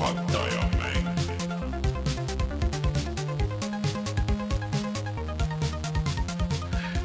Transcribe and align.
juhataja 0.00 0.62
mäng. 0.80 1.08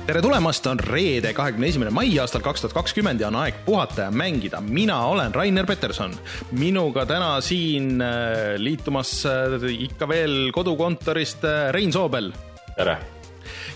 tere 0.05 0.21
tulemast, 0.21 0.67
on 0.67 0.79
reede, 0.79 1.33
kahekümne 1.33 1.67
esimene 1.67 1.91
mai 1.91 2.13
aastal 2.21 2.43
kaks 2.45 2.63
tuhat 2.63 2.75
kakskümmend 2.77 3.19
ja 3.19 3.27
on 3.27 3.39
aeg 3.41 3.57
puhata 3.65 4.07
ja 4.07 4.11
mängida. 4.11 4.61
mina 4.61 5.01
olen 5.05 5.35
Rainer 5.35 5.65
Peterson, 5.65 6.15
minuga 6.51 7.05
täna 7.05 7.41
siin 7.41 8.01
äh, 8.01 8.55
liitumas 8.57 9.25
äh, 9.25 9.59
ikka 9.89 10.07
veel 10.07 10.51
kodukontorist 10.55 11.43
äh, 11.43 11.73
Rein 11.75 11.91
Soobel 11.91 12.31
tere. 12.77 12.97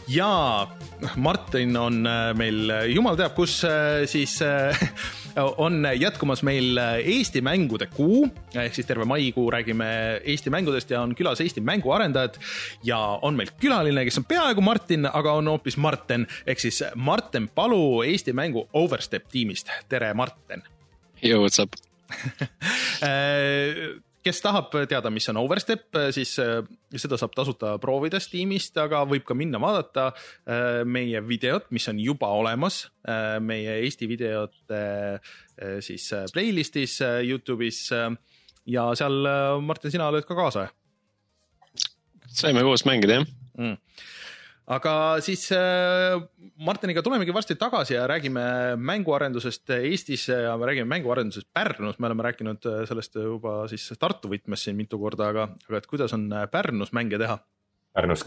ja 0.08 0.68
Martin 1.16 1.78
on 1.78 2.08
meil 2.36 2.72
jumal 2.94 3.20
teab 3.20 3.36
kus 3.36 3.62
siis 4.06 4.40
on 5.36 5.88
jätkumas 6.00 6.44
meil 6.44 6.78
Eesti 7.04 7.42
mängude 7.42 7.86
kuu 7.94 8.28
ehk 8.56 8.76
siis 8.76 8.88
terve 8.88 9.06
maikuu 9.06 9.52
räägime 9.52 9.88
Eesti 10.24 10.50
mängudest 10.50 10.90
ja 10.90 11.02
on 11.02 11.16
külas 11.16 11.42
Eesti 11.42 11.62
mänguarendajad 11.62 12.40
ja 12.84 13.00
on 13.22 13.38
meil 13.38 13.52
külaline, 13.60 14.04
kes 14.08 14.18
on 14.22 14.26
peaaegu 14.26 14.62
Martin, 14.62 15.10
aga 15.14 15.34
on 15.40 15.48
hoopis 15.48 15.78
Marten 15.78 16.28
ehk 16.48 16.60
siis 16.60 16.84
Marten 16.96 17.50
Palu 17.56 18.02
Eesti 18.04 18.34
mängu 18.34 18.68
Overstep 18.74 19.28
tiimist. 19.32 19.70
tere, 19.90 20.14
Marten. 20.14 20.64
Up? 21.62 21.74
Äh, 23.00 24.02
kes 24.30 24.42
tahab 24.46 24.72
teada, 24.90 25.12
mis 25.14 25.28
on 25.32 25.42
Overstep, 25.42 26.00
siis 26.16 26.36
äh, 26.44 26.62
seda 26.96 27.18
saab 27.20 27.36
tasuta 27.38 27.76
proovida 27.82 28.22
Steamist, 28.22 28.78
aga 28.78 29.04
võib 29.10 29.26
ka 29.28 29.38
minna 29.38 29.62
vaadata 29.62 30.10
äh, 30.14 30.82
meie 30.86 31.22
videot, 31.26 31.70
mis 31.76 31.90
on 31.92 32.02
juba 32.02 32.32
olemas 32.38 32.86
meie 33.42 33.80
Eesti 33.82 34.06
videote 34.06 34.80
siis 35.82 36.04
playlist'is 36.36 37.00
Youtube'is 37.26 37.80
ja 38.70 38.84
seal, 39.00 39.30
Martin, 39.66 39.94
sina 39.96 40.12
oled 40.12 40.28
ka 40.28 40.38
kaasa 40.38 40.68
saime 42.30 42.64
koos 42.66 42.86
mängida, 42.86 43.20
jah? 43.20 43.28
mm.. 43.58 43.78
Aga 44.70 44.94
siis 45.26 45.48
äh, 45.56 46.20
Martiniga 46.66 47.02
tulemegi 47.06 47.34
varsti 47.34 47.58
tagasi 47.60 47.96
ja 47.96 48.06
räägime 48.10 48.44
mänguarendusest 48.78 49.74
Eestis 49.80 50.28
ja 50.30 50.56
me 50.58 50.70
räägime 50.70 50.90
mänguarendusest 50.94 51.50
Pärnus, 51.54 52.00
me 52.00 52.10
oleme 52.10 52.28
rääkinud 52.30 52.68
äh, 52.70 52.84
sellest 52.90 53.16
juba 53.16 53.64
siis 53.72 53.88
Tartu 54.00 54.32
võtmes 54.32 54.68
siin 54.68 54.78
mitu 54.78 55.00
korda, 55.02 55.32
aga, 55.34 55.48
aga 55.70 55.82
et 55.82 55.90
kuidas 55.90 56.14
on 56.18 56.28
äh, 56.32 56.46
Pärnus 56.52 56.94
mänge 56.94 57.18
teha? 57.22 57.40
Pärnus 57.98 58.24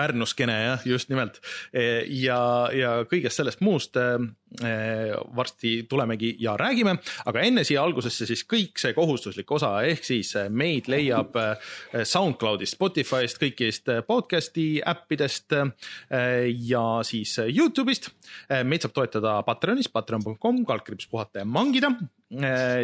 Keene. 0.00 0.10
Pärnuskene 0.10 0.56
jah, 0.64 0.84
just 0.86 1.10
nimelt 1.10 1.38
ja, 1.72 2.40
ja 2.74 2.92
kõigest 3.08 3.40
sellest 3.40 3.62
muust 3.64 3.96
eh, 4.00 5.12
varsti 5.36 5.74
tulemegi 5.90 6.32
ja 6.42 6.56
räägime, 6.58 6.96
aga 7.30 7.44
enne 7.46 7.64
siia 7.66 7.82
algusesse 7.84 8.26
siis 8.28 8.42
kõik 8.48 8.80
see 8.80 8.94
kohustuslik 8.96 9.50
osa, 9.54 9.72
ehk 9.86 10.04
siis 10.06 10.32
meid 10.50 10.90
leiab 10.90 11.36
SoundCloudist, 11.94 12.74
Spotify'st, 12.74 13.40
kõigist 13.42 13.90
podcast'i 14.08 14.80
äppidest 14.82 15.54
ja 15.54 16.84
siis 17.06 17.36
Youtube'ist. 17.46 18.10
meid 18.66 18.84
saab 18.84 18.96
toetada 18.96 19.36
Patreonis, 19.46 19.90
patreon.com, 19.92 20.64
kaldkriips 20.66 21.10
puhata 21.10 21.44
ja 21.44 21.46
mangida. 21.48 21.92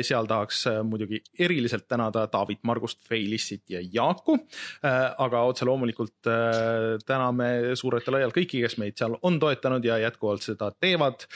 seal 0.02 0.26
tahaks 0.26 0.64
muidugi 0.82 1.20
eriliselt 1.38 1.84
tänada 1.88 2.24
David 2.32 2.64
Margust, 2.66 2.98
Feilissit 3.06 3.62
ja 3.70 3.78
Jaaku, 3.92 4.38
aga 4.82 5.42
otse 5.46 5.68
loomulikult 5.68 6.26
täname 7.06 7.76
suurelt 7.78 8.06
ja 8.06 8.16
laialt 8.16 8.36
kõiki, 8.36 8.60
kes 8.64 8.78
meid 8.82 8.96
seal 8.98 9.16
on 9.22 9.38
toetanud 9.42 9.84
ja 9.84 9.98
jätkuvalt 10.02 10.44
seda 10.44 10.70
teevad. 10.80 11.26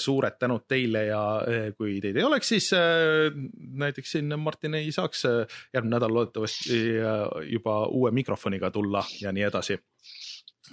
suured 0.00 0.36
tänud 0.40 0.64
teile 0.68 1.04
ja 1.08 1.20
eh, 1.46 1.70
kui 1.76 1.98
teid 2.00 2.16
ei 2.16 2.24
oleks, 2.26 2.48
siis 2.54 2.72
eh, 2.76 3.30
näiteks 3.84 4.16
siin 4.16 4.38
Martin 4.40 4.74
ei 4.78 4.92
saaks 4.94 5.24
eh, 5.28 5.60
järgmine 5.74 5.96
nädal 5.96 6.14
loodetavasti 6.14 6.80
eh, 6.96 7.22
juba 7.52 7.84
uue 7.86 8.10
mikrofoniga 8.14 8.70
tulla 8.70 9.04
ja 9.20 9.32
nii 9.32 9.46
edasi 9.48 9.78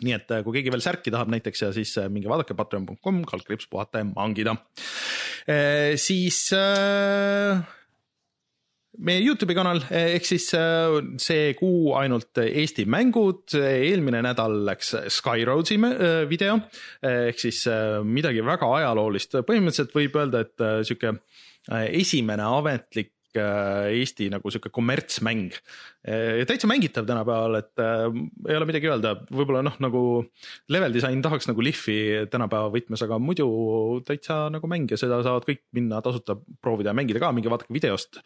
nii 0.06 0.14
et 0.14 0.34
eh, 0.34 0.44
kui 0.46 0.58
keegi 0.58 0.74
veel 0.74 0.84
särki 0.84 1.14
tahab 1.14 1.32
näiteks 1.34 1.64
ja 1.66 1.72
siis 1.76 1.96
eh, 2.02 2.10
minge 2.14 2.30
vaadake 2.30 2.58
patreon.com, 2.58 3.24
kaldkriips 3.28 3.70
puhata 3.72 4.04
ja 4.04 4.10
mangida. 4.12 4.56
siis 5.96 6.40
äh, 6.54 7.62
meie 9.06 9.22
Youtube'i 9.24 9.56
kanal 9.58 9.82
ehk 9.94 10.26
siis 10.28 10.48
äh, 10.58 10.98
see 11.22 11.52
kuu 11.58 11.94
ainult 12.00 12.40
Eesti 12.44 12.88
mängud, 12.90 13.56
eelmine 13.58 14.24
nädal 14.26 14.62
läks 14.68 14.96
Skyroadsi 15.18 15.78
video 16.30 16.58
ehk 17.06 17.42
siis 17.42 17.66
midagi 18.08 18.46
väga 18.46 18.72
ajaloolist, 18.80 19.38
põhimõtteliselt 19.48 19.94
võib 19.96 20.18
öelda, 20.22 20.46
et 20.46 20.66
sihuke 20.88 21.18
esimene 21.92 22.48
ametlik 22.48 23.14
Eesti 23.38 24.32
nagu 24.34 24.50
sihuke 24.50 24.72
kommertsmäng. 24.74 25.54
Täitsa 26.48 26.68
mängitav 26.70 27.06
tänapäeval, 27.10 27.58
et 27.60 27.82
äh, 27.84 28.06
ei 28.48 28.56
ole 28.58 28.68
midagi 28.70 28.88
öelda, 28.88 29.14
võib-olla 29.28 29.64
noh, 29.66 29.76
nagu 29.84 30.02
level 30.72 30.94
disain 30.96 31.22
tahaks 31.26 31.50
nagu 31.50 31.64
lihvi 31.66 31.98
tänapäeva 32.32 32.70
võtmes, 32.74 33.04
aga 33.04 33.18
muidu 33.20 33.48
täitsa 34.08 34.46
nagu 34.54 34.70
mäng 34.72 34.88
ja 34.94 35.00
seda 35.00 35.20
saavad 35.26 35.48
kõik 35.48 35.64
minna 35.76 36.00
tasuta 36.06 36.38
proovida 36.64 36.94
ja 36.94 36.98
mängida 36.98 37.20
ka, 37.24 37.32
minge 37.36 37.52
vaadake 37.52 37.74
videost. 37.76 38.22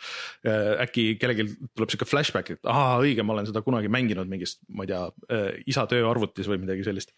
äkki 0.45 1.15
kellelgi 1.21 1.47
tuleb 1.75 1.89
sihuke 1.93 2.07
flashback, 2.09 2.53
et 2.55 2.69
aa 2.69 2.99
õige, 3.01 3.23
ma 3.25 3.33
olen 3.35 3.49
seda 3.49 3.63
kunagi 3.65 3.89
mänginud 3.91 4.29
mingist, 4.29 4.61
ma 4.69 4.85
ei 4.85 4.91
tea, 4.93 5.03
isa 5.71 5.85
tööarvutis 5.89 6.47
või 6.49 6.61
midagi 6.63 6.85
sellist. 6.85 7.13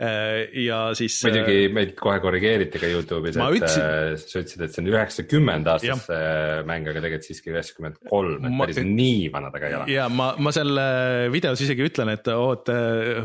ja 0.00 0.80
siis. 0.96 1.18
muidugi 1.26 1.68
meid 1.74 1.94
kohe 1.98 2.18
korrigeeriti 2.22 2.80
ka 2.80 2.88
Youtube'is, 2.90 3.36
Ma 3.40 3.48
et 3.50 3.60
ütlesin- 3.60 3.84
äh, 3.84 4.16
sa 4.20 4.40
ütlesid, 4.42 4.64
et 4.64 4.74
see 4.74 4.82
on 4.84 4.90
üheksakümmend 4.92 5.70
aastast 5.74 6.08
see 6.10 6.62
mäng, 6.68 6.88
aga 6.88 7.00
tegelikult 7.00 7.28
siiski 7.28 7.52
üheksakümmend 7.54 8.00
kolm, 8.08 8.44
et 8.44 8.52
Ma- 8.56 8.64
päris 8.66 8.80
nii 8.84 9.28
vana 9.32 9.50
ta 9.52 9.60
ka 9.62 9.68
ei 9.70 9.74
ole. 9.78 9.89
Ja 9.90 10.06
ma, 10.12 10.32
ma 10.40 10.52
seal 10.54 10.80
videos 11.32 11.60
isegi 11.64 11.84
ütlen, 11.86 12.12
et 12.14 12.28
oot, 12.32 12.70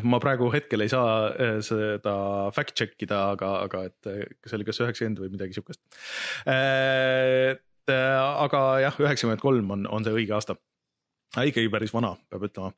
ma 0.07 0.19
praegu 0.23 0.49
hetkel 0.53 0.85
ei 0.85 0.91
saa 0.91 1.31
äh, 1.31 1.57
seda 1.65 2.15
fact 2.55 2.75
check 2.77 3.01
ida, 3.05 3.21
aga, 3.35 3.51
aga 3.65 3.85
et 3.89 4.09
äh, 4.11 4.23
see 4.45 4.57
oli 4.59 4.67
kas 4.67 4.81
üheksakümmend 4.83 5.21
või 5.23 5.33
midagi 5.35 5.57
siukest. 5.57 5.81
et 6.45 7.93
aga 7.95 8.63
jah, 8.81 9.01
üheksakümmend 9.01 9.43
kolm 9.43 9.75
on, 9.75 9.85
on 9.91 10.07
see 10.07 10.15
õige 10.15 10.35
aasta. 10.37 10.57
ikkagi 11.35 11.69
päris 11.73 11.93
vana, 11.93 12.15
peab 12.31 12.47
ütlema. 12.47 12.71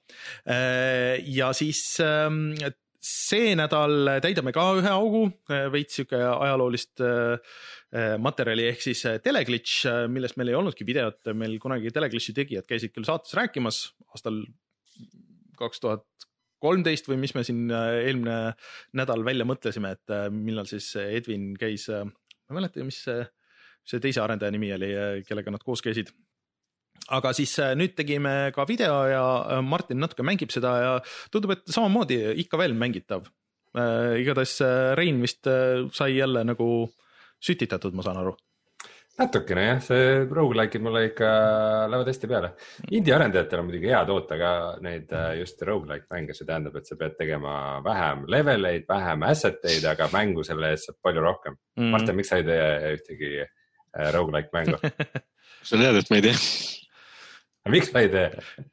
ja 1.23 1.53
siis 1.55 1.83
ähm, 2.03 2.57
see 3.03 3.53
nädal 3.57 4.17
täidame 4.23 4.51
ka 4.55 4.63
ühe 4.79 4.89
augu, 4.91 5.23
veits 5.73 5.99
sihuke 5.99 6.17
ajaloolist 6.17 7.03
äh, 7.05 8.15
materjali 8.19 8.67
ehk 8.71 8.83
siis 8.83 9.03
äh, 9.07 9.19
Teleglitch, 9.23 9.85
millest 10.11 10.37
meil 10.39 10.51
ei 10.51 10.57
olnudki 10.59 10.87
videot, 10.87 11.21
meil 11.37 11.57
kunagi 11.63 11.93
Teleglitchi 11.93 12.35
tegijad 12.35 12.67
käisid 12.69 12.95
küll 12.95 13.07
saates 13.07 13.35
rääkimas 13.37 13.83
aastal 14.11 14.41
kaks 15.57 15.81
tuhat 15.83 16.05
kolmteist 16.63 17.07
või 17.09 17.19
mis 17.21 17.35
me 17.37 17.45
siin 17.47 17.67
äh, 17.71 18.01
eelmine 18.07 18.37
nädal 18.97 19.25
välja 19.25 19.45
mõtlesime, 19.47 19.93
et 19.97 20.13
äh, 20.13 20.27
millal 20.33 20.69
siis 20.69 20.89
Edwin 20.99 21.51
käis, 21.59 21.87
ma 21.91 22.53
ei 22.53 22.59
mäleta, 22.61 22.85
mis 22.87 23.03
see, 23.05 23.21
see 23.87 24.03
teise 24.03 24.23
arendaja 24.23 24.53
nimi 24.55 24.73
oli, 24.73 24.91
kellega 25.27 25.53
nad 25.53 25.63
koos 25.63 25.85
käisid 25.85 26.11
aga 27.15 27.33
siis 27.35 27.53
äh, 27.63 27.73
nüüd 27.79 27.95
tegime 27.97 28.35
ka 28.55 28.65
video 28.67 28.99
ja 29.09 29.23
äh, 29.57 29.61
Martin 29.63 30.01
natuke 30.03 30.25
mängib 30.27 30.51
seda 30.53 30.73
ja 30.81 30.95
tundub, 31.33 31.55
et 31.55 31.67
samamoodi 31.71 32.19
ikka 32.43 32.59
veel 32.59 32.75
mängitav. 32.77 33.29
igatahes 34.17 34.57
äh, 34.65 34.95
Rein 34.97 35.21
vist 35.21 35.47
sai 35.93 36.15
jälle 36.15 36.43
nagu 36.47 36.87
sütitatud, 37.43 37.93
ma 37.93 38.03
saan 38.03 38.21
aru. 38.23 38.33
natukene 39.17 39.63
jah, 39.65 39.79
see 39.81 40.07
rogu-like'id 40.29 40.83
mulle 40.85 41.03
ikka 41.07 41.27
lähevad 41.89 42.09
hästi 42.09 42.29
peale. 42.29 42.51
indie 42.91 43.13
arendajatel 43.13 43.61
on 43.61 43.69
muidugi 43.69 43.91
hea 43.91 44.01
toota 44.05 44.37
ka 44.37 44.51
neid 44.81 45.13
just 45.39 45.61
rogu-like 45.61 46.05
mänge, 46.13 46.33
see 46.33 46.47
tähendab, 46.49 46.75
et 46.77 46.89
sa 46.89 46.97
pead 46.99 47.17
tegema 47.19 47.53
vähem 47.85 48.25
level 48.27 48.71
eid, 48.71 48.87
vähem 48.89 49.23
asset 49.29 49.63
eid, 49.65 49.85
aga 49.89 50.09
mängu 50.13 50.45
selle 50.47 50.73
eest 50.73 50.89
saab 50.89 50.99
palju 51.03 51.23
rohkem 51.25 51.55
mm.. 51.77 51.93
Martin, 51.93 52.17
miks 52.17 52.33
sa 52.33 52.41
ei 52.41 52.49
tee 52.49 52.97
ühtegi 52.97 53.31
rogu-like 54.17 54.53
mängu? 54.53 54.81
sa 55.69 55.77
tead, 55.77 56.01
et 56.01 56.13
ma 56.13 56.21
ei 56.21 56.29
tea. 56.29 56.37
Miks 57.71 57.91
sa 57.91 58.03
ei 58.03 58.09
tee? 58.13 58.27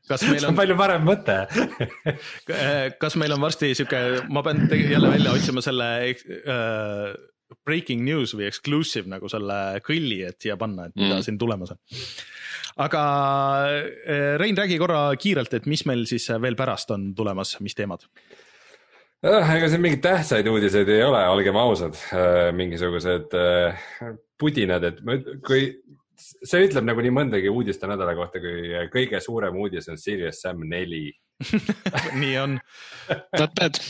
kas 0.08 0.22
see 0.22 0.32
meil 0.32 0.46
on 0.48 0.52
on, 0.52 0.58
palju 0.58 0.76
parem 0.78 1.06
mõte. 1.06 1.36
kas 3.00 3.16
meil 3.20 3.34
on 3.36 3.44
varsti 3.44 3.72
sihuke, 3.74 4.02
ma 4.32 4.42
pean 4.46 4.66
jälle 4.70 5.12
välja 5.12 5.34
otsima 5.34 5.62
selle 5.64 5.88
äh, 6.10 7.14
breaking 7.64 8.02
news 8.06 8.34
või 8.36 8.48
exclusive 8.48 9.10
nagu 9.10 9.28
selle 9.30 9.80
kõlli, 9.84 10.22
et 10.28 10.40
siia 10.42 10.56
panna, 10.60 10.88
et 10.88 10.96
mida 10.98 11.14
Mm. 11.18 11.26
siin 11.26 11.38
tulemas 11.38 11.74
on. 11.74 11.78
aga 12.84 13.02
äh, 13.68 14.34
Rein, 14.40 14.56
räägi 14.56 14.78
korra 14.80 15.06
kiirelt, 15.20 15.54
et 15.54 15.66
mis 15.70 15.84
meil 15.86 16.06
siis 16.10 16.28
veel 16.42 16.56
pärast 16.58 16.90
on 16.90 17.12
tulemas, 17.14 17.56
mis 17.60 17.76
teemad? 17.78 18.06
Ah, 19.24 19.54
ega 19.56 19.70
siin 19.72 19.80
mingeid 19.80 20.02
tähtsaid 20.04 20.48
uudiseid 20.50 20.88
ei 20.92 21.00
ole, 21.00 21.22
olgem 21.32 21.56
ausad, 21.56 21.96
mingisugused 22.52 23.32
äh, 23.38 23.78
pudinad, 24.40 24.84
et 24.84 24.98
ma 25.06 25.16
kui 25.46 25.70
see 26.24 26.64
ütleb 26.68 26.86
nagu 26.88 27.04
nii 27.04 27.14
mõndagi 27.14 27.52
uudiste 27.52 27.88
nädala 27.90 28.14
kohta, 28.18 28.40
kui 28.42 28.72
kõige 28.92 29.20
suurem 29.24 29.56
uudis 29.60 29.88
on 29.92 30.00
Serious 30.00 30.42
Sam 30.44 30.64
neli. 30.68 31.08
nii 32.22 32.36
on. 32.42 32.58
Not 33.38 33.54
bad. 33.58 33.80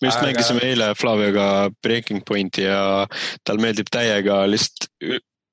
me 0.00 0.08
just 0.08 0.18
Aga- 0.18 0.26
mängisime 0.26 0.64
eile 0.66 0.92
Flavioga 0.98 1.70
Breaking 1.82 2.24
Pointi 2.26 2.66
ja 2.66 3.06
tal 3.46 3.62
meeldib 3.62 3.88
täiega 3.92 4.42
lihtsalt 4.50 4.90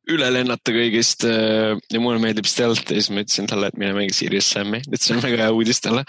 üle 0.08 0.28
lennata 0.32 0.74
kõigist 0.74 1.26
äh, 1.28 1.76
ja 1.92 2.02
mulle 2.02 2.20
meeldib 2.24 2.48
stealth 2.48 2.88
ja 2.88 3.00
siis 3.00 3.12
ma 3.12 3.24
ütlesin 3.26 3.50
talle, 3.50 3.70
et 3.72 3.80
mine 3.80 3.94
mängi 3.96 4.16
Serious 4.16 4.48
Sam'i, 4.54 4.80
et 4.88 5.04
see 5.04 5.16
on 5.16 5.24
väga 5.24 5.42
hea 5.44 5.56
uudis 5.56 5.82
talle. 5.84 6.06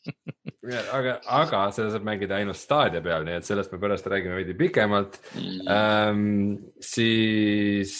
aga, 0.98 1.18
aga 1.40 1.62
seda 1.76 1.90
saab 1.92 2.06
mängida 2.08 2.38
ainult 2.38 2.60
staadia 2.60 3.02
peal, 3.04 3.26
nii 3.26 3.38
et 3.40 3.48
sellest 3.48 3.72
me 3.74 3.80
pärast 3.82 4.08
räägime 4.10 4.38
veidi 4.40 4.56
pikemalt 4.58 5.20
ähm,. 5.68 6.56
siis 6.80 7.96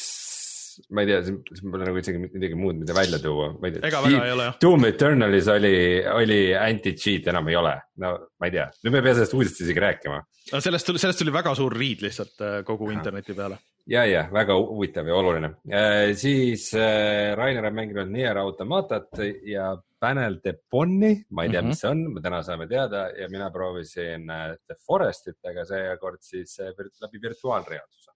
ma 0.91 1.05
ei 1.05 1.11
tea, 1.11 1.23
siin 1.27 1.73
pole 1.73 1.87
nagu 1.89 2.01
isegi 2.01 2.21
midagi 2.25 2.59
muud, 2.59 2.81
mida 2.83 2.97
välja 2.97 3.21
tuua, 3.23 3.51
ma 3.55 3.71
ei 3.71 3.77
tea. 3.77 3.87
ega 3.89 4.03
väga 4.05 4.21
ei 4.27 4.35
ole 4.37 4.49
jah. 4.51 4.59
Doom 4.65 4.87
Eternalis 4.91 5.51
oli, 5.55 5.75
oli 6.13 6.41
anti-cheat, 6.59 7.31
enam 7.33 7.51
ei 7.53 7.59
ole. 7.61 7.75
no 8.05 8.13
ma 8.39 8.51
ei 8.51 8.55
tea, 8.55 8.69
nüüd 8.83 8.95
me 8.95 9.03
ei 9.03 9.09
pea 9.09 9.17
sellest 9.19 9.39
uudist 9.39 9.65
isegi 9.65 9.85
rääkima. 9.87 10.21
no 10.53 10.63
sellest 10.65 10.91
tuli, 10.91 11.03
sellest 11.03 11.25
tuli 11.25 11.35
väga 11.35 11.57
suur 11.59 11.77
riid 11.77 12.07
lihtsalt 12.07 12.47
äh, 12.47 12.61
kogu 12.69 12.93
interneti 12.95 13.37
peale. 13.39 13.59
ja, 13.89 14.07
ja 14.09 14.29
väga 14.33 14.57
huvitav 14.61 15.09
ja 15.09 15.19
oluline 15.19 15.53
äh,. 15.69 16.15
siis 16.19 16.71
äh, 16.77 17.35
Rainer 17.39 17.71
on 17.71 17.79
mänginud 17.79 18.11
Nier 18.13 18.41
Automatat 18.41 19.23
ja 19.47 19.75
Panel 19.99 20.39
de 20.45 20.55
Bonni, 20.71 21.27
ma 21.31 21.45
ei 21.45 21.51
tea 21.51 21.61
mm, 21.61 21.67
-hmm. 21.67 21.69
Mis 21.69 21.81
see 21.81 21.91
on, 21.91 22.05
me 22.15 22.21
täna 22.23 22.43
saame 22.43 22.69
teada 22.71 23.09
ja 23.11 23.29
mina 23.29 23.51
proovisin 23.51 24.31
äh, 24.31 24.55
The 24.67 24.77
Forestit, 24.87 25.39
aga 25.45 25.65
seekord 25.65 26.23
siis 26.23 26.59
äh, 26.61 26.71
läbi 27.03 27.23
virtuaalreaalsuse. 27.23 28.13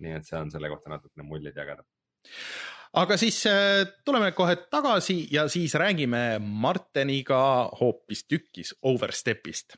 Nii 0.00 0.16
et 0.18 0.26
saan 0.28 0.50
selle 0.50 0.70
kohta 0.72 0.92
natukene 0.92 1.26
muljeid 1.26 1.56
jagada. 1.56 1.84
aga 2.92 3.16
siis 3.16 3.44
äh, 3.46 3.84
tuleme 4.04 4.32
kohe 4.32 4.56
tagasi 4.70 5.28
ja 5.30 5.48
siis 5.48 5.74
räägime 5.74 6.40
Marteniga 6.40 7.70
hoopistükkis 7.80 8.74
Overstepist. 8.82 9.76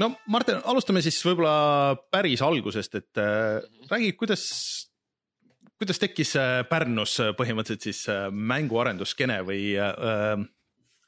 no 0.00 0.10
Martin, 0.30 0.60
alustame 0.64 1.02
siis 1.04 1.20
võib-olla 1.24 1.94
päris 2.12 2.42
algusest, 2.44 2.98
et 2.98 3.20
äh, 3.20 3.60
räägi, 3.90 4.12
kuidas, 4.18 4.44
kuidas 5.78 6.00
tekkis 6.02 6.34
äh, 6.40 6.62
Pärnus 6.70 7.18
põhimõtteliselt 7.38 7.88
siis 7.88 8.02
mänguarenduskeene 8.30 9.40
või 9.46 9.74
äh, 9.78 10.44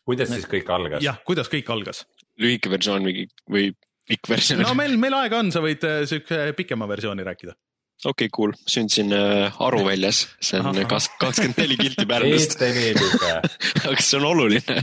kuidas 0.07 0.33
siis 0.33 0.47
kõik 0.51 0.71
algas? 0.73 1.05
jah, 1.05 1.19
kuidas 1.27 1.51
kõik 1.53 1.71
algas? 1.75 2.05
lühike 2.41 2.71
versioon 2.73 3.07
või, 3.07 3.27
või 3.51 3.71
pikk 4.09 4.31
versioon 4.31 4.65
no 4.65 4.75
meil, 4.79 4.97
meil 5.01 5.17
aega 5.19 5.41
on, 5.43 5.53
sa 5.55 5.63
võid 5.65 5.87
äh, 5.87 6.03
sihuke 6.09 6.51
pikema 6.59 6.89
versiooni 6.91 7.25
rääkida. 7.27 7.57
okei 8.05 8.29
okay,, 8.29 8.35
cool, 8.35 8.55
sündisin 8.69 9.15
äh, 9.17 9.63
Aruväljas, 9.63 10.27
see 10.41 10.61
on 10.61 10.79
kakskümmend 10.87 11.59
neli 11.63 11.81
kilti 11.81 12.07
Pärnust, 12.13 12.63
aga 13.89 13.99
see 13.99 14.21
on 14.21 14.29
oluline. 14.31 14.81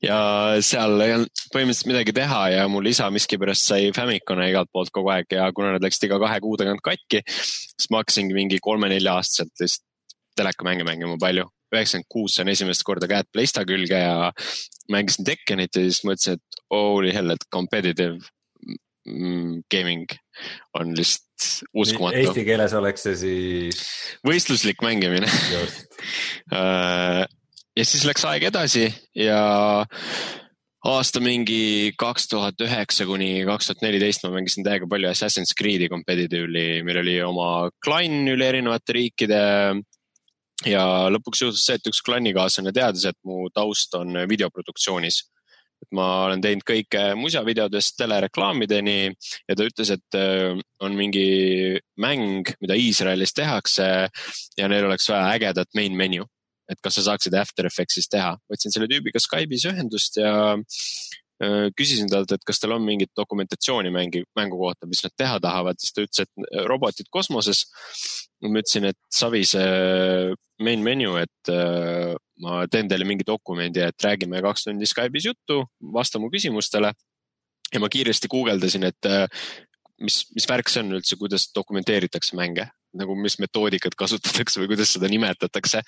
ja 0.00 0.18
seal 0.64 1.02
ei 1.04 1.14
olnud 1.18 1.44
põhimõtteliselt 1.52 1.90
midagi 1.90 2.14
teha 2.16 2.42
ja 2.54 2.66
mul 2.72 2.86
isa 2.88 3.10
miskipärast 3.12 3.72
sai 3.72 3.90
Famicom'e 3.96 4.48
igalt 4.52 4.70
poolt 4.72 4.92
kogu 4.94 5.10
aeg 5.12 5.36
ja 5.36 5.50
kuna 5.52 5.74
nad 5.74 5.84
läksid 5.84 6.08
iga 6.08 6.20
kahe 6.22 6.38
kuu 6.40 6.56
tagant 6.60 6.80
katki, 6.84 7.20
siis 7.26 7.90
ma 7.92 8.00
hakkasingi 8.00 8.36
mingi 8.36 8.60
kolme-nelja-aastaselt 8.64 9.52
lihtsalt 9.60 9.86
telekamänge 10.40 10.86
mängima 10.86 11.18
palju. 11.20 11.48
Üheksakümmend 11.74 12.08
kuus 12.10 12.36
sain 12.38 12.50
esimest 12.52 12.84
korda 12.86 13.08
käed 13.10 13.28
Playsta 13.32 13.64
külge 13.68 13.98
ja 14.02 14.30
mängisin 14.92 15.26
Tekkenit 15.28 15.76
ja 15.76 15.86
siis 15.86 16.02
mõtlesin, 16.06 16.38
et 16.38 16.62
holy 16.74 17.12
hell, 17.14 17.34
et 17.34 17.46
competitive 17.54 18.18
mm, 19.06 19.62
gaming 19.72 20.06
on 20.78 20.94
lihtsalt 20.96 21.26
uskumatu. 21.74 22.20
Eesti 22.20 22.46
keeles 22.46 22.74
oleks 22.76 23.06
see 23.06 23.18
siis 23.24 23.84
võistluslik 24.26 24.82
mängimine. 24.86 25.30
Äh, 26.50 27.26
ja 27.76 27.84
siis 27.86 28.06
läks 28.08 28.24
aeg 28.26 28.46
edasi 28.48 28.86
ja 29.14 29.40
aasta 30.88 31.20
mingi 31.20 31.92
kaks 32.00 32.28
tuhat 32.30 32.62
üheksa 32.64 33.04
kuni 33.08 33.44
kaks 33.48 33.68
tuhat 33.68 33.84
neliteist 33.84 34.24
ma 34.24 34.32
mängisin 34.34 34.64
täiega 34.66 34.88
palju 34.90 35.10
Assassin's 35.10 35.52
Creed'i 35.56 35.90
competitive'i, 35.92 36.80
meil 36.86 37.02
oli 37.02 37.18
oma 37.24 37.68
klann 37.84 38.30
üle 38.32 38.48
erinevate 38.48 38.96
riikide. 38.96 39.42
Ja 40.68 40.84
lõpuks 41.12 41.44
juhtus 41.44 41.66
see, 41.66 41.78
et 41.78 41.90
üks 41.90 42.02
klannikaaslane 42.06 42.72
teadis, 42.76 43.06
et 43.10 43.18
mu 43.26 43.48
taust 43.54 43.94
on 43.98 44.24
videoproduktsioonis. 44.28 45.22
et 45.80 45.94
ma 45.96 46.26
olen 46.26 46.42
teinud 46.44 46.64
kõike 46.68 47.14
musavideodest 47.16 47.94
telereklaamideni 47.96 48.98
ja 49.48 49.54
ta 49.56 49.64
ütles, 49.64 49.90
et 49.94 50.18
äh, 50.18 50.58
on 50.84 50.96
mingi 50.96 51.78
mäng, 51.96 52.52
mida 52.60 52.76
Iisraelis 52.76 53.32
tehakse 53.32 53.86
ja 54.58 54.68
neil 54.68 54.84
oleks 54.84 55.08
vaja 55.08 55.32
ägedat 55.38 55.72
main 55.74 55.96
menu 55.96 56.26
et 56.70 56.78
kas 56.84 56.98
sa 56.98 57.06
saaksid 57.08 57.34
After 57.34 57.66
Effectsis 57.66 58.08
teha. 58.10 58.36
võtsin 58.50 58.74
selle 58.74 58.88
tüübiga 58.90 59.18
Skype'is 59.22 59.66
ühendust 59.70 60.20
ja 60.20 60.32
küsisin 61.76 62.10
talt, 62.10 62.32
et 62.34 62.42
kas 62.46 62.60
tal 62.60 62.74
on 62.76 62.84
mingit 62.84 63.12
dokumentatsiooni 63.16 63.92
mängi, 63.94 64.22
mängu 64.36 64.58
kohta, 64.60 64.88
mis 64.90 65.02
nad 65.04 65.14
teha 65.16 65.38
tahavad, 65.40 65.78
siis 65.80 65.94
ta 65.96 66.04
ütles, 66.04 66.26
et 66.26 66.44
äh, 66.44 66.64
robotid 66.68 67.08
kosmoses. 67.10 67.66
ma 68.40 68.60
ütlesin, 68.62 68.86
et 68.88 68.96
savi 69.12 69.42
see 69.44 70.34
main 70.64 70.84
menu, 70.84 71.14
et 71.20 71.52
äh, 71.52 72.14
ma 72.40 72.64
teen 72.72 72.88
teile 72.88 73.04
mingi 73.08 73.26
dokumendi, 73.26 73.82
et 73.84 74.04
räägime 74.04 74.40
kaks 74.44 74.64
tundi 74.68 74.88
Skype'is 74.88 75.30
juttu, 75.30 75.64
vasta 75.92 76.18
mu 76.18 76.30
küsimustele. 76.32 76.92
ja 77.72 77.80
ma 77.80 77.88
kiiresti 77.88 78.28
guugeldasin, 78.28 78.84
et 78.84 79.06
äh, 79.06 79.26
mis, 80.00 80.24
mis 80.34 80.48
värk 80.48 80.68
see 80.68 80.84
on 80.84 80.96
üldse, 80.98 81.16
kuidas 81.16 81.50
dokumenteeritakse 81.56 82.36
mänge 82.36 82.68
nagu 82.96 83.14
mis 83.14 83.36
metoodikat 83.38 83.94
kasutatakse 83.94 84.58
või 84.58 84.72
kuidas 84.72 84.90
seda 84.96 85.06
nimetatakse. 85.06 85.82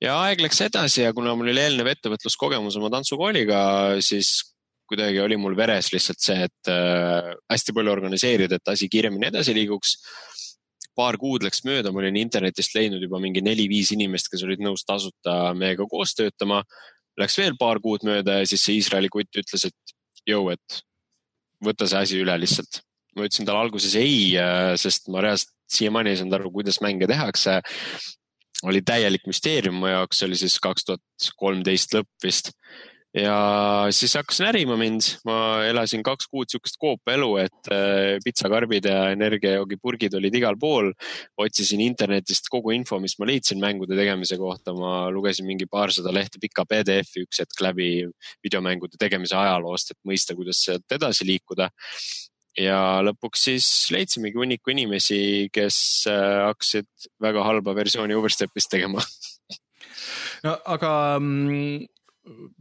ja 0.00 0.14
aeg 0.22 0.40
läks 0.40 0.62
edasi 0.64 1.02
ja 1.02 1.12
kuna 1.12 1.34
mul 1.36 1.52
oli 1.52 1.60
eelnev 1.60 1.90
ettevõtluskogemus 1.92 2.78
oma 2.80 2.88
tantsukooliga, 2.94 3.60
siis 4.00 4.49
kuidagi 4.90 5.20
oli 5.22 5.38
mul 5.38 5.54
veres 5.58 5.92
lihtsalt 5.94 6.20
see, 6.22 6.48
et 6.48 6.70
äh, 6.72 7.30
hästi 7.52 7.74
palju 7.76 7.92
organiseerida, 7.92 8.58
et 8.58 8.72
asi 8.72 8.90
kiiremini 8.90 9.30
edasi 9.30 9.54
liiguks. 9.56 9.96
paar 10.98 11.16
kuud 11.16 11.44
läks 11.46 11.62
mööda, 11.64 11.92
ma 11.94 12.02
olin 12.02 12.16
internetist 12.18 12.74
leidnud 12.76 13.00
juba 13.00 13.20
mingi 13.22 13.40
neli-viis 13.40 13.92
inimest, 13.94 14.28
kes 14.28 14.42
olid 14.44 14.60
nõus 14.60 14.82
tasuta 14.84 15.54
meiega 15.56 15.86
koos 15.88 16.12
töötama. 16.18 16.58
Läks 17.16 17.38
veel 17.38 17.54
paar 17.56 17.78
kuud 17.80 18.04
mööda 18.04 18.40
ja 18.40 18.48
siis 18.48 18.66
see 18.66 18.76
Iisraeli 18.80 19.08
kutt 19.08 19.38
ütles, 19.40 19.64
et 19.70 19.94
jõu, 20.28 20.50
et 20.52 20.82
võta 21.64 21.88
see 21.88 22.02
asi 22.04 22.20
üle 22.20 22.36
lihtsalt. 22.42 22.82
ma 23.16 23.24
ütlesin 23.26 23.46
talle 23.46 23.62
alguses 23.64 23.94
ei, 23.98 24.34
sest 24.78 25.08
ma 25.10 25.22
reaalselt 25.24 25.54
siiamaani 25.70 26.12
ei 26.12 26.18
saanud 26.20 26.36
aru, 26.38 26.50
kuidas 26.58 26.80
mänge 26.84 27.08
tehakse. 27.10 27.60
oli 28.62 28.82
täielik 28.84 29.24
müsteerium 29.24 29.78
mu 29.80 29.88
jaoks, 29.88 30.18
see 30.18 30.26
oli 30.28 30.36
siis 30.36 30.58
kaks 30.60 30.84
tuhat 30.84 31.30
kolmteist 31.40 31.94
lõpp 31.96 32.24
vist. 32.24 32.52
Ja 33.16 33.36
siis 33.94 34.14
hakkasin 34.14 34.46
ärima 34.50 34.76
mind, 34.78 35.06
ma 35.26 35.64
elasin 35.66 36.02
kaks 36.06 36.28
kuud 36.30 36.50
siukest 36.52 36.78
koopaelu, 36.80 37.30
et 37.42 37.70
äh, 37.74 38.18
pitsakarbid 38.24 38.86
ja 38.86 39.10
energiajoogipurgid 39.14 40.14
olid 40.18 40.36
igal 40.38 40.58
pool. 40.60 40.92
otsisin 41.40 41.82
internetist 41.82 42.46
kogu 42.52 42.74
info, 42.76 43.00
mis 43.02 43.16
ma 43.18 43.26
leidsin 43.26 43.60
mängude 43.62 43.98
tegemise 43.98 44.38
kohta, 44.38 44.74
ma 44.76 45.10
lugesin 45.10 45.48
mingi 45.48 45.66
paarsada 45.66 46.14
lehte 46.14 46.38
pika 46.42 46.64
PDF-i 46.68 47.26
üks 47.26 47.42
hetk 47.42 47.62
läbi 47.66 47.90
videomängude 48.44 49.00
tegemise 49.00 49.36
ajaloost, 49.36 49.94
et 49.94 50.00
mõista, 50.06 50.36
kuidas 50.38 50.62
sealt 50.64 50.98
edasi 50.98 51.26
liikuda 51.26 51.70
ja 52.58 53.00
lõpuks 53.06 53.46
siis 53.50 53.66
leidsimegi 53.94 54.38
hunniku 54.38 54.72
inimesi, 54.74 55.48
kes 55.54 55.78
äh, 56.10 56.46
hakkasid 56.48 56.88
väga 57.22 57.44
halba 57.46 57.74
versiooni 57.74 58.14
Overstepist 58.14 58.70
tegema. 58.70 59.02
no 60.46 60.56
aga 60.74 60.92
mm, 61.18 61.86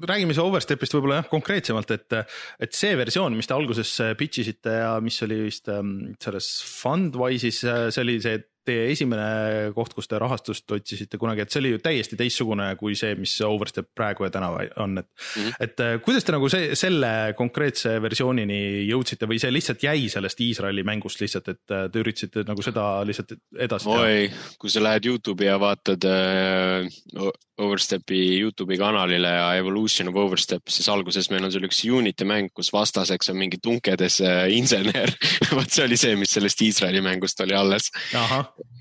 räägime 0.07 0.33
siis 0.33 0.43
Overstepist 0.43 0.95
võib-olla 0.95 1.19
jah 1.19 1.29
konkreetsemalt, 1.31 1.91
et, 1.91 2.15
et 2.63 2.75
see 2.75 2.93
versioon, 2.99 3.35
mis 3.35 3.49
te 3.49 3.55
alguses 3.57 3.91
pitch 4.19 4.43
isite 4.43 4.77
ja 4.81 4.93
mis 5.03 5.19
oli 5.25 5.41
vist 5.47 5.67
ähm, 5.73 6.13
selles 6.21 6.47
Fundwise'is, 6.65 7.63
see 7.65 8.05
oli 8.05 8.19
see 8.23 8.39
teie 8.69 8.87
esimene 8.93 9.71
koht, 9.75 9.95
kus 9.97 10.09
te 10.09 10.19
rahastust 10.21 10.69
otsisite 10.77 11.19
kunagi, 11.21 11.43
et 11.43 11.53
see 11.53 11.61
oli 11.63 11.73
ju 11.73 11.81
täiesti 11.83 12.19
teistsugune 12.19 12.69
kui 12.79 12.95
see, 12.99 13.15
mis 13.19 13.35
Overstep 13.45 13.89
praegu 13.97 14.27
ja 14.27 14.31
täna 14.33 14.51
on, 14.53 14.97
et 15.01 15.07
mm, 15.09 15.41
-hmm. 15.41 15.57
et 15.65 15.85
äh, 15.85 15.97
kuidas 16.05 16.27
te 16.27 16.35
nagu 16.35 16.49
see, 16.49 16.75
selle 16.79 17.11
konkreetse 17.37 17.97
versioonini 18.01 18.85
jõudsite 18.89 19.29
või 19.29 19.39
see 19.41 19.53
lihtsalt 19.53 19.83
jäi 19.83 20.09
sellest 20.09 20.41
Iisraeli 20.45 20.83
mängust 20.87 21.21
lihtsalt, 21.21 21.49
et 21.49 21.75
äh, 21.75 21.87
te 21.91 22.03
üritasite 22.03 22.45
nagu 22.47 22.65
seda 22.65 22.87
lihtsalt 23.05 23.37
edasi 23.57 23.89
teha? 23.89 24.07
oi, 24.07 24.31
kui 24.61 24.69
sa 24.69 24.83
lähed 24.83 25.09
Youtube'i 25.09 25.49
ja 25.49 25.59
vaatad 25.59 26.05
äh, 26.09 27.29
Overstepi 27.59 28.39
Youtube'i 28.39 28.77
kanalile 28.79 29.27
ja 29.27 29.47
Evolution 29.59 30.09
of 30.09 30.15
Overstep, 30.15 30.69
siis 30.71 30.87
alguses 30.89 31.27
meil 31.31 31.43
on 31.43 31.51
seal 31.51 31.65
üks 31.67 31.81
Unity 31.83 32.27
mäng, 32.27 32.51
kus 32.55 32.71
vastaseks 32.73 33.31
on 33.33 33.39
mingi 33.39 33.59
tunkedes 33.63 34.21
äh, 34.23 34.45
insener. 34.55 35.11
vot 35.57 35.67
see 35.67 35.83
oli 35.83 35.97
see, 35.99 36.15
mis 36.19 36.31
sellest 36.35 36.61
Iisraeli 36.63 37.03
mängust 37.03 37.43
oli 37.43 37.57
alles. 37.57 37.89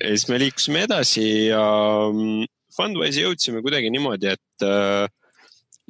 Ja 0.00 0.10
siis 0.14 0.28
me 0.30 0.38
liikusime 0.42 0.84
edasi 0.88 1.26
ja 1.50 1.62
mm, 2.12 2.48
Fundwise'i 2.76 3.24
jõudsime 3.24 3.62
kuidagi 3.64 3.90
niimoodi, 3.90 4.34
et 4.36 4.66
äh, 4.66 5.06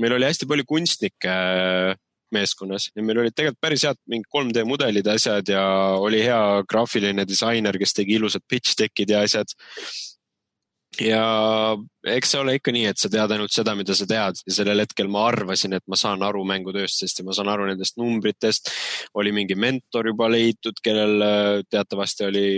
meil 0.00 0.14
oli 0.16 0.28
hästi 0.28 0.48
palju 0.48 0.66
kunstnikke 0.68 1.32
äh, 1.32 1.96
meeskonnas 2.34 2.90
ja 2.94 3.04
meil 3.04 3.22
olid 3.22 3.36
tegelikult 3.36 3.62
päris 3.64 3.84
head 3.88 4.00
mingi 4.10 4.28
3D 4.34 4.64
mudelid 4.68 5.06
ja 5.06 5.16
asjad 5.16 5.48
ja 5.52 5.64
oli 6.00 6.20
hea 6.24 6.42
graafiline 6.68 7.24
disainer, 7.28 7.78
kes 7.80 7.96
tegi 7.96 8.18
ilusad 8.18 8.44
pitch 8.48 8.76
deck'id 8.80 9.14
ja 9.14 9.24
asjad. 9.24 9.54
ja 11.00 11.24
eks 12.10 12.32
see 12.32 12.40
ole 12.40 12.56
ikka 12.58 12.72
nii, 12.74 12.86
et 12.90 13.00
sa 13.00 13.10
tead 13.12 13.32
ainult 13.32 13.54
seda, 13.54 13.74
mida 13.78 13.94
sa 13.94 14.06
tead 14.08 14.40
ja 14.46 14.54
sellel 14.54 14.82
hetkel 14.82 15.10
ma 15.12 15.28
arvasin, 15.30 15.76
et 15.78 15.84
ma 15.86 15.96
saan 16.00 16.24
aru 16.26 16.42
mängutööstusest 16.48 17.20
ja 17.20 17.28
ma 17.28 17.36
saan 17.36 17.52
aru 17.52 17.68
nendest 17.68 18.00
numbritest. 18.00 18.72
oli 19.14 19.32
mingi 19.32 19.54
mentor 19.54 20.10
juba 20.12 20.30
leitud, 20.32 20.80
kellel 20.84 21.22
äh, 21.22 21.62
teatavasti 21.70 22.28
oli 22.28 22.48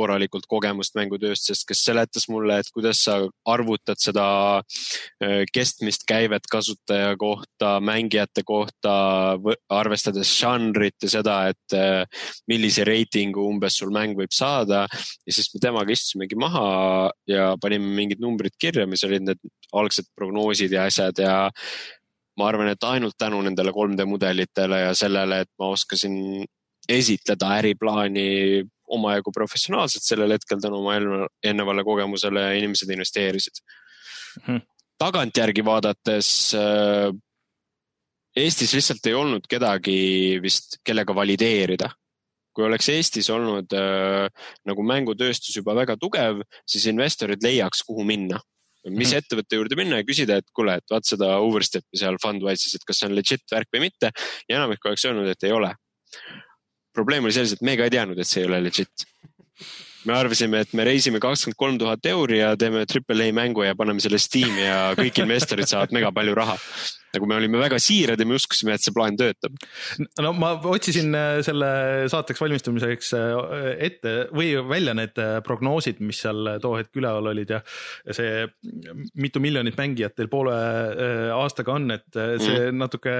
korralikult 0.00 0.48
kogemust 0.50 0.96
mängutööstusest, 0.96 1.66
kes 1.68 1.84
seletas 1.84 2.26
mulle, 2.32 2.60
et 2.60 2.70
kuidas 2.74 3.02
sa 3.06 3.18
arvutad 3.48 4.00
seda 4.00 4.26
äh, 4.60 5.44
kestmist, 5.52 6.06
käivet 6.08 6.48
kasutaja 6.50 7.12
kohta, 7.20 7.76
mängijate 7.84 8.44
kohta, 8.46 8.94
arvestades 9.70 10.32
žanrit 10.40 10.96
ja 11.04 11.12
seda, 11.18 11.38
et 11.52 11.76
äh, 11.76 12.24
millise 12.50 12.86
reitingu 12.88 13.44
umbes 13.50 13.78
sul 13.80 13.92
mäng 13.94 14.16
võib 14.18 14.34
saada. 14.34 14.86
ja 15.26 15.32
siis 15.34 15.52
me 15.54 15.60
temaga 15.62 15.92
istusimegi 15.92 16.38
maha 16.40 17.10
ja 17.28 17.54
panime 17.60 17.94
mingid 17.96 18.20
numbrid 18.22 18.56
kirja, 18.60 18.86
mis 18.88 19.04
olid 19.06 19.26
need 19.26 19.50
algsed 19.76 20.08
prognoosid 20.16 20.72
ja 20.72 20.86
asjad 20.90 21.18
ja 21.20 21.34
ma 22.40 22.48
arvan, 22.48 22.70
et 22.72 22.88
ainult 22.88 23.18
tänu 23.18 23.42
nendele 23.44 23.72
3D 23.74 24.06
mudelitele 24.08 24.84
ja 24.86 24.96
sellele, 24.96 25.42
et 25.44 25.50
ma 25.60 25.70
oskasin 25.74 26.44
esitleda 26.90 27.54
äriplaani 27.60 28.28
omajagu 28.96 29.32
professionaalselt 29.34 30.06
sellel 30.06 30.34
hetkel 30.36 30.60
tänu 30.62 30.80
oma 30.82 30.96
eelnevale 31.44 31.84
kogemusele 31.86 32.44
ja 32.46 32.58
inimesed 32.58 32.90
investeerisid 32.90 33.62
mm. 33.62 34.44
-hmm. 34.46 34.60
tagantjärgi 34.98 35.64
vaadates 35.64 36.54
äh, 36.54 37.10
Eestis 38.36 38.72
lihtsalt 38.76 39.06
ei 39.10 39.14
olnud 39.14 39.48
kedagi 39.50 40.38
vist, 40.42 40.78
kellega 40.86 41.14
valideerida. 41.14 41.90
kui 42.54 42.64
oleks 42.66 42.88
Eestis 42.88 43.30
olnud 43.30 43.72
äh, 43.78 44.26
nagu 44.66 44.82
mängutööstus 44.82 45.56
juba 45.56 45.74
väga 45.74 45.96
tugev, 45.96 46.40
siis 46.66 46.86
investorid 46.86 47.42
leiaks, 47.42 47.82
kuhu 47.86 48.04
minna 48.04 48.40
mis 48.88 49.12
mm. 49.12 49.18
ettevõtte 49.20 49.58
juurde 49.58 49.76
minna 49.76 50.00
ja 50.00 50.06
küsida, 50.08 50.38
et 50.40 50.46
kuule, 50.56 50.78
et 50.80 50.92
vaat 50.92 51.04
seda 51.04 51.34
overstep'i 51.44 52.00
seal 52.00 52.16
Fundwise'is, 52.22 52.78
et 52.78 52.86
kas 52.86 53.02
see 53.02 53.10
on 53.10 53.16
legit 53.18 53.44
värk 53.52 53.68
või 53.74 53.82
mitte 53.88 54.10
ja 54.48 54.56
enamik 54.56 54.86
oleks 54.88 55.04
öelnud, 55.04 55.28
et 55.28 55.44
ei 55.44 55.52
ole 55.52 55.74
probleem 57.00 57.26
oli 57.26 57.36
selles, 57.36 57.56
et 57.56 57.64
me 57.66 57.76
ka 57.78 57.88
ei 57.88 57.96
teadnud, 57.96 58.20
et 58.20 58.28
see 58.28 58.44
ei 58.44 58.50
ole 58.50 58.62
legit. 58.68 59.08
me 60.08 60.14
arvasime, 60.16 60.62
et 60.64 60.70
me 60.72 60.84
reisime 60.88 61.18
kakskümmend 61.20 61.58
kolm 61.60 61.74
tuhat 61.80 62.06
euri 62.08 62.38
ja 62.38 62.54
teeme 62.56 62.86
triple 62.88 63.20
A 63.20 63.32
mängu 63.36 63.66
ja 63.66 63.74
paneme 63.76 64.00
selle 64.00 64.16
Steam'i 64.16 64.62
ja 64.64 64.94
kõik 64.96 65.18
investorid 65.20 65.68
saavad 65.68 65.92
mega 65.92 66.08
palju 66.16 66.32
raha. 66.38 66.54
nagu 67.12 67.26
me 67.26 67.34
olime 67.36 67.58
väga 67.60 67.76
siirad 67.82 68.20
ja 68.22 68.24
me 68.24 68.36
uskusime, 68.38 68.72
et 68.72 68.84
see 68.84 68.94
plaan 68.96 69.18
töötab. 69.20 69.58
no 70.22 70.32
ma 70.32 70.54
otsisin 70.72 71.12
äh, 71.18 71.42
selle 71.44 71.68
saateks 72.08 72.40
valmistumiseks 72.40 73.12
äh, 73.18 73.66
ette 73.90 74.14
või 74.32 74.54
välja 74.70 74.94
need 74.96 75.20
äh, 75.20 75.42
prognoosid, 75.44 76.00
mis 76.00 76.22
seal 76.24 76.54
too 76.62 76.78
hetk 76.78 76.96
üleval 76.96 77.32
olid 77.34 77.52
ja 77.58 77.60
see 78.08 78.46
mitu 79.20 79.42
miljonit 79.44 79.76
mängijat 79.76 80.16
teil 80.16 80.32
poole 80.32 80.56
aastaga 81.36 81.76
on, 81.76 81.90
et 81.98 82.08
see 82.14 82.70
mm. 82.70 82.80
natuke 82.80 83.18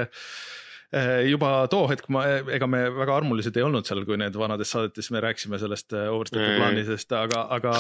juba 1.31 1.69
too 1.71 1.87
hetk 1.91 2.09
ma, 2.11 2.25
ega 2.51 2.67
me 2.71 2.85
väga 2.95 3.19
armulised 3.21 3.57
ei 3.57 3.67
olnud 3.67 3.87
seal, 3.87 4.03
kui 4.09 4.19
need 4.21 4.37
vanades 4.39 4.73
saadetes 4.75 5.11
me 5.15 5.23
rääkisime 5.23 5.61
sellest 5.63 5.95
eh, 5.95 6.09
overstepi 6.11 6.47
mm. 6.47 6.57
plaanisest, 6.59 7.15
aga, 7.15 7.45
aga 7.57 7.75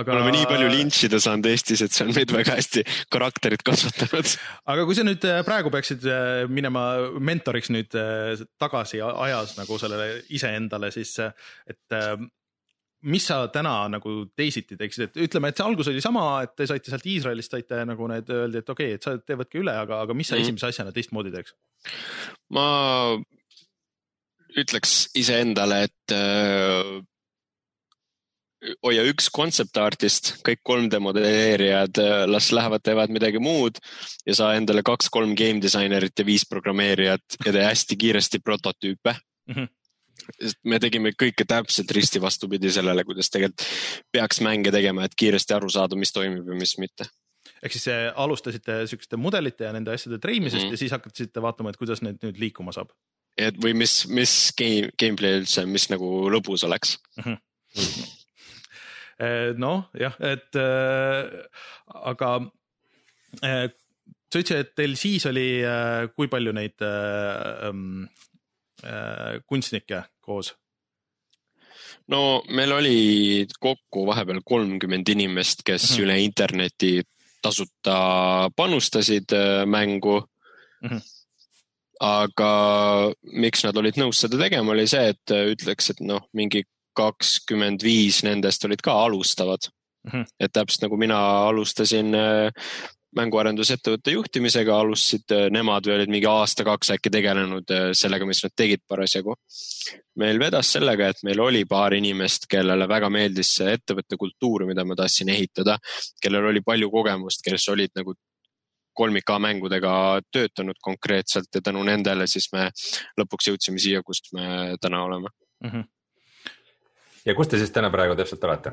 aga. 0.00 0.16
oleme 0.16 0.32
nii 0.34 0.48
palju 0.50 0.72
lintšida 0.72 1.20
saanud 1.22 1.46
Eestis, 1.50 1.84
et 1.86 1.94
see 1.94 2.08
on 2.08 2.12
meid 2.16 2.34
väga 2.34 2.56
hästi 2.58 2.82
karakterit 3.12 3.62
kasvatanud. 3.66 4.34
aga 4.74 4.88
kui 4.88 4.98
sa 4.98 5.06
nüüd 5.06 5.28
eh, 5.30 5.40
praegu 5.46 5.70
peaksid 5.74 6.10
minema 6.50 6.84
mentoriks 7.22 7.70
nüüd 7.74 7.94
tagasi 8.58 9.02
ajas 9.06 9.54
nagu 9.60 9.78
sellele 9.82 10.20
iseendale, 10.34 10.90
siis 10.94 11.14
et 11.22 12.00
mis 13.02 13.26
sa 13.30 13.40
täna 13.52 13.74
nagu 13.88 14.14
teisiti 14.36 14.76
teeksid, 14.76 15.08
et 15.08 15.20
ütleme, 15.26 15.50
et 15.50 15.60
see 15.60 15.66
algus 15.66 15.88
oli 15.92 16.02
sama, 16.04 16.24
et 16.44 16.52
te 16.56 16.66
saite 16.68 16.92
sealt 16.92 17.06
Iisraelist, 17.08 17.54
saite 17.54 17.84
nagu 17.88 18.08
need, 18.10 18.28
öeldi, 18.34 18.60
et 18.60 18.72
okei 18.72 18.94
okay,, 18.94 18.98
et 18.98 19.06
sa 19.06 19.16
teed 19.18 19.40
võtke 19.40 19.60
üle, 19.62 19.74
aga, 19.84 20.02
aga 20.04 20.16
mis 20.16 20.28
sa 20.28 20.36
mm. 20.36 20.44
esimese 20.44 20.68
asjana 20.68 20.92
teistmoodi 20.96 21.32
teeks? 21.34 21.54
ma 22.52 22.66
ütleks 24.60 24.94
iseendale, 25.16 25.84
et 25.88 26.14
äh, 26.16 26.92
hoia 28.84 29.06
üks 29.08 29.30
concept 29.32 29.80
artist, 29.80 30.34
kõik 30.44 30.60
3D 30.66 31.00
modelleerijad, 31.00 32.02
äh, 32.04 32.22
las 32.28 32.50
lähevad, 32.52 32.84
teevad 32.84 33.14
midagi 33.14 33.40
muud 33.40 33.80
ja 34.28 34.36
sa 34.36 34.52
endale 34.58 34.84
kaks-kolm 34.84 35.32
game 35.38 35.62
disainerit 35.64 36.20
ja 36.20 36.28
viis 36.28 36.44
programmeerijat 36.50 37.40
ja 37.46 37.52
tee 37.56 37.64
hästi 37.64 38.00
kiiresti 38.04 38.44
prototüüpe 38.44 39.16
mm. 39.16 39.54
-hmm 39.54 39.76
sest 40.38 40.58
me 40.64 40.78
tegime 40.82 41.12
kõike 41.16 41.46
täpselt 41.48 41.90
risti 41.96 42.20
vastupidi 42.22 42.72
sellele, 42.72 43.04
kuidas 43.08 43.30
tegelikult 43.30 43.66
peaks 44.12 44.40
mänge 44.44 44.72
tegema, 44.74 45.04
et 45.04 45.16
kiiresti 45.18 45.56
aru 45.56 45.70
saada, 45.72 45.98
mis 45.98 46.12
toimib 46.12 46.48
ja 46.48 46.58
mis 46.58 46.76
mitte 46.82 47.08
ehk 47.60 47.74
siis 47.76 47.88
äh, 47.92 48.08
alustasite 48.16 48.86
sihukeste 48.88 49.18
mudelite 49.20 49.66
ja 49.66 49.72
nende 49.76 49.92
asjade 49.92 50.18
treimisest 50.18 50.62
mm 50.62 50.68
-hmm. 50.68 50.72
ja 50.72 50.76
siis 50.76 50.92
hakkasite 50.92 51.42
vaatama, 51.42 51.70
et 51.70 51.76
kuidas 51.76 52.02
need 52.02 52.16
nüüd 52.24 52.40
liikuma 52.40 52.72
saab. 52.72 52.90
et 53.38 53.56
või 53.64 53.74
mis, 53.74 54.06
mis 54.08 54.52
game, 54.58 54.90
gameplay 55.00 55.40
üldse, 55.40 55.66
mis 55.66 55.90
nagu 55.90 56.30
lõbus 56.30 56.64
oleks 56.66 56.98
mm. 57.16 57.22
-hmm. 57.24 57.36
noh, 59.64 59.84
jah, 60.00 60.16
et 60.20 60.56
äh, 60.56 61.44
aga 61.86 62.32
äh, 63.44 63.68
sa 64.32 64.38
ütlesid, 64.38 64.58
et 64.64 64.74
teil 64.74 64.96
siis 64.96 65.26
oli 65.26 65.62
äh,, 65.66 66.08
kui 66.16 66.28
palju 66.28 66.52
neid 66.56 66.82
äh, 66.86 67.72
kunstnikke 69.46 70.02
koos? 70.20 70.54
no 72.08 72.42
meil 72.48 72.72
oli 72.72 73.46
kokku 73.60 74.06
vahepeal 74.06 74.40
kolmkümmend 74.44 75.08
inimest, 75.08 75.62
kes 75.64 75.90
mm 75.90 75.96
-hmm. 75.96 76.02
üle 76.04 76.18
interneti 76.20 76.92
tasuta 77.42 78.50
panustasid 78.56 79.32
äh, 79.32 79.66
mängu 79.66 80.20
mm. 80.82 80.88
-hmm. 80.88 81.00
aga 82.00 82.52
miks 83.22 83.64
nad 83.64 83.76
olid 83.76 83.96
nõus 83.96 84.20
seda 84.20 84.38
tegema, 84.38 84.72
oli 84.72 84.86
see, 84.86 85.08
et 85.08 85.34
äh, 85.34 85.50
ütleks, 85.54 85.90
et 85.90 86.00
noh, 86.00 86.28
mingi 86.32 86.64
kakskümmend 86.96 87.82
viis 87.82 88.22
nendest 88.26 88.64
olid 88.64 88.82
ka 88.82 88.92
alustavad 89.04 89.70
mm. 90.04 90.10
-hmm. 90.10 90.26
et 90.40 90.52
täpselt 90.52 90.82
nagu 90.82 90.96
mina 90.96 91.20
alustasin 91.48 92.14
äh, 92.14 92.52
mänguarendusettevõtte 93.16 94.14
juhtimisega, 94.14 94.76
alustasid 94.78 95.34
äh, 95.34 95.46
nemad 95.50 95.86
või 95.86 95.96
olid 95.96 96.12
mingi 96.12 96.28
aasta-kaks 96.30 96.92
äkki 96.94 97.10
tegelenud 97.12 97.72
äh, 97.74 97.88
sellega, 97.96 98.26
mis 98.28 98.42
nad 98.44 98.54
tegid 98.56 98.84
parasjagu. 98.88 99.34
meil 100.20 100.38
vedas 100.38 100.70
sellega, 100.72 101.08
et 101.08 101.22
meil 101.24 101.40
oli 101.40 101.64
paar 101.64 101.94
inimest, 101.96 102.46
kellele 102.50 102.86
väga 102.88 103.10
meeldis 103.10 103.54
see 103.56 103.72
ettevõtte 103.74 104.16
kultuur, 104.20 104.66
mida 104.68 104.84
ma 104.84 104.94
tahtsin 104.94 105.28
ehitada, 105.28 105.78
kellel 106.22 106.50
oli 106.52 106.62
palju 106.62 106.90
kogemust, 106.90 107.42
kes 107.44 107.68
olid 107.68 107.90
nagu 107.96 108.14
kolmik 108.94 109.30
A 109.30 109.38
mängudega 109.38 110.20
töötanud 110.32 110.78
konkreetselt 110.82 111.48
ja 111.54 111.60
tänu 111.64 111.82
nendele 111.86 112.26
siis 112.26 112.50
me 112.52 112.68
lõpuks 113.18 113.50
jõudsime 113.50 113.78
siia, 113.78 114.02
kus 114.06 114.22
me 114.34 114.76
täna 114.80 115.02
oleme 115.04 115.28
mm. 115.64 115.70
-hmm. 115.70 115.84
ja 117.26 117.34
kus 117.34 117.48
te 117.48 117.58
siis 117.58 117.70
täna 117.70 117.90
praegu 117.90 118.16
täpselt 118.16 118.44
olete? 118.44 118.72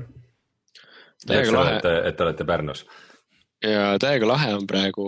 et 2.06 2.17
te 2.17 2.24
olete 2.24 2.46
Pärnus 2.46 2.86
ja 3.64 3.98
täiega 4.02 4.28
lahe 4.30 4.54
on 4.56 4.68
praegu. 4.70 5.08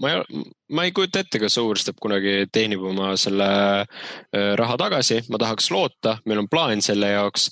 ma 0.00 0.12
ei, 0.12 0.44
ma 0.72 0.84
ei 0.86 0.92
kujuta 0.96 1.22
ette, 1.22 1.40
kas 1.42 1.58
Overstep 1.60 2.00
kunagi 2.00 2.46
teenib 2.52 2.84
oma 2.88 3.12
selle 3.20 3.48
raha 4.60 4.76
tagasi, 4.80 5.22
ma 5.30 5.40
tahaks 5.40 5.70
loota, 5.74 6.16
meil 6.26 6.42
on 6.42 6.48
plaan 6.50 6.82
selle 6.84 7.12
jaoks, 7.14 7.50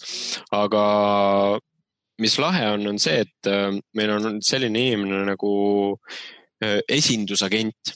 aga 0.56 0.82
mis 2.22 2.38
lahe 2.42 2.64
on, 2.74 2.88
on 2.90 2.98
see, 2.98 3.22
et 3.26 3.52
meil 3.96 4.14
on 4.16 4.40
selline 4.44 4.88
inimene 4.88 5.22
nagu 5.28 5.52
esindusagent 6.88 7.94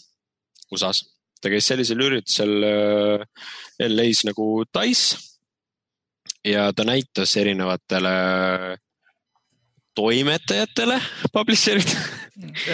USA-s. 0.72 1.08
ta 1.42 1.50
käis 1.50 1.66
sellisel 1.66 1.98
üritusel 2.04 2.52
LA-s 3.82 4.22
nagu 4.28 4.62
Dice 4.70 5.18
ja 6.46 6.68
ta 6.72 6.84
näitas 6.86 7.34
erinevatele 7.36 8.12
toimetajatele, 9.94 10.98
publisher'id 11.32 11.90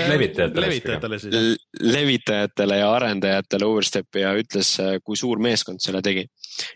levitajatele, 0.09 0.61
levitajatele 0.67 1.19
siis. 1.19 1.57
levitajatele 1.81 2.79
ja 2.79 2.93
arendajatele 2.93 3.67
Overstepi 3.67 4.23
ja 4.23 4.33
ütles, 4.39 4.75
kui 5.05 5.19
suur 5.19 5.41
meeskond 5.43 5.83
selle 5.83 6.03
tegi. 6.05 6.27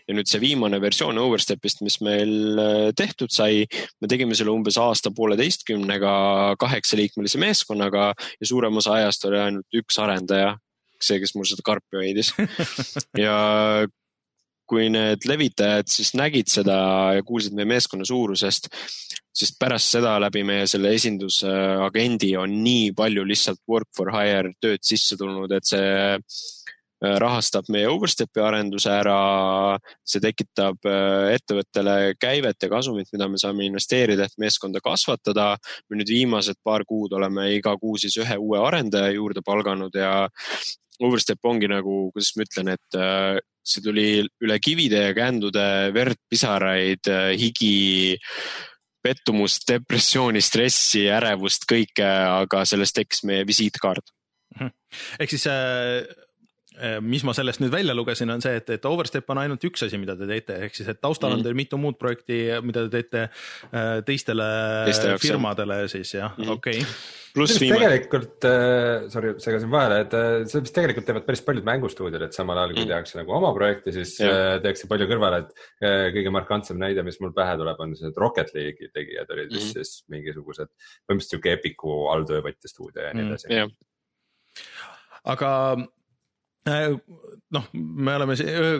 ja 0.07 0.15
nüüd 0.15 0.29
see 0.29 0.41
viimane 0.43 0.79
versioon 0.81 1.17
Overstepist, 1.19 1.81
mis 1.83 1.99
meil 2.03 2.59
äh, 2.59 2.89
tehtud 2.95 3.31
sai, 3.35 3.65
me 4.01 4.11
tegime 4.11 4.35
selle 4.35 4.53
umbes 4.53 4.77
aasta-pooleteistkümnega 4.79 6.13
kaheksaliikmelise 6.59 7.41
meeskonnaga 7.41 8.11
ja 8.13 8.47
suurem 8.47 8.77
osa 8.79 8.99
ajast 8.99 9.27
oli 9.27 9.39
ainult 9.39 9.81
üks 9.81 9.99
arendaja, 9.99 10.53
see, 10.99 11.19
kes 11.23 11.35
mul 11.35 11.47
seda 11.49 11.65
karpi 11.65 11.99
hoidis 11.99 12.31
ja 13.25 13.35
kui 14.69 14.89
need 14.93 15.27
levitajad 15.27 15.89
siis 15.91 16.13
nägid 16.17 16.51
seda 16.51 16.77
ja 17.17 17.23
kuulsid 17.25 17.55
meie 17.57 17.67
meeskonna 17.69 18.05
suurusest, 18.07 18.69
sest 19.33 19.59
pärast 19.59 19.95
seda 19.97 20.15
läbi 20.21 20.43
meie 20.47 20.67
selle 20.69 20.93
esindusagendi 20.97 22.33
on 22.39 22.57
nii 22.63 22.91
palju 22.97 23.25
lihtsalt 23.27 23.63
work 23.69 23.89
for 23.97 24.13
hire 24.15 24.53
tööd 24.61 24.83
sisse 24.85 25.17
tulnud, 25.19 25.51
et 25.51 25.67
see 25.67 26.19
rahastab 27.03 27.67
meie 27.73 27.89
Overstepi 27.91 28.39
arenduse 28.39 28.91
ära. 28.91 29.77
see 30.07 30.21
tekitab 30.23 30.85
ettevõttele 31.33 32.15
käivet 32.19 32.63
ja 32.63 32.69
kasumit, 32.69 33.09
mida 33.11 33.27
me 33.27 33.37
saame 33.37 33.65
investeerida, 33.67 34.25
et 34.25 34.37
meeskonda 34.39 34.79
kasvatada. 34.83 35.57
me 35.89 35.97
nüüd 35.97 36.09
viimased 36.09 36.55
paar 36.63 36.85
kuud 36.85 37.13
oleme 37.13 37.53
iga 37.55 37.75
kuu 37.77 37.97
siis 37.97 38.17
ühe 38.17 38.37
uue 38.37 38.59
arendaja 38.59 39.11
juurde 39.11 39.41
palganud 39.45 39.95
ja 39.95 40.27
Overstep 41.03 41.49
ongi 41.49 41.67
nagu, 41.67 42.07
kuidas 42.13 42.33
ma 42.37 42.45
ütlen, 42.45 42.69
et 42.73 42.97
see 43.63 43.83
tuli 43.83 44.05
üle 44.43 44.57
kivide 44.63 45.01
ja 45.09 45.15
kändude, 45.17 45.65
verd, 45.95 46.19
pisaraid, 46.31 47.09
higi 47.39 47.73
pettumust, 49.03 49.67
depressiooni, 49.67 50.41
stressi, 50.43 51.05
ärevust, 51.11 51.67
kõike, 51.69 52.07
aga 52.07 52.63
sellest 52.67 52.95
tekkis 52.99 53.25
meie 53.27 53.47
visiitkaart. 53.47 54.13
Mhm. 54.53 54.69
ehk 55.19 55.31
siis 55.33 55.47
äh, 55.49 56.03
äh, 56.05 56.22
mis 57.05 57.23
ma 57.27 57.35
sellest 57.37 57.61
nüüd 57.61 57.73
välja 57.73 57.93
lugesin, 57.93 58.31
on 58.33 58.41
see, 58.41 58.55
et, 58.57 58.69
et 58.73 58.85
Overstep 58.89 59.29
on 59.29 59.41
ainult 59.43 59.63
üks 59.67 59.85
asi, 59.85 59.99
mida 60.01 60.15
te 60.19 60.27
teete, 60.29 60.57
ehk 60.67 60.77
siis, 60.77 60.87
et 60.89 61.01
taustal 61.01 61.29
mm 61.29 61.33
-hmm. 61.33 61.35
on 61.35 61.39
mhm. 61.39 61.47
teil 61.47 61.59
mitu 61.59 61.77
muud 61.77 61.97
projekti, 62.01 62.39
mida 62.65 62.87
te 62.87 63.01
teete 63.01 63.23
äh, 63.23 63.99
teistele 64.05 64.47
Teiste 64.85 65.17
firmadele 65.21 65.87
siis 65.87 66.13
jah 66.13 66.37
mm 66.37 66.43
-hmm., 66.43 66.57
okei 66.57 66.79
okay 66.79 67.21
pluss 67.33 67.57
viimane. 67.61 67.87
tegelikult 67.87 68.45
äh,, 68.45 69.07
sorry, 69.13 69.33
segasin 69.41 69.71
vahele, 69.73 69.99
et 70.05 70.13
äh, 70.17 70.35
seda 70.49 70.61
vist 70.65 70.75
tegelikult 70.77 71.07
teevad 71.09 71.25
päris 71.27 71.41
paljud 71.45 71.65
mängustuudiod, 71.67 72.25
et 72.27 72.37
samal 72.37 72.59
ajal 72.61 72.75
kui 72.75 72.83
mm. 72.83 72.91
tehakse 72.91 73.19
nagu 73.19 73.33
oma 73.39 73.53
projekti, 73.57 73.93
siis 73.95 74.13
äh, 74.25 74.57
tehakse 74.63 74.89
palju 74.91 75.07
kõrvale, 75.09 75.41
et 75.43 75.65
äh, 75.85 76.05
kõige 76.15 76.33
markantsem 76.35 76.79
näide, 76.81 77.05
mis 77.05 77.17
mul 77.23 77.33
pähe 77.35 77.55
tuleb, 77.59 77.81
on 77.83 77.95
see, 77.97 78.11
et 78.11 78.21
Rocket 78.21 78.53
League'i 78.55 78.91
tegijad 78.93 79.33
olid 79.33 79.49
mm. 79.53 79.73
siis 79.73 79.95
mingisugused, 80.13 80.69
põhimõtteliselt 81.07 81.37
sihuke 81.37 81.57
Epiku 81.57 81.97
alltöövõtja 82.13 82.71
stuudio 82.71 83.07
ja 83.07 83.15
nii 83.17 83.25
mm, 83.25 83.33
edasi 83.33 83.49
mm,. 83.49 83.73
aga 85.33 85.51
äh, 85.73 85.87
noh, 86.67 87.65
me 87.73 88.15
oleme 88.15 88.35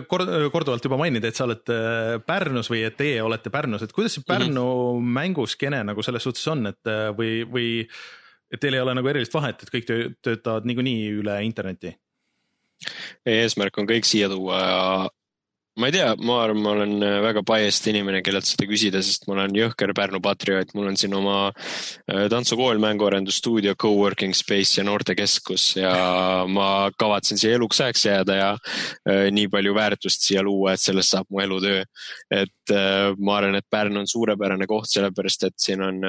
kord, 0.10 0.30
korduvalt 0.54 0.86
juba 0.86 1.00
maininud, 1.02 1.26
et 1.28 1.38
sa 1.38 1.48
oled 1.48 1.72
äh, 1.74 2.18
Pärnus 2.26 2.72
või 2.72 2.84
et 2.88 2.98
teie 3.00 3.24
olete 3.24 3.52
Pärnus, 3.54 3.84
et 3.84 3.96
kuidas 3.96 4.18
see 4.18 4.28
Pärnu 4.28 4.64
mm 4.64 5.00
-hmm. 5.00 5.16
mänguskeene 5.20 5.84
nagu 5.84 6.04
selles 6.04 6.24
suhtes 6.24 6.48
on, 6.48 6.68
et 6.72 6.94
või, 7.18 7.44
või 7.50 7.68
et 8.54 8.62
teil 8.62 8.78
ei 8.78 8.84
ole 8.84 8.96
nagu 8.96 9.08
erilist 9.10 9.34
vahet, 9.34 9.64
et 9.64 9.74
kõik 9.74 9.90
töötavad 10.22 10.66
niikuinii 10.70 11.12
üle 11.20 11.42
interneti? 11.44 11.98
eesmärk 13.26 13.78
on 13.78 13.88
kõik 13.88 14.04
siia 14.04 14.28
tuua 14.30 14.58
ja 14.60 15.10
ma 15.80 15.90
ei 15.90 15.94
tea, 15.96 16.12
ma 16.22 16.38
arvan, 16.44 16.62
ma 16.62 16.72
olen 16.76 17.06
väga 17.24 17.42
biased 17.48 17.88
inimene, 17.90 18.22
kellelt 18.26 18.46
seda 18.46 18.68
küsida, 18.70 19.02
sest 19.06 19.26
ma 19.28 19.36
olen 19.38 19.56
jõhker 19.58 19.94
Pärnu 19.98 20.22
patrioot, 20.24 20.74
mul 20.78 20.92
on 20.92 20.98
siin 21.00 21.16
oma 21.18 21.38
äh, 21.50 22.28
tantsukool, 22.32 22.82
mänguarendusstuudio, 22.84 23.74
co-working 23.80 24.36
space 24.38 24.78
ja 24.78 24.86
noortekeskus 24.88 25.68
ja 25.80 25.94
ma 26.58 26.70
kavatsen 27.00 27.42
siia 27.42 27.58
eluks 27.58 27.82
ajaks 27.82 28.06
jääda 28.10 28.40
ja 28.40 28.50
äh, 28.54 29.28
nii 29.34 29.50
palju 29.54 29.76
väärtust 29.78 30.28
siia 30.28 30.46
luua, 30.46 30.76
et 30.76 30.84
sellest 30.84 31.16
saab 31.16 31.30
mu 31.34 31.42
elutöö. 31.44 31.84
et 32.30 32.74
äh, 32.74 33.14
ma 33.18 33.40
arvan, 33.40 33.58
et 33.58 33.70
Pärnu 33.70 34.04
on 34.04 34.10
suurepärane 34.10 34.70
koht, 34.70 34.92
sellepärast 34.94 35.50
et 35.50 35.58
siin 35.58 35.82
on 35.82 36.04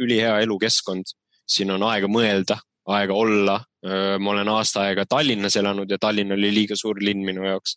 ülihea 0.00 0.40
elukeskkond 0.44 1.16
siin 1.46 1.70
on 1.72 1.84
aega 1.86 2.10
mõelda, 2.10 2.58
aega 2.90 3.14
olla. 3.14 3.60
ma 4.18 4.30
olen 4.32 4.48
aasta 4.50 4.80
aega 4.82 5.04
Tallinnas 5.06 5.54
elanud 5.56 5.90
ja 5.90 5.98
Tallinn 6.02 6.34
oli 6.34 6.48
liiga 6.50 6.74
suur 6.74 6.98
linn 6.98 7.22
minu 7.22 7.44
jaoks. 7.46 7.76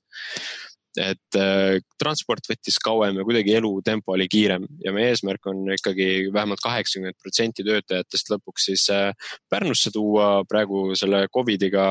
Et 0.99 1.37
äh, 1.39 1.79
transport 2.01 2.45
võttis 2.49 2.79
kauem 2.83 3.19
ja 3.19 3.25
kuidagi 3.27 3.55
elutempo 3.55 4.13
oli 4.15 4.27
kiirem 4.31 4.65
ja 4.83 4.93
meie 4.95 5.13
eesmärk 5.13 5.47
on 5.51 5.63
ikkagi 5.75 6.29
vähemalt 6.33 6.61
kaheksakümmend 6.63 7.17
protsenti 7.21 7.65
töötajatest 7.67 8.33
lõpuks 8.33 8.69
siis 8.71 8.87
äh, 8.93 9.13
Pärnusse 9.49 9.91
tuua. 9.95 10.43
praegu 10.49 10.95
selle 10.99 11.27
Covidiga 11.33 11.85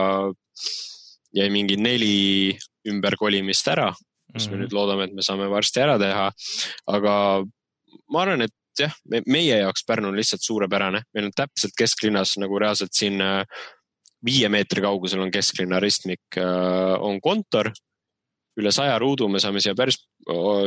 jäi 1.35 1.49
mingi 1.53 1.77
neli 1.81 2.57
ümberkolimist 2.89 3.69
ära, 3.69 3.91
mis 4.35 4.47
mm 4.47 4.47
-hmm. 4.47 4.51
me 4.51 4.57
mhm. 4.57 4.63
nüüd 4.63 4.77
loodame, 4.77 5.05
et 5.05 5.15
me 5.15 5.23
saame 5.23 5.49
varsti 5.51 5.81
ära 5.81 5.99
teha. 5.99 6.31
aga 6.87 7.15
ma 8.13 8.23
arvan, 8.23 8.43
et 8.43 8.55
jah, 8.79 8.95
meie 9.27 9.59
jaoks 9.59 9.85
Pärnu 9.87 10.09
on 10.09 10.17
lihtsalt 10.17 10.45
suurepärane, 10.45 11.03
meil 11.15 11.29
on 11.29 11.35
täpselt 11.37 11.75
kesklinnas 11.79 12.37
nagu 12.39 12.59
reaalselt 12.59 12.95
siin 12.95 13.21
äh, 13.21 13.45
viie 14.25 14.49
meetri 14.49 14.83
kaugusel 14.83 15.23
on 15.23 15.31
kesklinna 15.35 15.81
ristmik, 15.81 16.25
äh, 16.37 16.95
on 17.01 17.21
kontor. 17.21 17.73
Üle 18.59 18.73
saja 18.75 18.99
ruudu 18.99 19.29
me 19.31 19.41
saame 19.43 19.63
siia 19.63 19.77
päris 19.79 20.01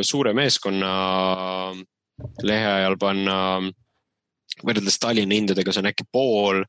suure 0.08 0.34
meeskonna 0.38 0.92
lehe 2.46 2.68
ajal 2.80 2.98
panna 3.02 3.38
võrreldes 4.62 4.98
Tallinna 5.02 5.38
hindadega, 5.38 5.74
see 5.74 5.82
on 5.82 5.90
äkki 5.90 6.06
pool 6.12 6.60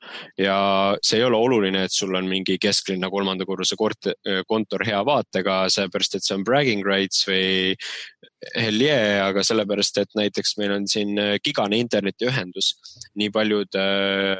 ja 0.41 0.57
see 1.05 1.19
ei 1.19 1.27
ole 1.27 1.39
oluline, 1.39 1.85
et 1.85 1.95
sul 1.95 2.15
on 2.17 2.29
mingi 2.31 2.57
kesklinna 2.63 3.11
kolmanda 3.13 3.47
korruse 3.49 3.77
kort-, 3.79 4.13
kontor 4.49 4.85
hea 4.87 5.01
vaatega, 5.07 5.65
sellepärast 5.73 6.17
et 6.17 6.27
see 6.27 6.37
on 6.39 6.47
bragging 6.47 6.87
rights 6.87 7.27
või 7.29 7.75
hell 8.55 8.83
yeah, 8.83 9.27
aga 9.27 9.45
sellepärast, 9.47 10.01
et 10.03 10.17
näiteks 10.19 10.57
meil 10.63 10.77
on 10.79 10.89
siin 10.91 11.19
gigane 11.45 11.79
internetiühendus. 11.83 12.73
nii 13.19 13.31
paljud 13.35 13.79
äh, 13.79 14.39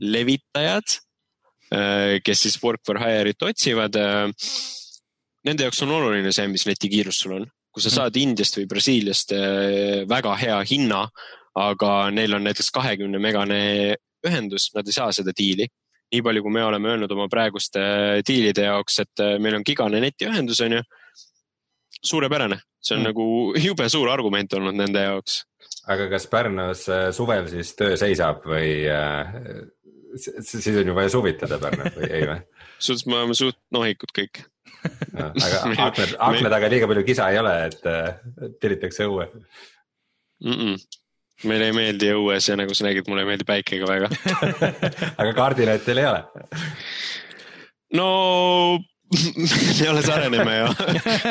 levitajad 0.00 0.98
äh,, 1.74 2.18
kes 2.24 2.46
siis 2.46 2.58
work 2.62 2.84
for 2.86 3.02
hire'it 3.02 3.42
otsivad 3.50 3.98
äh,. 3.98 4.28
Nende 5.48 5.64
jaoks 5.64 5.80
on 5.86 5.96
oluline 5.96 6.32
see, 6.34 6.44
mis 6.52 6.66
netikiirus 6.68 7.24
sul 7.24 7.38
on 7.40 7.48
kui 7.78 7.84
sa 7.84 7.90
mhm. 7.92 7.96
saad 7.96 8.16
Indiast 8.18 8.58
või 8.58 8.68
Brasiiliast 8.70 9.34
äh, 9.36 10.04
väga 10.10 10.34
hea 10.40 10.58
hinna, 10.66 11.04
aga 11.58 11.92
neil 12.14 12.34
on 12.34 12.46
näiteks 12.46 12.72
kahekümne 12.74 13.20
megane 13.22 13.60
ühendus, 14.26 14.70
nad 14.74 14.88
ei 14.88 14.96
saa 14.96 15.12
seda 15.14 15.34
diili. 15.36 15.68
nii 16.08 16.22
palju, 16.24 16.40
kui 16.40 16.52
me 16.56 16.62
oleme 16.64 16.88
öelnud 16.88 17.10
oma 17.12 17.26
praeguste 17.28 17.82
diilide 18.26 18.64
jaoks, 18.64 19.02
et 19.04 19.22
äh, 19.22 19.36
meil 19.42 19.58
on 19.58 19.66
gigane 19.66 20.00
netiühendus, 20.00 20.62
on 20.64 20.78
ju. 20.78 20.82
suurepärane, 21.98 22.60
see 22.80 22.94
on 22.96 23.02
mm. 23.02 23.08
nagu 23.10 23.24
jube 23.58 23.88
suur 23.90 24.10
argument 24.10 24.52
olnud 24.54 24.74
nende 24.78 25.02
jaoks. 25.04 25.42
aga 25.92 26.08
kas 26.10 26.26
Pärnus 26.26 26.86
äh, 26.88 27.08
suvel 27.14 27.48
siis 27.52 27.74
töö 27.76 27.96
seisab 28.00 28.46
või 28.46 28.86
äh, 28.90 29.34
siis 30.16 30.70
on 30.74 30.88
ju 30.88 30.94
vaja 30.96 31.12
suvitada 31.12 31.60
Pärnus 31.62 31.98
või 31.98 32.10
ei 32.10 32.30
või? 32.30 32.40
suht, 32.88 33.06
me 33.06 33.20
oleme 33.20 33.36
suht 33.36 33.60
nohikud 33.74 34.14
kõik 34.16 34.46
No, 35.18 35.30
aga 35.32 35.60
aknad, 35.88 36.14
akna 36.28 36.52
taga 36.52 36.70
liiga 36.70 36.88
palju 36.90 37.04
kisa 37.06 37.30
ei 37.32 37.40
ole, 37.40 37.54
et 37.68 38.58
tiritakse 38.62 39.08
õue. 39.08 39.28
Mm. 40.44 40.54
-mm 40.54 40.78
meile 41.46 41.68
ei 41.68 41.74
meeldi 41.74 42.10
õues 42.16 42.48
ja 42.50 42.56
nagu 42.58 42.74
sa 42.74 42.88
nägid, 42.88 43.06
mulle 43.06 43.22
ei 43.22 43.28
meeldi 43.32 43.46
päike 43.46 43.78
ka 43.78 43.86
väga. 43.86 44.08
Aga 45.20 45.34
kardinaid 45.36 45.84
teil 45.86 46.02
ei 46.02 46.08
ole? 46.08 46.22
no 47.94 48.08
me 49.08 49.86
alles 49.88 50.08
areneme 50.12 50.56
ja 50.56 50.66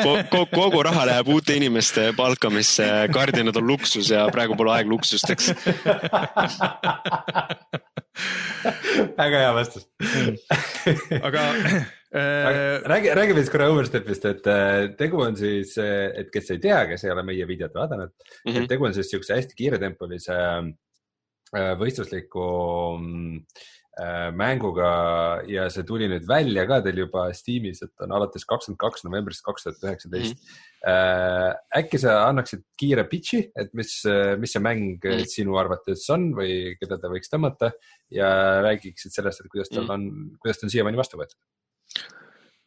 kogu, 0.02 0.46
kogu 0.50 0.82
raha 0.82 1.04
läheb 1.06 1.28
uute 1.30 1.54
inimeste 1.58 2.08
palkamisse, 2.16 2.88
kardinad 3.14 3.56
on 3.60 3.68
luksus 3.68 4.10
ja 4.10 4.24
praegu 4.34 4.56
pole 4.58 4.72
aeg 4.74 4.90
luksusteks. 4.90 5.52
Väga 9.20 9.44
hea 9.44 9.52
vastus. 9.54 9.86
Aga 11.22 11.46
Äh, 11.68 11.86
räägi, 12.12 13.14
räägime 13.14 13.42
siis 13.42 13.50
korra 13.52 13.68
Overstepist, 13.68 14.24
et 14.24 14.46
äh, 14.48 14.94
tegu 14.96 15.20
on 15.20 15.36
siis, 15.36 15.74
äh, 15.78 16.08
et 16.16 16.30
kes 16.32 16.50
ei 16.54 16.60
tea, 16.62 16.86
kes 16.88 17.04
ei 17.04 17.12
ole 17.12 17.24
meie 17.26 17.46
videot 17.48 17.74
vaadanud 17.74 18.08
mm, 18.08 18.22
-hmm. 18.24 18.54
et 18.54 18.62
mhm. 18.62 18.68
tegu 18.68 18.84
on 18.88 18.94
siis 18.94 19.10
siukse 19.10 19.36
hästi 19.36 19.54
kiiretempolise 19.58 20.38
võistlusliku 21.80 22.46
mänguga 24.36 24.88
ja 25.48 25.64
see 25.72 25.82
tuli 25.82 26.06
nüüd 26.06 26.26
välja 26.28 26.66
ka 26.68 26.76
teil 26.84 27.00
juba 27.00 27.32
Steamis, 27.34 27.80
et 27.82 28.04
on 28.04 28.12
alates 28.12 28.44
kakskümmend 28.44 28.78
kaks 28.78 29.04
novembrist 29.04 29.42
kaks 29.42 29.64
tuhat 29.64 29.82
üheksateist. 29.82 30.36
Mhm. 30.36 31.56
äkki 31.80 31.98
sa 31.98 32.28
annaksid 32.28 32.62
kiire 32.78 33.08
pitch'i, 33.10 33.50
et 33.56 33.72
mis, 33.74 34.04
mis 34.38 34.52
see 34.52 34.62
mäng 34.62 35.00
mm 35.02 35.10
-hmm. 35.10 35.26
sinu 35.26 35.56
arvates 35.56 36.08
on 36.10 36.30
või 36.36 36.76
keda 36.78 37.00
ta 37.00 37.08
võiks 37.08 37.32
tõmmata 37.32 37.72
ja 38.10 38.60
räägiksid 38.62 39.10
sellest, 39.10 39.40
et 39.40 39.50
kuidas 39.50 39.68
tal 39.68 39.84
mhm. 39.84 39.92
on, 39.92 40.38
kuidas 40.38 40.60
ta 40.60 40.66
on 40.66 40.70
siiamaani 40.70 41.00
vastu 41.00 41.18
võetud 41.18 41.40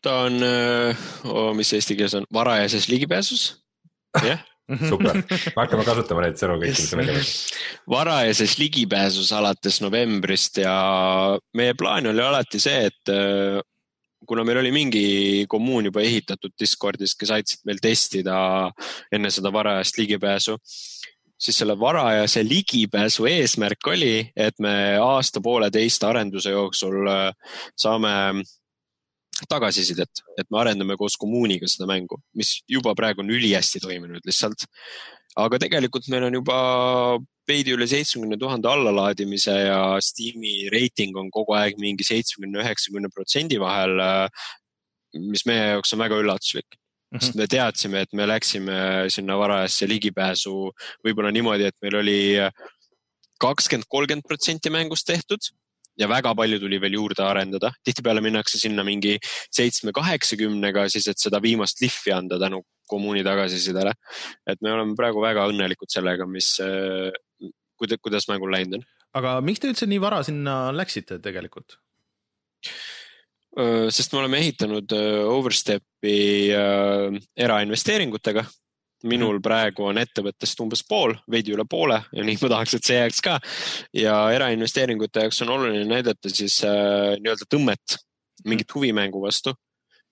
ta 0.02 0.16
on 0.28 0.40
oh,, 0.44 1.52
mis 1.58 1.74
eesti 1.78 1.98
keeles 1.98 2.16
on, 2.18 2.30
varajases 2.34 2.88
ligipääsus, 2.92 3.50
jah. 4.26 4.42
Super, 4.88 5.18
me 5.20 5.58
hakkame 5.58 5.84
kasutama 5.84 6.22
neid 6.24 6.38
sõnu 6.40 6.54
kõiki, 6.62 6.78
mis 6.80 6.94
välja 6.96 7.16
mõtled. 7.18 7.58
varajases 7.92 8.54
ligipääsus 8.56 9.32
alates 9.36 9.82
novembrist 9.84 10.62
ja 10.62 10.76
meie 11.60 11.74
plaan 11.76 12.08
oli 12.08 12.24
alati 12.24 12.62
see, 12.62 12.86
et 12.88 13.12
kuna 14.28 14.46
meil 14.48 14.62
oli 14.62 14.72
mingi 14.72 15.06
kommuun 15.50 15.90
juba 15.90 16.04
ehitatud 16.06 16.54
Discordis, 16.60 17.18
kes 17.18 17.34
aitasid 17.36 17.66
meil 17.68 17.82
testida 17.84 18.38
enne 19.12 19.32
seda 19.34 19.52
varajast 19.54 19.98
ligipääsu, 20.00 20.58
siis 21.42 21.58
selle 21.58 21.76
varajase 21.80 22.44
ligipääsu 22.46 23.26
eesmärk 23.30 23.92
oli, 23.92 24.16
et 24.36 24.60
me 24.62 24.98
aasta-pooleteist 25.02 26.06
arenduse 26.08 26.54
jooksul 26.54 27.10
saame 27.76 28.44
tagasisidet, 29.50 30.24
et 30.40 30.48
me 30.52 30.60
arendame 30.62 30.98
koos 31.00 31.18
kommuuniga 31.20 31.70
seda 31.70 31.88
mängu, 31.90 32.20
mis 32.38 32.60
juba 32.70 32.94
praegu 32.98 33.24
on 33.24 33.32
ülihästi 33.34 33.82
toiminud 33.84 34.26
lihtsalt. 34.28 34.68
aga 35.40 35.62
tegelikult 35.64 36.10
meil 36.12 36.26
on 36.28 36.34
juba 36.36 36.58
veidi 37.48 37.72
üle 37.72 37.88
seitsmekümne 37.88 38.38
tuhande 38.40 38.68
allalaadimise 38.68 39.54
ja 39.70 39.80
Steam'i 40.04 40.68
reiting 40.74 41.16
on 41.18 41.30
kogu 41.32 41.56
aeg 41.56 41.80
mingi 41.80 42.04
seitsmekümne, 42.04 42.60
üheksakümne 42.66 43.12
protsendi 43.16 43.60
vahel. 43.60 43.96
mis 45.14 45.46
meie 45.46 45.74
jaoks 45.74 45.92
on 45.94 46.00
väga 46.00 46.20
üllatuslik 46.24 46.68
mm. 46.68 47.18
-hmm. 47.18 47.24
sest 47.24 47.36
me 47.36 47.48
teadsime, 47.48 48.02
et 48.02 48.14
me 48.14 48.28
läksime 48.28 49.10
sinna 49.10 49.38
varajasse 49.38 49.88
ligipääsu 49.88 50.72
võib-olla 51.06 51.32
niimoodi, 51.32 51.68
et 51.68 51.76
meil 51.82 51.96
oli 52.00 52.20
kakskümmend, 53.40 53.90
kolmkümmend 53.90 54.28
protsenti 54.28 54.70
mängust 54.70 55.08
tehtud 55.08 55.52
ja 56.00 56.08
väga 56.10 56.34
palju 56.38 56.60
tuli 56.62 56.80
veel 56.82 56.96
juurde 56.98 57.24
arendada. 57.26 57.72
tihtipeale 57.84 58.22
minnakse 58.22 58.60
sinna 58.60 58.84
mingi 58.84 59.18
seitsme, 59.52 59.92
kaheksakümnega, 59.96 60.88
siis 60.90 61.08
et 61.12 61.20
seda 61.20 61.42
viimast 61.44 61.82
lihvi 61.82 62.14
anda 62.16 62.40
tänu 62.40 62.62
kommuuni 62.88 63.24
tagasisidele. 63.24 63.94
et 64.48 64.62
me 64.62 64.74
oleme 64.74 64.96
praegu 64.96 65.22
väga 65.24 65.48
õnnelikud 65.52 65.92
sellega, 65.92 66.28
mis, 66.28 66.56
kuidas 67.78 68.28
mängul 68.32 68.52
läinud 68.54 68.80
on. 68.80 68.88
aga 69.20 69.38
miks 69.46 69.60
te 69.60 69.72
üldse 69.72 69.88
nii 69.90 70.02
vara 70.02 70.24
sinna 70.24 70.72
läksite 70.76 71.20
tegelikult? 71.24 71.80
sest 73.92 74.14
me 74.14 74.22
oleme 74.22 74.40
ehitanud 74.40 74.94
Overstepi 75.28 76.52
erainvesteeringutega. 77.36 78.46
Minul 79.04 79.38
mhm. 79.38 79.46
praegu 79.46 79.88
on 79.90 80.02
ettevõttest 80.02 80.62
umbes 80.64 80.84
pool, 80.88 81.16
veidi 81.32 81.56
üle 81.56 81.66
poole 81.70 82.02
ja 82.12 82.26
nii 82.26 82.40
ma 82.42 82.54
tahaks, 82.56 82.78
et 82.78 82.88
see 82.88 83.00
jääks 83.00 83.22
ka. 83.26 83.40
ja 83.98 84.16
erainvesteeringute 84.36 85.28
jaoks 85.28 85.42
on 85.46 85.56
oluline 85.58 85.86
näidata 85.90 86.30
siis 86.30 86.62
nii-öelda 86.66 87.50
tõmmet 87.50 88.00
mingit 88.46 88.74
huvimängu 88.76 89.22
vastu 89.22 89.54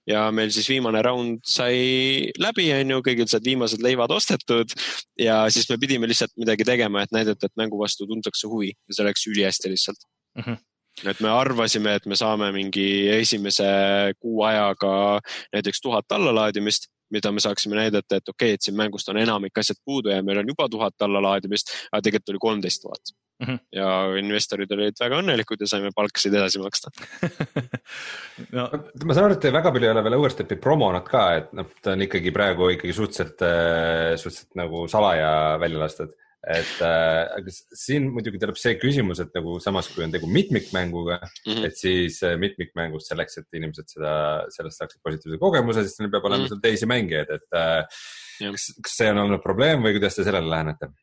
ja 0.09 0.25
meil 0.35 0.51
siis 0.53 0.69
viimane 0.69 1.01
round 1.05 1.43
sai 1.47 2.31
läbi, 2.41 2.69
on 2.73 2.95
ju, 2.95 3.01
kõigil 3.05 3.29
said 3.29 3.45
viimased 3.45 3.83
leivad 3.83 4.11
ostetud 4.13 4.73
ja 5.19 5.41
siis 5.53 5.69
me 5.69 5.77
pidime 5.81 6.09
lihtsalt 6.09 6.33
midagi 6.39 6.65
tegema, 6.67 7.03
et 7.03 7.13
näidata, 7.15 7.49
et 7.49 7.59
mängu 7.59 7.79
vastu 7.81 8.07
tuntakse 8.09 8.49
huvi 8.49 8.71
ja 8.73 8.97
see 8.97 9.07
läks 9.07 9.27
ülihästi 9.31 9.75
lihtsalt 9.75 10.09
mm. 10.37 10.43
-hmm 10.43 10.65
et 11.07 11.19
me 11.23 11.29
arvasime, 11.31 11.93
et 11.95 12.05
me 12.05 12.15
saame 12.15 12.49
mingi 12.51 13.07
esimese 13.13 13.67
kuu 14.19 14.41
ajaga 14.43 15.21
näiteks 15.53 15.81
tuhat 15.81 16.11
allalaadimist, 16.11 16.89
mida 17.11 17.31
me 17.31 17.43
saaksime 17.43 17.79
näidata, 17.79 18.19
et 18.19 18.29
okei 18.29 18.51
okay,, 18.51 18.59
et 18.59 18.65
siin 18.65 18.77
mängust 18.77 19.09
on 19.09 19.17
enamik 19.21 19.57
asjad 19.57 19.79
puudu 19.85 20.13
ja 20.13 20.21
meil 20.23 20.41
on 20.43 20.53
juba 20.53 20.69
tuhat 20.69 21.07
allalaadimist, 21.07 21.73
aga 21.91 22.03
tegelikult 22.05 22.35
oli 22.35 22.45
kolmteist 22.47 22.81
tuhat. 22.85 23.13
-hmm. 23.39 23.59
ja 23.71 23.89
investorid 24.19 24.71
olid 24.75 24.97
väga 24.99 25.19
õnnelikud 25.23 25.61
ja 25.63 25.67
saime 25.71 25.91
palkasid 25.95 26.33
edasi 26.35 26.59
maksta 26.59 26.91
no. 28.55 28.65
ma 29.05 29.15
saan 29.15 29.29
aru, 29.29 29.37
et 29.37 29.43
te 29.45 29.53
väga 29.55 29.71
palju 29.71 29.87
ei 29.87 29.93
ole 29.93 30.03
veel 30.03 30.17
Overstepi 30.19 30.59
promonud 30.61 31.07
ka, 31.07 31.25
et 31.39 31.53
noh, 31.57 31.69
ta 31.83 31.95
on 31.95 32.03
ikkagi 32.03 32.33
praegu 32.35 32.71
ikkagi 32.75 32.95
suhteliselt, 32.95 33.45
suhteliselt 34.19 34.59
nagu 34.59 34.87
salaja 34.91 35.31
välja 35.61 35.85
lastud 35.85 36.15
et 36.47 36.77
äh, 36.85 37.25
aga 37.35 37.51
siin 37.51 38.07
muidugi 38.13 38.39
tuleb 38.39 38.55
see 38.59 38.77
küsimus, 38.79 39.19
et 39.19 39.33
nagu 39.35 39.57
samas, 39.63 39.89
kui 39.91 40.05
on 40.05 40.13
tegu 40.13 40.29
mitmikmänguga 40.31 41.17
mm, 41.19 41.51
-hmm. 41.51 41.65
et 41.67 41.75
siis 41.75 42.21
äh, 42.23 42.37
mitmikmängust 42.39 43.11
selleks, 43.11 43.41
et 43.41 43.59
inimesed 43.59 43.91
seda, 43.91 44.13
sellest 44.55 44.79
saaksid 44.79 45.03
positiivse 45.03 45.39
kogemuse, 45.41 45.83
siis 45.83 45.99
neil 45.99 46.13
peab 46.13 46.29
olema 46.29 46.45
mm 46.45 46.45
-hmm. 46.45 46.53
seal 46.53 46.63
teisi 46.63 46.85
mängijaid, 46.87 47.35
et 47.35 47.59
äh, 47.59 47.83
kas, 48.39 48.69
kas 48.85 48.97
see 49.01 49.11
on 49.11 49.19
olnud 49.25 49.43
probleem 49.43 49.83
või 49.83 49.97
kuidas 49.97 50.15
te 50.15 50.23
sellele 50.23 50.49
lähenete? 50.49 50.93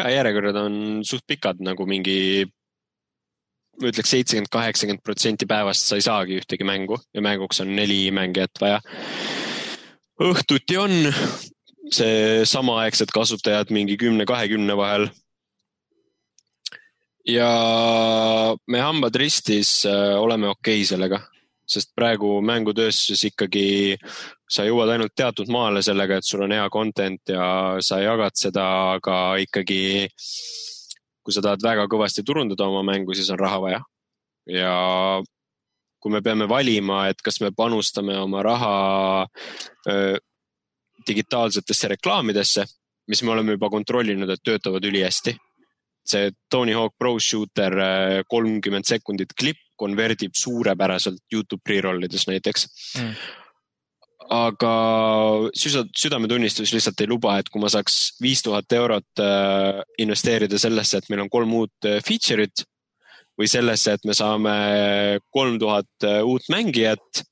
ja 0.00 0.10
järjekorrad 0.10 0.56
on 0.56 1.04
suht 1.04 1.26
pikad 1.28 1.60
nagu 1.60 1.86
mingi 1.86 2.48
ma 3.80 3.88
ütleks 3.88 4.12
seitsekümmend, 4.14 4.50
kaheksakümmend 4.52 5.04
protsenti 5.04 5.46
päevast 5.48 5.84
sa 5.86 5.96
ei 5.96 6.04
saagi 6.04 6.40
ühtegi 6.40 6.64
mängu 6.64 6.96
ja 7.14 7.20
mänguks 7.24 7.60
on 7.60 7.76
neli 7.76 8.10
mängijat 8.10 8.60
vaja. 8.60 8.80
õhtuti 10.20 10.78
on 10.80 11.12
see 11.92 12.46
samaaegsed 12.48 13.12
kasutajad 13.14 13.72
mingi 13.74 13.98
kümne, 14.00 14.26
kahekümne 14.28 14.76
vahel. 14.76 15.08
ja 17.26 17.48
me 18.66 18.80
hambad 18.82 19.14
ristis 19.14 19.84
äh, 19.86 20.18
oleme 20.18 20.48
okei 20.48 20.80
okay 20.80 20.88
sellega, 20.88 21.20
sest 21.66 21.92
praegu 21.94 22.40
mängutööstuses 22.42 23.22
ikkagi 23.30 23.94
sa 24.50 24.66
jõuad 24.66 24.90
ainult 24.90 25.14
teatud 25.14 25.48
maale 25.52 25.84
sellega, 25.86 26.18
et 26.18 26.26
sul 26.26 26.42
on 26.42 26.52
hea 26.52 26.66
content 26.74 27.30
ja 27.30 27.44
sa 27.80 28.00
jagad 28.02 28.34
seda, 28.34 28.66
aga 28.96 29.36
ikkagi 29.44 30.08
kui 31.22 31.34
sa 31.34 31.44
tahad 31.44 31.62
väga 31.62 31.86
kõvasti 31.86 32.24
turundada 32.26 32.66
oma 32.66 32.82
mängu, 32.90 33.14
siis 33.14 33.30
on 33.30 33.38
raha 33.38 33.60
vaja. 33.62 33.80
ja 34.50 34.74
kui 36.02 36.10
me 36.10 36.18
peame 36.22 36.48
valima, 36.50 37.06
et 37.12 37.22
kas 37.22 37.38
me 37.40 37.52
panustame 37.54 38.16
oma 38.18 38.42
raha 38.42 38.76
öö, 39.86 40.18
digitaalsetesse 41.06 41.94
reklaamidesse, 41.96 42.64
mis 43.08 43.22
me 43.22 43.32
oleme 43.34 43.56
juba 43.56 43.70
kontrollinud, 43.70 44.30
et 44.30 44.44
töötavad 44.44 44.84
ülihästi. 44.84 45.36
see 46.04 46.32
Tony 46.50 46.72
Hawk 46.74 46.96
Pro 46.98 47.18
Shooter 47.18 47.76
äh, 47.78 48.24
kolmkümmend 48.26 48.84
sekundit 48.84 49.36
klipp 49.38 49.60
konverdib 49.78 50.34
suurepäraselt 50.34 51.20
Youtube 51.32 51.62
pre-rollides 51.62 52.26
näiteks 52.26 52.66
mm 52.98 53.14
aga 54.32 54.74
süda, 55.56 55.82
südametunnistus 55.98 56.72
lihtsalt 56.72 57.00
ei 57.02 57.08
luba, 57.10 57.36
et 57.38 57.48
kui 57.52 57.60
ma 57.60 57.68
saaks 57.72 58.14
viis 58.22 58.42
tuhat 58.44 58.72
eurot 58.72 59.20
äh, 59.20 59.82
investeerida 59.98 60.58
sellesse, 60.58 60.98
et 60.98 61.10
meil 61.10 61.24
on 61.24 61.30
kolm 61.32 61.52
uut 61.58 61.88
äh, 61.88 61.98
feature'it 62.06 62.64
või 63.38 63.48
sellesse, 63.50 63.96
et 63.96 64.06
me 64.08 64.14
saame 64.16 64.54
kolm 65.34 65.58
tuhat 65.60 66.06
uut 66.24 66.48
mängijat 66.52 67.22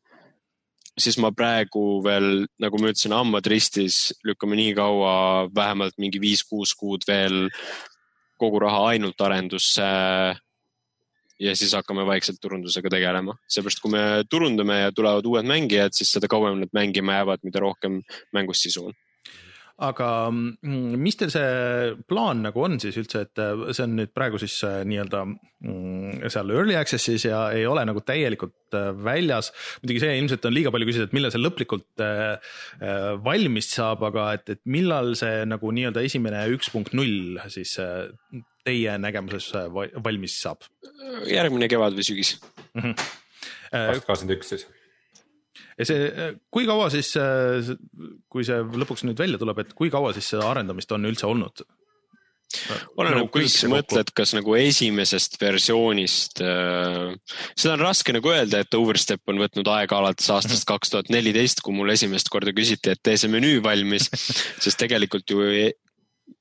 siis 0.98 1.18
ma 1.22 1.30
praegu 1.36 2.00
veel, 2.04 2.46
nagu 2.62 2.80
ma 2.80 2.90
ütlesin, 2.90 3.14
hambad 3.16 3.46
ristis, 3.50 4.10
lükkame 4.26 4.58
nii 4.58 4.74
kaua, 4.78 5.14
vähemalt 5.54 5.98
mingi 6.02 6.20
viis-kuus 6.22 6.74
kuud 6.78 7.06
veel 7.08 7.48
kogu 8.40 8.62
raha 8.62 8.86
ainult 8.94 9.20
arendusse. 9.20 9.90
ja 11.40 11.54
siis 11.56 11.72
hakkame 11.72 12.02
vaikselt 12.04 12.36
turundusega 12.36 12.90
tegelema, 12.92 13.32
seepärast 13.48 13.80
kui 13.80 13.94
me 13.94 14.00
turundame 14.28 14.74
ja 14.82 14.90
tulevad 14.92 15.24
uued 15.24 15.46
mängijad, 15.48 15.94
siis 15.96 16.10
seda 16.12 16.28
kauem 16.28 16.58
nad 16.60 16.68
mängima 16.76 17.14
jäävad, 17.16 17.40
mida 17.48 17.62
rohkem 17.64 18.02
mängus 18.36 18.60
sisu 18.66 18.90
on 18.90 18.98
aga 19.80 20.08
mm, 20.30 20.96
mis 21.00 21.16
teil 21.18 21.30
see 21.32 21.92
plaan 22.10 22.42
nagu 22.44 22.64
on 22.64 22.76
siis 22.82 22.98
üldse, 23.00 23.24
et 23.26 23.40
äh, 23.40 23.62
see 23.72 23.86
on 23.86 23.96
nüüd 23.96 24.12
praegu 24.16 24.40
siis 24.40 24.58
äh, 24.66 24.80
nii-öelda 24.88 25.22
mm, 25.26 26.26
seal 26.32 26.52
early 26.52 26.76
access'is 26.78 27.24
ja 27.28 27.46
ei 27.56 27.64
ole 27.68 27.84
nagu 27.88 28.02
täielikult 28.04 28.76
äh, 28.76 28.90
väljas. 29.06 29.50
muidugi 29.80 30.02
see 30.04 30.18
ilmselt 30.20 30.44
on 30.48 30.56
liiga 30.56 30.72
palju 30.74 30.90
küsida, 30.90 31.08
et 31.08 31.16
millal 31.16 31.32
see 31.32 31.42
lõplikult 31.42 32.04
valmis 33.24 33.70
saab, 33.72 34.04
aga 34.10 34.26
et, 34.36 34.56
et 34.56 34.62
millal 34.68 35.14
see 35.18 35.44
nagu 35.48 35.72
nii-öelda 35.76 36.04
esimene 36.06 36.44
üks 36.54 36.70
punkt 36.74 36.94
null 36.96 37.40
siis 37.52 37.76
teie 38.66 38.98
nägemuses 39.00 39.52
valmis 40.04 40.36
saab? 40.42 40.68
järgmine 41.30 41.70
kevad 41.72 41.96
või 41.96 42.06
sügis 42.06 42.36
mm 42.76 42.84
-hmm.. 42.84 44.04
kakskümmend 44.04 44.36
üks 44.36 44.54
siis 44.54 44.68
ja 45.78 45.88
see, 45.88 46.30
kui 46.52 46.68
kaua 46.68 46.88
siis, 46.92 47.12
kui 48.30 48.46
see 48.46 48.62
lõpuks 48.82 49.04
nüüd 49.08 49.20
välja 49.20 49.40
tuleb, 49.40 49.62
et 49.64 49.76
kui 49.76 49.92
kaua 49.92 50.14
siis 50.16 50.32
seda 50.34 50.48
arendamist 50.50 50.92
on 50.96 51.08
üldse 51.10 51.28
olnud? 51.30 51.64
oleneb, 52.98 53.28
kuidas 53.30 53.54
sa 53.62 53.68
mõtled, 53.70 54.08
kas 54.16 54.32
nagu 54.34 54.56
esimesest 54.58 55.36
versioonist 55.38 56.40
äh,, 56.42 57.12
seda 57.54 57.76
on 57.76 57.84
raske 57.84 58.14
nagu 58.14 58.32
öelda, 58.32 58.64
et 58.64 58.74
Overstep 58.74 59.30
on 59.30 59.38
võtnud 59.42 59.70
aega 59.70 60.00
alates 60.00 60.30
aastast 60.34 60.66
kaks 60.72 60.90
tuhat 60.94 61.12
neliteist, 61.14 61.62
kui 61.62 61.76
mul 61.76 61.94
esimest 61.94 62.30
korda 62.32 62.54
küsiti, 62.56 62.94
et 62.94 63.02
tee 63.06 63.14
see 63.20 63.30
menüü 63.30 63.62
valmis 63.64 64.10
sest 64.64 64.80
tegelikult 64.82 65.30
ju 65.30 65.46
e 65.46 65.70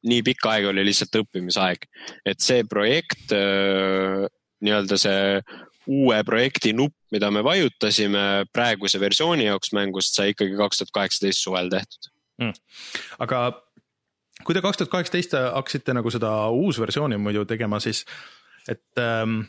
nii 0.09 0.21
pikka 0.25 0.55
aega 0.55 0.69
oli 0.71 0.85
lihtsalt 0.87 1.17
õppimisaeg, 1.21 1.85
et 2.29 2.41
see 2.43 2.65
projekt 2.69 3.33
äh, 3.35 4.25
nii-öelda 4.65 4.99
see 5.01 5.41
uue 5.89 6.19
projekti 6.27 6.73
nupp, 6.77 6.95
mida 7.11 7.31
me 7.31 7.43
vajutasime 7.45 8.25
praeguse 8.53 8.99
versiooni 9.01 9.47
jaoks 9.49 9.73
mängust, 9.77 10.15
sai 10.17 10.33
ikkagi 10.33 10.57
kaks 10.59 10.81
tuhat 10.81 10.95
kaheksateist 10.99 11.45
suvel 11.45 11.71
tehtud. 11.73 12.11
Mm.. 12.39 12.55
aga 13.19 13.39
kui 14.47 14.55
te 14.55 14.61
kaks 14.63 14.79
tuhat 14.79 14.91
kaheksateist 14.93 15.35
hakkasite 15.35 15.95
nagu 15.97 16.11
seda 16.13 16.33
uusversiooni 16.55 17.17
muidu 17.19 17.45
tegema, 17.49 17.81
siis 17.83 18.05
et 18.69 19.01
ähm, 19.01 19.41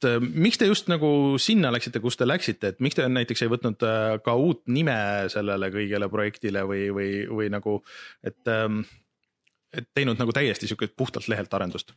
et 0.00 0.08
äh, 0.08 0.20
miks 0.20 0.58
te 0.58 0.66
just 0.66 0.88
nagu 0.88 1.36
sinna 1.38 1.70
läksite, 1.72 2.00
kus 2.00 2.16
te 2.16 2.28
läksite, 2.28 2.72
et 2.72 2.80
miks 2.80 2.96
te 2.96 3.06
näiteks 3.08 3.44
ei 3.44 3.52
võtnud 3.52 3.84
äh, 3.86 4.16
ka 4.24 4.34
uut 4.34 4.62
nime 4.72 4.96
sellele 5.32 5.70
kõigele 5.74 6.08
projektile 6.12 6.64
või, 6.68 6.88
või, 6.94 7.10
või 7.28 7.50
nagu, 7.52 7.80
et, 8.24 8.40
ähm, 8.48 8.82
et 9.76 9.88
teinud 9.94 10.20
nagu 10.20 10.32
täiesti 10.32 10.70
sihukest 10.70 10.96
puhtalt 10.96 11.28
lehelt 11.28 11.54
arendust? 11.54 11.92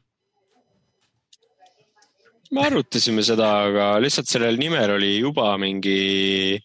Me 2.51 2.65
arutasime 2.67 3.23
seda, 3.25 3.49
aga 3.69 3.88
lihtsalt 4.03 4.29
sellel 4.29 4.60
nimel 4.60 4.97
oli 4.97 5.15
juba 5.17 5.53
mingi 5.62 6.60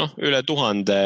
noh, 0.00 0.12
üle 0.24 0.40
tuhande 0.46 0.96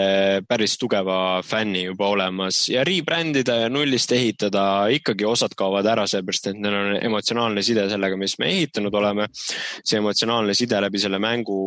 päris 0.48 0.76
tugeva 0.80 1.40
fänni 1.46 1.85
juba 1.87 2.11
olemas 2.14 2.64
ja 2.70 2.85
rebrand 2.87 3.37
ida 3.40 3.57
ja 3.64 3.72
nullist 3.72 4.12
ehitada, 4.14 4.87
ikkagi 4.94 5.26
osad 5.28 5.57
kaovad 5.59 5.88
ära, 5.90 6.07
seepärast 6.11 6.50
et 6.50 6.61
neil 6.61 6.78
on 6.78 6.94
emotsionaalne 7.00 7.64
side 7.66 7.88
sellega, 7.90 8.18
mis 8.20 8.38
me 8.38 8.50
ehitanud 8.52 8.94
oleme. 9.00 9.28
see 9.35 9.98
emotsionaalne 9.98 10.54
side 10.54 10.80
läbi 10.87 11.00
selle 11.02 11.20
mängu 11.22 11.59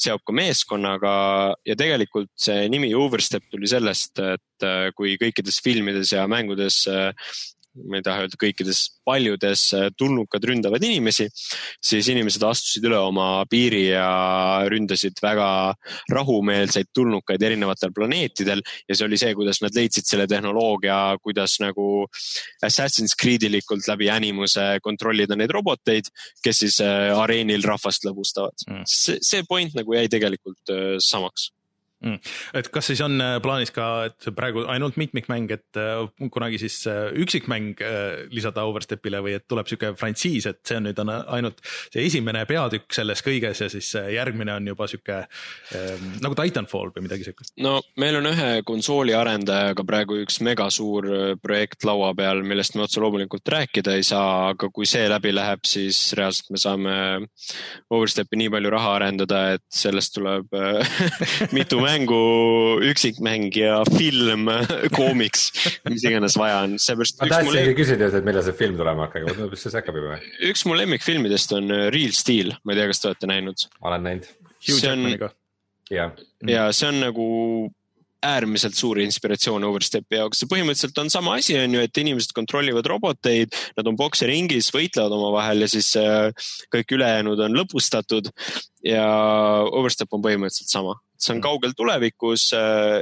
seob 0.00 0.22
ka 0.24 0.32
meeskonnaga 0.32 1.14
ja 1.66 1.76
tegelikult 1.76 2.30
see 2.40 2.68
nimi 2.72 2.94
Overstep 2.96 3.50
tuli 3.52 3.68
sellest, 3.68 4.20
et 4.20 4.68
kui 4.96 5.16
kõikides 5.20 5.60
filmides 5.64 6.14
ja 6.14 6.26
mängudes 6.30 6.86
ma 7.88 8.00
ei 8.00 8.04
taha 8.06 8.24
öelda 8.24 8.38
kõikides, 8.40 8.82
paljudes 9.06 9.64
tulnukad 9.98 10.44
ründavad 10.50 10.84
inimesi, 10.86 11.28
siis 11.82 12.08
inimesed 12.12 12.44
astusid 12.46 12.86
üle 12.88 12.98
oma 13.00 13.44
piiri 13.50 13.86
ja 13.90 14.06
ründasid 14.70 15.20
väga 15.22 15.48
rahumeelseid 16.12 16.90
tulnukaid 16.94 17.42
erinevatel 17.42 17.94
planeetidel. 17.96 18.62
Ja 18.88 18.96
see 18.96 19.06
oli 19.06 19.20
see, 19.20 19.34
kuidas 19.38 19.62
nad 19.64 19.76
leidsid 19.76 20.08
selle 20.08 20.26
tehnoloogia, 20.30 20.98
kuidas 21.22 21.58
nagu 21.62 22.06
Assassin's 22.66 23.16
Creed'ilikult 23.20 23.88
läbi 23.90 24.10
Animuse 24.12 24.66
kontrollida 24.84 25.38
neid 25.38 25.52
roboteid, 25.54 26.10
kes 26.44 26.64
siis 26.64 26.80
äh, 26.84 27.10
areenil 27.16 27.64
rahvast 27.66 28.06
lõbustavad. 28.08 28.66
Mm.. 28.68 28.84
see, 28.88 29.18
see 29.24 29.46
point 29.48 29.74
nagu 29.78 29.96
jäi 29.96 30.06
tegelikult 30.12 30.74
äh, 30.74 30.98
samaks 31.04 31.50
mm.. 32.04 32.18
et 32.56 32.68
kas 32.72 32.90
siis 32.90 33.00
on 33.04 33.20
äh, 33.22 33.36
plaanis 33.42 33.72
ka, 33.74 33.86
et 34.10 34.30
praegu 34.36 34.64
ainult 34.72 34.98
mitmikmäng, 35.00 35.50
et 35.54 35.80
äh, 35.80 36.02
kunagi 36.32 36.60
siis 36.62 36.80
äh, 36.90 37.10
üksikmäng 37.20 37.80
lisada 38.32 38.64
Overstepile 38.68 39.20
või 39.24 39.36
et 39.38 39.46
tuleb 39.50 39.68
sihuke 39.68 39.92
frantsiis, 39.98 40.46
et 40.50 40.60
see 40.66 40.78
on 40.80 40.88
nüüd 40.88 41.00
on 41.02 41.12
ainult 41.12 41.60
see 41.64 42.04
esimene 42.06 42.44
peatükk 42.48 42.92
selles 42.94 43.22
kõiges 43.24 43.62
ja 43.64 43.70
siis 43.72 43.92
järgmine 44.14 44.54
on 44.56 44.70
juba 44.72 44.88
sihuke 44.90 45.22
ähm, 45.76 46.06
nagu 46.24 46.36
Titanfall 46.38 46.92
või 46.94 47.06
midagi 47.06 47.28
siukest? 47.28 47.54
no 47.62 47.78
meil 48.00 48.20
on 48.20 48.30
ühe 48.32 48.50
konsooli 48.66 49.14
arendajaga 49.16 49.84
praegu 49.86 50.20
üks 50.24 50.40
megasuur 50.44 51.08
projekt 51.42 51.84
laua 51.88 52.12
peal, 52.16 52.42
millest 52.46 52.76
me 52.76 52.84
otse 52.86 53.02
loomulikult 53.02 53.48
rääkida 53.54 53.96
ei 53.98 54.06
saa, 54.06 54.50
aga 54.54 54.70
kui 54.72 54.88
see 54.88 55.06
läbi 55.10 55.32
läheb, 55.34 55.64
siis 55.68 55.98
reaalselt 56.18 56.52
me 56.54 56.60
saame 56.60 56.96
Overstepi 57.90 58.38
nii 58.38 58.50
palju 58.52 58.70
raha 58.72 58.94
arendada, 58.98 59.40
et 59.56 59.64
sellest 59.74 60.14
tuleb 60.16 60.52
mitu 61.56 61.80
mängu, 61.80 61.89
üksikmäng 62.90 63.56
ja 63.56 63.80
film, 63.88 64.50
koomiks, 64.98 65.50
mis 65.88 66.04
iganes 66.06 66.36
vaja 66.38 66.62
on, 66.66 66.76
seepärast. 66.82 67.20
ma 67.22 67.30
tahtsingi 67.32 67.74
küsida 67.78 68.08
just, 68.08 68.20
et 68.20 68.26
millal 68.26 68.46
see 68.46 68.56
film 68.58 68.78
tulema 68.80 69.08
hakkab, 69.08 69.30
et 69.46 69.58
see 69.60 69.74
hakkab 69.74 69.98
juba. 70.00 70.20
üks 70.50 70.64
mu 70.68 70.78
lemmikfilmidest 70.78 71.56
on 71.58 71.70
äh, 71.74 71.88
Real 71.94 72.14
Steel, 72.16 72.54
ma 72.64 72.74
ei 72.74 72.80
tea, 72.80 72.88
kas 72.92 73.02
te 73.02 73.10
olete 73.12 73.30
näinud? 73.30 73.66
olen 73.80 74.08
näinud. 74.08 74.30
Hugh 74.60 74.84
Jackmaniga. 74.84 75.30
ja, 75.90 76.10
ja 76.46 76.70
see 76.76 76.90
on 76.90 77.02
nagu 77.02 77.28
äärmiselt 78.26 78.76
suur 78.76 79.00
inspiratsioon 79.00 79.64
Overstepi 79.64 80.18
jaoks. 80.18 80.42
see 80.42 80.50
põhimõtteliselt 80.50 80.98
on 81.02 81.10
sama 81.12 81.36
asi, 81.38 81.56
on 81.58 81.74
ju, 81.76 81.82
et 81.86 82.00
inimesed 82.02 82.34
kontrollivad 82.36 82.86
roboteid, 82.90 83.56
nad 83.78 83.88
on 83.88 83.98
poksiringis, 84.00 84.70
võitlevad 84.74 85.16
omavahel 85.16 85.64
ja 85.64 85.70
siis 85.72 85.92
äh, 86.00 86.30
kõik 86.74 86.96
ülejäänud 86.98 87.40
on 87.46 87.58
lõpustatud. 87.62 88.30
ja 88.84 89.04
Overstep 89.76 90.12
on 90.16 90.24
põhimõtteliselt 90.24 90.72
sama, 90.72 90.96
see 91.16 91.34
on 91.34 91.40
mm. 91.40 91.46
kaugel 91.48 91.76
tulevikus 91.76 92.50
äh, 92.56 93.00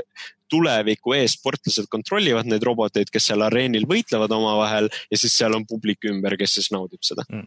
tuleviku 0.48 1.12
e-sportlased 1.18 1.90
kontrollivad 1.92 2.48
neid 2.48 2.64
roboteid, 2.64 3.10
kes 3.12 3.30
seal 3.30 3.44
areenil 3.44 3.84
võitlevad 3.90 4.32
omavahel 4.32 4.88
ja 4.88 5.20
siis 5.20 5.36
seal 5.36 5.54
on 5.54 5.66
publik 5.68 6.08
ümber, 6.08 6.38
kes 6.40 6.58
siis 6.60 6.72
naudib 6.74 7.02
seda 7.04 7.26
mm 7.28 7.46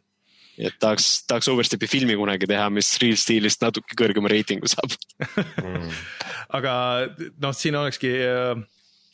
et 0.62 0.76
tahaks, 0.82 1.08
tahaks 1.30 1.50
Overstepi 1.52 1.89
filmi 1.89 2.17
kunagi 2.19 2.50
teha, 2.50 2.69
mis 2.74 2.89
Real 3.02 3.17
Steelist 3.19 3.63
natuke 3.63 3.97
kõrgema 3.97 4.32
reitingu 4.32 4.69
saab 4.71 4.93
mm. 4.93 5.89
aga 6.58 6.74
noh, 7.41 7.56
siin 7.58 7.80
olekski 7.80 8.13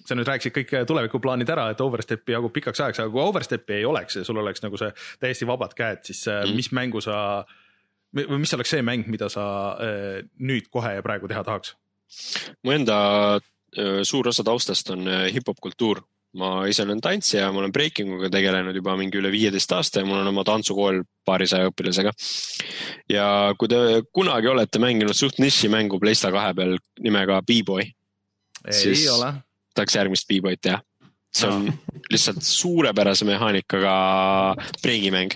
sa 0.08 0.16
nüüd 0.16 0.28
rääkisid 0.30 0.56
kõik 0.56 0.74
tulevikuplaanid 0.88 1.50
ära, 1.52 1.70
et 1.74 1.82
Overstepi 1.84 2.36
jagub 2.36 2.54
pikaks 2.56 2.82
ajaks, 2.84 3.02
aga 3.04 3.14
kui 3.14 3.24
Overstepi 3.24 3.80
ei 3.80 3.88
oleks 3.88 4.20
ja 4.20 4.26
sul 4.28 4.40
oleks 4.42 4.64
nagu 4.64 4.80
see 4.80 4.92
täiesti 5.24 5.48
vabad 5.50 5.76
käed, 5.78 6.06
siis 6.08 6.24
mm. 6.32 6.56
mis 6.56 6.72
mängu 6.76 7.04
sa, 7.04 7.18
või 8.16 8.42
mis 8.44 8.56
oleks 8.56 8.76
see 8.76 8.86
mäng, 8.86 9.10
mida 9.12 9.30
sa 9.34 9.48
äh, 9.84 10.22
nüüd 10.40 10.72
kohe 10.74 10.98
ja 10.98 11.06
praegu 11.06 11.30
teha 11.32 11.44
tahaks? 11.48 11.76
mu 12.64 12.72
enda 12.72 12.98
äh, 13.36 14.00
suur 14.08 14.30
osa 14.32 14.46
taustast 14.48 14.94
on 14.96 15.08
äh, 15.12 15.28
hip-hop 15.36 15.60
kultuur 15.64 16.06
ma 16.38 16.52
ise 16.70 16.86
olen 16.86 17.02
tantsija, 17.04 17.50
ma 17.52 17.62
olen 17.62 17.74
breaking 17.74 18.14
uga 18.18 18.30
tegelenud 18.34 18.76
juba 18.78 18.96
mingi 19.00 19.20
üle 19.20 19.32
viieteist 19.34 19.74
aasta 19.76 20.04
ja 20.04 20.08
mul 20.08 20.22
on 20.22 20.32
oma 20.32 20.44
tantsukool 20.48 21.02
paarisaja 21.28 21.72
õpilasega. 21.72 22.14
ja 23.12 23.28
kui 23.60 23.72
te 23.72 24.02
kunagi 24.14 24.52
olete 24.52 24.82
mänginud 24.84 25.18
suht 25.18 25.42
nišimängu 25.44 26.00
Playsta 26.00 26.32
kahe 26.34 26.54
peal 26.58 26.78
nimega 27.04 27.42
B-boy, 27.48 27.90
siis 28.70 29.08
ole. 29.14 29.34
tahaks 29.76 29.98
järgmist 30.00 30.30
B-boyt 30.30 30.62
teha. 30.70 30.82
see 31.38 31.50
on 31.50 31.68
no. 31.68 31.74
lihtsalt 32.10 32.46
suurepärase 32.46 33.26
mehaanikaga 33.28 33.98
breigimäng 34.82 35.36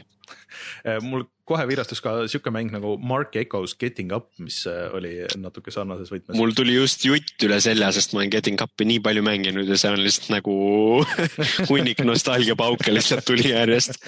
mul 1.05 1.25
kohe 1.51 1.65
virastus 1.69 2.01
ka 2.03 2.13
sihuke 2.31 2.53
mäng 2.53 2.71
nagu 2.73 2.95
Mark 2.97 3.35
Echo's 3.39 3.75
Getting 3.77 4.13
Up, 4.15 4.29
mis 4.41 4.63
äh, 4.69 4.87
oli 4.95 5.13
natuke 5.41 5.73
sarnases 5.73 6.11
võtmes. 6.13 6.37
mul 6.39 6.55
tuli 6.57 6.77
just 6.77 7.05
jutt 7.05 7.45
üle 7.45 7.59
selja, 7.63 7.91
sest 7.95 8.15
ma 8.15 8.23
olen 8.23 8.33
Getting 8.33 8.61
Up'i 8.63 8.87
nii 8.89 9.03
palju 9.03 9.25
mänginud 9.25 9.69
ja 9.69 9.79
see 9.79 9.93
on 9.93 10.01
lihtsalt 10.01 10.31
nagu 10.37 10.55
hunnik 11.71 12.03
nostalgiapauke 12.07 12.93
lihtsalt 12.93 13.27
tuli 13.27 13.51
järjest 13.51 13.99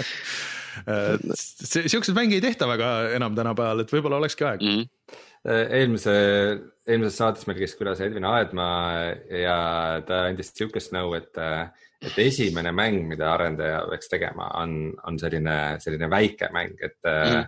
äh, 0.87 1.17
siukseid 1.35 2.15
mänge 2.17 2.39
ei 2.39 2.45
tehta 2.45 2.69
väga 2.69 2.93
enam 3.17 3.37
tänapäeval, 3.37 3.83
et 3.83 3.93
võib-olla 3.93 4.21
olekski 4.23 4.49
aeg 4.49 4.65
mm. 4.65 4.81
-hmm 4.81 5.21
eelmise, 5.43 6.13
eelmises 6.87 7.17
saates 7.19 7.47
meil 7.49 7.57
käis 7.59 7.73
külas 7.75 7.99
Edvin 7.99 8.23
Aedmaa 8.23 9.09
ja 9.27 9.57
ta 10.07 10.21
andis 10.29 10.53
sihukest 10.55 10.93
nõu, 10.95 11.17
et 11.17 11.35
et 12.03 12.17
esimene 12.25 12.73
mäng, 12.75 13.03
mida 13.07 13.31
arendaja 13.33 13.83
peaks 13.89 14.11
tegema, 14.11 14.49
on, 14.61 14.93
on 15.07 15.19
selline, 15.21 15.57
selline 15.83 16.09
väike 16.11 16.51
mäng, 16.55 16.75
et 16.83 16.99
mm., 17.09 17.45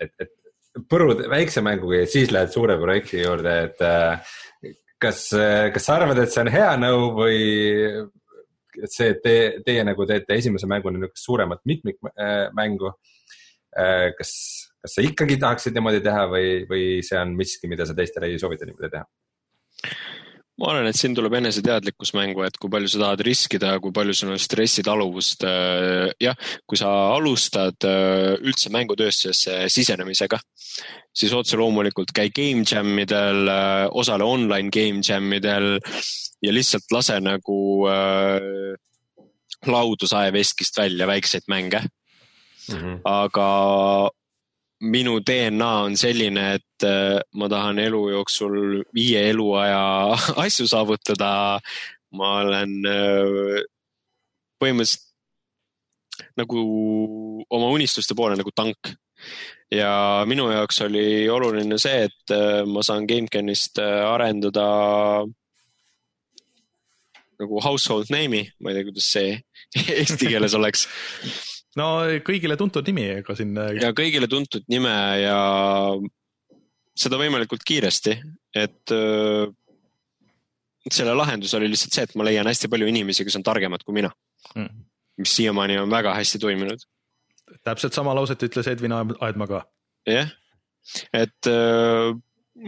et, 0.00 0.14
et 0.22 0.82
põrud 0.88 1.26
väikse 1.28 1.60
mänguga 1.64 2.00
ja 2.00 2.08
siis 2.08 2.30
lähed 2.32 2.52
suure 2.52 2.78
projekti 2.80 3.20
juurde, 3.20 3.52
et 3.66 3.82
kas, 5.02 5.26
kas 5.74 5.86
sa 5.86 5.98
arvad, 5.98 6.22
et 6.22 6.32
see 6.32 6.44
on 6.44 6.50
hea 6.52 6.70
nõu 6.80 7.10
või 7.18 7.40
et 8.80 8.92
see, 8.92 9.10
et 9.12 9.20
te, 9.24 9.34
teie 9.66 9.84
nagu 9.84 10.06
teete 10.08 10.38
esimese 10.40 10.68
mänguna 10.70 10.96
niisugust 10.96 11.26
suuremat 11.26 11.60
mitmikmängu. 11.68 12.94
kas, 14.18 14.32
kas 14.80 14.96
sa 14.96 15.04
ikkagi 15.04 15.38
tahaksid 15.40 15.76
niimoodi 15.76 16.00
teha 16.04 16.24
või, 16.32 16.48
või 16.70 16.86
see 17.04 17.20
on 17.20 17.36
miski, 17.36 17.68
mida 17.68 17.86
sa 17.88 17.96
teistele 17.96 18.32
ei 18.32 18.40
soovita 18.40 18.68
niimoodi 18.68 18.92
teha? 18.96 19.06
Ma 20.62 20.70
arvan, 20.70 20.86
et 20.86 20.98
siin 20.98 21.14
tuleb 21.18 21.34
eneseteadlikkus 21.40 22.12
mängu, 22.14 22.44
et 22.46 22.54
kui 22.60 22.70
palju 22.70 22.92
sa 22.92 23.00
tahad 23.02 23.24
riskida, 23.26 23.72
kui 23.82 23.90
palju 23.94 24.14
sul 24.14 24.30
on 24.30 24.38
stressitaluvust. 24.38 25.42
Äh, 25.48 26.12
jah, 26.22 26.38
kui 26.70 26.78
sa 26.78 26.92
alustad 27.16 27.88
äh, 27.88 28.36
üldse 28.38 28.70
mängutööstusesse 28.74 29.66
sisenemisega, 29.74 30.38
siis 31.10 31.34
otse 31.34 31.58
loomulikult 31.58 32.14
käi 32.14 32.30
game 32.34 32.62
jam 32.68 32.94
idel, 33.02 33.42
äh, 33.50 33.88
osale 33.90 34.28
online 34.28 34.70
game 34.70 35.02
jam 35.02 35.26
idel 35.34 35.74
ja 36.42 36.54
lihtsalt 36.54 36.94
lase 36.94 37.18
nagu 37.22 37.58
äh, 37.90 38.78
laudu 39.66 40.08
saeveskist 40.10 40.78
välja 40.78 41.06
väikseid 41.06 41.46
mänge 41.48 41.82
mm. 41.82 42.78
-hmm. 42.78 43.00
aga 43.04 43.48
minu 44.82 45.20
DNA 45.22 45.70
on 45.86 45.96
selline, 45.98 46.44
et 46.58 46.86
äh, 46.86 47.20
ma 47.38 47.48
tahan 47.50 47.78
elu 47.82 48.02
jooksul 48.16 48.82
viie 48.94 49.28
eluaja 49.30 49.82
asju 50.44 50.66
saavutada. 50.70 51.60
ma 52.12 52.30
olen 52.42 52.72
äh, 52.84 53.62
põhimõtteliselt 54.60 55.08
nagu 56.36 56.58
oma 57.48 57.70
unistuste 57.72 58.14
poole 58.14 58.36
nagu 58.36 58.50
tank. 58.54 58.92
ja 59.72 60.24
minu 60.28 60.50
jaoks 60.50 60.82
oli 60.84 61.28
oluline 61.30 61.78
see, 61.78 62.08
et 62.10 62.34
äh, 62.34 62.66
ma 62.66 62.82
saan 62.82 63.06
GameCamist 63.06 63.78
arendada 63.78 64.66
nagu 67.42 67.62
household 67.64 68.10
name'i, 68.10 68.50
ma 68.60 68.70
ei 68.70 68.76
tea, 68.76 68.90
kuidas 68.90 69.08
see 69.14 69.32
eesti 70.02 70.34
keeles 70.34 70.58
oleks 70.58 70.86
no 71.80 71.88
kõigile 72.26 72.56
tuntud 72.60 72.86
nimi, 72.90 73.06
ega 73.20 73.36
siin. 73.38 73.54
Äh, 73.58 73.74
ja 73.80 73.92
kõigile 73.96 74.28
tuntud 74.30 74.66
nime 74.72 74.94
ja 75.22 75.38
seda 76.98 77.18
võimalikult 77.20 77.64
kiiresti, 77.66 78.16
et 78.58 78.94
äh, 78.94 79.46
selle 80.90 81.14
lahendus 81.16 81.54
oli 81.56 81.70
lihtsalt 81.70 81.96
see, 81.96 82.08
et 82.08 82.16
ma 82.18 82.26
leian 82.26 82.48
hästi 82.48 82.70
palju 82.72 82.88
inimesi, 82.90 83.24
kes 83.26 83.38
on 83.38 83.46
targemad 83.46 83.84
kui 83.86 83.96
mina 83.96 84.10
mm.. 84.56 84.82
mis 85.22 85.36
siiamaani 85.38 85.78
on 85.84 85.92
väga 85.92 86.14
hästi 86.18 86.40
toiminud. 86.42 86.84
täpselt 87.64 87.94
sama 87.94 88.14
lauset 88.16 88.42
ütles 88.42 88.68
Edvin 88.68 88.94
Aedma 88.96 89.48
ka. 89.48 89.64
jah, 90.08 90.32
et 91.14 91.50
äh, 91.50 92.12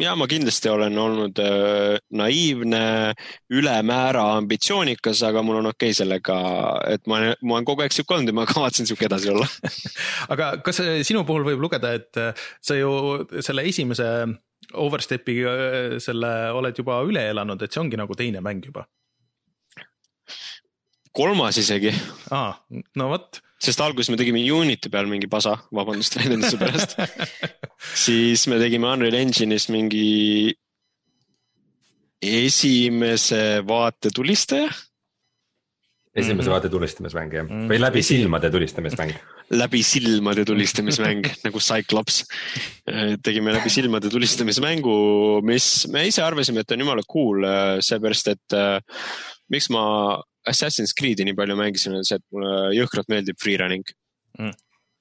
ja 0.01 0.15
ma 0.17 0.27
kindlasti 0.31 0.71
olen 0.73 0.99
olnud 0.99 1.39
äh, 1.43 1.99
naiivne, 2.17 3.15
ülemäära 3.53 4.25
ambitsioonikas, 4.39 5.23
aga 5.29 5.43
mul 5.45 5.61
on 5.61 5.71
okei 5.73 5.93
okay 5.93 5.99
sellega, 5.99 6.39
et 6.95 7.05
ma, 7.11 7.21
ma 7.43 7.59
olen 7.59 7.69
kogu 7.69 7.85
aeg 7.85 7.95
sihuke 7.95 8.17
olnud 8.17 8.33
ja 8.33 8.39
ma 8.41 8.47
kavatsen 8.55 8.89
sihuke 8.89 9.09
edasi 9.09 9.31
olla 9.35 9.49
aga 10.35 10.51
kas 10.65 10.83
sinu 11.07 11.25
puhul 11.29 11.47
võib 11.47 11.63
lugeda, 11.67 11.95
et 11.99 12.21
äh, 12.21 12.47
sa 12.65 12.79
ju 12.79 12.91
selle 13.41 13.67
esimese 13.69 14.11
Overstepi 14.81 15.35
äh, 15.45 15.97
selle 16.01 16.31
oled 16.57 16.79
juba 16.81 17.03
üle 17.05 17.27
elanud, 17.35 17.61
et 17.63 17.73
see 17.73 17.83
ongi 17.83 18.01
nagu 18.01 18.17
teine 18.17 18.41
mäng 18.45 18.65
juba? 18.65 18.87
kolmas 21.15 21.61
isegi. 21.61 21.93
aa, 22.35 22.55
no 22.99 23.13
vot 23.13 23.43
sest 23.65 23.81
alguses 23.81 24.11
me 24.13 24.19
tegime 24.21 24.43
Unity 24.53 24.91
peal 24.93 25.07
mingi 25.11 25.29
pasa, 25.33 25.57
vabandust 25.75 26.17
väljenduse 26.21 26.59
pärast 26.61 26.97
siis 28.05 28.47
me 28.53 28.59
tegime 28.61 28.91
Unreal 28.93 29.17
Engine'is 29.23 29.71
mingi 29.73 30.53
esimese 32.25 33.61
vaate 33.69 34.09
tulistaja. 34.15 34.69
esimese 36.15 36.47
Mhm. 36.49 36.53
vaate 36.55 36.69
tulistamismäng 36.71 37.33
jah 37.35 37.45
Mhm. 37.49 37.65
või 37.71 37.79
läbi 37.81 38.03
silmade 38.03 38.51
tulistamismäng. 38.51 39.11
läbi 39.61 39.83
silmade 39.83 40.45
tulistamismäng 40.47 41.25
nagu 41.45 41.59
Cyclops. 41.61 42.25
tegime 43.23 43.53
läbi 43.53 43.69
silmade 43.71 44.09
tulistamismängu, 44.11 45.43
mis 45.43 45.87
me 45.89 46.07
ise 46.07 46.23
arvasime, 46.23 46.61
et 46.61 46.71
on 46.71 46.79
jumala 46.81 47.03
cool, 47.13 47.43
seepärast 47.81 48.29
et 48.29 48.53
äh, 48.55 48.79
miks 49.51 49.69
ma 49.71 50.23
Assassin's 50.47 50.93
Creed'i 50.97 51.25
nii 51.25 51.37
palju 51.39 51.57
mängisin, 51.57 51.97
on 51.97 52.05
see, 52.05 52.21
et 52.21 52.27
mulle 52.35 52.75
jõhkralt 52.79 53.09
meeldib 53.13 53.41
freerunning 53.43 53.85
Mm. 54.35 54.51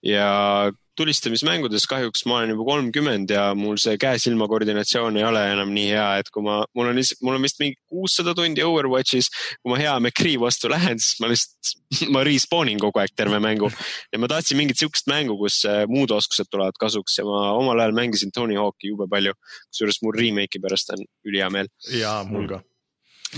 ja 0.06 0.72
tulistamismängudes 0.98 1.88
kahjuks 1.90 2.26
ma 2.30 2.36
olen 2.38 2.52
juba 2.54 2.66
kolmkümmend 2.68 3.32
ja 3.34 3.48
mul 3.58 3.80
see 3.82 3.96
käe-silma 3.98 4.46
koordinatsioon 4.52 5.16
ei 5.18 5.24
ole 5.26 5.42
enam 5.56 5.72
nii 5.74 5.88
hea, 5.90 6.10
et 6.22 6.30
kui 6.30 6.44
ma, 6.46 6.60
mul 6.78 6.92
on, 6.92 7.00
mul 7.26 7.40
on 7.40 7.48
vist 7.48 7.58
mingi 7.64 7.80
kuussada 7.90 8.36
tundi 8.38 8.62
Overwatchis. 8.62 9.32
kui 9.64 9.74
ma 9.74 9.80
hea 9.82 9.96
McCree 10.00 10.38
vastu 10.38 10.70
lähen, 10.70 11.02
siis 11.02 11.18
ma 11.24 11.32
lihtsalt, 11.32 11.72
ma 12.14 12.22
respawn 12.28 12.70
in 12.70 12.82
kogu 12.84 13.02
aeg 13.02 13.16
terve 13.18 13.40
mängu 13.42 13.72
ja 13.74 14.22
ma 14.22 14.30
tahtsin 14.30 14.60
mingit 14.60 14.78
sihukest 14.78 15.10
mängu, 15.10 15.38
kus 15.40 15.64
äh, 15.66 15.88
muud 15.90 16.14
oskused 16.14 16.52
tulevad 16.54 16.78
kasuks 16.78 17.18
ja 17.18 17.26
ma 17.26 17.56
omal 17.58 17.82
ajal 17.82 17.98
mängisin 17.98 18.30
Tony 18.36 18.60
Hawk'i 18.60 18.94
jube 18.94 19.10
palju. 19.10 19.34
kusjuures 19.72 19.98
mul 20.06 20.14
remake'i 20.20 20.62
pärast 20.62 20.94
on 20.94 21.02
ülihea 21.26 21.50
meel. 21.50 21.74
ja 21.90 22.20
mul 22.30 22.46
ka. 22.54 22.62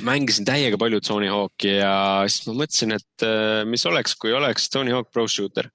Mängisin 0.04 0.48
täiega 0.48 0.80
palju 0.82 1.00
Tony 1.04 1.30
Hawk'i 1.32 1.78
ja 1.78 1.96
siis 2.28 2.48
ma 2.50 2.58
mõtlesin, 2.62 2.96
et 2.98 3.26
äh, 3.26 3.62
mis 3.70 3.86
oleks, 3.88 4.16
kui 4.20 4.34
oleks 4.36 4.70
Tony 4.74 4.94
Hawk 4.96 5.12
Pro 5.14 5.28
Shooter. 5.28 5.70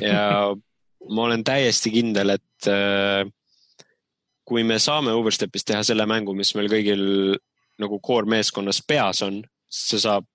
ja 0.00 0.24
ma 1.14 1.28
olen 1.28 1.44
täiesti 1.44 1.92
kindel, 1.94 2.36
et 2.36 2.70
äh, 2.70 3.22
kui 4.48 4.64
me 4.66 4.78
saame 4.82 5.14
Overstepis 5.16 5.66
teha 5.68 5.82
selle 5.86 6.06
mängu, 6.10 6.34
mis 6.36 6.54
meil 6.58 6.70
kõigil 6.72 7.04
nagu 7.82 7.98
core 8.04 8.28
meeskonnas 8.30 8.82
peas 8.86 9.22
on, 9.26 9.40
see 9.72 10.00
saab 10.02 10.26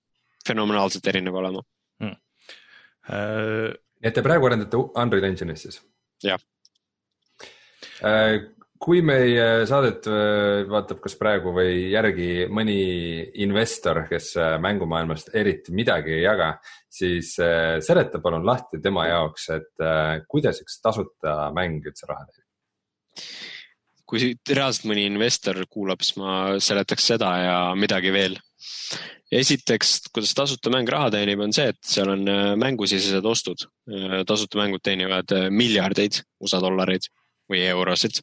fenomenaalselt 0.46 1.06
erinev 1.10 1.36
olema. 1.38 1.62
Äh, 3.08 3.72
nii 4.02 4.10
et 4.10 4.16
te 4.16 4.24
praegu 4.24 4.48
arendate 4.48 4.76
Unreal 4.76 5.26
Engine'is 5.30 5.64
siis? 5.64 5.80
Jah.. 6.24 6.40
Kui 8.82 9.00
meie 9.04 9.66
saadet 9.68 10.06
äh, 10.10 10.64
vaatab 10.70 11.00
kas 11.02 11.16
praegu 11.18 11.52
või 11.54 11.90
järgi 11.92 12.46
mõni 12.54 12.78
investor, 13.44 14.04
kes 14.10 14.32
äh, 14.38 14.56
mängumaailmast 14.62 15.32
eriti 15.36 15.74
midagi 15.76 16.14
ei 16.14 16.24
jaga, 16.24 16.52
siis 16.90 17.34
äh, 17.42 17.78
seleta 17.84 18.22
palun 18.22 18.46
lahti 18.46 18.80
tema 18.82 19.08
jaoks, 19.10 19.48
et 19.56 19.86
kuidas 20.30 20.62
üks 20.62 20.78
tasuta 20.82 21.50
mäng 21.54 21.84
üldse 21.86 22.08
raha 22.08 22.26
teenib. 22.28 22.46
kui 24.08 24.30
reaalselt 24.48 24.86
mõni 24.88 25.04
investor 25.04 25.58
kuulab, 25.68 26.00
siis 26.00 26.16
ma 26.16 26.36
seletaks 26.62 27.10
seda 27.12 27.32
ja 27.42 27.56
midagi 27.76 28.12
veel. 28.14 28.38
esiteks, 29.32 30.08
kuidas 30.14 30.32
tasuta 30.34 30.70
mäng 30.72 30.88
raha 30.88 31.10
teenib, 31.12 31.42
on 31.44 31.52
see, 31.52 31.68
et 31.74 31.82
seal 31.84 32.14
on 32.14 32.24
mängusisesed 32.62 33.26
ostud. 33.26 33.66
tasuta 34.26 34.62
mängud 34.62 34.82
teenivad 34.82 35.34
miljardeid 35.50 36.22
USA 36.40 36.62
dollareid 36.62 37.10
või 37.50 37.66
eurosid. 37.68 38.22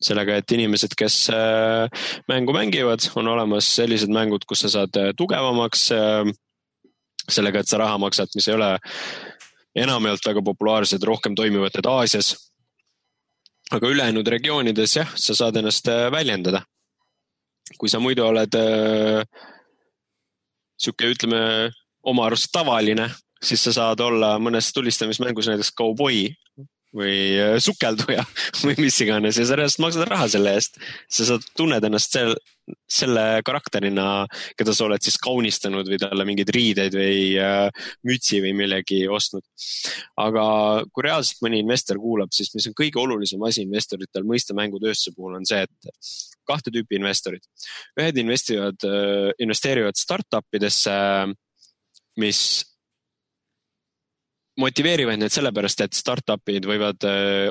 sellega, 0.00 0.38
et 0.40 0.52
inimesed, 0.56 0.94
kes 0.96 1.16
äh, 1.34 2.06
mängu 2.28 2.54
mängivad, 2.56 3.04
on 3.20 3.28
olemas 3.28 3.68
sellised 3.76 4.12
mängud, 4.12 4.46
kus 4.48 4.64
sa 4.64 4.74
saad 4.78 4.96
äh, 4.96 5.10
tugevamaks. 5.16 5.90
sellega, 7.30 7.60
et 7.60 7.68
sa 7.68 7.78
raha 7.78 7.98
maksad, 8.00 8.32
mis 8.34 8.48
ei 8.48 8.54
ole 8.56 8.70
enamjaolt 9.78 10.24
väga 10.26 10.42
populaarsed, 10.42 11.04
rohkem 11.06 11.36
toimivad 11.38 11.76
need 11.76 11.86
Aasias 11.86 12.32
aga 13.70 13.90
ülejäänud 13.90 14.26
regioonides 14.26 14.96
jah, 14.96 15.10
sa 15.16 15.36
saad 15.36 15.60
ennast 15.60 15.88
äh, 15.88 16.10
väljendada. 16.12 16.64
kui 17.78 17.88
sa 17.88 18.00
muidu 18.02 18.24
oled 18.26 18.54
äh, 18.58 19.22
sihuke, 20.74 21.12
ütleme 21.14 21.70
oma 22.02 22.24
arust 22.26 22.50
tavaline, 22.52 23.06
siis 23.42 23.62
sa 23.62 23.72
saad 23.72 24.00
olla 24.02 24.32
mõnes 24.42 24.72
tulistamismängus 24.74 25.48
näiteks 25.52 25.70
kauboi 25.78 26.32
või 26.96 27.16
äh, 27.38 27.56
sukelduja 27.62 28.24
või 28.64 28.76
mis 28.86 28.96
iganes 29.04 29.38
ja 29.38 29.46
sa 29.46 29.58
reaalselt 29.58 29.84
maksad 29.84 30.08
raha 30.10 30.26
selle 30.30 30.54
eest. 30.58 30.80
sa 31.10 31.26
saad, 31.28 31.44
tunned 31.58 31.84
ennast 31.86 32.16
sel, 32.16 32.34
selle 32.90 33.24
karakterina, 33.46 34.26
keda 34.58 34.74
sa 34.74 34.86
oled 34.86 35.02
siis 35.02 35.18
kaunistanud 35.22 35.88
või 35.90 35.98
talle 36.02 36.26
mingeid 36.26 36.50
riideid 36.54 36.96
või 36.98 37.20
äh, 37.42 37.90
mütsi 38.06 38.42
või 38.42 38.54
millegi 38.58 39.04
ostnud. 39.10 39.46
aga 40.18 40.44
kui 40.90 41.06
reaalselt 41.06 41.44
mõni 41.46 41.62
investor 41.62 42.00
kuulab, 42.02 42.34
siis 42.34 42.50
mis 42.56 42.66
on 42.70 42.76
kõige 42.78 43.02
olulisem 43.02 43.42
asi 43.46 43.62
investoritel 43.66 44.26
mõista 44.26 44.56
mängutööstuse 44.58 45.14
puhul 45.16 45.38
on 45.38 45.46
see, 45.46 45.62
et 45.62 46.10
kahte 46.50 46.72
tüüpi 46.74 46.98
investorid. 46.98 47.46
ühed 48.00 48.18
investivad, 48.18 48.82
investeerivad 49.38 49.98
startup 49.98 50.58
idesse, 50.58 50.90
mis 52.18 52.40
motiveerivad 54.58 55.20
neid 55.20 55.32
sellepärast, 55.32 55.84
et 55.84 55.94
startup'id 55.94 56.66
võivad 56.66 57.06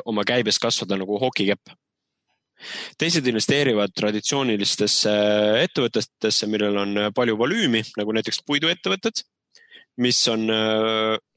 oma 0.09 0.25
käibes 0.27 0.59
kasvada 0.59 0.97
nagu 0.99 1.19
hokikepp. 1.21 1.71
teised 2.99 3.27
investeerivad 3.27 3.93
traditsioonilistesse 3.95 5.11
ettevõtetesse, 5.63 6.47
millel 6.47 6.77
on 6.77 6.97
palju 7.15 7.37
volüümi, 7.39 7.83
nagu 7.97 8.11
näiteks 8.11 8.43
puiduettevõtted, 8.45 9.23
mis 10.03 10.19
on 10.27 10.43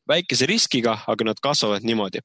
väikese 0.08 0.46
riskiga, 0.50 0.98
aga 1.06 1.24
nad 1.30 1.38
kasvavad 1.38 1.86
niimoodi 1.86 2.24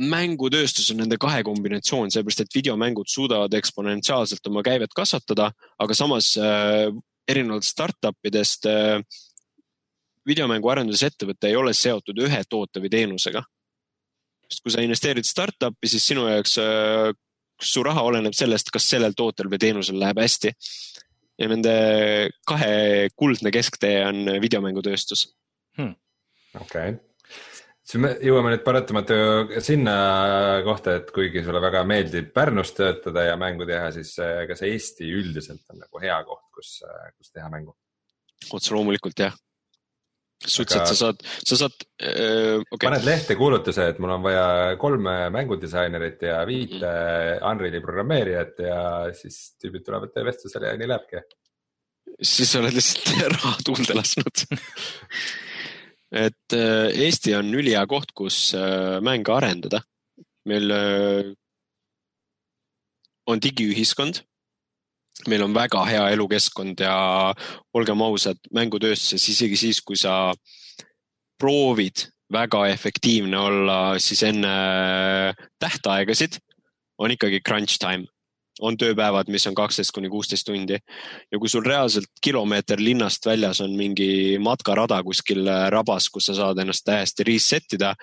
mängutööstus 0.00 0.90
on 0.92 1.02
nende 1.02 1.18
kahe 1.20 1.42
kombinatsioon, 1.44 2.10
sellepärast 2.12 2.44
et 2.44 2.56
videomängud 2.56 3.08
suudavad 3.10 3.54
eksponentsiaalselt 3.58 4.46
oma 4.48 4.62
käivet 4.64 4.94
kasvatada, 4.96 5.50
aga 5.80 5.96
samas 5.96 6.32
äh, 6.40 6.88
erinevalt 7.28 7.66
startup 7.68 8.16
idest 8.26 8.68
äh, 8.70 9.00
videomängu 10.26 10.68
arendusettevõte 10.68 11.48
ei 11.50 11.56
ole 11.56 11.72
seotud 11.76 12.18
ühe 12.26 12.42
toote 12.48 12.82
või 12.82 12.92
teenusega. 12.92 13.42
sest 14.50 14.62
kui 14.64 14.72
sa 14.74 14.82
investeerid 14.82 15.26
startup'i, 15.26 15.88
siis 15.88 16.06
sinu 16.10 16.26
jaoks 16.28 16.56
äh, 16.58 17.10
su 17.60 17.82
raha 17.84 18.02
oleneb 18.08 18.34
sellest, 18.36 18.72
kas 18.72 18.88
sellel 18.88 19.14
tootel 19.16 19.50
või 19.52 19.60
teenusel 19.62 20.00
läheb 20.00 20.20
hästi. 20.20 20.52
ja 21.40 21.48
nende 21.48 21.74
kahe 22.46 23.08
kuldne 23.16 23.50
kesktee 23.50 24.02
on 24.06 24.26
videomängutööstus. 24.42 25.28
okei 25.78 25.94
okay. 26.60 26.96
siis 27.82 28.00
me 28.02 28.14
jõuame 28.20 28.54
nüüd 28.54 28.64
paratamatu 28.64 29.14
sinna 29.64 29.94
kohta, 30.64 30.98
et 31.00 31.12
kuigi 31.14 31.44
sulle 31.44 31.62
väga 31.62 31.84
meeldib 31.84 32.32
Pärnus 32.34 32.74
töötada 32.76 33.24
ja 33.30 33.36
mängu 33.40 33.68
teha, 33.68 33.92
siis 33.96 34.16
äh, 34.18 34.44
kas 34.50 34.64
Eesti 34.68 35.12
üldiselt 35.20 35.64
on 35.72 35.80
nagu 35.84 36.02
hea 36.02 36.18
koht, 36.24 36.48
kus, 36.56 36.80
kus 37.16 37.32
teha 37.32 37.48
mängu? 37.52 37.76
otse 38.56 38.74
loomulikult 38.74 39.20
jah. 39.20 39.34
Suhteliselt 40.46 40.86
Aga- 40.86 40.94
sa 40.94 40.94
saad, 41.00 41.24
sa 41.46 41.56
saad 41.60 41.74
äh,, 42.02 42.62
okei 42.72 42.88
paned 42.88 43.04
lehte 43.04 43.36
kuulutuse, 43.36 43.88
et 43.92 43.98
mul 44.00 44.14
on 44.16 44.22
vaja 44.24 44.76
kolme 44.80 45.14
mängudisainerit 45.34 46.22
ja 46.22 46.38
viite 46.48 46.86
Mhm. 46.86 47.44
Unreali 47.50 47.80
programmeerijat 47.84 48.58
ja 48.64 48.80
siis 49.16 49.54
tüübid 49.60 49.84
tulevad 49.84 50.16
vestlusele 50.24 50.72
ja 50.72 50.76
nii 50.80 50.88
lähebki. 50.88 51.22
siis 52.22 52.52
sa 52.52 52.58
oled 52.60 52.74
lihtsalt 52.74 53.20
raha 53.36 53.56
tuulde 53.64 53.94
lasknud. 53.94 54.44
et 56.24 56.56
äh, 56.56 56.88
Eesti 57.06 57.34
on 57.38 57.52
ülihea 57.54 57.84
koht, 57.86 58.12
kus 58.16 58.54
äh, 58.54 58.98
mänge 59.04 59.32
arendada. 59.32 59.82
meil 60.48 60.70
äh, 60.72 61.34
on 63.26 63.38
digiühiskond. 63.40 64.22
Meil 65.28 65.44
on 65.44 65.54
väga 65.54 65.82
hea 65.88 66.06
elukeskkond 66.14 66.80
ja 66.80 66.94
olgem 67.74 68.02
ausad, 68.02 68.40
mängutööstuses 68.54 69.28
isegi 69.32 69.58
siis, 69.58 69.82
kui 69.84 69.98
sa 69.98 70.32
proovid 71.40 72.06
väga 72.32 72.66
efektiivne 72.70 73.38
olla, 73.38 73.80
siis 73.98 74.22
enne 74.22 74.54
tähtaegasid 75.58 76.38
on 77.00 77.10
ikkagi 77.16 77.40
crunch 77.46 77.78
time. 77.80 78.06
On 78.60 78.76
tööpäevad, 78.76 79.30
mis 79.32 79.46
on 79.48 79.54
kaksteist 79.56 79.92
kuni 79.96 80.10
kuusteist 80.12 80.44
tundi. 80.44 80.76
Ja 81.32 81.38
kui 81.40 81.48
sul 81.48 81.64
reaalselt 81.64 82.10
kilomeeter 82.20 82.80
linnast 82.82 83.24
väljas 83.24 83.62
on 83.64 83.72
mingi 83.76 84.36
matkarada 84.42 84.98
kuskil 85.06 85.48
rabas, 85.72 86.10
kus 86.12 86.28
sa 86.28 86.36
saad 86.36 86.60
ennast 86.60 86.84
täiesti 86.84 87.24
reset 87.24 87.78
ida, 87.78 87.94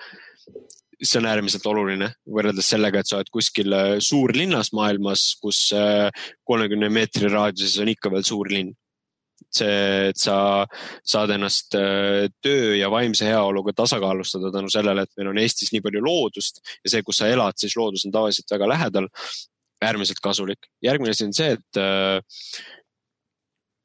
see 1.02 1.20
on 1.20 1.28
äärmiselt 1.30 1.66
oluline 1.70 2.10
võrreldes 2.26 2.68
sellega, 2.72 3.00
et 3.00 3.08
sa 3.08 3.18
oled 3.18 3.30
kuskil 3.32 3.74
äh, 3.74 3.94
suurlinnas 4.02 4.72
maailmas, 4.76 5.30
kus 5.42 5.68
äh, 5.76 6.08
kolmekümne 6.48 6.90
meetri 6.92 7.30
raadiuses 7.30 7.78
on 7.82 7.92
ikka 7.92 8.12
veel 8.14 8.26
suur 8.26 8.50
linn. 8.52 8.74
see, 9.54 10.08
et 10.10 10.18
sa 10.18 10.66
saad 11.06 11.30
ennast 11.32 11.76
äh, 11.78 12.26
töö 12.42 12.74
ja 12.76 12.90
vaimse 12.90 13.24
heaoluga 13.28 13.72
tasakaalustada 13.72 14.50
tänu 14.52 14.68
sellele, 14.72 15.06
et 15.06 15.14
meil 15.16 15.30
on 15.30 15.38
Eestis 15.38 15.70
nii 15.72 15.84
palju 15.84 16.02
loodust 16.04 16.58
ja 16.82 16.90
see, 16.90 17.04
kus 17.06 17.22
sa 17.22 17.30
elad, 17.30 17.56
siis 17.56 17.76
loodus 17.78 18.04
on 18.08 18.12
tavaliselt 18.12 18.50
väga 18.50 18.68
lähedal 18.68 19.06
äärmiselt 19.80 20.18
kasulik. 20.20 20.66
järgmine 20.82 21.14
asi 21.14 21.28
on 21.28 21.32
see, 21.32 21.54
et 21.54 21.80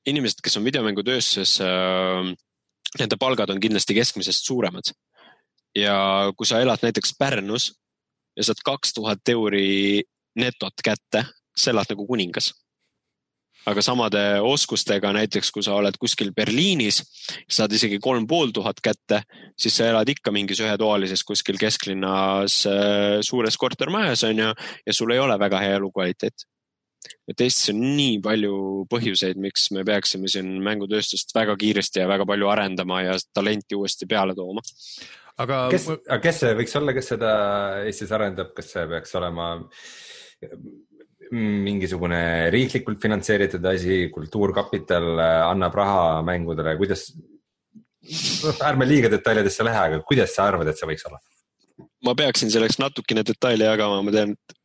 inimesed, 0.09 0.41
kes 0.43 0.57
on 0.57 0.65
videomängutööstuses 0.65 1.59
nende 2.99 3.17
palgad 3.21 3.53
on 3.53 3.61
kindlasti 3.61 3.95
keskmisest 3.97 4.49
suuremad. 4.49 4.91
Ja 5.75 6.31
kui 6.37 6.47
sa 6.47 6.61
elad 6.61 6.83
näiteks 6.83 7.15
Pärnus 7.19 7.71
ja 8.37 8.45
saad 8.45 8.61
kaks 8.65 8.93
tuhat 8.93 9.29
euri 9.29 10.03
netot 10.39 10.83
kätte, 10.83 11.25
sa 11.55 11.71
elad 11.71 11.89
nagu 11.93 12.07
kuningas. 12.07 12.53
aga 13.63 13.79
samade 13.79 14.21
oskustega, 14.43 15.13
näiteks 15.15 15.47
kui 15.55 15.63
sa 15.63 15.77
oled 15.79 15.95
kuskil 15.95 16.33
Berliinis, 16.35 16.97
saad 17.47 17.71
isegi 17.71 17.95
kolm 18.03 18.25
pool 18.27 18.51
tuhat 18.51 18.81
kätte, 18.83 19.21
siis 19.55 19.77
sa 19.77 19.87
elad 19.87 20.09
ikka 20.11 20.33
mingis 20.35 20.59
ühetoalises 20.59 21.23
kuskil 21.23 21.55
kesklinnas 21.61 22.57
äh, 22.67 23.21
suures 23.23 23.55
kortermajas 23.57 24.25
on 24.27 24.41
ju 24.43 24.49
ja 24.51 24.97
sul 24.97 25.15
ei 25.15 25.23
ole 25.23 25.39
väga 25.39 25.63
hea 25.63 25.77
elukvaliteet. 25.79 26.47
et 27.27 27.41
Eestis 27.41 27.71
on 27.71 27.79
nii 27.95 28.19
palju 28.23 28.53
põhjuseid, 28.91 29.39
miks 29.39 29.71
me 29.71 29.83
peaksime 29.87 30.27
siin 30.27 30.59
mängutööstust 30.63 31.31
väga 31.35 31.55
kiiresti 31.55 32.03
ja 32.03 32.07
väga 32.07 32.25
palju 32.25 32.47
arendama 32.51 33.01
ja 33.01 33.17
talenti 33.33 33.79
uuesti 33.79 34.05
peale 34.05 34.35
tooma 34.35 34.63
aga 35.41 35.59
kes, 35.73 35.89
aga 36.05 36.21
kes 36.21 36.41
see 36.43 36.55
võiks 36.59 36.75
olla, 36.79 36.95
kes 36.95 37.11
seda 37.15 37.33
Eestis 37.87 38.13
arendab, 38.13 38.53
kas 38.57 38.73
see 38.75 38.87
peaks 38.91 39.15
olema 39.19 39.53
mingisugune 41.33 42.49
riiklikult 42.53 43.01
finantseeritud 43.01 43.63
asi, 43.65 44.07
kultuurkapital 44.13 45.07
äh, 45.17 45.37
annab 45.47 45.77
raha 45.79 46.01
mängudele, 46.25 46.75
kuidas? 46.77 47.11
ärme 48.67 48.83
liiga 48.83 49.07
detailidesse 49.07 49.63
lähe, 49.63 49.79
aga 49.79 50.01
kuidas 50.03 50.33
sa 50.35 50.49
arvad, 50.49 50.67
et 50.67 50.79
see 50.79 50.89
võiks 50.89 51.05
olla? 51.07 51.21
ma 52.03 52.13
peaksin 52.19 52.51
selleks 52.51 52.77
natukene 52.81 53.23
detaile 53.25 53.69
jagama, 53.69 54.01
ma 54.03 54.11
tean, 54.11 54.33
et 54.35 54.57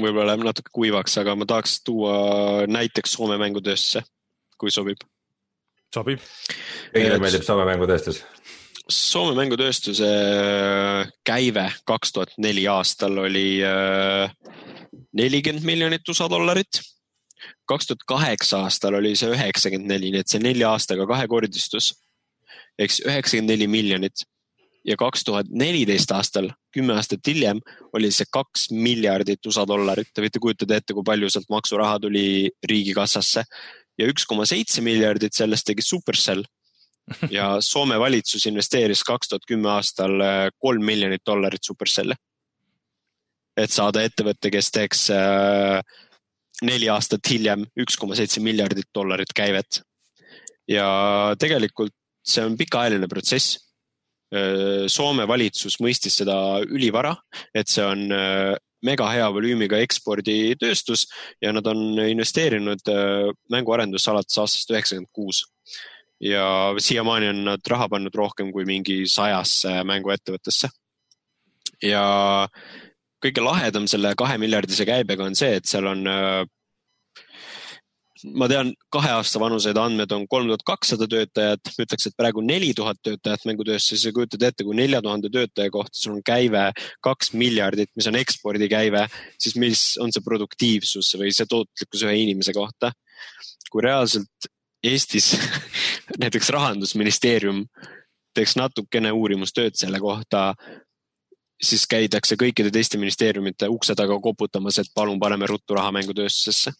võib-olla 0.00 0.30
läheb 0.32 0.46
natuke 0.48 0.72
kuivaks, 0.74 1.18
aga 1.20 1.36
ma 1.38 1.46
tahaks 1.48 1.76
tuua 1.86 2.14
näiteks 2.70 3.18
Soome 3.18 3.36
mängutööstuse, 3.42 4.02
kui 4.58 4.72
sobib. 4.74 5.04
sobib. 5.94 6.24
kõigile 6.94 7.20
meeldib 7.22 7.44
Soome 7.46 7.68
mängutööstus? 7.68 8.24
Soome 8.90 9.32
mängutööstuse 9.38 10.08
käive 11.24 11.70
kaks 11.88 12.12
tuhat 12.12 12.34
neli 12.36 12.66
aastal 12.68 13.16
oli 13.22 13.62
äh, 13.64 14.32
nelikümmend 15.16 15.64
miljonit 15.64 16.08
USA 16.08 16.28
dollarit. 16.28 16.82
kaks 17.64 17.86
tuhat 17.86 18.04
kaheksa 18.06 18.60
aastal 18.66 18.94
oli 19.00 19.14
see 19.16 19.32
üheksakümmend 19.32 19.88
neli, 19.88 20.10
nii 20.12 20.20
et 20.20 20.28
see 20.28 20.42
nelja 20.42 20.74
aastaga 20.76 21.06
kahekordistus 21.08 21.94
ehk 22.78 22.92
siis 22.92 23.06
üheksakümmend 23.08 23.54
neli 23.54 23.68
miljonit 23.72 24.26
ja 24.84 24.96
kaks 25.00 25.24
tuhat 25.24 25.48
neliteist 25.48 26.12
aastal, 26.12 26.50
kümme 26.74 26.94
aastat 26.98 27.24
hiljem, 27.26 27.60
oli 27.96 28.10
see 28.12 28.28
kaks 28.30 28.68
miljardit 28.70 29.46
USA 29.48 29.64
dollarit. 29.68 30.10
Te 30.12 30.24
võite 30.24 30.42
kujutada 30.42 30.76
ette, 30.76 30.92
kui 30.92 31.06
palju 31.06 31.30
sealt 31.32 31.48
maksuraha 31.52 32.02
tuli 32.04 32.50
riigikassasse 32.68 33.44
ja 33.98 34.10
üks 34.10 34.26
koma 34.28 34.46
seitse 34.48 34.84
miljardit 34.84 35.36
sellest 35.36 35.66
tegi 35.70 35.84
Supercell. 35.86 36.44
ja 37.36 37.56
Soome 37.60 37.98
valitsus 38.00 38.46
investeeris 38.46 39.02
kaks 39.04 39.28
tuhat 39.28 39.48
kümme 39.48 39.70
aastal 39.70 40.14
kolm 40.58 40.84
miljonit 40.84 41.22
dollarit 41.26 41.64
Supercelli 41.64 42.16
et 43.56 43.72
saada 43.72 44.02
ettevõte, 44.04 44.50
kes 44.52 44.70
teeks 44.74 45.04
äh, 45.14 45.80
neli 46.66 46.88
aastat 46.90 47.26
hiljem 47.30 47.64
üks 47.80 47.98
koma 48.00 48.18
seitse 48.18 48.42
miljardit 48.42 48.90
dollarit 48.94 49.32
käivet. 49.34 49.82
ja 50.68 51.34
tegelikult 51.38 51.92
see 52.24 52.40
on 52.40 52.54
pikaajaline 52.56 53.08
protsess. 53.08 53.58
Äh, 54.34 54.86
Soome 54.90 55.28
valitsus 55.28 55.78
mõistis 55.80 56.20
seda 56.22 56.36
ülivara, 56.64 57.14
et 57.54 57.68
see 57.70 57.84
on 57.84 58.06
äh, 58.12 58.54
mega 58.84 59.08
hea 59.08 59.26
volüümiga 59.32 59.78
eksporditööstus 59.80 61.06
ja 61.40 61.54
nad 61.56 61.66
on 61.70 61.96
investeerinud 62.04 62.82
mänguarendusse 63.48 64.10
alates 64.12 64.36
aastast 64.42 64.74
üheksakümmend 64.74 65.08
kuus 65.08 65.40
ja 66.20 66.74
siiamaani 66.78 67.28
on 67.32 67.44
nad 67.50 67.70
raha 67.70 67.88
pannud 67.88 68.14
rohkem 68.14 68.52
kui 68.52 68.64
mingi 68.68 69.04
sajasse 69.10 69.82
mänguettevõttesse. 69.84 70.68
ja 71.82 72.04
kõige 73.24 73.44
lahedam 73.44 73.86
selle 73.90 74.14
kahe 74.16 74.38
miljardise 74.38 74.86
käibega 74.86 75.24
on 75.24 75.34
see, 75.34 75.56
et 75.58 75.66
seal 75.68 75.86
on 75.90 76.06
äh, 76.08 76.44
ma 78.32 78.48
tean, 78.48 78.70
kahe 78.92 79.10
aasta 79.16 79.40
vanused 79.42 79.76
andmed 79.80 80.12
on 80.16 80.24
kolm 80.30 80.48
tuhat 80.48 80.64
kakssada 80.66 81.08
töötajat, 81.10 81.72
ütleks, 81.82 82.08
et 82.08 82.16
praegu 82.16 82.44
neli 82.44 82.70
tuhat 82.76 83.00
töötajat 83.04 83.44
mängutööstuses 83.48 84.06
ja 84.08 84.14
kujutad 84.16 84.46
ette, 84.48 84.64
kui 84.64 84.76
nelja 84.78 85.02
tuhande 85.04 85.30
töötaja 85.32 85.72
kohta 85.74 85.98
sul 85.98 86.16
on 86.16 86.24
käive 86.24 86.70
kaks 87.04 87.34
miljardit, 87.36 87.90
mis 87.98 88.08
on 88.10 88.18
ekspordikäive, 88.20 89.06
siis 89.40 89.58
mis 89.60 89.84
on 90.02 90.14
see 90.14 90.24
produktiivsus 90.24 91.14
või 91.20 91.34
see 91.36 91.48
tootlikkus 91.50 92.06
ühe 92.06 92.16
inimese 92.24 92.56
kohta? 92.56 92.94
kui 93.74 93.82
reaalselt 93.82 94.46
Eestis 94.84 95.32
näiteks 96.22 96.50
rahandusministeerium 96.54 97.64
teeks 98.34 98.56
natukene 98.58 99.12
uurimustööd 99.14 99.78
selle 99.78 100.00
kohta, 100.02 100.54
siis 101.62 101.86
käidakse 101.90 102.36
kõikide 102.40 102.72
teiste 102.74 102.98
ministeeriumite 102.98 103.68
ukse 103.70 103.94
taga 103.96 104.18
koputamas, 104.20 104.80
et 104.82 104.90
palun 104.94 105.20
paneme 105.22 105.46
ruttu 105.46 105.76
raha 105.78 105.92
mängutööstusesse. 105.94 106.74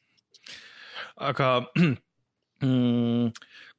aga 1.17 1.51
mm, 2.65 3.31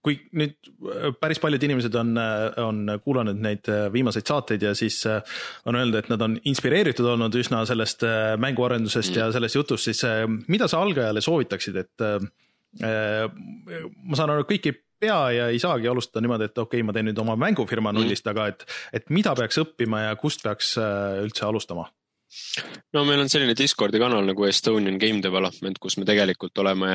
kui 0.06 0.18
nüüd 0.38 0.54
äh, 0.62 1.10
päris 1.20 1.42
paljud 1.42 1.64
inimesed 1.66 1.96
on, 2.00 2.14
äh, 2.22 2.46
on 2.62 2.96
kuulanud 3.04 3.42
neid 3.42 3.68
äh, 3.72 3.88
viimaseid 3.94 4.30
saateid 4.30 4.64
ja 4.68 4.76
siis 4.78 5.02
on 5.10 5.76
öelnud, 5.76 5.98
et 6.00 6.10
nad 6.14 6.22
on 6.22 6.38
inspireeritud 6.46 7.08
olnud 7.16 7.36
üsna 7.40 7.64
sellest 7.68 8.06
mänguarendusest 8.42 9.14
mm. 9.16 9.20
ja 9.22 9.30
sellest 9.36 9.60
jutust, 9.60 9.90
siis 9.90 10.04
mida 10.52 10.70
sa 10.72 10.82
algajale 10.86 11.24
soovitaksid, 11.26 11.82
et 11.82 12.06
ma 12.82 14.18
saan 14.18 14.34
aru, 14.34 14.44
et 14.44 14.50
kõik 14.50 14.72
ei 14.72 14.80
pea 15.00 15.20
ja 15.36 15.50
ei 15.52 15.60
saagi 15.62 15.90
alustada 15.92 16.24
niimoodi, 16.24 16.50
et 16.50 16.58
okei 16.58 16.80
okay,, 16.80 16.88
ma 16.88 16.96
teen 16.96 17.10
nüüd 17.10 17.22
oma 17.22 17.38
mängufirma 17.40 17.92
mhm. 17.92 18.02
nullist 18.02 18.26
mm., 18.26 18.34
aga 18.34 18.48
et, 18.54 18.66
et 19.02 19.14
mida 19.14 19.36
peaks 19.38 19.62
õppima 19.62 20.08
ja 20.08 20.18
kust 20.20 20.44
peaks 20.46 20.76
äh, 20.82 21.22
üldse 21.26 21.48
alustama? 21.48 21.90
no 22.92 23.04
meil 23.08 23.22
on 23.22 23.30
selline 23.32 23.54
Discordi 23.56 24.00
kanal 24.02 24.26
nagu 24.28 24.48
Estonian 24.48 24.98
Game 25.00 25.22
Development, 25.24 25.78
kus 25.80 25.96
me 26.02 26.08
tegelikult 26.08 26.58
oleme 26.60 26.90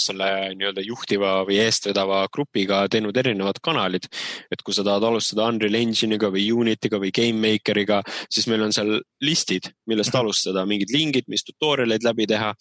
selle 0.00 0.28
nii-öelda 0.58 0.84
juhtiva 0.84 1.30
või 1.48 1.60
eestvedava 1.62 2.18
grupiga 2.34 2.82
teinud 2.92 3.16
erinevad 3.16 3.60
kanalid. 3.64 4.08
et 4.52 4.64
kui 4.66 4.74
sa 4.76 4.84
tahad 4.84 5.06
alustada 5.06 5.46
Unreal 5.52 5.78
Engine'iga 5.80 6.28
või 6.34 6.48
Unity'ga 6.52 7.00
või 7.00 7.14
GameMakeriga, 7.14 8.02
siis 8.28 8.50
meil 8.52 8.66
on 8.66 8.74
seal 8.76 8.98
listid, 9.22 9.70
millest 9.86 10.12
mhm. 10.12 10.26
alustada, 10.26 10.66
mingid 10.68 10.92
lingid, 10.92 11.30
mis 11.32 11.46
tutorial'eid 11.46 12.04
läbi 12.04 12.28
teha. 12.34 12.52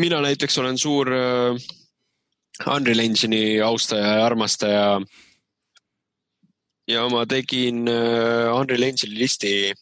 Mina 0.00 0.20
näiteks 0.24 0.58
olen 0.58 0.78
suur 0.78 1.08
Unreal 2.66 2.98
Engine'i 2.98 3.60
austaja 3.60 4.06
ja 4.06 4.26
armastaja. 4.26 5.00
ja 6.88 7.08
ma 7.08 7.26
tegin 7.26 7.88
äh, 7.88 8.50
Unreal 8.60 8.82
Engine'i 8.82 9.18
listi 9.18 9.72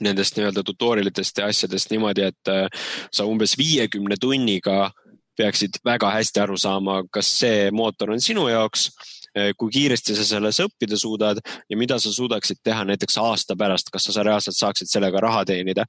nendest 0.00 0.36
nii-öelda 0.36 0.62
tutorial 0.66 1.10
itest 1.10 1.38
ja 1.38 1.48
asjadest 1.50 1.90
niimoodi, 1.90 2.22
et 2.22 2.50
äh, 2.50 2.68
sa 3.12 3.26
umbes 3.26 3.56
viiekümne 3.58 4.16
tunniga 4.20 4.92
peaksid 5.36 5.80
väga 5.84 6.10
hästi 6.14 6.40
aru 6.40 6.56
saama, 6.58 7.02
kas 7.10 7.30
see 7.40 7.70
mootor 7.74 8.14
on 8.14 8.22
sinu 8.22 8.46
jaoks, 8.48 8.88
äh, 9.36 9.50
kui 9.58 9.70
kiiresti 9.74 10.16
sa 10.16 10.24
selles 10.24 10.62
õppida 10.62 10.98
suudad 10.98 11.42
ja 11.42 11.76
mida 11.76 11.98
sa 11.98 12.12
suudaksid 12.12 12.62
teha 12.62 12.86
näiteks 12.88 13.18
aasta 13.18 13.58
pärast, 13.58 13.90
kas 13.92 14.08
sa 14.08 14.22
reaalselt 14.22 14.56
saaksid 14.56 14.90
sellega 14.90 15.20
raha 15.20 15.44
teenida. 15.44 15.84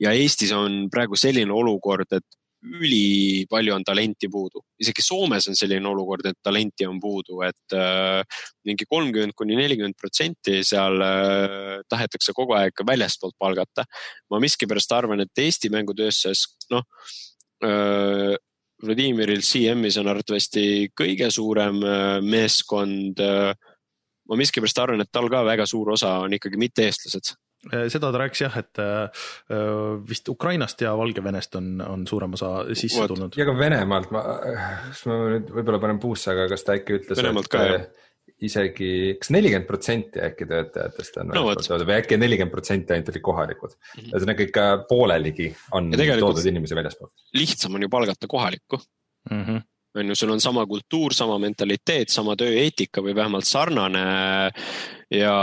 ja 0.00 0.12
Eestis 0.12 0.52
on 0.52 0.86
praegu 0.92 1.16
selline 1.16 1.52
olukord, 1.52 2.12
et 2.12 2.39
ülipalju 2.60 3.72
on 3.74 3.84
talenti 3.84 4.28
puudu, 4.32 4.60
isegi 4.80 5.02
Soomes 5.04 5.48
on 5.48 5.56
selline 5.56 5.88
olukord, 5.88 6.26
et 6.28 6.36
talenti 6.44 6.86
on 6.88 6.98
puudu, 7.00 7.40
et 7.46 7.76
äh, 7.76 8.20
mingi 8.68 8.86
kolmkümmend 8.88 9.36
kuni 9.38 9.56
nelikümmend 9.56 9.96
protsenti 10.00 10.60
seal 10.66 11.00
äh, 11.04 11.80
tahetakse 11.88 12.34
kogu 12.36 12.56
aeg 12.58 12.84
väljastpoolt 12.86 13.38
palgata. 13.40 13.86
ma 14.30 14.40
miskipärast 14.42 14.92
arvan, 14.92 15.24
et 15.24 15.44
Eesti 15.44 15.72
mängutööstuses, 15.72 16.46
noh 16.74 16.84
äh,, 17.64 18.36
Vladimiril 18.80 19.42
CM-is 19.44 19.98
on 20.00 20.08
arvatavasti 20.08 20.88
kõige 20.96 21.28
suurem 21.32 21.82
äh, 21.84 22.16
meeskond 22.24 23.20
äh,. 23.20 23.52
ma 24.28 24.40
miskipärast 24.40 24.84
arvan, 24.84 25.00
et 25.04 25.12
tal 25.12 25.32
ka 25.32 25.44
väga 25.48 25.66
suur 25.68 25.96
osa 25.96 26.18
on 26.24 26.36
ikkagi 26.36 26.60
mitte-eestlased 26.60 27.34
seda 27.68 28.08
ta 28.08 28.20
rääkis 28.22 28.44
jah, 28.46 28.54
et 28.56 28.80
äh, 28.80 29.24
vist 30.08 30.28
Ukrainast 30.32 30.80
ja 30.80 30.94
Valgevenest 30.96 31.58
on, 31.60 31.72
on 31.84 32.06
suurem 32.08 32.36
osa 32.38 32.52
sisse 32.72 33.02
What? 33.02 33.12
tulnud. 33.12 33.36
ja 33.36 33.46
ka 33.48 33.56
Venemaalt, 33.58 34.12
ma, 34.14 34.22
ma 35.06 35.18
nüüd 35.34 35.50
võib-olla 35.52 35.80
panen 35.82 36.00
puusse, 36.00 36.32
aga 36.32 36.48
kas 36.52 36.64
ta 36.64 36.78
äkki 36.78 36.96
ütles, 37.00 37.20
et 37.20 37.50
ka, 37.52 37.64
isegi, 38.48 38.92
kas 39.20 39.32
nelikümmend 39.34 39.68
protsenti 39.68 40.22
äkki 40.24 40.48
töötajatest 40.48 41.18
on 41.20 41.34
no, 41.36 41.42
või 41.52 41.96
äkki 41.98 42.16
nelikümmend 42.20 42.54
protsenti 42.54 42.96
ainult 42.96 43.10
olid 43.12 43.24
kohalikud 43.26 43.74
mm 43.74 43.90
-hmm.. 43.98 44.12
ühesõnaga 44.14 44.46
ikka 44.46 44.68
pooleligi 44.88 45.50
on 45.76 45.90
toodud 45.92 46.46
inimesi 46.48 46.78
väljaspoolt. 46.78 47.12
lihtsam 47.36 47.76
on 47.76 47.84
ju 47.84 47.92
palgata 47.92 48.30
kohalikku 48.30 48.80
mm. 49.30 49.44
-hmm 49.44 49.66
on 49.94 50.06
ju, 50.06 50.14
sul 50.14 50.30
on 50.30 50.40
sama 50.40 50.66
kultuur, 50.66 51.12
sama 51.12 51.38
mentaliteet, 51.42 52.08
sama 52.08 52.36
tööeetika 52.38 53.02
või 53.02 53.14
vähemalt 53.14 53.44
sarnane 53.44 54.04
ja 55.10 55.34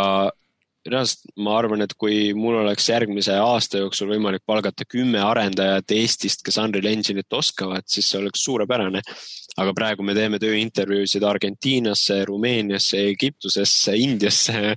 reaalselt 0.91 1.31
ma 1.43 1.55
arvan, 1.59 1.83
et 1.85 1.93
kui 1.99 2.33
mul 2.37 2.59
oleks 2.61 2.89
järgmise 2.89 3.35
aasta 3.41 3.81
jooksul 3.81 4.11
võimalik 4.13 4.43
palgata 4.47 4.85
kümme 4.89 5.21
arendajat 5.23 5.93
Eestist, 5.95 6.43
kes 6.45 6.59
Unreal 6.61 6.89
Engine'it 6.91 7.33
oskavad, 7.33 7.85
siis 7.89 8.09
see 8.11 8.21
oleks 8.21 8.43
suurepärane. 8.45 9.01
aga 9.57 9.73
praegu 9.73 10.03
me 10.05 10.13
teeme 10.13 10.37
tööintervjuusid 10.37 11.23
Argentiinasse, 11.25 12.19
Rumeeniasse, 12.29 12.99
Egiptusesse, 13.13 13.95
Indiasse. 13.97 14.75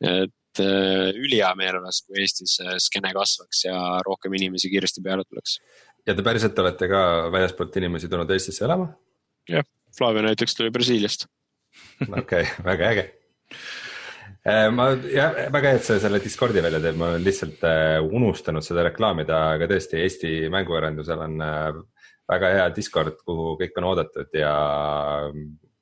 et 0.00 0.60
äh, 0.60 1.10
ülihea 1.16 1.52
meel 1.56 1.78
oleks, 1.80 2.02
kui 2.06 2.20
Eestis 2.20 2.58
skeene 2.86 3.12
kasvaks 3.16 3.64
ja 3.66 3.76
rohkem 4.06 4.34
inimesi 4.34 4.70
kiiresti 4.72 5.02
peale 5.04 5.24
tuleks. 5.28 5.58
ja 6.06 6.14
te 6.14 6.24
päriselt 6.24 6.58
olete 6.58 6.88
ka 6.88 7.02
väljaspoolt 7.32 7.76
inimesi 7.76 8.08
tulnud 8.08 8.30
Eestisse 8.30 8.64
elama? 8.64 8.90
jah, 9.48 9.66
Flavio 9.96 10.22
näiteks 10.22 10.54
tuli 10.54 10.70
Brasiiliast. 10.70 11.26
okei 12.08 12.42
okay,, 12.42 12.64
väga 12.64 12.90
äge. 12.94 13.06
Äh, 14.40 14.70
ma, 14.72 14.86
jah, 15.04 15.34
väga 15.52 15.68
hea, 15.74 15.78
et 15.78 15.84
sa 15.84 15.98
selle 16.00 16.18
Discordi 16.24 16.62
välja 16.64 16.78
teed, 16.80 16.96
ma 16.96 17.10
olen 17.10 17.24
lihtsalt 17.26 17.64
äh, 17.68 17.98
unustanud 18.00 18.64
seda 18.64 18.86
reklaamida, 18.86 19.40
aga 19.56 19.68
tõesti 19.68 19.98
Eesti 20.00 20.30
mänguarendusel 20.52 21.20
on 21.26 21.34
äh, 21.44 21.66
väga 22.30 22.52
hea 22.54 22.70
Discord, 22.72 23.18
kuhu 23.26 23.58
kõik 23.60 23.76
on 23.76 23.88
oodatud 23.90 24.38
ja 24.40 24.54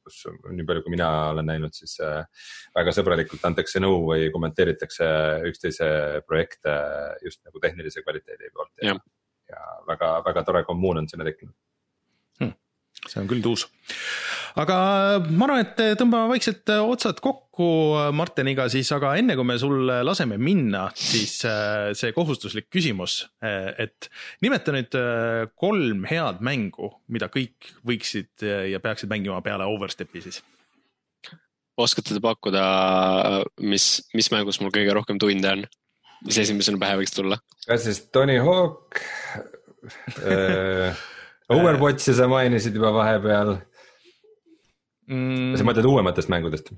kus 0.03 0.25
nii 0.51 0.67
palju, 0.67 0.83
kui 0.83 0.97
mina 0.97 1.09
olen 1.31 1.47
näinud, 1.53 1.77
siis 1.77 2.01
väga 2.75 2.95
sõbralikult 2.97 3.45
antakse 3.45 3.79
nõu 3.85 4.01
või 4.09 4.31
kommenteeritakse 4.35 5.07
üksteise 5.51 5.89
projekte 6.27 6.75
just 7.23 7.45
nagu 7.45 7.61
tehnilise 7.63 8.03
kvaliteedi 8.03 8.51
poolt 8.57 8.73
ja, 8.83 8.97
ja 9.53 9.67
väga-väga 9.87 10.47
tore 10.49 10.65
kommuun 10.67 11.05
on 11.05 11.11
sinna 11.13 11.29
tekkinud. 11.29 11.55
See 13.07 13.20
on 13.22 13.28
küll 13.30 13.42
tuus. 13.44 13.66
aga 14.59 14.76
ma 15.28 15.46
arvan, 15.46 15.62
et 15.62 16.01
tõmbame 16.01 16.32
vaikselt 16.34 16.70
otsad 16.82 17.20
kokku 17.22 17.68
Marteniga 18.16 18.68
siis, 18.72 18.90
aga 18.94 19.14
enne 19.20 19.36
kui 19.38 19.46
me 19.46 19.59
sul 19.61 19.90
laseme 20.07 20.38
minna, 20.40 20.88
siis 20.99 21.40
äh, 21.49 21.90
see 21.99 22.12
kohustuslik 22.16 22.68
küsimus, 22.74 23.20
äh, 23.44 23.72
et 23.86 24.11
nimeta 24.44 24.74
nüüd 24.74 24.94
äh, 24.99 25.46
kolm 25.59 26.07
head 26.11 26.42
mängu, 26.44 26.92
mida 27.12 27.30
kõik 27.32 27.72
võiksid 27.86 28.46
ja 28.72 28.80
peaksid 28.82 29.11
mängima 29.11 29.40
peale 29.44 29.68
Overstepi 29.68 30.24
siis 30.26 30.42
oskate 31.78 32.16
te 32.16 32.22
pakkuda, 32.22 32.62
mis, 33.62 33.90
mis 34.16 34.30
mängus 34.34 34.59
mul 34.62 34.74
kõige 34.74 34.96
rohkem 34.96 35.20
tunde 35.22 35.53
on? 35.55 35.68
mis 36.26 36.34
esimesena 36.42 36.80
pähe 36.82 36.96
võiks 36.99 37.14
tulla? 37.14 37.38
kas 37.66 37.84
siis 37.86 38.03
Tony 38.14 38.40
Hawk 38.42 38.99
äh,, 40.26 40.99
Overwatchi 41.49 42.14
sa 42.16 42.28
mainisid 42.28 42.74
juba 42.76 42.92
vahepeal 42.92 43.55
mm.. 45.09 45.55
sa 45.57 45.64
mõtled 45.66 45.88
uuematest 45.88 46.32
mängudest? 46.32 46.72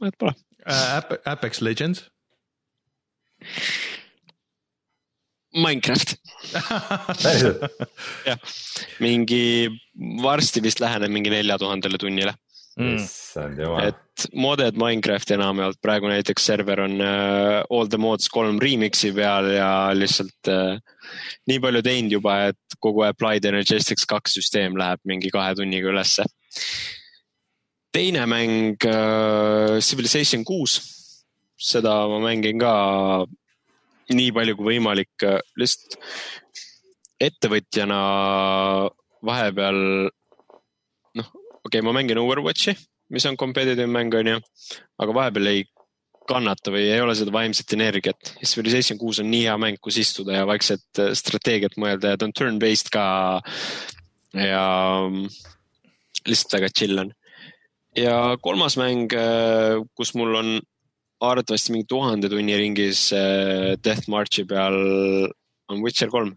vahet 0.00 0.18
pole 0.20 0.34
uh,. 0.66 1.16
Apex 1.32 1.62
Legends 1.64 2.04
Minecraft 5.56 6.14
jah, 8.28 8.38
mingi 9.02 9.42
varsti 10.22 10.62
vist 10.64 10.82
läheneb 10.82 11.12
mingi 11.12 11.32
nelja 11.32 11.56
tuhandele 11.60 11.98
tunnile. 12.00 12.34
Issand 12.76 13.60
jumal. 13.60 13.88
et 13.88 14.26
modded 14.36 14.76
Minecrafti 14.80 15.36
enamjaolt, 15.36 15.78
praegu 15.84 16.10
näiteks 16.10 16.48
server 16.50 16.82
on 16.84 16.98
uh, 17.00 17.62
All 17.70 17.88
the 17.88 18.00
mods 18.00 18.28
kolm 18.32 18.58
remix'i 18.60 19.12
peal 19.16 19.48
ja 19.54 19.70
lihtsalt 19.96 20.50
uh, 20.52 20.76
nii 21.48 21.62
palju 21.62 21.82
teinud 21.86 22.16
juba, 22.18 22.36
et 22.52 22.78
kogu 22.82 23.06
Applied 23.06 23.48
Energetics 23.48 24.04
kaks 24.08 24.36
süsteem 24.38 24.76
läheb 24.76 25.00
mingi 25.08 25.32
kahe 25.32 25.54
tunniga 25.56 25.92
ülesse. 25.92 26.26
teine 27.96 28.26
mäng 28.28 28.76
uh, 28.84 29.80
Civilization 29.80 30.44
kuus, 30.44 30.76
seda 31.56 32.02
ma 32.12 32.20
mängin 32.28 32.60
ka 32.60 32.74
nii 34.12 34.32
palju 34.36 34.56
kui 34.58 34.76
võimalik, 34.76 35.24
lihtsalt 35.58 35.96
ettevõtjana 37.26 37.96
vahepeal 39.24 40.10
okei 41.66 41.80
okay,, 41.80 41.86
ma 41.86 41.94
mängin 41.96 42.20
Overwatchi, 42.22 42.76
mis 43.14 43.26
on 43.28 43.38
competitive 43.38 43.88
mäng, 43.90 44.14
onju, 44.14 44.38
aga 45.02 45.16
vahepeal 45.18 45.50
ei 45.52 45.64
kannata 46.26 46.72
või 46.74 46.88
ei 46.90 47.02
ole 47.02 47.14
seda 47.18 47.32
vaimset 47.34 47.72
energiat. 47.76 48.32
Civilization 48.42 48.98
kuus 48.98 49.20
on 49.22 49.28
nii 49.30 49.44
hea 49.46 49.56
mäng, 49.62 49.78
kus 49.82 49.98
istuda 50.02 50.40
ja 50.40 50.46
vaikset 50.48 51.02
äh, 51.02 51.12
strateegiat 51.18 51.76
mõelda 51.80 52.14
ja 52.14 52.20
ta 52.20 52.26
on 52.28 52.34
turn-based 52.36 52.90
ka. 52.94 53.04
ja 54.36 54.64
mm, 55.06 55.28
lihtsalt 56.26 56.58
väga 56.58 56.72
chill 56.74 57.04
on. 57.04 57.12
ja 57.96 58.16
kolmas 58.42 58.76
mäng, 58.80 59.12
äh, 59.14 59.78
kus 59.96 60.14
mul 60.18 60.34
on 60.34 60.56
arvatavasti 61.22 61.72
mingi 61.72 61.86
tuhande 61.88 62.28
tunni 62.28 62.56
ringis 62.58 63.08
äh, 63.16 63.76
Death 63.82 64.10
Marchi 64.12 64.44
peal 64.44 64.76
on 65.70 65.82
Witcher 65.82 66.10
kolm 66.12 66.34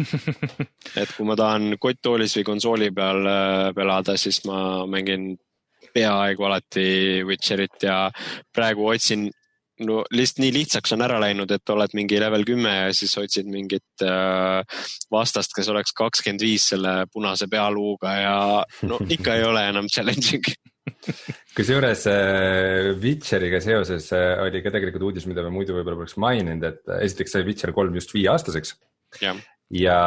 et 1.00 1.12
kui 1.16 1.26
ma 1.28 1.36
tahan 1.38 1.76
kotttoolis 1.80 2.36
või 2.38 2.48
konsooli 2.48 2.90
peal 2.94 3.28
äh, 3.28 3.68
pelada, 3.76 4.16
siis 4.20 4.42
ma 4.48 4.84
mängin 4.90 5.32
peaaegu 5.92 6.48
alati 6.48 6.86
Witcherit 7.28 7.84
ja 7.84 8.06
praegu 8.54 8.86
otsin 8.92 9.28
no 9.86 10.02
lihtsalt 10.14 10.42
nii 10.42 10.52
lihtsaks 10.54 10.94
on 10.94 11.04
ära 11.04 11.18
läinud, 11.22 11.50
et 11.54 11.72
oled 11.74 11.94
mingi 11.96 12.18
level 12.20 12.44
kümme 12.46 12.72
ja 12.74 12.90
siis 12.96 13.14
otsid 13.18 13.48
mingit 13.50 14.04
äh, 14.06 14.62
vastast, 15.12 15.54
kes 15.56 15.70
oleks 15.72 15.94
kakskümmend 15.96 16.44
viis 16.44 16.68
selle 16.72 17.02
punase 17.12 17.48
pealuuga 17.50 18.16
ja 18.20 18.36
no 18.88 19.00
ikka 19.16 19.38
ei 19.38 19.48
ole 19.48 19.64
enam 19.72 19.88
challenging. 19.92 20.52
Kusjuures 21.56 22.06
äh, 22.10 22.92
Witcheriga 23.02 23.60
seoses 23.64 24.10
oli 24.12 24.62
ka 24.64 24.74
tegelikult 24.74 25.10
uudis, 25.10 25.26
mida 25.30 25.44
me 25.46 25.52
muidu 25.54 25.76
võib-olla 25.76 26.02
poleks 26.02 26.18
maininud, 26.20 26.68
et 26.68 26.94
esiteks 27.02 27.36
sai 27.36 27.46
Witcher 27.48 27.74
kolm 27.76 27.96
just 27.98 28.14
viieaastaseks 28.14 28.76
ja 29.72 29.98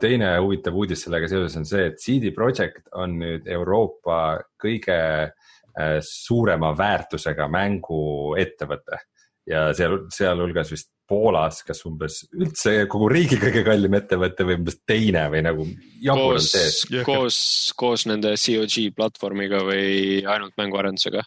teine 0.00 0.36
huvitav 0.38 0.76
uudis 0.78 1.02
sellega 1.04 1.28
seoses 1.30 1.56
on 1.58 1.66
see, 1.68 1.88
et 1.90 2.02
CD 2.02 2.30
Projekt 2.34 2.86
on 2.98 3.18
nüüd 3.18 3.48
Euroopa 3.50 4.38
kõige 4.60 4.98
äh, 4.98 5.98
suurema 6.04 6.70
väärtusega 6.78 7.48
mänguettevõte 7.50 9.02
ja 9.48 9.68
seal, 9.76 10.04
sealhulgas 10.14 10.72
vist 10.74 10.92
Poolas, 11.08 11.62
kas 11.64 11.78
umbes 11.88 12.18
üldse 12.36 12.82
kogu 12.92 13.06
riigi 13.08 13.38
kõige 13.40 13.62
kallim 13.64 13.94
ettevõte 13.96 14.44
või 14.44 14.58
umbes 14.58 14.76
teine 14.84 15.22
või 15.32 15.40
nagu 15.46 15.64
jabur 16.04 16.36
on 16.36 16.44
sees. 16.44 16.82
koos, 17.06 17.38
koos 17.80 18.04
nende 18.10 18.34
COG 18.36 18.90
platvormiga 18.96 19.62
või 19.64 20.20
ainult 20.28 20.52
mänguarendusega 20.60 21.24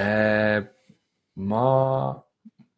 äh,? 0.00 0.64
ma 1.36 1.66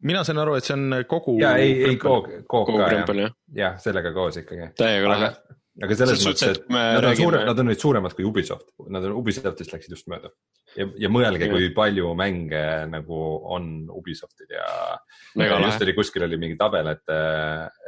mina 0.03 0.23
sain 0.27 0.39
aru, 0.41 0.55
et 0.59 0.67
see 0.67 0.75
on 0.75 0.97
kogu. 1.09 1.37
ja 1.41 1.55
ei, 1.61 1.77
ei 1.91 1.99
koog, 2.01 2.27
koog 2.51 2.73
ka 2.73 2.89
jah, 2.91 3.35
jah, 3.55 3.77
sellega 3.81 4.11
koos 4.15 4.41
ikkagi. 4.41 4.71
täiega 4.79 5.11
lahe. 5.11 5.29
aga 5.85 5.97
selles 5.99 6.25
mõttes, 6.25 6.57
et 6.59 6.67
nad 6.71 7.07
on 7.09 7.17
suurem, 7.19 7.45
nad 7.49 7.63
on 7.63 7.69
nüüd 7.71 7.81
suuremad 7.81 8.17
kui 8.17 8.27
Ubisoft, 8.27 8.67
nad 8.91 9.07
on 9.07 9.15
Ubisoftist 9.19 9.75
läksid 9.75 9.95
just 9.95 10.09
mööda. 10.11 10.31
ja, 10.75 10.87
ja 11.05 11.11
mõelge, 11.11 11.49
kui 11.51 11.69
palju 11.75 12.15
mänge 12.17 12.65
nagu 12.91 13.21
on 13.55 13.71
Ubisoftil 13.93 14.57
ja. 14.57 14.67
just 15.37 15.87
oli 15.87 15.95
kuskil 15.97 16.27
oli 16.27 16.41
mingi 16.41 16.59
tabel, 16.59 16.91
et, 16.95 17.15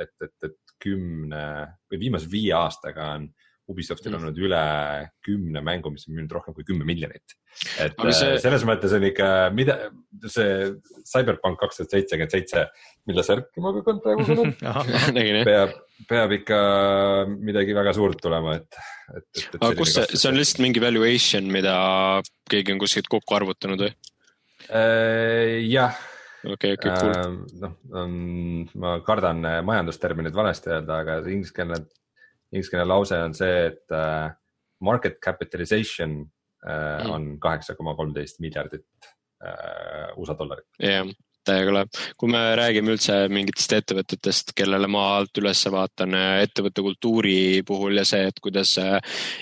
et, 0.05 0.15
et, 0.23 0.51
et 0.51 0.77
kümne 0.83 1.43
või 1.89 2.05
viimase 2.07 2.29
viie 2.31 2.53
aastaga 2.55 3.13
on 3.17 3.27
Ubisoftil 3.67 4.13
on 4.15 4.21
olnud 4.21 4.37
üle 4.39 4.59
kümne 5.25 5.59
mängu, 5.65 5.91
mis 5.91 6.05
on 6.07 6.15
müünud 6.15 6.31
rohkem 6.31 6.55
kui 6.55 6.63
kümme 6.67 6.85
miljonit. 6.87 7.35
et 7.83 7.97
see... 8.15 8.29
Äh, 8.29 8.37
selles 8.39 8.63
mõttes 8.67 8.93
on 8.95 9.03
ikka, 9.03 9.27
mida 9.55 9.75
see 10.31 10.69
Cyberpunk 11.09 11.59
kaks 11.59 11.81
tuhat 11.81 11.95
seitsekümmend 11.97 12.35
seitse, 12.35 12.63
mille 13.09 13.25
särki 13.27 13.63
ma 13.63 13.73
ka 13.75 13.95
praegu 14.03 14.23
kannan 14.29 15.43
peab, 15.49 15.73
peab 16.07 16.35
ikka 16.37 16.59
midagi 17.33 17.75
väga 17.75 17.95
suurt 17.97 18.21
tulema, 18.23 18.55
et, 18.61 18.79
et, 19.17 19.27
et. 19.43 19.59
aga 19.59 19.73
kus 19.81 19.97
see, 19.97 20.07
see 20.13 20.31
on 20.31 20.39
lihtsalt 20.39 20.63
mingi 20.63 20.83
valuation, 20.83 21.51
mida 21.51 21.75
keegi 22.47 22.75
on 22.75 22.83
kuskilt 22.85 23.11
kokku 23.11 23.39
arvutanud 23.41 23.83
või 23.83 23.91
äh,? 24.71 25.59
jah 25.67 25.99
okei 26.47 26.71
okay,, 26.71 26.77
okei 26.77 26.91
okay,, 26.93 26.97
cool. 27.03 27.15
Äh, 27.19 27.61
noh, 27.67 28.73
ma 28.79 28.97
kardan 29.03 29.43
majandusterminit 29.67 30.39
valesti 30.39 30.71
öelda, 30.71 31.03
aga 31.03 31.19
ingliskeelne 31.25 31.83
inglise 32.53 32.85
lause 32.87 33.21
on 33.27 33.33
see, 33.37 33.67
et 33.71 33.95
uh, 33.95 34.29
market 34.81 35.19
capitalization 35.23 36.19
uh, 36.21 36.71
mm. 36.71 37.11
on 37.11 37.29
kaheksa 37.43 37.75
koma 37.75 37.95
kolmteist 37.95 38.39
miljardit 38.43 38.85
uh, 39.43 40.13
USA 40.17 40.37
dollarit. 40.37 40.69
jah 40.79 41.03
yeah 41.03 41.15
täiega 41.47 41.73
lahe. 41.73 41.87
kui 42.19 42.31
me 42.31 42.41
räägime 42.59 42.93
üldse 42.93 43.15
mingitest 43.31 43.75
ettevõtetest, 43.77 44.53
kellele 44.57 44.89
ma 44.91 45.03
alt 45.17 45.39
üles 45.41 45.61
vaatan 45.71 46.15
ettevõtte 46.43 46.83
kultuuri 46.85 47.37
puhul 47.67 48.01
ja 48.01 48.05
see, 48.07 48.27
et 48.31 48.41
kuidas 48.43 48.75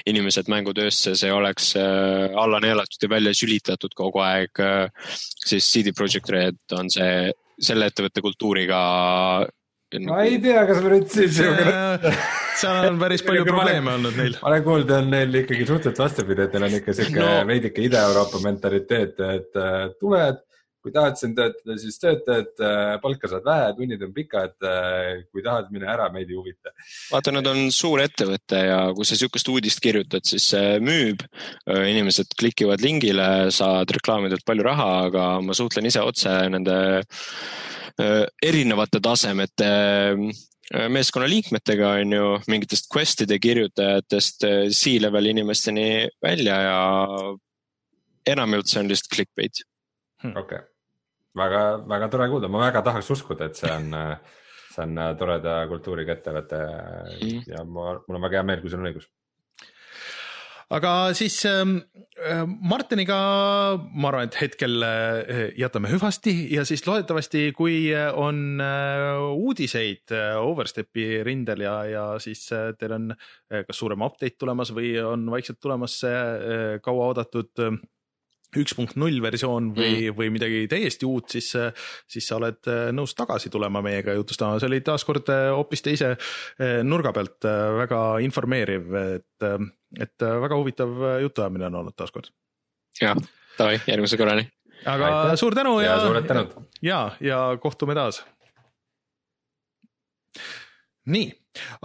inimesed 0.05 0.51
mängutöösse 0.51 1.15
see 1.17 1.33
oleks 1.33 1.73
alla 1.75 2.61
neelatud 2.63 3.07
ja 3.07 3.11
välja 3.15 3.33
sülitatud 3.37 3.95
kogu 3.97 4.21
aeg, 4.25 4.63
siis 5.17 5.71
CD 5.71 5.95
Projekt 5.97 6.29
Red 6.29 6.77
on 6.77 6.91
see, 6.93 7.31
selle 7.57 7.89
ettevõtte 7.89 8.23
kultuuriga 8.25 8.79
ma 10.03 10.23
ei 10.25 10.39
tea, 10.43 10.65
kas 10.69 10.81
ma 10.83 10.91
nüüd 10.95 11.07
siis 11.11 11.37
seal 12.59 12.89
on 12.89 12.99
päris 13.01 13.23
palju 13.25 13.45
probleeme 13.47 13.93
olnud 13.97 14.17
neil. 14.19 14.37
ma 14.41 14.51
olen 14.51 14.65
kuulnud, 14.65 14.91
on 14.97 15.09
neil 15.13 15.39
ikkagi 15.41 15.67
suhteliselt 15.67 16.01
vastupidi, 16.03 16.47
et 16.47 16.55
neil 16.55 16.67
on 16.69 16.77
ikka 16.79 16.97
sihuke 16.97 17.21
no. 17.23 17.31
veidike 17.49 17.85
Ida-Euroopa 17.87 18.41
mentaliteet, 18.45 19.23
et 19.35 19.61
tuled, 19.99 20.41
kui 20.85 20.93
tahad 20.93 21.17
siin 21.17 21.31
töötada, 21.33 21.75
siis 21.81 21.95
töötad, 21.97 22.51
äh, 22.61 22.91
palka 23.01 23.29
saad 23.31 23.45
vähe, 23.47 23.71
tunnid 23.73 24.03
on 24.05 24.11
pikad. 24.13 24.53
Äh, 24.61 25.23
kui 25.33 25.41
tahad, 25.41 25.71
mine 25.73 25.87
ära, 25.89 26.11
meid 26.13 26.29
ei 26.29 26.37
huvita. 26.37 26.73
vaata, 27.09 27.33
nad 27.33 27.47
on 27.49 27.71
suur 27.73 28.03
ettevõte 28.03 28.59
ja 28.67 28.77
kui 28.93 29.07
sa 29.09 29.17
sihukest 29.17 29.49
uudist 29.49 29.81
kirjutad, 29.81 30.27
siis 30.29 30.45
see 30.53 30.75
müüb. 30.83 31.23
inimesed 31.65 32.35
klikivad 32.37 32.83
lingile, 32.85 33.49
saad 33.51 33.89
reklaamidelt 33.95 34.45
palju 34.45 34.65
raha, 34.67 34.89
aga 35.07 35.23
ma 35.41 35.55
suhtlen 35.57 35.87
ise 35.89 36.03
otse 36.05 36.33
nende 36.53 36.75
erinevate 38.43 38.99
tasemete 39.01 39.69
meeskonna 40.91 41.29
liikmetega, 41.31 41.95
on 42.01 42.13
ju, 42.13 42.29
mingitest 42.51 42.89
quest'ide 42.93 43.39
kirjutajatest 43.41 44.45
C-level 44.75 45.31
inimesteni 45.31 45.87
välja 46.21 46.61
ja 46.67 46.79
enamjaolt 48.35 48.69
see 48.69 48.83
on 48.83 48.91
lihtsalt 48.91 49.13
clickbait. 49.15 49.65
okei 50.25 50.41
okay., 50.41 50.63
väga, 51.37 51.61
väga 51.89 52.09
tore 52.13 52.29
kuulda, 52.31 52.49
ma 52.51 52.65
väga 52.67 52.81
tahaks 52.85 53.11
uskuda, 53.15 53.49
et 53.49 53.59
see 53.59 53.71
on, 53.71 53.91
see 54.71 54.87
on 54.87 55.03
toreda 55.19 55.59
kultuuriga 55.71 56.17
ettevõte. 56.17 56.63
Mm. 57.19 57.45
ja 57.51 57.63
ma, 57.67 57.93
mul 58.07 58.19
on 58.19 58.27
väga 58.27 58.41
hea 58.41 58.49
meel, 58.51 58.63
kui 58.63 58.73
sul 58.73 58.83
on 58.83 58.91
õigus. 58.91 59.09
Aga 60.73 61.13
siis 61.13 61.35
ähm, 61.45 61.77
äh, 62.17 62.41
Martiniga 62.45 63.15
ma 63.93 64.09
arvan, 64.09 64.25
et 64.25 64.37
hetkel 64.39 64.81
äh, 64.81 65.51
jätame 65.59 65.91
hüvasti 65.91 66.33
ja 66.55 66.63
siis 66.65 66.81
loodetavasti, 66.87 67.51
kui 67.53 67.91
on 67.93 68.57
äh, 68.65 69.21
uudiseid 69.37 70.15
Overstepi 70.41 71.21
rindel 71.23 71.61
ja, 71.67 71.75
ja 71.85 72.05
siis 72.19 72.47
teil 72.79 72.97
on 72.97 73.11
kas 73.53 73.77
suurem 73.77 74.01
update 74.07 74.39
tulemas 74.41 74.73
või 74.73 74.95
on 75.05 75.29
vaikselt 75.29 75.61
tulemas 75.61 75.99
see 76.01 76.79
kauaoodatud 76.81 77.67
üks 78.61 78.75
punkt 78.77 78.97
null 78.99 79.21
versioon 79.23 79.71
või 79.75 80.09
mm., 80.09 80.17
või 80.17 80.31
midagi 80.33 80.63
täiesti 80.71 81.07
uut, 81.07 81.29
siis, 81.35 81.51
siis 82.11 82.27
sa 82.27 82.39
oled 82.39 82.69
äh, 82.71 82.89
nõus 82.95 83.15
tagasi 83.17 83.51
tulema 83.53 83.81
meiega 83.85 84.15
jutustama, 84.17 84.59
see 84.61 84.69
oli 84.69 84.81
taaskord 84.85 85.29
äh, 85.33 85.47
hoopis 85.55 85.85
teise 85.85 86.13
äh, 86.15 86.81
nurga 86.83 87.13
pealt 87.15 87.47
väga 87.79 88.01
informeeriv, 88.25 88.93
et, 89.01 89.47
et 90.01 90.27
väga 90.45 90.59
huvitav 90.59 91.07
jutuajamine 91.25 91.69
on 91.69 91.81
olnud 91.83 91.97
taaskord. 91.97 92.31
jah, 93.01 93.17
davai, 93.59 93.79
järgmise 93.87 94.19
korrani. 94.21 94.47
aga 94.85 95.11
Aitäh. 95.11 95.39
suur 95.41 95.57
tänu 95.57 95.79
ja, 95.83 95.97
ja 95.97 96.45
ja, 96.81 97.01
ja 97.21 97.41
kohtume 97.61 97.95
taas. 97.95 98.23
Nii 101.05 101.31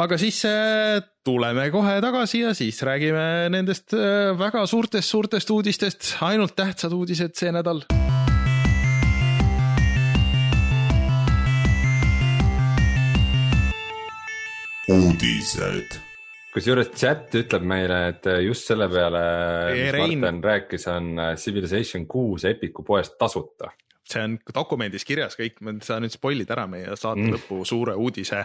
aga 0.01 0.18
siis 0.18 0.43
äh, 0.49 1.01
tuleme 1.25 1.68
kohe 1.71 2.01
tagasi 2.03 2.43
ja 2.45 2.55
siis 2.55 2.81
räägime 2.87 3.49
nendest 3.53 3.95
äh, 3.95 4.33
väga 4.39 4.66
suurtest, 4.66 5.09
suurtest 5.09 5.51
uudistest, 5.51 6.14
ainult 6.27 6.57
tähtsad 6.57 6.95
uudised 6.97 7.37
see 7.39 7.53
nädal. 7.55 7.85
uudised. 14.91 16.01
kusjuures 16.51 16.89
chat 16.99 17.31
ütleb 17.39 17.62
meile, 17.62 18.01
et 18.11 18.27
just 18.43 18.66
selle 18.66 18.89
peale, 18.91 19.21
mis 19.77 19.93
Martin 20.01 20.41
rääkis, 20.43 20.89
on 20.91 21.12
Civilization 21.39 22.09
kuus 22.11 22.49
Epiku 22.49 22.83
poest 22.83 23.14
tasuta 23.21 23.71
see 24.12 24.22
on 24.24 24.36
dokumendis 24.54 25.04
kirjas 25.06 25.36
kõik, 25.38 25.58
sa 25.86 25.98
nüüd 26.02 26.12
spoil'id 26.14 26.50
ära 26.52 26.66
meie 26.70 26.96
saate 26.98 27.22
mm. 27.22 27.32
lõpu 27.36 27.56
suure 27.68 27.94
uudise 28.00 28.40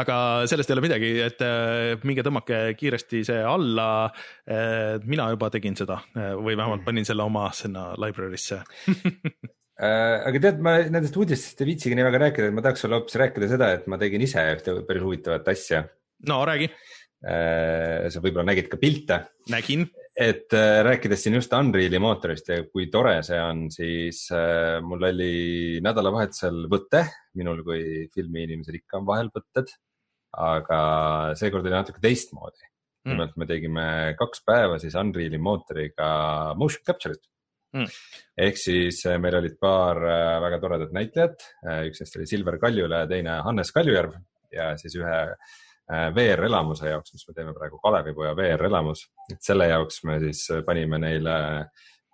aga 0.00 0.16
sellest 0.48 0.70
ei 0.70 0.76
ole 0.76 0.86
midagi, 0.86 1.10
et 1.26 1.40
äh, 1.44 2.06
minge 2.08 2.24
tõmmake 2.26 2.58
kiiresti 2.78 3.18
see 3.26 3.42
alla. 3.46 3.88
Äh, 4.46 4.96
mina 5.06 5.24
juba 5.34 5.46
tegin 5.52 5.76
seda 5.78 5.96
või 6.14 6.54
vähemalt 6.54 6.82
mm. 6.82 6.88
panin 6.88 7.08
selle 7.08 7.26
oma 7.26 7.44
sinna 7.56 7.82
library'sse 8.00 8.58
äh, 9.82 10.16
aga 10.30 10.38
tead, 10.48 10.58
ma 10.64 10.72
nendest 10.84 11.16
uudistest 11.20 11.62
ei 11.62 11.72
viitsigi 11.72 11.94
nii 11.98 12.08
väga 12.08 12.22
rääkida, 12.26 12.46
et 12.50 12.56
ma 12.56 12.64
tahaks 12.64 12.80
sulle 12.84 12.96
hoopis 12.98 13.20
rääkida 13.22 13.46
seda, 13.52 13.66
et 13.76 13.84
ma 13.90 13.96
tegin 14.00 14.26
ise 14.26 14.40
ühte 14.56 14.70
päris 14.88 15.06
huvitavat 15.06 15.44
asja. 15.52 15.78
no 16.28 16.36
räägi. 16.48 16.68
sa 17.26 18.20
võib-olla 18.20 18.52
nägid 18.52 18.68
ka 18.70 18.76
pilte. 18.80 19.16
nägin 19.50 19.82
et 20.16 20.54
äh, 20.56 20.80
rääkides 20.86 21.26
siin 21.26 21.36
just 21.36 21.52
Unreali 21.52 21.98
mootorist 22.00 22.48
ja 22.48 22.62
kui 22.70 22.88
tore 22.92 23.18
see 23.26 23.38
on, 23.42 23.66
siis 23.72 24.22
äh, 24.34 24.78
mul 24.84 25.04
oli 25.10 25.80
nädalavahetusel 25.84 26.64
võte, 26.72 27.02
minul 27.36 27.60
kui 27.66 28.06
filmiinimesel 28.14 28.80
ikka 28.80 29.02
on 29.02 29.10
vahel 29.10 29.28
võtted, 29.34 29.74
aga 30.40 30.80
seekord 31.38 31.68
oli 31.68 31.76
natuke 31.76 32.02
teistmoodi. 32.02 32.64
Mm.. 33.06 33.12
nimelt 33.12 33.36
me 33.38 33.46
tegime 33.46 33.82
kaks 34.18 34.40
päeva 34.42 34.80
siis 34.82 34.96
Unreali 34.98 35.38
mootoriga 35.38 36.08
motion 36.58 36.82
capture'it. 36.88 37.22
Mm.. 37.76 37.92
ehk 38.46 38.58
siis 38.58 39.02
äh, 39.06 39.20
meil 39.20 39.36
olid 39.36 39.60
paar 39.60 40.00
väga 40.46 40.62
toredat 40.62 40.96
näitlejat, 40.96 41.44
üks 41.90 42.00
neist 42.00 42.16
oli 42.16 42.26
Silver 42.30 42.56
Kaljula 42.62 43.04
ja 43.04 43.12
teine 43.12 43.36
Hannes 43.44 43.74
Kaljujärv. 43.76 44.16
Ja 44.54 44.72
siis 44.80 44.94
ühe 44.96 45.16
Äh, 45.26 45.65
VR-elamuse 45.86 46.88
jaoks, 46.90 47.12
mis 47.14 47.28
me 47.28 47.34
teeme 47.36 47.52
praegu 47.54 47.78
Kalevipoja 47.78 48.32
VR-elamus, 48.34 49.04
et 49.30 49.38
selle 49.44 49.68
jaoks 49.70 50.00
me 50.08 50.16
siis 50.24 50.40
panime 50.66 50.98
neile 50.98 51.36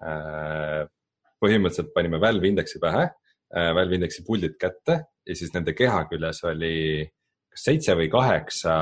äh,, 0.04 0.82
põhimõtteliselt 1.40 1.94
panime 1.94 2.20
Valve 2.20 2.50
indeksi 2.50 2.82
pähe 2.82 3.06
äh,, 3.06 3.70
Valve 3.72 3.96
indeksi 3.96 4.26
puldid 4.26 4.58
kätte 4.60 4.98
ja 5.24 5.36
siis 5.38 5.54
nende 5.54 5.72
keha 5.78 6.04
küljes 6.10 6.42
oli 6.50 6.74
kas 7.52 7.66
seitse 7.68 7.96
või 7.96 8.08
kaheksa 8.12 8.74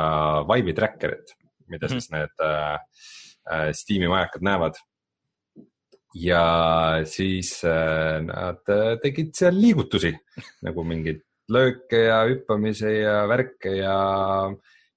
Vive'i 0.48 0.74
tracker'it, 0.76 1.34
mida 1.70 1.86
mm 1.86 1.90
-hmm. 1.90 2.00
siis 2.00 2.10
need 2.14 2.44
äh, 2.46 2.78
äh, 3.50 3.70
Steam'i 3.74 4.08
majakad 4.10 4.42
näevad 4.46 4.78
ja 6.14 6.44
siis 7.04 7.64
äh, 7.64 8.20
nad 8.26 8.62
äh, 8.68 8.98
tegid 9.02 9.34
seal 9.34 9.54
liigutusi 9.54 10.12
nagu 10.66 10.84
mingeid 10.84 11.22
lööke 11.50 12.06
ja 12.06 12.22
hüppamisi 12.28 13.00
ja 13.02 13.26
värke 13.28 13.74
ja 13.76 13.96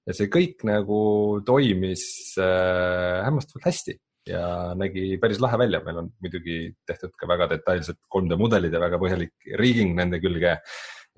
ja 0.04 0.16
see 0.16 0.30
kõik 0.32 0.64
nagu 0.68 0.98
toimis 1.46 2.04
äh, 2.40 3.22
hämmastavalt 3.26 3.70
hästi. 3.70 3.96
Ja 4.24 4.72
nägi 4.78 5.18
päris 5.20 5.40
lahe 5.42 5.58
välja, 5.60 5.82
meil 5.84 5.98
on 6.00 6.06
muidugi 6.24 6.70
tehtud 6.88 7.12
ka 7.20 7.28
väga 7.28 7.50
detailsed 7.50 7.98
3D 8.08 8.38
mudelid 8.40 8.72
ja 8.72 8.80
väga 8.80 8.96
põhjalik 9.02 9.50
rigging 9.60 9.92
nende 9.98 10.20
külge. 10.22 10.54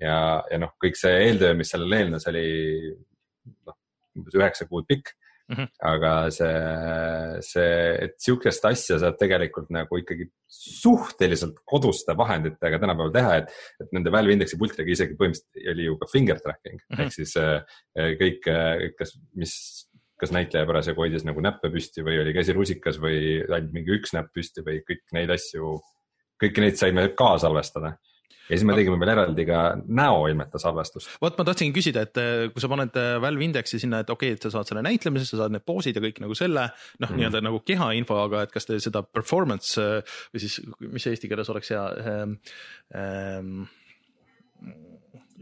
ja, 0.03 0.17
ja 0.51 0.57
noh, 0.59 0.73
kõik 0.83 0.99
see 0.99 1.13
eeltöö, 1.29 1.55
mis 1.55 1.71
sellele 1.71 2.01
eelnes, 2.01 2.27
oli 2.27 2.43
noh, 3.63 3.77
umbes 4.19 4.35
üheksa 4.35 4.67
kuud 4.67 4.89
pikk 4.91 5.15
Mm 5.47 5.55
-hmm. 5.55 5.67
aga 5.87 6.11
see, 6.35 6.55
see, 7.47 7.75
et 8.03 8.15
sihukest 8.19 8.65
asja 8.67 8.97
saab 8.99 9.15
tegelikult 9.19 9.69
nagu 9.71 9.99
ikkagi 10.01 10.25
suhteliselt 10.51 11.61
koduste 11.63 12.17
vahenditega 12.19 12.79
tänapäeval 12.81 13.13
teha, 13.15 13.35
et, 13.37 13.53
et 13.79 13.93
nende 13.95 14.11
Valve 14.11 14.35
Indexi 14.35 14.59
pultidega 14.59 14.91
isegi 14.91 15.15
põhimõtteliselt 15.15 15.71
oli 15.73 15.85
ju 15.85 15.95
ka 16.01 16.09
finger 16.11 16.41
tracking 16.43 16.81
mm 16.81 16.95
-hmm. 16.97 17.03
ehk 17.05 17.15
siis 17.15 17.37
äh, 17.39 17.63
kõik, 18.19 18.49
kas, 18.99 19.15
mis, 19.39 19.53
kas 20.19 20.35
näitleja 20.35 20.67
parasjagu 20.67 21.05
hoidis 21.05 21.23
nagu 21.23 21.41
näppe 21.41 21.71
püsti 21.71 22.03
või 22.03 22.19
oli 22.25 22.35
käsi 22.35 22.53
rusikas 22.57 22.99
või 22.99 23.39
ainult 23.47 23.71
mingi 23.71 23.95
üks 24.01 24.13
näpp 24.17 24.33
püsti 24.35 24.65
või 24.67 24.81
kõik 24.83 25.05
neid 25.15 25.31
asju, 25.31 25.77
kõiki 26.43 26.65
neid 26.65 26.75
saime 26.75 27.07
ka 27.15 27.37
salvestada 27.39 27.95
ja 28.47 28.55
siis 28.55 28.65
me 28.67 28.75
tegime 28.77 28.97
veel 29.01 29.11
eraldi 29.13 29.45
ka 29.47 29.61
näoilmete 29.85 30.59
salvestust. 30.61 31.09
vot 31.21 31.37
ma 31.39 31.45
tahtsingi 31.47 31.75
küsida, 31.75 32.03
et 32.07 32.19
eh, 32.21 32.43
kui 32.53 32.63
sa 32.63 32.69
paned 32.71 32.99
eh, 32.99 33.15
Valve 33.23 33.47
Indexi 33.47 33.81
sinna, 33.83 34.01
et 34.03 34.11
okei 34.13 34.31
okay,, 34.31 34.39
et 34.39 34.47
sa 34.47 34.53
saad 34.55 34.71
selle 34.71 34.83
näitlemise, 34.85 35.27
sa 35.29 35.41
saad 35.43 35.55
need 35.55 35.65
poosid 35.67 35.97
ja 35.97 36.03
kõik 36.03 36.21
nagu 36.23 36.37
selle 36.37 36.67
noh 36.71 37.09
mm., 37.09 37.17
nii-öelda 37.19 37.43
nagu 37.43 37.61
kehainfo, 37.67 38.19
aga 38.27 38.45
et 38.47 38.53
kas 38.55 38.69
te 38.69 38.79
seda 38.83 39.03
performance 39.05 39.75
eh, 39.81 40.19
või 40.33 40.45
siis, 40.45 40.59
mis 40.85 41.09
eesti 41.11 41.31
keeles 41.31 41.51
oleks 41.53 41.73
hea 41.75 41.87
ähm,. 42.03 42.37
Ähm, 42.95 43.65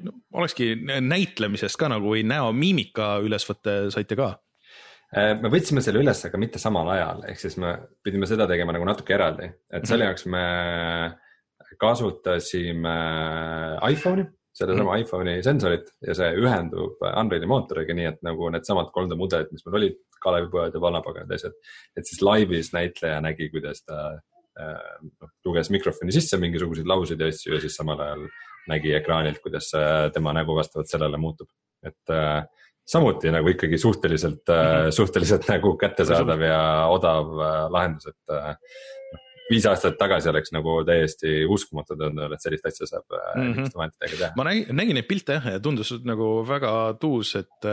no, 0.03 0.11
olekski 0.35 0.73
näitlemisest 0.83 1.77
ka 1.79 1.87
nagu 1.91 2.09
või 2.15 2.25
näomiimika 2.27 3.15
ülesvõtte 3.23 3.85
saite 3.93 4.17
ka? 4.19 4.33
me 5.15 5.47
võtsime 5.53 5.79
selle 5.85 6.01
üles, 6.01 6.19
aga 6.27 6.39
mitte 6.41 6.59
samal 6.59 6.89
ajal, 6.91 7.21
ehk 7.29 7.39
siis 7.39 7.53
me 7.61 7.69
pidime 8.03 8.27
seda 8.27 8.49
tegema 8.49 8.73
nagu 8.75 8.87
natuke 8.89 9.13
eraldi, 9.15 9.45
et 9.69 9.85
selle 9.87 10.03
mhm. 10.03 10.09
jaoks 10.09 10.25
me 10.33 10.41
kasutasime 11.79 12.95
iPhone'i, 13.91 14.25
sedasama 14.55 14.93
mm. 14.93 15.03
iPhone'i 15.03 15.43
sensorit 15.43 15.89
ja 16.05 16.15
see 16.17 16.29
ühendub 16.39 17.01
Unreali 17.03 17.49
mootoriga, 17.49 17.95
nii 17.97 18.07
et 18.13 18.21
nagu 18.25 18.49
needsamad 18.53 18.91
3D 18.95 19.17
mudelid, 19.19 19.51
mis 19.51 19.65
meil 19.67 19.79
olid, 19.81 19.99
Kalevipojad 20.25 20.73
ja 20.73 20.81
Vallapagad 20.81 21.29
ja 21.29 21.37
asjad. 21.37 21.57
et 21.97 22.07
siis 22.07 22.21
laivis 22.25 22.71
näitleja 22.73 23.19
nägi, 23.21 23.49
kuidas 23.53 23.83
ta 23.85 23.99
äh, 24.15 24.95
noh, 25.21 25.31
luges 25.45 25.69
mikrofoni 25.73 26.15
sisse 26.15 26.39
mingisuguseid 26.41 26.87
lauseid 26.89 27.21
ja 27.21 27.29
asju 27.29 27.53
ja 27.57 27.61
siis 27.61 27.75
samal 27.77 28.01
ajal 28.01 28.25
nägi 28.71 28.95
ekraanilt, 28.97 29.41
kuidas 29.43 29.69
äh, 29.77 30.07
tema 30.15 30.33
nägu 30.33 30.55
vastavalt 30.57 30.89
sellele 30.89 31.19
muutub, 31.21 31.51
et 31.85 32.15
äh, 32.15 32.47
samuti 32.87 33.33
nagu 33.33 33.51
ikkagi 33.51 33.77
suhteliselt 33.81 34.47
mm, 34.47 34.55
-hmm. 34.55 34.91
suhteliselt 34.95 35.47
nagu 35.49 35.75
kättesaadav 35.77 36.41
ja 36.41 36.61
odav 36.93 37.31
lahendus, 37.73 38.07
et 38.07 38.35
noh, 39.13 39.25
viis 39.49 39.65
aastat 39.69 39.97
tagasi 39.99 40.29
oleks 40.31 40.53
nagu 40.55 40.79
täiesti 40.87 41.43
uskumatu 41.51 41.93
tundunud, 41.93 42.33
et 42.33 42.43
sellist 42.43 42.65
asja 42.65 42.87
saab 42.89 43.05
mm 43.13 43.53
-hmm. 43.53 43.69
vahenditega 43.75 44.17
teha. 44.17 44.31
ma 44.37 44.47
nägin, 44.47 44.75
nägin 44.75 44.99
neid 44.99 45.07
pilte 45.09 45.37
jah 45.37 45.47
ja 45.53 45.59
tundus 45.59 45.93
nagu 46.03 46.29
väga 46.47 46.71
tuus, 46.99 47.35
et, 47.35 47.69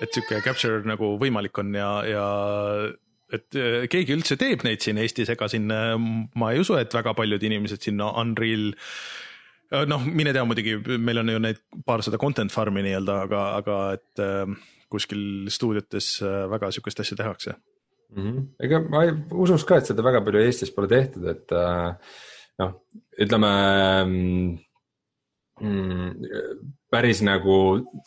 et 0.00 0.12
sihuke 0.12 0.42
capture 0.44 0.82
nagu 0.84 1.16
võimalik 1.20 1.58
on 1.62 1.74
ja, 1.74 1.90
ja 2.04 2.26
et 3.32 3.58
äh, 3.58 3.86
keegi 3.90 4.14
üldse 4.14 4.36
teeb 4.36 4.64
neid 4.66 4.84
siin 4.84 4.98
Eestis, 5.02 5.30
ega 5.32 5.48
siin 5.48 5.70
äh, 5.70 5.94
ma 6.34 6.52
ei 6.52 6.60
usu, 6.60 6.76
et 6.78 6.92
väga 6.94 7.14
paljud 7.14 7.42
inimesed 7.42 7.82
sinna 7.82 8.10
Unreal 8.20 8.72
äh, 9.72 9.86
noh, 9.86 10.04
mine 10.04 10.34
tea 10.36 10.44
muidugi, 10.44 10.76
meil 10.98 11.18
on 11.24 11.32
ju 11.34 11.38
neid 11.42 11.62
paarsada 11.86 12.18
content 12.18 12.52
farm'i 12.52 12.84
nii-öelda, 12.86 13.22
aga, 13.26 13.46
aga 13.62 13.78
et 13.96 14.22
äh, 14.22 14.44
kuskil 14.92 15.48
stuudiotes 15.50 16.20
väga 16.22 16.70
sihukest 16.70 17.00
asja 17.02 17.16
tehakse 17.16 17.56
mm. 18.14 18.22
-hmm. 18.22 18.46
ega 18.64 18.80
ma 18.88 19.04
ei 19.06 19.16
usuks 19.32 19.64
ka, 19.64 19.80
et 19.80 19.90
seda 19.90 20.04
väga 20.06 20.22
palju 20.24 20.44
Eestis 20.44 20.72
pole 20.74 20.90
tehtud, 20.90 21.26
et 21.32 21.52
äh, 21.52 22.16
noh, 22.62 22.74
ütleme 23.20 23.52
mm, 24.06 24.50
mm, 25.60 26.10
päris 26.92 27.22
nagu 27.26 27.56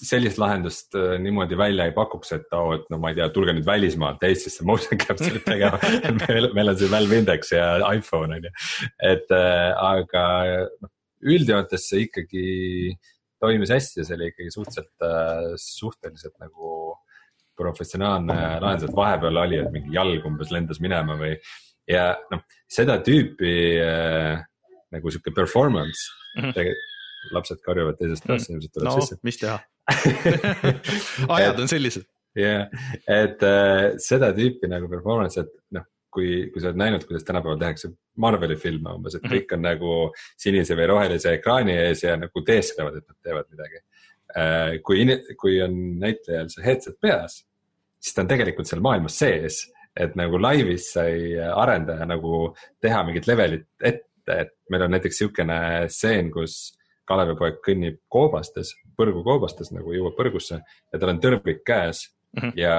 sellist 0.01 0.39
lahendust 0.41 0.95
äh, 0.97 1.17
niimoodi 1.21 1.57
välja 1.59 1.89
ei 1.89 1.95
pakuks, 1.95 2.31
et 2.37 2.53
oo 2.55 2.69
oh,, 2.69 2.77
et 2.77 2.87
no 2.89 2.99
ma 3.01 3.11
ei 3.11 3.19
tea, 3.19 3.29
tulge 3.35 3.55
nüüd 3.55 3.67
välismaalt 3.67 4.23
Eestisse 4.29 4.65
motion 4.67 5.01
capture'it 5.01 5.45
tegema 5.47 5.79
meil, 6.23 6.51
meil 6.55 6.73
on 6.73 6.79
siin 6.79 6.93
Valve 6.93 7.21
Index 7.21 7.53
ja 7.55 7.75
iPhone 7.91 8.39
on 8.39 8.49
ju, 8.49 8.55
et 9.11 9.35
äh, 9.35 9.69
aga 9.91 10.25
noh, 10.79 10.93
üldjoontes 11.19 11.89
see 11.91 12.05
ikkagi 12.07 12.45
toimis 13.39 13.71
hästi 13.71 14.01
ja 14.01 14.07
see 14.07 14.17
oli 14.17 14.29
ikkagi 14.31 14.53
suhteliselt 14.55 15.05
äh,, 15.05 15.49
suhteliselt 15.59 16.35
nagu 16.43 16.78
professionaalne 17.59 18.37
lahendus, 18.63 18.89
et 18.89 18.95
vahepeal 18.95 19.41
oli, 19.43 19.59
et 19.61 19.73
mingi 19.73 19.95
jalg 19.95 20.25
umbes 20.25 20.53
lendas 20.55 20.79
minema 20.83 21.17
või 21.19 21.35
ja 21.89 22.13
noh, 22.31 22.45
seda 22.69 22.99
tüüpi 23.05 23.55
äh, 23.83 24.39
nagu 24.95 25.11
sihuke 25.11 25.35
performance 25.35 26.07
mm 26.37 26.49
-hmm 26.53 26.87
lapsed 27.35 27.61
karjuvad 27.65 27.99
teisest 27.99 28.25
toast 28.25 28.47
mm., 28.47 28.55
inimesed 28.55 28.73
tulevad 28.73 28.95
no, 28.95 29.03
sisse. 29.03 29.19
mis 29.27 29.39
teha 29.41 29.59
ajad 31.37 31.61
on 31.63 31.71
sellised. 31.71 32.07
jah 32.37 32.67
yeah., 32.67 32.91
et 33.09 33.43
äh, 33.45 33.85
seda 34.03 34.31
tüüpi 34.37 34.69
nagu 34.71 34.89
performance, 34.91 35.41
et 35.41 35.51
noh, 35.75 35.85
kui, 36.13 36.47
kui 36.53 36.61
sa 36.61 36.71
oled 36.71 36.79
näinud, 36.81 37.05
kuidas 37.09 37.25
tänapäeval 37.27 37.59
tehakse 37.61 37.91
Marveli 38.19 38.57
filme 38.59 38.93
umbes, 38.95 39.15
et 39.15 39.23
-hmm. 39.23 39.35
kõik 39.35 39.55
on 39.55 39.61
nagu 39.65 39.91
sinise 40.37 40.77
või 40.77 40.89
rohelise 40.93 41.35
ekraani 41.37 41.75
ees 41.85 42.03
ja 42.03 42.17
nagu 42.17 42.45
teesklevad, 42.45 42.97
et 42.97 43.07
nad 43.07 43.17
teevad 43.23 43.49
midagi 43.51 43.83
äh,. 44.37 44.79
kui, 44.83 45.05
kui 45.37 45.61
on 45.61 45.77
näitlejal 45.99 46.49
see 46.53 46.65
headset 46.65 46.99
peas, 47.01 47.43
siis 47.99 48.15
ta 48.15 48.23
on 48.23 48.31
tegelikult 48.31 48.67
seal 48.67 48.81
maailmas 48.81 49.19
sees 49.19 49.63
et 49.99 50.15
nagu 50.19 50.39
laivis 50.41 50.91
sai 50.95 51.37
arendaja 51.37 52.07
nagu 52.07 52.49
teha 52.81 53.01
mingit 53.07 53.27
levelit 53.29 53.67
ette, 53.83 54.35
et 54.35 54.53
meil 54.71 54.85
on 54.85 54.93
näiteks 54.95 55.17
niisugune 55.17 55.61
stseen, 55.91 56.29
kus 56.33 56.75
Kalevipoeg 57.09 57.57
kõnnib 57.65 57.97
koobastes, 58.13 58.75
põrgukoobastes 58.97 59.71
nagu 59.73 59.95
jõuab 59.95 60.13
põrgusse 60.17 60.59
ja 60.59 60.99
tal 60.99 61.15
on 61.15 61.21
tõrvik 61.23 61.63
käes 61.65 62.03
mm 62.37 62.43
-hmm. 62.43 62.53
ja 62.59 62.75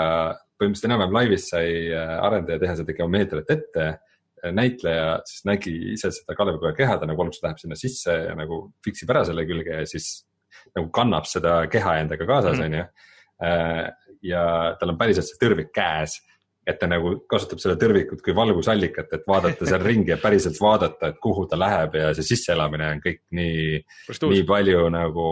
põhimõtteliselt 0.61 0.91
enam-vähem 0.91 1.17
laivis 1.17 1.49
sai 1.51 1.91
arendaja 1.97 2.63
teha 2.63 2.77
seda 2.77 2.95
geomeetriat 2.95 3.51
ette. 3.51 3.99
näitleja 4.41 5.21
siis 5.29 5.45
nägi 5.45 5.93
ise 5.93 6.11
seda 6.11 6.35
Kalevipoja 6.35 6.73
keha, 6.73 6.97
ta 6.99 7.07
nagu 7.07 7.23
alguses 7.23 7.43
läheb 7.43 7.59
sinna 7.59 7.77
sisse 7.77 8.13
ja 8.13 8.35
nagu 8.35 8.73
fiksib 8.85 9.11
ära 9.11 9.25
selle 9.25 9.45
külge 9.45 9.83
ja 9.83 9.87
siis 9.87 10.25
nagu 10.77 10.89
kannab 10.89 11.27
seda 11.27 11.67
keha 11.67 11.99
endaga 12.01 12.27
kaasas, 12.27 12.57
mhm. 12.57 12.65
onju. 12.65 12.85
Ja 14.23 14.77
tal 14.81 14.93
on 14.93 14.99
päriselt 15.01 15.29
see 15.29 15.39
tõrvik 15.41 15.71
käes 15.73 16.19
et 16.69 16.79
ta 16.81 16.89
nagu 16.91 17.15
kasutab 17.31 17.61
seda 17.63 17.77
tõrvikut 17.81 18.23
kui 18.25 18.35
valgusallikat, 18.37 19.13
et 19.17 19.27
vaadata 19.29 19.69
seal 19.69 19.83
ringi 19.85 20.13
ja 20.13 20.19
päriselt 20.21 20.59
vaadata, 20.61 21.11
et 21.11 21.19
kuhu 21.23 21.47
ta 21.49 21.59
läheb 21.59 21.97
ja 21.99 22.11
see 22.17 22.27
sisseelamine 22.33 22.91
on 22.95 23.03
kõik 23.05 23.23
nii, 23.37 23.81
nii 24.35 24.45
palju 24.49 24.85
nagu 24.93 25.27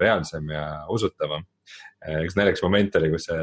reaalsem 0.00 0.52
ja 0.54 0.64
usutavam. 0.94 1.44
üks 2.22 2.38
naljakas 2.38 2.62
moment 2.62 2.96
oli, 3.00 3.10
kus 3.14 3.28
see 3.28 3.42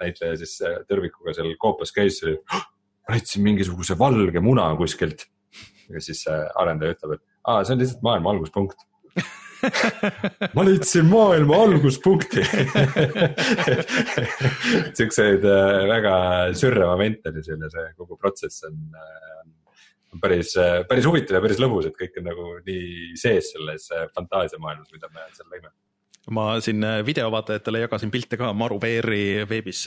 näitleja 0.00 0.40
siis 0.40 0.56
tõrvikuga 0.88 1.36
seal 1.36 1.52
koopas 1.60 1.92
käis, 1.94 2.22
ma 2.24 3.16
leidsin 3.16 3.44
mingisuguse 3.44 3.98
valge 3.98 4.40
muna 4.40 4.70
kuskilt. 4.80 5.28
ja 5.92 6.00
siis 6.02 6.24
arendaja 6.26 6.96
ütleb, 6.96 7.18
et 7.18 7.24
aa, 7.46 7.62
see 7.62 7.76
on 7.76 7.84
lihtsalt 7.84 8.02
maailma 8.02 8.32
alguspunkt 8.32 8.80
ma 10.56 10.64
leidsin 10.66 11.06
maailma 11.10 11.58
alguspunkti 11.64 12.42
siukseid 14.98 15.44
äh, 15.46 15.84
väga 15.90 16.16
sürre 16.58 16.86
momente 16.88 17.32
oli 17.32 17.44
seal 17.46 17.62
ja 17.64 17.70
see 17.72 17.86
kogu 17.96 18.18
protsess 18.20 18.66
on, 18.68 18.78
äh, 18.96 19.44
on 20.14 20.22
päris, 20.22 20.54
äh, 20.60 20.80
päris 20.88 21.08
huvitav 21.08 21.38
ja 21.38 21.44
päris 21.44 21.62
lõbus, 21.62 21.88
et 21.88 21.98
kõik 21.98 22.20
on 22.20 22.28
nagu 22.30 22.48
nii 22.66 23.14
sees 23.20 23.52
selles 23.54 23.88
fantaasiamaailmas, 24.16 24.92
mida 24.94 25.10
me 25.14 25.28
seal 25.36 25.50
lõime 25.52 25.72
ma 26.36 26.56
siin 26.58 26.82
videovaatajatele 27.06 27.84
jagasin 27.84 28.10
pilte 28.10 28.34
ka 28.40 28.48
Maru 28.50 28.80
VR-i 28.82 29.44
veebis. 29.46 29.84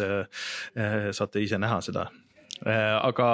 saate 1.11 1.41
ise 1.43 1.59
näha 1.59 1.81
seda 1.83 2.05
aga 2.63 3.27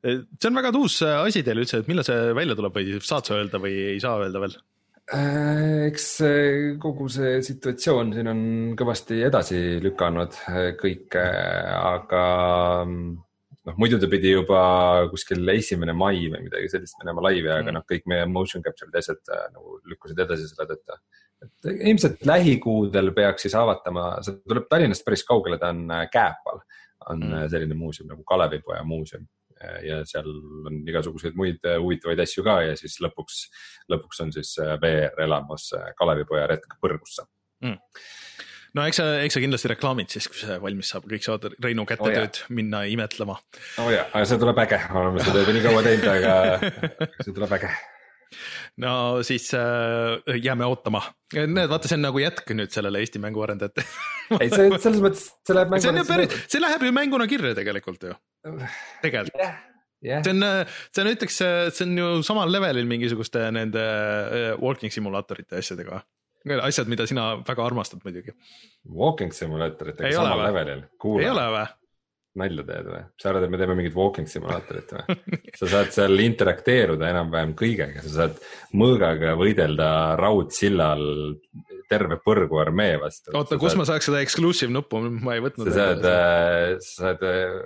see 0.00 0.48
on 0.48 0.56
väga 0.56 0.72
uus 0.78 1.02
asi 1.04 1.42
teil 1.44 1.60
üldse, 1.60 1.82
et 1.82 1.88
millal 1.88 2.06
see 2.08 2.32
välja 2.36 2.56
tuleb 2.56 2.76
või 2.76 2.96
saad 3.04 3.28
sa 3.28 3.36
öelda 3.36 3.60
või 3.60 3.76
ei 3.92 4.00
saa 4.00 4.16
öelda 4.24 4.40
veel? 4.40 4.56
Äh, 5.10 5.88
eks 5.88 6.04
kogu 6.78 7.08
see 7.10 7.40
situatsioon 7.42 8.12
siin 8.14 8.28
on 8.30 8.42
kõvasti 8.78 9.16
edasi 9.26 9.58
lükanud 9.82 10.36
äh, 10.52 10.68
kõike, 10.78 11.24
aga 11.74 12.20
mm, 12.84 13.08
noh, 13.66 13.80
muidu 13.82 13.98
ta 13.98 14.06
pidi 14.12 14.30
juba 14.36 14.60
kuskil 15.10 15.42
esimene 15.56 15.96
mai 15.98 16.28
või 16.30 16.44
midagi 16.44 16.70
sellist 16.70 17.00
minema 17.02 17.24
laivi, 17.26 17.50
aga 17.50 17.64
mm. 17.64 17.78
noh, 17.80 17.86
kõik 17.90 18.06
meie 18.12 18.28
motion 18.30 18.62
capture'id 18.62 18.94
ja 18.94 19.02
asjad 19.02 19.34
äh, 19.34 19.48
nagu 19.56 19.80
lükkusid 19.90 20.22
edasi 20.28 20.46
selle 20.52 20.68
tõttu. 20.70 21.00
et 21.42 21.70
ilmselt 21.90 22.22
lähikuudel 22.30 23.10
peaks 23.16 23.48
siis 23.48 23.58
avatama, 23.58 24.12
see 24.22 24.38
tuleb 24.46 24.70
Tallinnast 24.70 25.02
päris 25.08 25.26
kaugele, 25.26 25.58
ta 25.58 25.72
on 25.74 25.90
Kääpal, 26.12 26.62
on 27.10 27.26
mm. 27.32 27.50
selline 27.50 27.74
muuseum 27.74 28.14
nagu 28.14 28.22
Kalevipoja 28.30 28.86
muuseum 28.86 29.26
ja 29.84 30.00
seal 30.08 30.28
on 30.68 30.80
igasuguseid 30.88 31.36
muid 31.38 31.60
äh, 31.68 31.78
huvitavaid 31.82 32.22
asju 32.24 32.44
ka 32.46 32.60
ja 32.64 32.78
siis 32.78 32.96
lõpuks, 33.04 33.42
lõpuks 33.92 34.24
on 34.24 34.32
siis 34.34 34.54
äh, 34.62 34.74
VR 34.82 35.20
elamas 35.26 35.70
äh, 35.76 35.92
Kalevipoja 35.98 36.48
retk 36.50 36.78
põrgusse. 36.82 37.26
Mm. 37.64 37.78
No 38.78 38.84
eks 38.86 39.00
sa, 39.00 39.06
eks 39.24 39.34
sa 39.34 39.42
kindlasti 39.42 39.72
reklaamid 39.72 40.12
siis, 40.14 40.28
kui 40.30 40.38
see 40.38 40.56
valmis 40.62 40.92
saab, 40.92 41.08
kõik 41.10 41.26
saavad 41.26 41.56
Reinu 41.58 41.84
kätetööd 41.90 42.44
oh, 42.44 42.52
minna 42.54 42.84
imetlema. 42.86 43.40
oo 43.82 43.88
oh, 43.88 43.94
jaa, 43.94 44.06
aga 44.12 44.26
see 44.30 44.40
tuleb 44.40 44.62
äge, 44.62 44.78
oleme 44.94 45.24
seda 45.26 45.42
juba 45.42 45.56
nii 45.56 45.64
kaua 45.66 45.86
teinud, 45.88 46.12
aga 46.12 46.76
see 47.24 47.34
tuleb 47.34 47.58
äge 47.58 47.72
no 48.82 48.92
siis 49.26 49.48
äh, 49.56 50.36
jääme 50.42 50.68
ootama. 50.68 51.02
näed, 51.34 51.70
vaata, 51.70 51.90
see 51.90 51.98
on 51.98 52.06
nagu 52.08 52.22
jätk 52.22 52.52
nüüd 52.56 52.74
sellele 52.74 53.02
Eesti 53.02 53.22
mänguarendajate 53.22 53.84
ei, 54.40 54.50
see 54.52 54.68
selles 54.82 55.02
mõttes, 55.04 55.26
see 55.46 55.56
läheb 55.56 55.72
mänguna. 55.72 55.82
see 55.86 55.92
on 55.92 56.00
ju 56.02 56.06
päris, 56.08 56.38
see 56.52 56.62
läheb 56.62 56.86
ju 56.86 56.94
mänguna 56.96 57.26
kirja 57.30 57.56
tegelikult 57.58 58.06
ju, 58.10 58.14
tegelikult 59.04 59.40
yeah. 59.40 59.58
Yeah. 60.00 60.22
see 60.24 60.32
on, 60.32 60.46
see 60.94 61.04
on, 61.04 61.12
ütleks, 61.12 61.42
see 61.76 61.88
on 61.88 61.98
ju 62.00 62.12
samal 62.26 62.52
levelil 62.52 62.88
mingisuguste 62.88 63.44
nende 63.54 63.82
äh, 63.82 64.54
walking 64.62 64.94
simulaatorite 64.94 65.60
asjadega. 65.60 66.00
asjad, 66.64 66.88
mida 66.88 67.04
sina 67.06 67.34
väga 67.44 67.66
armastad 67.66 68.00
muidugi. 68.06 68.32
Walking 68.88 69.34
simulaatoritega 69.36 70.14
samal 70.16 70.46
levelil. 70.46 70.86
ei 71.20 71.28
ole 71.28 71.50
või? 71.56 71.68
Nalja 72.38 72.64
teed 72.66 72.90
või? 72.90 73.00
sa 73.18 73.30
arvad, 73.30 73.46
et 73.46 73.52
me 73.52 73.58
teeme 73.60 73.76
mingit 73.78 73.96
walking 73.96 74.30
simulaatorit 74.30 74.94
või? 74.94 75.16
sa 75.60 75.70
saad 75.74 75.94
seal 75.94 76.24
interakteeruda 76.24 77.10
enam-vähem 77.10 77.56
kõigega, 77.58 78.04
sa 78.06 78.12
saad 78.14 78.38
mõõgaga 78.78 79.34
võidelda 79.40 79.90
raudsillal 80.20 81.04
terve 81.90 82.20
põrgu 82.22 82.60
armee 82.62 82.94
vastu. 83.02 83.34
oota, 83.34 83.58
kus 83.58 83.74
saad... 83.74 83.82
ma 83.82 83.88
saaks 83.88 84.10
seda 84.10 84.22
exclusive 84.22 84.70
nuppu, 84.72 85.02
ma 85.10 85.36
ei 85.36 85.44
võtnud. 85.44 85.70
sa 85.70 85.78
saad, 85.80 86.06
äh, 86.06 86.76
sa 86.86 87.10
saad 87.10 87.26
äh, 87.26 87.56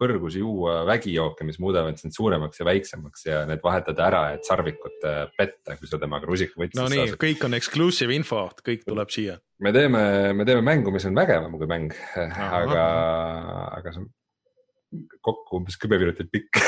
põrgus 0.00 0.36
juua 0.40 0.80
vägijooke, 0.88 1.44
mis 1.48 1.60
muudavad 1.62 1.98
sind 2.00 2.14
suuremaks 2.16 2.62
ja 2.62 2.68
väiksemaks 2.68 3.26
ja 3.26 3.42
need 3.48 3.62
vahetada 3.64 4.06
ära, 4.06 4.22
et 4.36 4.48
sarvikut 4.48 5.04
äh, 5.08 5.24
petta, 5.36 5.76
kui 5.80 5.90
sa 5.90 6.00
temaga 6.00 6.28
rusikavõtsid. 6.30 6.78
no 6.80 6.88
nii, 6.92 7.16
kõik 7.20 7.44
on 7.48 7.58
exclusive 7.58 8.16
info, 8.16 8.46
kõik 8.66 8.86
tuleb 8.88 9.12
siia. 9.12 9.36
me 9.60 9.74
teeme, 9.76 10.02
me 10.36 10.48
teeme 10.48 10.64
mängu, 10.66 10.94
mis 10.94 11.06
on 11.08 11.18
vägevam 11.18 11.58
kui 11.60 11.68
mäng, 11.70 11.94
aga, 12.16 12.86
aga 13.80 13.94
see 13.94 14.04
on 14.04 14.10
kokku 15.22 15.60
umbes 15.60 15.76
kümme 15.78 16.00
minutit 16.02 16.26
pikk 16.32 16.58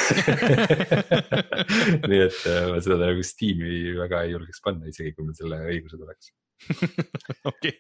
nii 2.10 2.20
et 2.22 2.38
äh, 2.46 2.68
ma 2.70 2.78
seda 2.84 3.00
nagu 3.00 3.24
Steam'i 3.26 3.96
väga 3.98 4.22
ei 4.26 4.36
julgeks 4.36 4.62
panna, 4.62 4.86
isegi 4.92 5.14
kui 5.16 5.26
mul 5.26 5.34
selle 5.34 5.58
õigused 5.72 5.98
oleks 5.98 6.30
okei, 7.50 7.72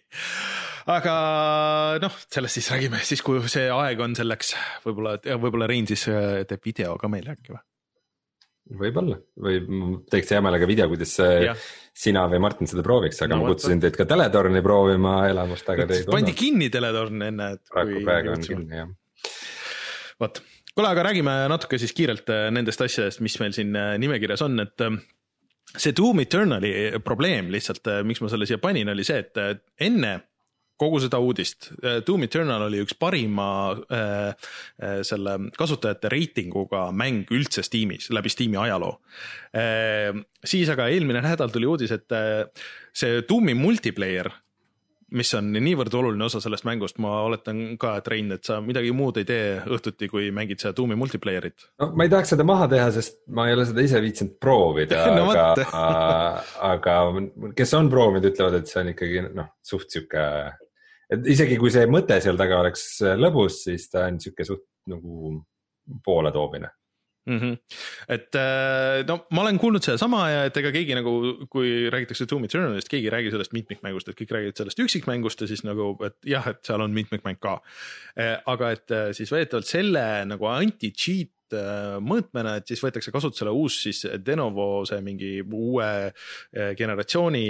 aga 0.92 1.14
noh, 2.02 2.16
sellest 2.32 2.58
siis 2.58 2.70
räägime 2.72 3.02
siis, 3.06 3.22
kui 3.24 3.42
see 3.50 3.68
aeg 3.72 4.00
on 4.04 4.16
selleks, 4.18 4.54
võib-olla, 4.86 5.18
võib-olla 5.20 5.68
Rein 5.70 5.88
siis 5.90 6.06
äh, 6.10 6.42
teeb 6.48 6.64
video 6.66 6.96
ka 7.00 7.10
meile 7.12 7.36
äkki 7.36 7.54
või? 7.54 7.62
võib-olla 8.78 9.18
või 9.42 9.58
teeks 10.10 10.32
hea 10.32 10.42
meelega 10.44 10.68
video, 10.70 10.86
kuidas 10.90 11.12
äh, 11.22 11.48
ja. 11.48 11.54
sina 12.04 12.24
või 12.30 12.40
Martin 12.44 12.70
seda 12.70 12.84
prooviks, 12.86 13.20
aga 13.24 13.34
no, 13.34 13.42
ma 13.42 13.52
kutsusin 13.52 13.82
teid 13.82 13.98
ka 13.98 14.06
teletorni 14.08 14.62
proovima 14.64 15.16
elamust, 15.30 15.68
aga 15.68 15.86
te 15.88 15.98
ei 15.98 16.06
tulnud. 16.06 16.16
pandi 16.16 16.36
kinni 16.38 16.70
teletorn 16.72 17.28
enne. 17.28 17.48
praegu 17.72 18.04
praegu 18.06 18.36
on 18.36 18.46
kinni 18.46 18.82
jah. 18.82 18.92
vot, 20.22 20.42
kuule, 20.72 20.92
aga 20.92 21.08
räägime 21.10 21.34
natuke 21.52 21.80
siis 21.82 21.94
kiirelt 21.96 22.30
äh, 22.32 22.46
nendest 22.54 22.86
asjadest, 22.86 23.22
mis 23.24 23.38
meil 23.42 23.56
siin 23.56 23.74
nimekirjas 23.74 24.46
on, 24.46 24.62
et 24.62 24.86
see 25.76 25.94
Doom 25.96 26.22
Eternali 26.24 26.72
probleem 27.04 27.50
lihtsalt, 27.52 27.86
äh, 27.88 28.02
miks 28.06 28.22
ma 28.22 28.30
selle 28.32 28.48
siia 28.48 28.60
panin, 28.62 28.92
oli 28.92 29.06
see, 29.06 29.22
et 29.24 29.40
äh, 29.40 29.56
enne 29.88 30.18
kogu 30.82 30.98
seda 31.02 31.20
uudist, 31.22 31.70
äh, 31.82 32.00
Doom 32.06 32.26
Eternal 32.26 32.66
oli 32.66 32.82
üks 32.82 32.96
parima 32.98 33.48
äh, 33.92 34.50
selle 35.06 35.36
kasutajate 35.58 36.10
reitinguga 36.12 36.88
mäng 36.96 37.30
üldse 37.34 37.64
Steamis, 37.66 38.10
läbi 38.14 38.32
Steam'i 38.32 38.58
ajaloo 38.64 38.96
äh,. 39.56 40.10
siis 40.44 40.70
aga 40.72 40.88
eelmine 40.90 41.22
nädal 41.22 41.52
tuli 41.54 41.68
uudis, 41.70 41.92
et 41.94 42.10
see 42.96 43.20
Doomi 43.28 43.54
multiplayer 43.54 44.30
mis 45.12 45.32
on 45.36 45.50
niivõrd 45.54 45.94
oluline 45.98 46.26
osa 46.26 46.40
sellest 46.42 46.66
mängust, 46.68 46.98
ma 47.02 47.18
oletan 47.26 47.76
ka, 47.80 47.94
et 48.00 48.08
Rein, 48.10 48.32
et 48.36 48.48
sa 48.48 48.58
midagi 48.64 48.92
muud 48.96 49.20
ei 49.20 49.28
tee 49.28 49.46
õhtuti, 49.62 50.08
kui 50.10 50.30
mängid 50.34 50.62
seda 50.62 50.74
Doom'i 50.76 50.96
multiplayer'it. 50.98 51.68
no 51.82 51.90
ma 51.96 52.06
ei 52.06 52.12
tahaks 52.12 52.34
seda 52.34 52.46
maha 52.48 52.68
teha, 52.72 52.88
sest 52.94 53.20
ma 53.36 53.46
ei 53.48 53.56
ole 53.56 53.66
seda 53.68 53.84
ise 53.84 54.02
viitsinud 54.04 54.36
proovida 54.42 55.04
no, 55.18 55.28
aga 55.30 55.46
aga 56.72 56.98
kes 57.58 57.78
on 57.78 57.90
proovinud, 57.92 58.28
ütlevad, 58.32 58.60
et 58.60 58.72
see 58.72 58.82
on 58.82 58.92
ikkagi 58.94 59.24
noh, 59.28 59.54
suht 59.66 59.92
sihuke. 59.92 60.26
et 61.12 61.32
isegi 61.36 61.58
kui 61.60 61.72
see 61.74 61.88
mõte 61.90 62.20
seal 62.24 62.40
taga 62.40 62.62
oleks 62.64 62.86
lõbus, 63.20 63.64
siis 63.68 63.88
ta 63.92 64.06
on 64.08 64.20
sihuke 64.22 64.48
suht 64.48 64.66
nagu 64.90 65.34
pooletoomine 66.04 66.70
mm. 67.26 67.38
-hmm. 67.38 67.58
et 68.08 68.34
äh, 68.34 69.02
no 69.08 69.26
ma 69.30 69.42
olen 69.42 69.58
kuulnud 69.58 69.82
sedasama 69.82 70.22
ja 70.30 70.44
et 70.48 70.56
ega 70.56 70.72
keegi 70.74 70.96
nagu, 70.98 71.12
kui 71.50 71.90
räägitakse 71.92 72.26
Doom 72.30 72.44
Eternalist, 72.48 72.88
keegi 72.88 73.10
ei 73.10 73.14
räägi 73.16 73.34
sellest 73.34 73.52
mitmikmängust, 73.52 74.08
et 74.08 74.18
kõik 74.18 74.34
räägivad 74.36 74.62
sellest 74.62 74.82
üksikmängust 74.86 75.40
ja 75.40 75.50
siis 75.50 75.64
nagu, 75.64 75.94
et 76.06 76.16
jah, 76.26 76.48
et 76.48 76.64
seal 76.66 76.80
on 76.80 76.94
mitmikmäng 76.96 77.40
ka. 77.40 77.60
Äh, 78.18 78.38
aga 78.46 78.72
et 78.72 78.90
äh, 78.90 79.12
siis 79.12 79.32
väidetavalt 79.32 79.68
selle 79.68 80.24
nagu 80.26 80.50
anti-cheat 80.50 81.30
mõõtmena, 82.00 82.54
et 82.56 82.66
siis 82.66 82.80
võetakse 82.80 83.12
kasutusele 83.12 83.50
uus 83.52 83.74
siis 83.82 84.06
Denovo 84.24 84.86
see 84.88 85.02
mingi 85.04 85.34
uue 85.44 85.88
generatsiooni 86.78 87.42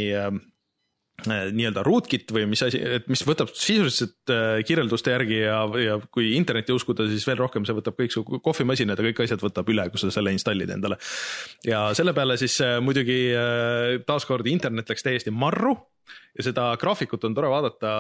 nii-öelda 1.29 1.85
rootkit 1.87 2.33
või 2.35 2.47
mis 2.51 2.63
asi, 2.65 2.81
et 2.97 3.07
mis 3.11 3.23
võtab 3.27 3.53
sisuliselt 3.55 4.33
äh, 4.33 4.61
kirjelduste 4.67 5.13
järgi 5.15 5.39
ja, 5.45 5.61
ja 5.79 5.97
kui 6.15 6.33
internetti 6.37 6.75
uskuda, 6.75 7.07
siis 7.11 7.27
veel 7.29 7.39
rohkem 7.39 7.67
see 7.69 7.77
võtab 7.77 7.99
kõik 7.99 8.15
su 8.15 8.25
kohvimasinad 8.25 8.99
ja 8.99 9.07
kõik 9.11 9.23
asjad 9.27 9.45
võtab 9.45 9.71
üle, 9.71 9.87
kui 9.93 10.03
sa 10.03 10.11
selle 10.15 10.33
installid 10.35 10.73
endale. 10.75 10.99
ja 11.69 11.85
selle 11.99 12.15
peale 12.17 12.39
siis 12.41 12.59
äh, 12.65 12.79
muidugi 12.83 13.21
taaskord 14.09 14.49
internet 14.51 14.91
läks 14.91 15.07
täiesti 15.07 15.35
marru 15.35 15.77
ja 16.37 16.47
seda 16.49 16.71
graafikut 16.81 17.25
on 17.29 17.37
tore 17.37 17.51
vaadata 17.53 17.93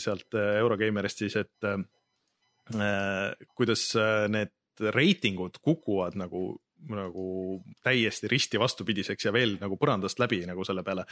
sealt 0.00 0.36
Eurogeimerist 0.38 1.24
siis, 1.24 1.34
et 1.40 1.70
kuidas 3.56 3.88
need 4.30 4.54
reitingud 4.94 5.58
kukuvad 5.64 6.16
nagu 6.18 6.52
nagu 6.90 7.26
täiesti 7.84 8.30
risti 8.30 8.60
vastupidiseks 8.60 9.28
ja 9.28 9.32
veel 9.34 9.56
nagu 9.60 9.78
põrandast 9.80 10.20
läbi 10.22 10.42
nagu 10.48 10.66
selle 10.66 10.84
peale. 10.86 11.06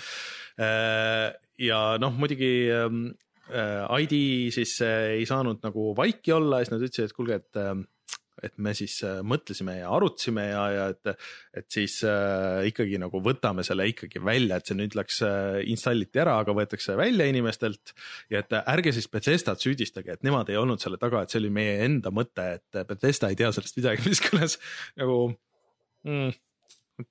Äh, 0.61 1.31
ja 1.62 1.83
noh, 2.03 2.14
muidugi 2.18 2.53
ähm, 2.75 3.07
äh, 3.51 3.87
ID 4.05 4.53
siis 4.55 4.79
äh, 4.85 5.18
ei 5.18 5.27
saanud 5.29 5.62
nagu 5.64 5.93
vaiki 5.99 6.35
olla, 6.37 6.62
siis 6.62 6.75
nad 6.75 6.85
ütlesid, 6.85 7.11
et 7.11 7.16
kuulge, 7.16 7.43
et 7.43 7.64
et 8.43 8.55
me 8.62 8.73
siis 8.75 8.97
mõtlesime 9.27 9.77
ja 9.79 9.91
arutasime 9.95 10.47
ja, 10.49 10.62
ja 10.73 10.87
et, 10.93 11.27
et 11.61 11.66
siis 11.70 11.99
äh, 12.09 12.64
ikkagi 12.70 12.99
nagu 12.99 13.20
võtame 13.23 13.64
selle 13.66 13.87
ikkagi 13.91 14.23
välja, 14.25 14.59
et 14.59 14.68
see 14.68 14.79
nüüd 14.79 14.97
läks 14.99 15.20
äh,, 15.27 15.61
installiti 15.70 16.23
ära, 16.23 16.39
aga 16.43 16.55
võetakse 16.57 16.97
välja 16.99 17.29
inimestelt. 17.31 17.95
ja 18.33 18.43
et 18.43 18.57
ärge 18.62 18.95
siis 18.97 19.09
Bethesdat 19.12 19.62
süüdistage, 19.62 20.16
et 20.16 20.27
nemad 20.27 20.51
ei 20.51 20.59
olnud 20.59 20.83
selle 20.83 20.99
taga, 21.03 21.23
et 21.23 21.33
see 21.33 21.43
oli 21.43 21.53
meie 21.55 21.79
enda 21.87 22.11
mõte, 22.14 22.49
et 22.59 22.83
Bethesda 22.89 23.31
ei 23.31 23.39
tea 23.39 23.53
sellest 23.55 23.79
midagi, 23.79 24.09
mis 24.09 24.25
kõlas 24.27 24.59
nagu 24.99 25.18
mm,. 26.09 27.07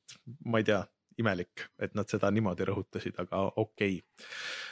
ma 0.45 0.61
ei 0.61 0.67
tea, 0.67 0.81
imelik, 1.21 1.65
et 1.83 1.93
nad 1.97 2.09
seda 2.09 2.29
niimoodi 2.33 2.65
rõhutasid, 2.67 3.17
aga 3.21 3.43
okei 3.59 3.97
okay.. 3.99 4.27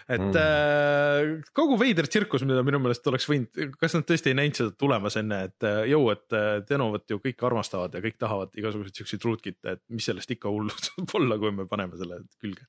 et 0.07 0.23
mm. 0.23 0.37
äh, 0.39 1.49
kogu 1.55 1.77
veider 1.79 2.07
tsirkus, 2.09 2.45
mida 2.47 2.63
minu 2.65 2.81
meelest 2.81 3.07
oleks 3.11 3.27
võinud, 3.29 3.75
kas 3.79 3.97
nad 3.97 4.07
tõesti 4.07 4.31
ei 4.31 4.37
näinud 4.39 4.59
seda 4.59 4.73
tulemas 4.79 5.17
enne, 5.19 5.41
et 5.49 5.67
äh, 5.67 5.81
jõu, 5.91 6.07
et 6.13 6.37
äh, 6.37 6.49
Denovat 6.69 7.11
ju 7.11 7.19
kõik 7.23 7.43
armastavad 7.49 7.95
ja 7.95 8.03
kõik 8.05 8.19
tahavad 8.21 8.55
igasuguseid 8.59 9.01
siukseid 9.01 9.27
ruutkit'e, 9.27 9.75
et 9.77 9.83
mis 9.93 10.09
sellest 10.09 10.35
ikka 10.35 10.51
hullu 10.53 10.73
saab 10.87 11.15
olla, 11.19 11.39
kui 11.41 11.53
me 11.55 11.67
paneme 11.69 11.99
selle 11.99 12.21
külge. 12.39 12.67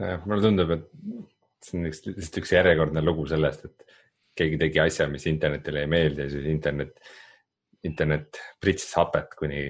jah, 0.00 0.24
mulle 0.26 0.42
tundub, 0.46 0.76
et 0.76 0.90
see 1.64 1.80
on 1.80 1.90
üks, 1.90 2.04
lihtsalt 2.08 2.42
üks 2.42 2.54
järjekordne 2.56 3.04
lugu 3.04 3.28
sellest, 3.30 3.68
et 3.68 3.98
keegi 4.40 4.60
tegi 4.60 4.80
asja, 4.80 5.08
mis 5.10 5.26
internetile 5.28 5.84
ei 5.84 5.90
meeldi 5.90 6.24
ja 6.24 6.32
siis 6.32 6.46
internet 6.48 7.02
internet 7.86 8.40
pritsis 8.60 8.92
hapet, 8.98 9.34
kuni 9.38 9.62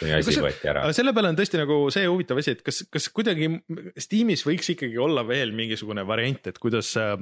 kuni 0.00 0.14
asi 0.16 0.36
võeti 0.42 0.70
ära. 0.70 0.88
selle 0.96 1.14
peale 1.16 1.30
on 1.32 1.38
tõesti 1.38 1.60
nagu 1.60 1.82
see 1.94 2.08
huvitav 2.08 2.40
asi, 2.42 2.56
et 2.56 2.62
kas, 2.66 2.82
kas 2.90 3.08
kuidagi 3.14 3.50
Steamis 4.00 4.42
võiks 4.46 4.72
ikkagi 4.74 4.98
olla 5.00 5.24
veel 5.26 5.54
mingisugune 5.56 6.04
variant, 6.08 6.50
et 6.50 6.58
kuidas 6.62 6.92
äh, 7.00 7.14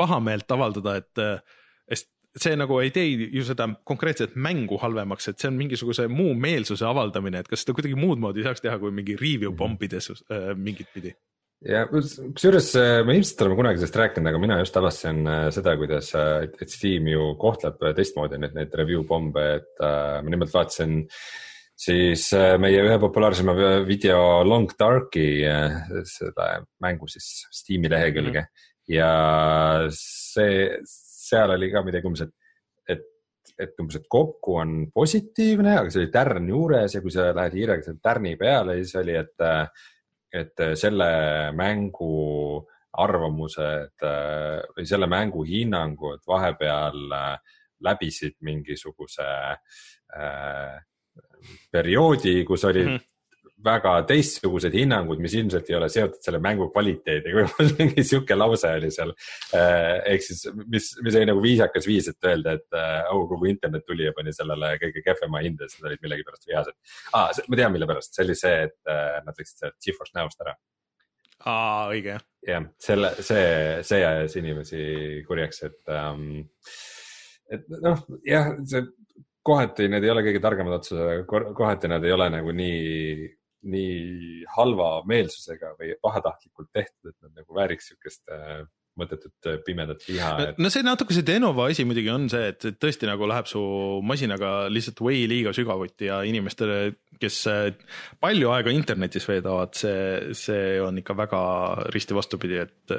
pahameelt 0.00 0.50
avaldada, 0.56 0.96
et, 1.02 1.20
äh, 1.20 1.60
see 2.38 2.54
nagu 2.54 2.76
ei 2.78 2.92
tee 2.94 3.08
ju 3.34 3.42
seda 3.42 3.66
konkreetset 3.84 4.36
mängu 4.38 4.78
halvemaks, 4.78 5.32
et 5.32 5.42
see 5.42 5.50
on 5.50 5.56
mingisuguse 5.58 6.06
muu 6.10 6.36
meelsuse 6.38 6.86
avaldamine, 6.86 7.42
et 7.42 7.50
kas 7.50 7.64
seda 7.64 7.74
kuidagi 7.74 7.98
muud 7.98 8.22
moodi 8.22 8.44
saaks 8.46 8.62
teha, 8.62 8.78
kui 8.78 8.94
mingi 8.94 9.18
review 9.18 9.50
mhm. 9.50 9.58
pommides 9.58 10.12
äh, 10.14 10.52
mingit 10.56 10.92
pidi 10.94 11.14
ja 11.66 11.82
kusjuures 11.90 12.70
äh, 12.80 13.02
me 13.04 13.18
ilmselt 13.18 13.44
oleme 13.44 13.58
kunagi 13.58 13.80
sellest 13.82 13.98
rääkinud, 14.00 14.30
aga 14.30 14.40
mina 14.40 14.58
just 14.62 14.76
avastasin 14.80 15.20
äh, 15.28 15.42
seda, 15.52 15.74
kuidas, 15.80 16.08
äh, 16.16 16.46
et 16.48 16.72
Steam 16.72 17.08
ju 17.10 17.34
kohtleb 17.40 17.82
teistmoodi 17.96 18.40
neid, 18.40 18.56
neid 18.56 18.74
review 18.80 19.04
pombe, 19.08 19.44
et 19.60 19.84
ma 19.84 20.32
nimelt 20.32 20.52
vaatasin 20.54 21.02
siis 21.80 22.26
meie 22.60 22.80
ühe 22.84 22.96
populaarsema 23.00 23.54
video 23.88 24.42
Long 24.44 24.68
Darki 24.78 25.40
seda 26.08 26.50
mängu 26.84 27.08
siis 27.08 27.46
Steam'i 27.56 27.88
lehekülge 27.88 28.42
mm 28.42 28.44
-hmm. 28.44 28.66
ja 28.92 29.12
see, 29.96 30.76
seal 30.84 31.56
oli 31.56 31.70
ka 31.72 31.82
midagi 31.84 32.06
umbes, 32.06 32.26
et, 32.26 32.34
et, 32.88 33.06
et 33.58 33.80
umbes, 33.80 33.96
et 33.96 34.08
kokku 34.08 34.58
on 34.60 34.90
positiivne, 34.92 35.78
aga 35.78 35.90
see 35.90 36.02
oli 36.02 36.12
tärn 36.12 36.48
juures 36.48 36.94
ja 36.94 37.00
kui 37.00 37.10
sa 37.10 37.32
lähed 37.32 37.56
hiirega 37.56 37.82
selle 37.82 38.00
tärni 38.02 38.36
peale, 38.36 38.76
siis 38.82 39.00
oli, 39.00 39.16
et 39.16 39.48
et 40.32 40.60
äh, 40.60 40.74
selle 40.78 41.52
mängu 41.56 42.60
arvamused 43.00 44.02
äh, 44.06 44.60
või 44.76 44.86
selle 44.86 45.08
mängu 45.10 45.44
hinnangud 45.46 46.22
vahepeal 46.26 47.14
äh, 47.16 47.56
läbisid 47.80 48.36
mingisuguse 48.44 49.26
perioodi, 51.72 52.42
kus 52.44 52.64
olid 52.68 52.86
mm 52.86 52.96
-hmm 52.96 53.09
väga 53.64 53.92
teistsugused 54.08 54.74
hinnangud, 54.74 55.20
mis 55.22 55.34
ilmselt 55.38 55.68
ei 55.70 55.76
ole 55.76 55.88
seotud 55.92 56.20
selle 56.24 56.40
mängu 56.42 56.68
kvaliteediga, 56.72 57.36
võib-olla 57.44 57.76
mingi 57.78 58.04
sihuke 58.06 58.36
lause 58.38 58.72
oli 58.78 58.90
seal. 58.94 59.12
Eh, 59.56 59.96
ehk 60.14 60.26
siis, 60.26 60.44
mis, 60.64 60.90
mis 61.04 61.18
oli 61.18 61.28
nagu 61.30 61.42
viisakas 61.44 61.88
viis, 61.88 62.10
et 62.12 62.30
öelda, 62.30 62.56
et 62.58 62.78
oh, 63.12 63.24
kogu 63.30 63.50
internet 63.50 63.86
tuli 63.88 64.06
ja 64.06 64.14
pani 64.16 64.34
sellele 64.36 64.74
kõige 64.82 65.04
kehvema 65.06 65.42
hinde, 65.44 65.68
siis 65.68 65.82
nad 65.82 65.90
olid 65.90 66.04
millegipärast 66.04 66.48
vihased 66.48 66.76
ah,. 67.16 67.30
ma 67.48 67.60
tean, 67.60 67.74
mille 67.74 67.88
pärast, 67.90 68.14
see 68.14 68.26
oli 68.26 68.36
see, 68.38 68.68
et 68.68 68.92
eh, 68.92 69.18
nad 69.26 69.40
läksid 69.40 69.64
sealt 69.64 69.78
GeForce 69.84 70.16
Now'st 70.16 70.46
ära. 70.46 70.54
aa, 71.50 71.90
õige. 71.90 72.20
jah, 72.46 72.70
selle, 72.80 73.12
see, 73.24 73.50
see 73.86 74.06
ajas 74.06 74.38
inimesi 74.40 74.80
kurjaks, 75.28 75.66
et 75.68 75.94
um,, 75.96 76.24
et 77.50 77.68
noh, 77.82 78.06
jah, 78.26 78.54
see 78.68 78.86
kohati 79.46 79.88
need 79.88 80.04
ei 80.04 80.12
ole 80.12 80.22
kõige 80.26 80.40
targemad 80.42 80.76
otsused, 80.76 81.26
kohati 81.28 81.88
nad 81.90 82.04
ei 82.04 82.12
ole 82.12 82.28
nagu 82.32 82.52
nii 82.54 83.28
nii 83.68 84.44
halva 84.56 84.90
meelsusega 85.08 85.74
või 85.78 85.94
pahatahtlikult 86.02 86.70
tehtud, 86.72 87.12
et 87.12 87.16
nad 87.24 87.42
nagu 87.42 87.56
vääriks 87.56 87.90
sihukest 87.90 88.32
äh, 88.32 88.62
mõttetut 89.00 89.48
äh, 89.48 89.58
pimedat 89.66 90.02
viha 90.08 90.30
et.... 90.44 90.60
no 90.60 90.70
see 90.72 90.84
natuke 90.86 91.14
see 91.14 91.26
Denova 91.26 91.68
asi 91.70 91.84
muidugi 91.88 92.10
on 92.12 92.26
see, 92.32 92.50
et 92.54 92.80
tõesti 92.80 93.08
nagu 93.08 93.28
läheb 93.28 93.48
su 93.50 93.60
masinaga 94.06 94.70
lihtsalt 94.72 95.02
way 95.04 95.26
liiga 95.30 95.52
sügavuti 95.56 96.08
ja 96.08 96.22
inimestele, 96.26 96.80
kes 97.20 97.38
äh, 97.52 97.68
palju 98.22 98.50
aega 98.54 98.74
internetis 98.74 99.28
veedavad, 99.28 99.76
see, 99.76 100.32
see 100.38 100.80
on 100.84 101.02
ikka 101.02 101.16
väga 101.20 101.42
risti 101.94 102.16
vastupidi, 102.16 102.64
et 102.64 102.96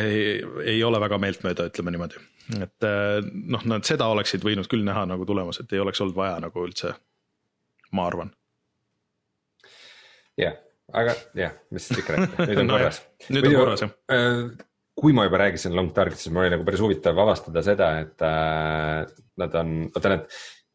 ei, 0.00 0.40
ei 0.72 0.82
ole 0.86 1.00
väga 1.02 1.20
meeltmööda, 1.20 1.68
ütleme 1.70 1.92
niimoodi. 1.94 2.24
et 2.64 2.90
noh, 3.28 3.68
nad 3.68 3.86
seda 3.86 4.08
oleksid 4.10 4.44
võinud 4.46 4.70
küll 4.70 4.86
näha 4.86 5.04
nagu 5.10 5.28
tulemas, 5.28 5.60
et 5.60 5.76
ei 5.76 5.84
oleks 5.84 6.00
olnud 6.00 6.16
vaja 6.16 6.40
nagu 6.42 6.64
üldse, 6.66 6.96
ma 7.92 8.08
arvan 8.08 8.32
jah, 10.40 10.58
aga 10.92 11.14
jah, 11.38 11.54
mis 11.70 11.86
siis 11.88 12.02
ikka 12.02 12.16
rääkida, 12.16 12.48
nüüd 12.50 12.64
on 12.64 12.68
no 12.70 12.78
korras. 12.78 13.02
nüüd 13.28 13.48
on 13.50 13.56
korras 13.60 13.86
jah 13.86 13.94
äh, 14.16 14.66
kui 15.00 15.16
ma 15.16 15.24
juba 15.26 15.40
rääkisin 15.40 15.74
Long 15.76 15.92
Target'ist, 15.96 16.26
siis 16.26 16.34
mul 16.34 16.44
oli 16.44 16.54
nagu 16.54 16.66
päris 16.66 16.82
huvitav 16.84 17.18
avastada 17.22 17.62
seda, 17.64 17.90
et 18.02 18.24
äh, 18.26 19.04
nad 19.40 19.54
on, 19.60 19.72
vaata 19.94 20.12
need, 20.12 20.26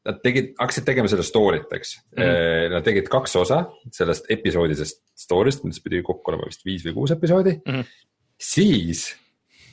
nad 0.06 0.22
tegid, 0.24 0.52
hakkasid 0.60 0.88
tegema 0.88 1.12
seda 1.12 1.26
story't, 1.26 1.70
eks 1.76 1.96
mm. 1.98 2.24
-hmm. 2.24 2.74
Nad 2.76 2.86
tegid 2.86 3.10
kaks 3.12 3.36
osa 3.42 3.62
sellest 3.94 4.30
episoodisest 4.34 5.02
story'st, 5.26 5.64
millest 5.66 5.84
pidi 5.86 6.02
kokku 6.06 6.32
olema 6.32 6.50
vist 6.50 6.66
viis 6.66 6.86
või 6.88 6.98
kuus 7.00 7.14
episoodi 7.16 7.58
mm. 7.58 7.72
-hmm. 7.72 7.86
siis 8.42 9.08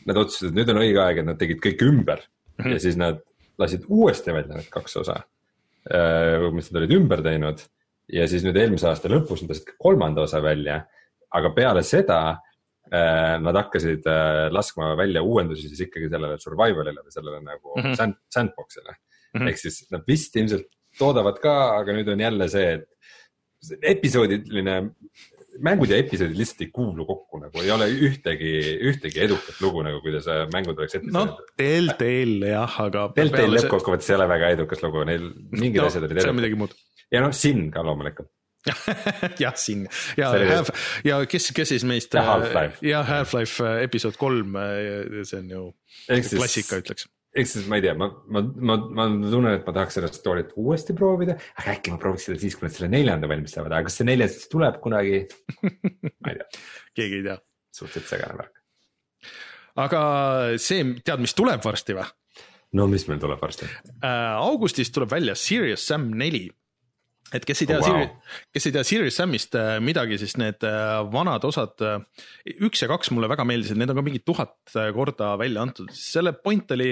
nad 0.07 0.17
otsustasid, 0.17 0.53
et 0.53 0.61
nüüd 0.61 0.73
on 0.73 0.83
õige 0.83 1.03
aeg, 1.05 1.21
et 1.23 1.29
nad 1.29 1.39
tegid 1.39 1.61
kõik 1.63 1.85
ümber 1.89 2.21
mm 2.21 2.65
-hmm. 2.65 2.73
ja 2.73 2.81
siis 2.81 2.97
nad 2.97 3.23
lasid 3.59 3.85
uuesti 3.89 4.33
välja 4.33 4.57
need 4.57 4.71
kaks 4.73 4.97
osa 4.97 5.23
äh,, 5.93 6.51
mis 6.53 6.73
nad 6.73 6.83
olid 6.83 6.97
ümber 6.99 7.23
teinud 7.23 7.63
ja 8.13 8.29
siis 8.31 8.45
nüüd 8.47 8.59
eelmise 8.61 8.89
aasta 8.91 9.11
lõpus 9.13 9.43
nad 9.43 9.55
lasid 9.55 9.75
kolmanda 9.81 10.27
osa 10.27 10.43
välja, 10.45 10.83
aga 11.33 11.53
peale 11.57 11.83
seda 11.87 12.19
äh, 12.33 13.39
nad 13.43 13.59
hakkasid 13.63 14.07
äh, 14.11 14.47
laskma 14.53 14.93
välja 14.99 15.25
uuendusi 15.25 15.71
siis 15.71 15.87
ikkagi 15.89 16.11
sellele 16.13 16.39
survival'ile 16.43 17.03
või 17.03 17.15
sellele 17.15 17.43
nagu 17.45 17.75
mm 17.77 17.83
-hmm. 17.83 17.99
sand, 18.01 18.21
sandbox'ile 18.35 18.93
mm 18.93 19.41
-hmm.. 19.41 19.49
ehk 19.53 19.63
siis 19.65 19.85
nad 19.91 20.07
vist 20.09 20.37
ilmselt 20.37 20.69
toodavad 20.99 21.39
ka, 21.41 21.55
aga 21.81 21.95
nüüd 21.97 22.09
on 22.13 22.21
jälle 22.21 22.49
see, 22.53 22.73
et 22.77 22.89
episoodiline 23.95 24.81
mängud 25.63 25.91
ja 25.91 25.99
episoodid 26.01 26.37
lihtsalt 26.37 26.65
ei 26.65 26.71
kuulu 26.73 27.05
kokku 27.07 27.41
nagu 27.43 27.63
ei 27.63 27.71
ole 27.75 27.89
ühtegi, 28.09 28.53
ühtegi 28.89 29.21
edukat 29.27 29.61
lugu 29.61 29.83
nagu, 29.85 30.01
kuidas 30.05 30.27
mängud 30.53 30.79
oleks 30.79 30.97
ette 30.99 31.13
noh, 31.13 31.35
Telltale 31.61 32.53
jah, 32.55 32.79
aga. 32.87 33.09
Telltale 33.17 33.59
lõppkokkuvõttes 33.59 34.09
ei 34.11 34.17
ole 34.17 34.29
väga 34.33 34.53
edukas 34.57 34.83
lugu, 34.85 35.05
neil 35.09 35.29
mingid 35.53 35.83
no, 35.83 35.91
asjad 35.91 36.07
olid 36.07 36.15
edukad. 36.15 36.29
see 36.29 36.35
on 36.35 36.41
midagi 36.41 36.61
muud. 36.63 36.77
Ja 37.13 37.25
noh, 37.25 37.35
Sin 37.37 37.71
ka 37.73 37.85
loomulikult 37.87 38.31
jah, 39.43 39.57
siin 39.59 39.89
ja 40.17 40.29
Half 40.31 40.71
ja 41.07 41.19
kes, 41.27 41.51
kes 41.55 41.73
siis 41.75 41.87
meist. 41.89 42.15
ja 42.15 42.23
Half-Life. 42.23 42.79
ja 42.87 43.03
Half-Life 43.07 43.65
äh, 43.67 43.81
episood 43.89 44.19
kolm, 44.21 44.55
äh, 44.57 45.25
see 45.27 45.41
on 45.41 45.51
ju 45.51 45.65
klassika, 46.07 46.79
ütleks 46.79 47.09
ehk 47.33 47.49
siis 47.49 47.67
ma 47.71 47.79
ei 47.81 47.87
tea, 47.87 47.95
ma, 47.99 48.11
ma, 48.29 48.43
ma, 48.45 48.77
ma 48.93 49.09
tunnen, 49.09 49.57
et 49.57 49.67
ma 49.67 49.75
tahaks 49.75 49.99
seda 49.99 50.11
story't 50.13 50.53
uuesti 50.61 50.95
proovida, 50.97 51.39
aga 51.59 51.75
äkki 51.75 51.95
ma 51.95 52.01
prooviks 52.01 52.29
seda 52.29 52.39
siis, 52.43 52.59
kui 52.59 52.69
nad 52.69 52.77
selle 52.77 52.93
neljanda 52.93 53.31
valmis 53.31 53.55
saavad, 53.57 53.73
aga 53.73 53.89
kas 53.89 53.99
see 53.99 54.09
neljas 54.09 54.37
siis 54.37 54.51
tuleb 54.53 54.79
kunagi? 54.85 55.23
ma 55.65 56.35
ei 56.35 56.39
tea 56.39 56.49
keegi 57.01 57.21
ei 57.21 57.29
tea. 57.31 57.39
suhteliselt 57.75 58.15
segane 58.15 58.41
värk. 58.45 58.65
aga 59.89 60.03
see, 60.63 60.87
tead, 61.03 61.25
mis 61.25 61.35
tuleb 61.35 61.65
varsti 61.67 61.99
või? 61.99 62.07
no 62.79 62.87
mis 62.95 63.11
meil 63.11 63.21
tuleb 63.23 63.43
varsti 63.43 63.67
äh,? 63.67 64.35
augustis 64.39 64.95
tuleb 64.95 65.11
välja 65.19 65.35
Serious 65.35 65.89
Sam 65.89 66.13
neli 66.15 66.47
et 67.37 67.47
kes 67.49 67.63
ei 67.65 67.71
tea 67.71 67.79
oh, 67.81 67.89
wow., 67.89 68.07
kes 68.55 68.69
ei 68.69 68.75
tea 68.75 68.85
Serious 68.87 69.19
Samist 69.19 69.57
äh, 69.59 69.77
midagi, 69.85 70.19
siis 70.21 70.35
need 70.41 70.65
äh, 70.67 71.01
vanad 71.13 71.45
osad, 71.49 71.75
äh, 71.85 72.27
üks 72.67 72.85
ja 72.85 72.89
kaks 72.91 73.13
mulle 73.15 73.31
väga 73.33 73.47
meeldisid, 73.49 73.79
need 73.81 73.93
on 73.93 74.01
ka 74.01 74.05
mingi 74.07 74.23
tuhat 74.27 74.75
korda 74.97 75.33
välja 75.41 75.65
antud, 75.65 75.93
selle 75.97 76.35
point 76.37 76.71
oli 76.77 76.91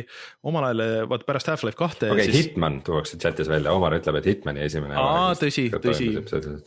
omal 0.49 0.71
ajal, 0.71 0.85
vaata 1.11 1.29
pärast 1.29 1.53
Half-Life 1.53 1.79
kahte. 1.79 2.11
okei 2.11 2.27
okay, 2.27 2.33
siis..., 2.33 2.51
Hitman 2.51 2.81
tuuakse 2.87 3.21
chat'is 3.21 3.51
välja, 3.51 3.75
Omar 3.77 3.99
ütleb, 3.99 4.21
et 4.21 4.31
Hitmani 4.33 4.65
esimene. 4.67 4.97
aa, 5.01 5.35
tõsi, 5.41 5.69
tõsi, 5.77 6.13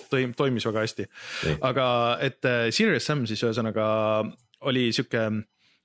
toimis, 0.10 0.38
toimis 0.40 0.70
väga 0.70 0.86
hästi, 0.88 1.10
aga 1.72 1.88
et 2.24 2.52
Serious 2.76 3.10
Sam 3.10 3.28
siis 3.30 3.42
ühesõnaga 3.46 3.88
oli 4.70 4.88
sihuke 4.96 5.28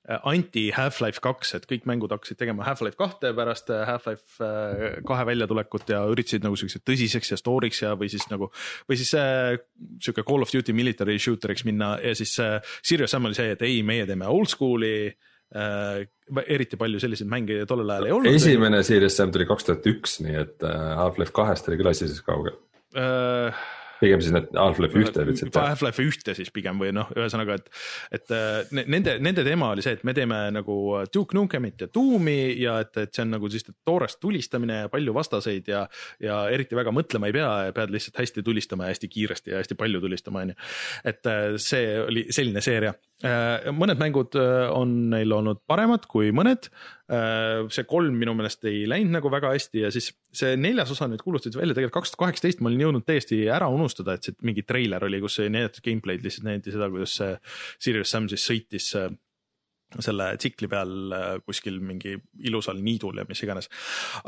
anti 0.09 0.69
Half-Life 0.73 1.21
kaks, 1.21 1.53
et 1.57 1.65
kõik 1.69 1.85
mängud 1.89 2.11
hakkasid 2.13 2.39
tegema 2.39 2.65
Half-Life 2.65 2.97
kahte 2.99 3.31
pärast 3.37 3.69
äh, 3.73 3.83
Half-Life 3.87 4.41
äh, 4.41 4.99
kahe 5.05 5.25
väljatulekut 5.29 5.91
ja 5.93 6.01
üritasid 6.09 6.45
nagu 6.45 6.57
siukseks 6.59 6.85
tõsiseks 6.87 7.33
ja 7.33 7.39
story'ks 7.39 7.83
ja, 7.83 7.93
või 7.99 8.09
siis 8.11 8.25
nagu. 8.31 8.49
või 8.89 8.99
siis 8.99 9.13
äh, 9.19 9.59
sihuke 10.01 10.25
Call 10.27 10.45
of 10.45 10.53
Duty 10.53 10.73
military 10.73 11.19
shooter'iks 11.21 11.65
minna 11.69 11.95
ja 12.01 12.15
siis 12.17 12.33
äh, 12.41 12.57
Serious 12.81 13.13
Sam 13.13 13.29
oli 13.29 13.37
see, 13.37 13.53
et 13.53 13.65
ei, 13.67 13.81
meie 13.85 14.07
teeme 14.09 14.29
old 14.29 14.49
school'i 14.49 14.93
äh,. 15.09 16.05
eriti 16.45 16.77
palju 16.77 17.01
selliseid 17.01 17.29
mänge 17.29 17.63
tollel 17.69 17.89
ajal 17.93 18.09
ei 18.09 18.17
olnud. 18.17 18.33
esimene 18.33 18.81
Serious 18.87 19.17
Sam 19.17 19.33
tuli 19.33 19.45
kaks 19.49 19.69
tuhat 19.69 19.91
üks, 19.93 20.19
nii 20.25 20.41
et 20.41 20.65
Half-Life 20.65 21.35
kahest 21.37 21.69
oli 21.69 21.77
küll 21.81 21.93
asi 21.93 22.09
siis 22.09 22.25
kaugel 22.25 22.57
äh, 22.97 23.67
pigem 23.99 24.21
siis 24.23 24.33
need 24.35 24.49
Half-Life 24.55 24.99
ühte 24.99 25.25
ütlesid. 25.25 25.51
Half-Life 25.55 26.05
ühte 26.05 26.35
siis 26.37 26.51
pigem 26.55 26.79
või 26.81 26.93
noh, 26.95 27.09
ühesõnaga, 27.17 27.59
et, 27.59 27.69
et 28.19 28.33
äh, 28.35 28.85
nende, 28.87 29.17
nende 29.23 29.45
teema 29.47 29.73
oli 29.75 29.85
see, 29.85 29.97
et 29.99 30.05
me 30.07 30.15
teeme 30.17 30.39
nagu 30.55 30.77
Duke 31.13 31.37
Nukemit 31.37 31.85
ja 31.85 31.89
Doom'i 31.93 32.39
ja 32.61 32.79
et, 32.85 32.95
et 33.01 33.13
see 33.15 33.25
on 33.25 33.35
nagu 33.37 33.51
siis 33.51 33.67
toorest 33.87 34.21
tulistamine 34.23 34.83
ja 34.83 34.93
palju 34.93 35.15
vastaseid 35.15 35.69
ja. 35.71 35.85
ja 36.23 36.41
eriti 36.53 36.77
väga 36.77 36.93
mõtlema 36.95 37.29
ei 37.29 37.35
pea 37.35 37.51
ja 37.67 37.75
pead 37.75 37.93
lihtsalt 37.93 38.23
hästi 38.23 38.45
tulistama 38.45 38.87
ja 38.87 38.95
hästi 38.95 39.11
kiiresti 39.11 39.53
ja 39.53 39.61
hästi 39.61 39.77
palju 39.79 40.01
tulistama, 40.03 40.45
on 40.45 40.53
ju. 40.53 40.59
et 41.13 41.29
äh, 41.29 41.45
see 41.61 41.95
oli 42.05 42.27
selline 42.33 42.63
seeria 42.63 42.93
Äh, 42.93 43.08
mõned 43.19 43.99
mängud 43.99 44.35
äh, 44.39 44.69
on 44.71 45.09
neil 45.11 45.33
olnud 45.35 45.59
paremad 45.67 46.05
kui 46.07 46.29
mõned. 46.35 46.69
Äh, 47.11 47.65
see 47.73 47.83
kolm 47.89 48.15
minu 48.15 48.31
meelest 48.37 48.63
ei 48.69 48.85
läinud 48.87 49.17
nagu 49.17 49.31
väga 49.33 49.51
hästi 49.51 49.83
ja 49.83 49.89
siis 49.91 50.11
see 50.31 50.55
neljas 50.55 50.93
osa 50.95 51.09
nüüd 51.11 51.23
kuulutati 51.25 51.59
välja 51.59 51.75
tegelikult 51.75 51.97
kaks 51.97 52.13
tuhat 52.13 52.29
kaheksateist, 52.29 52.61
ma 52.63 52.71
olin 52.71 52.85
jõudnud 52.85 53.07
täiesti 53.07 53.41
ära 53.51 53.67
unustada, 53.73 54.15
et 54.15 54.29
see 54.29 54.37
mingi 54.47 54.63
treiler 54.63 55.03
oli, 55.03 55.19
kus 55.23 55.39
ei 55.43 55.51
näidatud 55.51 55.83
gameplay'd, 55.83 56.23
lihtsalt 56.23 56.47
näidati 56.47 56.75
seda, 56.75 56.87
kuidas 56.93 57.17
see 57.19 57.33
Sirius 57.81 58.13
Sam 58.13 58.29
siis 58.31 58.45
sõitis 58.45 58.93
selle 59.89 60.25
tsikli 60.37 60.69
peal 60.69 60.91
kuskil 61.49 61.79
mingi 61.81 62.13
ilusal 62.45 62.77
niidul 62.85 63.17
ja 63.17 63.25
mis 63.27 63.41
iganes. 63.41 63.67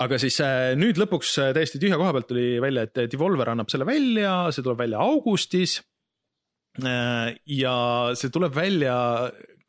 aga 0.02 0.18
siis 0.20 0.40
nüüd 0.76 0.98
lõpuks 0.98 1.36
täiesti 1.54 1.80
tühja 1.80 2.02
koha 2.02 2.16
pealt 2.18 2.28
tuli 2.34 2.58
välja, 2.60 2.88
et 2.90 3.06
Devolver 3.14 3.54
annab 3.54 3.70
selle 3.72 3.86
välja, 3.86 4.50
see 4.50 4.66
tuleb 4.66 4.82
välja 4.82 5.06
augustis 5.06 5.78
Äh, 5.80 5.91
ja 6.80 7.76
see 8.16 8.32
tuleb 8.32 8.56
välja 8.56 8.96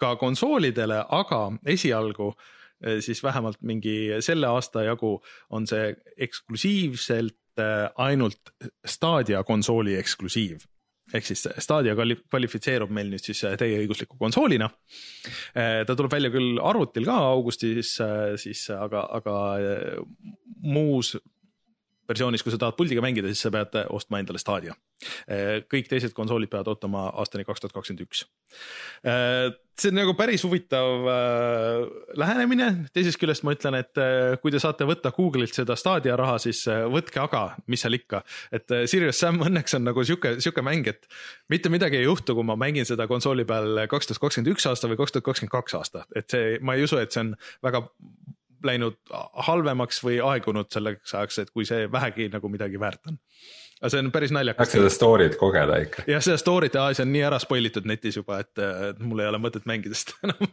ka 0.03 0.17
konsoolidele, 0.21 1.03
aga 1.09 1.45
esialgu 1.67 2.33
äh, 2.33 2.99
siis 3.05 3.23
vähemalt 3.23 3.63
mingi 3.63 4.23
selle 4.25 4.51
aasta 4.51 4.85
jagu 4.87 5.17
on 5.51 5.67
see 5.67 5.95
eksklusiivselt 6.27 7.63
äh, 7.63 7.89
ainult 7.97 8.55
Stadia 8.87 9.43
konsooli 9.47 9.97
eksklusiiv 9.99 10.63
ehk 11.13 11.27
siis 11.27 11.43
Stadia 11.61 11.97
kvalifitseerub 11.97 12.93
meil 12.95 13.11
nüüd 13.13 13.25
siis 13.27 13.43
täieõigusliku 13.59 14.17
konsoolina. 14.17 14.71
ta 15.53 15.97
tuleb 15.99 16.13
välja 16.15 16.31
küll 16.33 16.61
arvutil 16.63 17.05
ka 17.05 17.17
augustis, 17.35 17.91
siis 18.41 18.63
aga, 18.73 19.03
aga 19.19 19.35
muus 20.63 21.13
versioonis, 22.13 22.45
kui 22.45 22.55
sa 22.55 22.61
tahad 22.61 22.79
puldiga 22.79 23.03
mängida, 23.05 23.31
siis 23.33 23.43
sa 23.47 23.53
pead 23.55 23.77
ostma 23.93 24.21
endale 24.23 24.41
Stadia. 24.43 24.77
Eh, 25.27 25.65
kõik 25.71 25.91
teised 25.91 26.15
konsoolid 26.17 26.51
peavad 26.53 26.71
ootama 26.73 27.09
aastani 27.21 27.47
kaks 27.49 27.63
tuhat 27.63 27.75
kakskümmend 27.75 28.05
üks. 28.05 28.25
Eh, 29.03 29.49
see 29.79 29.91
on 29.91 29.99
nagu 29.99 30.15
päris 30.19 30.45
huvitav 30.47 31.09
eh, 31.11 31.87
lähenemine, 32.21 32.69
teisest 32.95 33.19
küljest 33.21 33.47
ma 33.47 33.57
ütlen, 33.57 33.79
et 33.81 34.03
kui 34.43 34.55
te 34.55 34.61
saate 34.63 34.87
võtta 34.89 35.13
Google'ilt 35.15 35.57
seda 35.57 35.77
Stadia 35.79 36.17
raha, 36.19 36.39
siis 36.43 36.63
võtke 36.93 37.23
aga, 37.23 37.45
mis 37.73 37.83
seal 37.83 37.99
ikka. 37.99 38.23
et 38.55 38.69
Serious 38.91 39.19
Sam 39.23 39.41
õnneks 39.43 39.79
on 39.79 39.89
nagu 39.89 40.05
sihuke, 40.07 40.37
sihuke 40.43 40.65
mäng, 40.67 40.87
et 40.93 41.09
mitte 41.53 41.73
midagi 41.73 41.99
ei 41.99 42.07
juhtu, 42.07 42.37
kui 42.39 42.47
ma 42.47 42.59
mängin 42.61 42.87
seda 42.89 43.09
konsooli 43.11 43.47
peal 43.49 43.87
kaks 43.91 44.11
tuhat 44.11 44.23
kakskümmend 44.23 44.55
üks 44.55 44.69
aasta 44.71 44.91
või 44.91 45.01
kaks 45.01 45.17
tuhat 45.17 45.31
kakskümmend 45.31 45.57
kaks 45.57 45.79
aasta, 45.81 46.07
et 46.17 46.31
see, 46.31 46.57
ma 46.63 46.77
ei 46.77 46.87
usu, 46.87 47.01
et 47.03 47.15
see 47.15 47.25
on 47.27 47.35
väga 47.65 47.87
läinud 48.67 48.99
halvemaks 49.49 50.03
või 50.05 50.21
aegunud 50.25 50.71
selleks 50.73 51.15
ajaks, 51.15 51.39
et 51.39 51.51
kui 51.51 51.67
see 51.69 51.89
vähegi 51.93 52.29
nagu 52.33 52.49
midagi 52.53 52.81
väärt 52.81 53.13
on 53.13 53.19
aga 53.83 53.91
see 53.91 54.03
on 54.05 54.11
päris 54.15 54.33
naljakas. 54.35 54.71
tahaks 54.71 54.79
seda 54.79 54.91
story't 54.95 55.37
kogeda 55.41 55.79
ikka. 55.83 56.05
jah, 56.07 56.23
seda 56.23 56.39
story't 56.39 56.77
ja 56.79 56.85
see 56.95 57.03
on 57.03 57.11
nii 57.13 57.25
ära 57.27 57.39
spoil 57.43 57.67
itud 57.67 57.87
netis 57.91 58.19
juba, 58.21 58.39
et 58.45 59.03
mul 59.03 59.25
ei 59.25 59.31
ole 59.31 59.41
mõtet 59.43 59.67
mängida 59.69 59.99
seda 60.01 60.29
enam. 60.29 60.53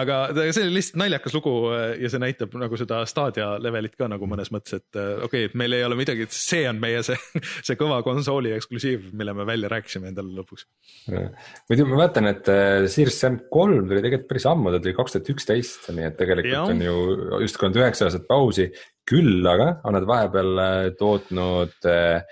aga 0.00 0.20
see 0.38 0.64
oli 0.64 0.76
lihtsalt 0.78 1.00
naljakas 1.02 1.34
lugu 1.34 1.54
ja 1.74 2.10
see 2.12 2.22
näitab 2.22 2.54
nagu 2.60 2.78
seda 2.78 3.02
Stadia 3.10 3.50
levelit 3.62 3.96
ka 3.98 4.06
nagu 4.10 4.28
mõnes 4.30 4.52
mõttes, 4.54 4.78
et 4.78 5.00
okei 5.00 5.26
okay,, 5.26 5.48
et 5.50 5.56
meil 5.58 5.74
ei 5.76 5.86
ole 5.86 5.98
midagi, 5.98 6.28
et 6.28 6.36
see 6.36 6.62
on 6.70 6.78
meie 6.82 7.02
see, 7.06 7.18
see 7.66 7.78
kõva 7.80 8.00
konsooli 8.06 8.54
eksklusiiv, 8.56 9.10
mille 9.18 9.34
me 9.36 9.46
välja 9.48 9.72
rääkisime 9.72 10.12
endale 10.12 10.30
lõpuks. 10.38 10.68
muidu 11.70 11.88
ma 11.90 12.04
vaatan, 12.04 12.30
et 12.30 12.52
äh, 12.52 12.86
Series 12.92 13.18
Sam 13.18 13.40
kolm 13.50 13.88
tuli 13.88 14.04
tegelikult 14.04 14.30
päris 14.30 14.46
ammu, 14.50 14.70
ta 14.70 14.82
tuli 14.82 14.94
kaks 14.96 15.16
tuhat 15.16 15.34
üksteist, 15.34 15.90
nii 15.96 16.06
et 16.12 16.16
tegelikult 16.20 16.54
ja. 16.54 16.62
on 16.70 16.86
ju 16.86 16.96
justkui 17.42 17.68
olnud 17.68 17.82
üheksa 17.82 18.06
aastat 18.06 18.30
pausi. 18.30 18.70
küll 19.10 19.42
aga 19.48 19.80
on 19.88 19.96
nad 19.96 20.06
vahepeal 20.06 20.62
äh, 20.62 20.88
tootnud 20.98 21.90
äh, 21.90 22.22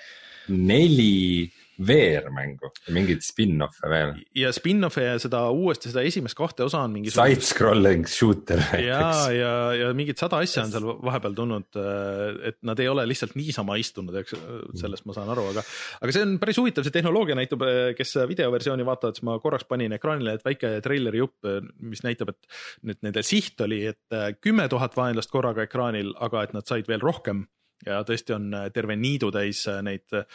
neli 0.53 1.49
VR-mängu 1.79 2.71
ja 2.89 2.93
mingeid 2.95 3.23
spin-off'e 3.23 3.89
veel. 3.91 4.15
ja 4.37 4.51
spin-off'e 4.55 5.05
ja 5.05 5.19
seda 5.23 5.45
uuesti, 5.55 5.93
seda 5.93 6.03
esimest 6.07 6.35
kahte 6.39 6.65
osa 6.67 6.81
on 6.83 6.95
mingi. 6.97 7.13
Side-scrolling 7.15 8.07
shooter 8.11 8.59
näiteks. 8.59 8.87
ja, 8.89 9.11
ja, 9.35 9.53
ja 9.79 9.91
mingid 9.97 10.19
sada 10.19 10.41
asja 10.43 10.65
on 10.67 10.73
seal 10.75 10.89
vahepeal 11.07 11.37
tulnud, 11.39 11.69
äh, 11.79 12.41
et 12.51 12.59
nad 12.67 12.83
ei 12.83 12.91
ole 12.91 13.05
lihtsalt 13.09 13.37
niisama 13.39 13.79
istunud, 13.79 14.17
eks 14.19 14.35
sellest 14.81 15.07
ma 15.07 15.15
saan 15.17 15.31
aru, 15.35 15.47
aga. 15.53 15.63
aga 16.03 16.17
see 16.17 16.27
on 16.27 16.35
päris 16.43 16.59
huvitav, 16.59 16.87
see 16.87 16.97
tehnoloogia 16.99 17.39
näitab, 17.39 17.63
äh, 17.69 17.93
kes 17.99 18.17
videoversiooni 18.33 18.87
vaatavad, 18.89 19.19
siis 19.19 19.27
ma 19.29 19.39
korraks 19.43 19.69
panin 19.71 19.95
ekraanile, 19.95 20.35
et 20.39 20.47
väike 20.49 20.75
treileri 20.85 21.23
jupp, 21.23 21.39
äh, 21.47 21.63
mis 21.79 22.03
näitab, 22.07 22.35
et 22.35 22.59
nüüd 22.91 23.07
nende 23.07 23.23
siht 23.27 23.61
oli, 23.63 23.85
et 23.93 24.19
kümme 24.43 24.67
tuhat 24.71 24.99
vaenlast 24.99 25.31
korraga 25.31 25.69
ekraanil, 25.69 26.11
aga 26.27 26.43
et 26.47 26.59
nad 26.59 26.67
said 26.67 26.91
veel 26.91 27.03
rohkem 27.05 27.47
ja 27.87 28.01
tõesti 28.07 28.35
on 28.37 28.49
äh, 28.55 28.70
terve 28.74 28.97
niidu 28.99 29.31
täis 29.35 29.64
äh, 29.70 29.83
neid 29.87 30.16
äh, 30.16 30.26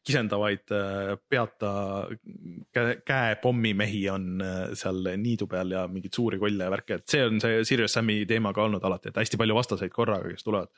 kisendavaid 0.00 0.64
peata 1.28 1.70
käepommimehi 3.04 3.98
on 4.08 4.40
seal 4.80 5.10
niidu 5.20 5.44
peal 5.46 5.74
ja 5.74 5.82
mingeid 5.92 6.16
suuri 6.16 6.38
kolle 6.40 6.64
ja 6.64 6.72
värke, 6.72 6.96
et 6.96 7.12
see 7.12 7.20
on 7.26 7.36
see 7.42 7.58
Serious 7.68 7.98
Sam'i 7.98 8.22
teema 8.26 8.54
ka 8.56 8.64
olnud 8.64 8.86
alati, 8.88 9.12
et 9.12 9.20
hästi 9.20 9.36
palju 9.38 9.58
vastaseid 9.58 9.92
korraga, 9.92 10.32
kes 10.32 10.46
tulevad. 10.46 10.72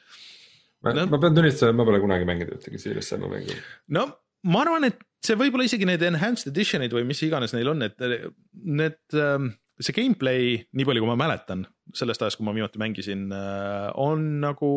ma, 0.82 0.96
no, 0.98 1.06
ma 1.14 1.22
pean 1.22 1.38
tunnistama, 1.38 1.78
ma 1.78 1.86
pole 1.86 2.02
kunagi 2.02 2.26
mänginud 2.26 2.58
ühtegi 2.58 2.82
Serious 2.82 3.12
Sam'i 3.14 3.30
mängu. 3.30 3.54
no 3.94 4.08
ma 4.50 4.64
arvan, 4.66 4.90
et 4.90 4.98
see 5.22 5.38
võib-olla 5.38 5.70
isegi 5.70 5.86
need 5.86 6.02
enhanced 6.10 6.50
edition'id 6.50 6.98
või 6.98 7.06
mis 7.06 7.22
iganes 7.22 7.54
neil 7.54 7.70
on, 7.76 7.86
et 7.86 8.02
need 8.02 8.98
ähm, 9.22 9.52
see 9.86 9.96
gameplay, 9.96 10.56
nii 10.72 10.86
palju 10.88 11.02
kui 11.02 11.10
ma 11.10 11.18
mäletan 11.18 11.64
sellest 11.96 12.22
ajast, 12.24 12.38
kui 12.38 12.46
ma 12.46 12.54
viimati 12.56 12.80
mängisin, 12.80 13.26
äh, 13.34 13.90
on 14.00 14.24
nagu 14.42 14.72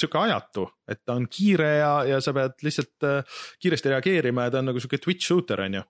sihuke 0.00 0.18
ajatu, 0.22 0.66
et 0.90 1.02
ta 1.04 1.16
on 1.18 1.28
kiire 1.30 1.70
ja, 1.78 1.92
ja 2.08 2.20
sa 2.24 2.34
pead 2.36 2.58
lihtsalt 2.66 3.06
äh, 3.06 3.40
kiiresti 3.62 3.94
reageerima 3.94 4.48
ja 4.48 4.54
ta 4.54 4.62
on 4.62 4.70
nagu 4.72 4.82
sihuke 4.82 5.00
twitch 5.02 5.28
shooter 5.28 5.66
on 5.66 5.80
ju 5.80 5.86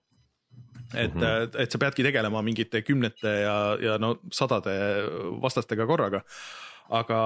et 0.91 1.13
mm, 1.13 1.21
-hmm. 1.21 1.61
et 1.63 1.71
sa 1.71 1.79
peadki 1.79 2.03
tegelema 2.03 2.41
mingite 2.41 2.81
kümnete 2.81 3.31
ja, 3.41 3.77
ja 3.79 3.97
no 3.97 4.19
sadade 4.31 4.73
vastastega 5.41 5.87
korraga. 5.87 6.21
aga 6.89 7.19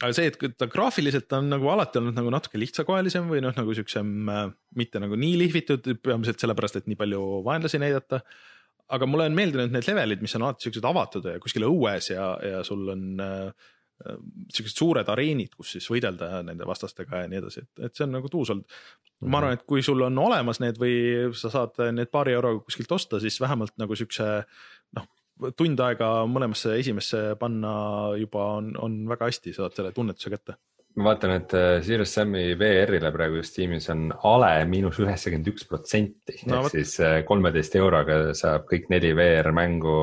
aga 0.00 0.12
see, 0.16 0.30
et 0.30 0.56
ta 0.58 0.68
graafiliselt 0.70 1.32
on 1.36 1.50
nagu 1.52 1.68
alati 1.72 2.00
olnud 2.00 2.16
nagu 2.16 2.32
natuke 2.32 2.60
lihtsakoelisem 2.60 3.28
või 3.28 3.42
noh, 3.44 3.54
nagu 3.56 3.74
siuksem 3.76 4.30
äh, 4.32 4.46
mitte 4.76 5.02
nagu 5.02 5.18
nii 5.20 5.36
lihvitud, 5.44 5.90
peamiselt 6.04 6.40
sellepärast, 6.40 6.80
et 6.80 6.88
nii 6.90 6.98
palju 7.00 7.42
vaenlasi 7.44 7.80
näidata. 7.82 8.22
Aga 8.96 9.06
mulle 9.08 9.28
on 9.30 9.36
meeldinud 9.36 9.74
need 9.74 9.86
levelid, 9.88 10.22
mis 10.24 10.34
on 10.38 10.46
alati 10.46 10.66
siuksed 10.66 10.86
avatud 10.86 11.28
ja 11.30 11.42
kuskil 11.42 11.66
õues 11.68 12.10
ja, 12.12 12.32
ja 12.44 12.64
sul 12.66 12.88
on 12.94 13.22
äh, 13.24 13.68
siuksed 14.50 14.76
suured 14.76 15.08
areenid, 15.12 15.52
kus 15.56 15.76
siis 15.76 15.86
võidelda 15.92 16.40
nende 16.46 16.66
vastastega 16.68 17.22
ja 17.22 17.30
nii 17.30 17.40
edasi, 17.42 17.64
et, 17.66 17.86
et 17.86 17.96
see 17.96 18.06
on 18.06 18.16
nagu 18.16 18.30
tuus 18.32 18.52
olnud. 18.54 18.80
ma 19.28 19.40
arvan, 19.40 19.58
et 19.58 19.64
kui 19.68 19.84
sul 19.84 20.00
on 20.06 20.18
olemas 20.18 20.62
need 20.62 20.80
või 20.80 20.94
sa 21.36 21.52
saad 21.52 21.80
need 21.92 22.10
paari 22.12 22.32
euroga 22.36 22.64
kuskilt 22.64 22.92
osta, 22.96 23.20
siis 23.20 23.36
vähemalt 23.42 23.76
nagu 23.80 23.98
siukse 23.98 24.28
noh, 24.96 25.08
tund 25.56 25.80
aega 25.84 26.10
mõlemasse 26.28 26.74
esimesse 26.80 27.22
panna 27.40 27.72
juba 28.20 28.46
on, 28.58 28.72
on 28.80 29.02
väga 29.10 29.28
hästi, 29.30 29.54
saad 29.56 29.76
selle 29.76 29.92
tunnetuse 29.96 30.32
kätte. 30.32 30.56
Ma 30.98 31.10
vaatan, 31.10 31.34
et 31.38 31.54
äh, 31.54 31.72
Serious 31.86 32.12
Sam'i 32.16 32.56
VR-ile 32.58 33.12
praegu 33.14 33.38
just 33.40 33.54
tiimis 33.56 33.86
on 33.92 34.08
ale 34.26 34.52
miinus 34.70 34.98
üheksakümmend 35.02 35.50
üks 35.52 35.66
protsenti 35.70 36.40
No 36.50 36.64
ehk 36.64 36.74
siis 36.74 36.96
äh, 37.04 37.20
kolmeteist 37.28 37.76
euroga 37.78 38.20
saab 38.38 38.66
kõik 38.70 38.90
neli 38.92 39.12
VR 39.16 39.52
mängu 39.56 39.94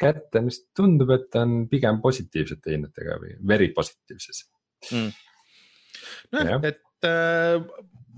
kätte, 0.00 0.42
mis 0.42 0.62
tundub, 0.76 1.12
et 1.14 1.36
on 1.38 1.64
pigem 1.70 2.00
positiivsete 2.02 2.74
hinnetega 2.74 3.18
või 3.20 3.34
very 3.52 3.70
positiivses. 3.76 4.46
nojah 4.90 6.56
Jah., 6.56 6.68
et 6.70 7.08
äh, 7.08 7.60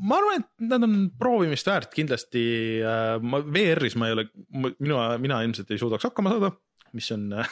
ma 0.02 0.18
arvan, 0.18 0.42
et 0.42 0.66
nad 0.70 0.86
on 0.86 0.96
proovimist 1.18 1.68
väärt 1.68 1.92
kindlasti 1.94 2.44
äh,. 2.80 3.16
ma 3.22 3.42
VR-is 3.44 3.96
ma 3.98 4.08
ei 4.08 4.16
ole, 4.16 4.26
mina, 4.54 5.04
mina 5.22 5.42
ilmselt 5.44 5.70
ei 5.70 5.80
suudaks 5.80 6.08
hakkama 6.08 6.34
saada, 6.34 6.52
mis 6.96 7.10
on 7.14 7.26
äh, 7.40 7.50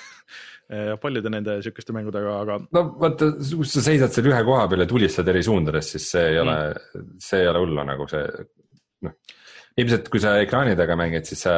paljude 1.03 1.33
nende 1.33 1.59
sihukeste 1.65 1.95
mängudega, 1.97 2.37
aga 2.45 2.59
no 2.77 2.85
vaata, 3.01 3.33
kui 3.41 3.69
sa 3.69 3.85
seisad 3.85 4.15
seal 4.15 4.31
ühe 4.31 4.41
koha 4.47 4.69
peal 4.71 4.85
ja 4.85 4.89
tulistad 4.91 5.29
eri 5.33 5.43
suundades, 5.47 5.93
siis 5.95 6.09
see 6.15 6.33
ei 6.35 6.41
ole 6.43 6.57
mm., 6.57 7.13
see 7.27 7.45
ei 7.45 7.51
ole 7.51 7.63
hullu 7.65 7.87
nagu 7.89 8.09
see, 8.11 8.25
noh. 9.07 9.17
ilmselt 9.81 10.11
kui 10.13 10.23
sa 10.23 10.37
ekraani 10.43 10.77
taga 10.79 10.97
mängid, 11.01 11.29
siis 11.29 11.45
sa 11.47 11.55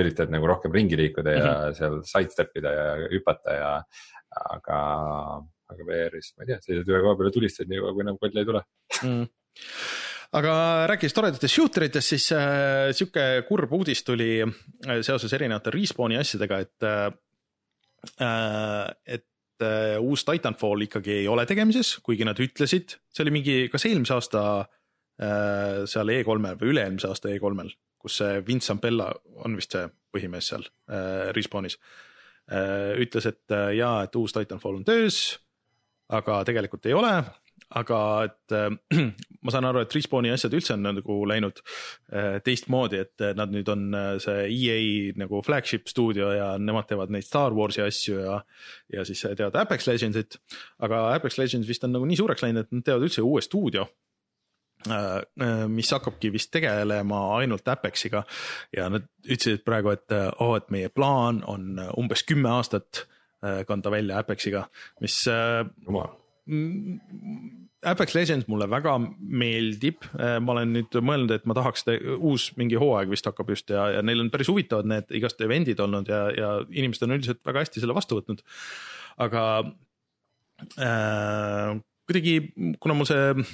üritad 0.00 0.32
nagu 0.32 0.48
rohkem 0.50 0.74
ringi 0.74 0.98
liikuda 1.00 1.36
ja 1.36 1.44
mm 1.44 1.50
-hmm. 1.50 1.78
seal 1.80 1.98
sidestep 2.12 2.62
ida 2.62 2.76
ja 2.78 2.86
hüpata 3.12 3.58
ja, 3.58 3.72
aga, 4.56 4.80
aga 5.70 5.90
VR-is, 5.90 6.34
ma 6.36 6.44
ei 6.44 6.52
tea, 6.52 6.60
seisad 6.64 6.90
ühe 6.90 7.04
koha 7.04 7.18
peal 7.18 7.30
ja 7.30 7.36
tulistad 7.38 7.70
nii 7.70 7.84
kaua, 7.84 7.94
kui 7.94 8.08
enam 8.08 8.18
kolle 8.18 8.40
ei 8.40 8.50
tule. 8.50 8.64
mm. 9.02 9.28
Aga 10.34 10.54
rääkides 10.90 11.14
toredatest 11.14 11.54
shooter 11.54 11.86
itest, 11.86 12.14
siis 12.14 12.26
äh, 12.34 12.90
sihuke 12.96 13.44
kurb 13.48 13.72
uudis 13.76 14.02
tuli 14.06 14.40
äh, 14.42 14.98
seoses 15.06 15.32
erinevate 15.36 15.72
Respawni 15.74 16.18
asjadega, 16.20 16.60
et 16.64 16.88
äh,, 16.88 17.12
et 19.06 19.64
äh, 19.64 19.96
uus 20.02 20.26
Titanfall 20.28 20.84
ikkagi 20.88 21.20
ei 21.22 21.28
ole 21.30 21.46
tegemises, 21.48 21.96
kuigi 22.04 22.26
nad 22.26 22.40
ütlesid, 22.42 22.98
see 23.08 23.24
oli 23.24 23.32
mingi, 23.38 23.56
kas 23.72 23.86
eelmise 23.88 24.16
aasta 24.18 24.42
äh, 24.60 25.84
seal 25.88 26.12
E3-l 26.12 26.58
või 26.60 26.74
üle-eelmise 26.74 27.08
aasta 27.08 27.32
E3-l, 27.32 27.70
kus 28.00 28.18
see 28.20 28.42
Vince 28.46 28.68
Zampella 28.72 29.08
on 29.46 29.56
vist 29.56 29.72
see 29.76 29.86
põhimees 30.14 30.50
seal 30.52 30.66
äh, 30.90 31.30
Respawnis 31.36 31.78
äh,, 32.50 32.92
ütles, 33.00 33.30
et 33.30 33.56
äh, 33.56 33.70
jaa, 33.78 34.02
et 34.04 34.20
uus 34.20 34.36
Titanfall 34.36 34.82
on 34.82 34.84
töös, 34.88 35.38
aga 36.12 36.42
tegelikult 36.44 36.90
ei 36.90 36.98
ole 36.98 37.16
aga 37.78 38.00
et 38.28 38.54
äh, 38.54 39.10
ma 39.44 39.52
saan 39.52 39.68
aru, 39.68 39.82
et 39.84 39.94
Respawni 39.94 40.32
asjad 40.32 40.54
üldse 40.56 40.74
on 40.76 40.86
nagu 40.86 41.16
läinud 41.28 41.60
äh, 41.60 42.38
teistmoodi, 42.44 43.02
et 43.04 43.24
äh, 43.24 43.34
nad 43.36 43.52
nüüd 43.52 43.68
on 43.72 43.86
äh, 43.96 44.12
see 44.22 44.46
EA 44.48 45.16
nagu 45.20 45.42
flagship 45.44 45.90
stuudio 45.90 46.30
ja 46.34 46.54
nemad 46.60 46.88
teevad 46.90 47.12
neid 47.12 47.26
Star 47.26 47.54
Warsi 47.56 47.84
asju 47.84 48.22
ja, 48.22 48.38
ja 48.92 49.04
siis 49.06 49.24
teevad 49.26 49.58
Apex 49.60 49.88
Legendsit. 49.90 50.40
aga 50.84 51.06
Apex 51.14 51.38
Legends 51.40 51.68
vist 51.68 51.84
on 51.84 51.94
nagu 51.94 52.08
nii 52.08 52.18
suureks 52.20 52.46
läinud, 52.46 52.64
et 52.64 52.74
nad 52.74 52.86
teevad 52.86 53.06
üldse 53.08 53.24
uue 53.24 53.44
stuudio 53.44 53.86
mis 55.72 55.88
hakkabki 55.94 56.28
vist 56.34 56.50
tegelema 56.52 57.20
ainult 57.38 57.68
Apexiga 57.72 58.20
ja 58.76 58.90
nad 58.92 59.06
ütlesid 59.24 59.62
praegu, 59.64 59.94
et 59.96 60.12
oo, 60.44 60.50
et 60.58 60.68
meie 60.74 60.90
plaan 60.92 61.38
on 61.48 61.78
umbes 61.96 62.20
kümme 62.28 62.50
aastat 62.52 63.06
kanda 63.64 63.92
välja 63.94 64.18
Apexiga, 64.20 64.66
mis 65.00 65.22
jumal, 65.24 66.12
Apex 67.84 68.14
Legends 68.16 68.48
mulle 68.50 68.66
väga 68.70 68.96
meeldib, 69.18 70.04
ma 70.14 70.54
olen 70.54 70.72
nüüd 70.78 70.96
mõelnud, 71.04 71.34
et 71.34 71.46
ma 71.48 71.56
tahaks, 71.56 71.86
uus 72.16 72.50
mingi 72.60 72.78
hooaeg 72.80 73.12
vist 73.12 73.28
hakkab 73.28 73.52
just 73.52 73.70
ja, 73.72 73.86
ja 73.96 74.02
neil 74.06 74.22
on 74.24 74.30
päris 74.32 74.50
huvitavad 74.52 74.88
need 74.90 75.12
igast 75.18 75.40
event'id 75.44 75.80
olnud 75.84 76.10
ja, 76.10 76.24
ja 76.34 76.50
inimesed 76.70 77.06
on 77.06 77.16
üldiselt 77.18 77.42
väga 77.46 77.64
hästi 77.64 77.82
selle 77.82 77.96
vastu 77.96 78.18
võtnud. 78.20 78.42
aga 79.24 79.44
äh, 80.80 81.70
kuidagi, 82.08 82.36
kuna 82.82 82.98
mul 82.98 83.08
see 83.10 83.46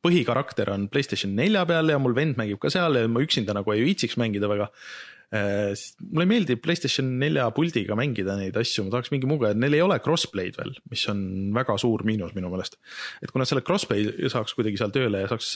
põhikarakter 0.00 0.70
on 0.72 0.88
Playstation 0.90 1.32
nelja 1.36 1.66
peal 1.68 1.90
ja 1.90 1.98
mul 2.00 2.14
vend 2.16 2.38
mängib 2.40 2.60
ka 2.62 2.70
seal 2.72 2.96
ja 2.96 3.08
ma 3.10 3.22
üksinda 3.24 3.56
nagu 3.56 3.74
ei 3.74 3.84
viitsiks 3.86 4.18
mängida 4.20 4.50
väga 4.50 4.70
äh,. 4.70 5.19
Mulle 5.30 6.24
ei 6.24 6.30
meeldi 6.32 6.56
Playstation 6.58 7.12
nelja 7.20 7.44
puldiga 7.54 7.94
mängida 7.98 8.34
neid 8.38 8.56
asju, 8.58 8.82
ma 8.86 8.96
tahaks 8.96 9.12
mingi 9.14 9.28
muuga, 9.30 9.52
neil 9.54 9.76
ei 9.78 9.82
ole 9.84 10.00
crossplay'd 10.02 10.58
veel, 10.58 10.74
mis 10.90 11.04
on 11.12 11.20
väga 11.54 11.76
suur 11.78 12.02
miinus 12.06 12.34
minu 12.34 12.50
meelest. 12.50 12.80
et 13.22 13.30
kui 13.30 13.38
nad 13.38 13.46
selle 13.46 13.62
crossplay 13.66 14.26
saaks 14.32 14.56
kuidagi 14.58 14.80
seal 14.80 14.90
tööle 14.94 15.22
ja 15.22 15.30
saaks, 15.30 15.52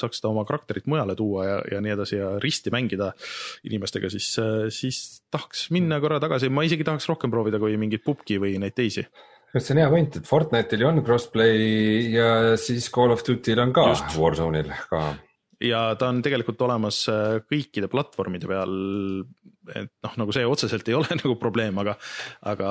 saaks 0.00 0.20
seda 0.20 0.28
oma 0.28 0.44
karakterit 0.48 0.90
mujale 0.92 1.16
tuua 1.16 1.48
ja, 1.48 1.58
ja 1.72 1.82
nii 1.84 1.96
edasi 1.96 2.20
ja 2.20 2.34
risti 2.42 2.72
mängida 2.74 3.14
inimestega, 3.64 4.12
siis, 4.12 4.28
siis 4.76 5.02
tahaks 5.32 5.70
minna 5.72 6.02
korra 6.04 6.20
tagasi, 6.20 6.52
ma 6.52 6.66
isegi 6.68 6.84
tahaks 6.84 7.08
rohkem 7.08 7.32
proovida 7.32 7.62
kui 7.62 7.78
mingit 7.80 8.04
pubgi 8.04 8.36
või 8.42 8.58
neid 8.60 8.76
teisi. 8.76 9.06
see 9.56 9.72
on 9.72 9.86
hea 9.86 9.92
point, 9.92 10.16
et 10.20 10.28
Fortnite'il 10.28 10.84
ju 10.84 10.90
on 10.90 11.04
crossplay 11.06 12.10
ja 12.12 12.58
siis 12.60 12.92
Call 12.92 13.14
of 13.14 13.24
Duty'l 13.24 13.64
on 13.64 13.72
ka 13.72 13.88
Just. 13.94 14.18
Warzone'il 14.20 14.68
ka. 14.90 15.14
Ja 15.64 15.82
ta 15.98 16.10
on 16.12 16.20
tegelikult 16.24 16.60
olemas 16.66 17.04
äh, 17.12 17.40
kõikide 17.48 17.90
platvormide 17.92 18.50
peal. 18.50 18.74
et 19.74 19.90
noh, 20.04 20.16
nagu 20.20 20.34
see 20.36 20.46
otseselt 20.46 20.88
ei 20.88 20.96
ole 20.98 21.16
nagu 21.22 21.36
probleem, 21.40 21.78
aga, 21.82 21.96
aga 22.52 22.70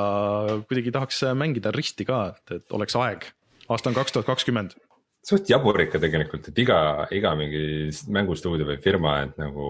kuidagi 0.68 0.94
tahaks 0.94 1.24
mängida 1.38 1.74
risti 1.76 2.08
ka, 2.08 2.26
et, 2.34 2.60
et 2.60 2.78
oleks 2.78 2.98
aeg. 3.00 3.28
aasta 3.70 3.92
on 3.92 3.98
kaks 3.98 4.16
tuhat 4.16 4.30
kakskümmend. 4.30 4.78
suht 5.24 5.50
jabur 5.50 5.82
ikka 5.82 6.02
tegelikult, 6.04 6.52
et 6.52 6.64
iga, 6.66 6.80
iga 7.12 7.36
mingi 7.40 7.90
mängustuudio 8.08 8.70
või 8.70 8.80
firma, 8.84 9.22
et 9.28 9.38
nagu 9.42 9.68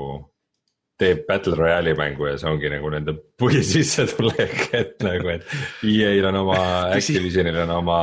teeb 1.00 1.24
Battle 1.28 1.56
Royale'i 1.58 1.96
mängu 1.98 2.28
ja 2.30 2.36
see 2.40 2.50
ongi 2.52 2.70
nagu 2.72 2.92
nende 2.94 3.16
põhisissetulek, 3.42 4.68
et 4.82 4.96
nagu, 5.06 5.32
et 5.34 5.48
EA-l 5.90 6.30
on 6.30 6.42
oma. 6.44 6.60
Activisionil 7.00 7.64
on 7.66 7.74
oma 7.80 8.00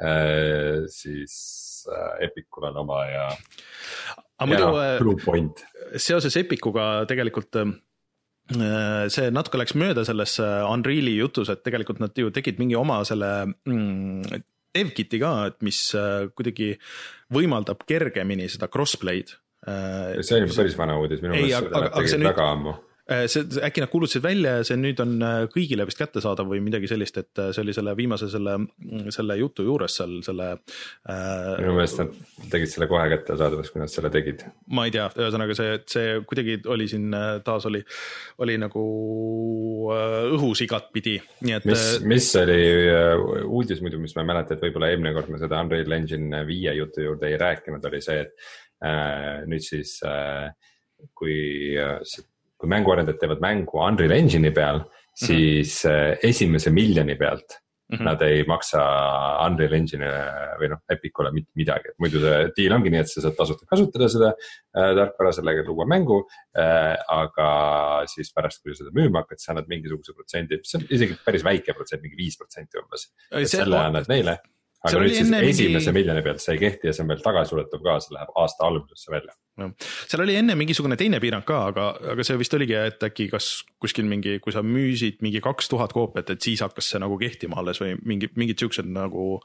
äh,, 0.00 0.86
siis 0.92 1.36
äh, 1.90 2.26
Epicul 2.28 2.70
on 2.70 2.82
oma 2.84 3.02
ja, 3.10 3.28
aga 4.36 4.48
muidu 4.50 5.54
äh, 5.56 6.00
seoses 6.02 6.36
Epicuga 6.40 7.06
tegelikult 7.08 7.60
äh, 7.62 7.70
see 9.12 9.30
natuke 9.34 9.60
läks 9.60 9.76
mööda 9.78 10.04
selles 10.06 10.36
Unreal'i 10.42 11.16
jutus, 11.16 11.50
et 11.52 11.64
tegelikult 11.66 12.02
nad 12.02 12.16
ju 12.16 12.30
tegid 12.34 12.60
mingi 12.62 12.76
oma 12.78 13.00
selle 13.08 13.32
mm, 13.66 14.44
dev-kit'i 14.76 15.20
ka, 15.22 15.32
et 15.50 15.58
mis 15.66 15.80
äh, 15.96 16.28
kuidagi 16.36 16.74
võimaldab 17.34 17.84
kergemini 17.88 18.48
seda 18.52 18.68
crossplay'd. 18.72 19.34
see 19.66 20.36
on 20.36 20.44
juba 20.44 20.60
päris 20.60 20.76
vana 20.78 20.98
uudis, 21.00 21.22
minu 21.24 21.34
meelest 21.34 21.64
seda 21.64 21.86
nad 21.86 21.96
tegid 21.96 22.28
väga 22.28 22.50
ammu. 22.54 22.76
Äh, 23.06 23.28
see, 23.30 23.44
äkki 23.62 23.82
nad 23.84 23.90
kuulutasid 23.92 24.22
välja 24.24 24.56
ja 24.58 24.62
see 24.66 24.74
nüüd 24.80 24.98
on 24.98 25.12
äh, 25.22 25.44
kõigile 25.52 25.84
vist 25.86 26.00
kättesaadav 26.00 26.48
või 26.50 26.58
midagi 26.64 26.88
sellist, 26.90 27.20
et 27.20 27.38
äh, 27.38 27.52
see 27.54 27.62
oli 27.62 27.74
selle 27.76 27.94
viimase 27.94 28.26
selle, 28.32 28.56
selle 29.14 29.36
jutu 29.38 29.62
juures 29.62 29.94
seal 30.00 30.16
selle 30.26 30.48
äh, 30.56 31.52
minu 31.60 31.76
meelest 31.76 32.02
nad 32.02 32.16
tegid 32.50 32.72
selle 32.72 32.90
kohe 32.90 33.06
kättesaadavaks, 33.14 33.70
kui 33.70 33.84
nad 33.84 33.94
selle 33.94 34.10
tegid. 34.10 34.42
ma 34.74 34.88
ei 34.88 34.96
tea, 34.98 35.06
ühesõnaga 35.22 35.54
see, 35.54 35.78
see 35.86 36.18
kuidagi 36.26 36.58
oli 36.66 36.90
siin 36.90 37.14
taas 37.46 37.70
oli, 37.70 37.84
oli 38.42 38.58
nagu 38.58 38.84
õhus 40.34 40.66
igatpidi, 40.66 41.20
nii 41.46 41.58
et 41.60 41.70
mis 41.70 41.88
mis 42.10 42.30
oli 42.42 42.60
uudis 43.46 43.86
muidu, 43.86 44.02
mis 44.02 44.18
ma 44.18 44.26
ei 44.26 44.32
mäleta, 44.34 44.56
et 44.56 44.66
võib-olla 44.66 44.90
eelmine 44.90 45.14
kord 45.14 45.30
me 45.30 45.38
seda 45.38 45.62
Unreal 45.62 46.00
Engine 46.00 46.42
viie 46.48 46.74
jutu 46.82 47.06
juurde 47.06 47.30
ei 47.30 47.38
rääkinud, 47.38 47.86
oli 47.86 48.02
see, 48.02 48.26
et 48.26 48.48
äh, 48.82 49.44
nüüd 49.46 49.62
siis 49.62 50.00
äh, 50.02 50.50
kui 51.14 51.76
äh,, 51.78 52.00
kui 52.56 52.72
mänguarendajad 52.72 53.20
teevad 53.20 53.44
mängu 53.44 53.82
Unreal 53.84 54.16
Engine'i 54.16 54.52
peal, 54.54 54.82
siis 55.16 55.78
äh, 55.88 56.16
esimese 56.24 56.72
miljoni 56.74 57.16
pealt 57.16 57.58
mhm. 57.92 58.04
nad 58.04 58.22
ei 58.26 58.42
maksa 58.48 58.82
Unreal 59.46 59.76
Engine'ile 59.78 60.56
või 60.60 60.70
noh, 60.72 60.82
Epicule 60.92 61.32
mitte 61.36 61.52
midagi, 61.58 61.92
et 61.92 62.00
muidu 62.02 62.22
see 62.24 62.48
deal 62.56 62.76
ongi 62.76 62.92
nii, 62.92 63.04
et 63.04 63.12
sa 63.12 63.24
saad 63.24 63.36
tasuta 63.38 63.68
kasutada 63.68 64.10
seda 64.12 64.32
äh, 64.32 64.90
tarkvara, 64.98 65.34
sellega 65.36 65.64
luua 65.68 65.88
mängu 65.88 66.22
äh,. 66.56 66.96
aga 67.12 67.48
siis 68.12 68.32
pärast, 68.34 68.62
kui 68.62 68.74
sa 68.74 68.84
seda 68.84 68.96
müüma 68.96 69.24
hakkad, 69.24 69.42
sa 69.42 69.54
annad 69.54 69.70
mingisuguse 69.72 70.16
protsendi, 70.16 70.60
see 70.64 70.80
on 70.80 70.90
isegi 70.98 71.20
päris 71.24 71.46
väike 71.46 71.76
protsent, 71.76 72.04
mingi 72.04 72.18
viis 72.18 72.36
protsenti 72.40 72.80
umbes. 72.82 73.10
Selle 73.52 73.84
annad 73.84 74.08
neile 74.12 74.40
aga 74.84 75.00
nüüd 75.00 75.14
siis 75.14 75.24
enne 75.24 75.40
mingi- 75.42 75.66
esimese 75.66 75.92
miljoni 75.96 76.22
pealt 76.24 76.42
see 76.42 76.54
ei 76.56 76.62
kehti 76.62 76.90
ja 76.90 76.94
see 76.94 77.04
on 77.04 77.10
veel 77.12 77.24
tagasiulatuv 77.24 77.82
ka, 77.84 77.96
see 78.04 78.16
läheb 78.16 78.32
aasta 78.42 78.66
algusesse 78.68 79.12
välja. 79.12 79.34
seal 79.80 80.22
oli 80.24 80.36
enne 80.36 80.56
mingisugune 80.58 80.98
teine 81.00 81.20
piirang 81.22 81.46
ka, 81.48 81.62
aga, 81.70 81.86
aga 82.12 82.26
see 82.26 82.36
vist 82.40 82.54
oligi, 82.58 82.76
et 82.76 83.06
äkki 83.08 83.28
kas 83.32 83.50
kuskil 83.82 84.08
mingi, 84.08 84.36
kui 84.44 84.52
sa 84.54 84.62
müüsid 84.66 85.22
mingi 85.24 85.40
kaks 85.44 85.72
tuhat 85.72 85.94
koopiat, 85.96 86.34
et 86.34 86.44
siis 86.44 86.60
hakkas 86.64 86.92
see 86.92 87.00
nagu 87.02 87.16
kehtima 87.20 87.60
alles 87.62 87.80
või 87.82 87.96
mingi, 88.04 88.28
mingid 88.36 88.60
siuksed 88.60 88.90
nagu 88.92 89.40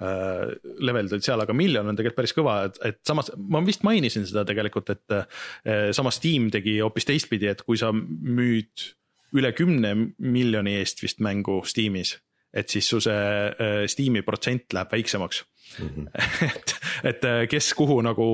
äh, 0.00 0.48
levelid 0.80 1.18
olid 1.18 1.28
seal, 1.28 1.44
aga 1.44 1.56
miljon 1.56 1.92
on 1.92 1.98
tegelikult 1.98 2.22
päris 2.22 2.36
kõva, 2.38 2.56
et, 2.70 2.80
et 2.88 3.00
samas 3.06 3.30
ma 3.36 3.60
vist 3.66 3.84
mainisin 3.86 4.26
seda 4.28 4.46
tegelikult, 4.48 4.96
et 4.96 5.18
äh, 5.18 5.92
samas 5.92 6.16
Steam 6.20 6.48
tegi 6.54 6.78
hoopis 6.80 7.08
teistpidi, 7.12 7.52
et 7.52 7.62
kui 7.66 7.80
sa 7.80 7.92
müüd 7.92 8.88
üle 9.36 9.52
kümne 9.56 9.94
miljoni 10.16 10.76
eest 10.80 11.00
vist 11.04 11.20
mängu 11.24 11.60
Steamis, 11.68 12.16
et 12.52 12.68
siis 12.68 12.88
su 12.88 13.00
see 13.00 13.16
äh, 13.16 13.82
Steam'i 13.90 14.22
protsent 14.26 14.76
läheb 14.76 14.92
väiksemaks. 14.92 15.42
et, 16.48 16.74
et 17.08 17.24
äh, 17.24 17.42
kes 17.50 17.70
kuhu 17.76 17.98
nagu 18.04 18.24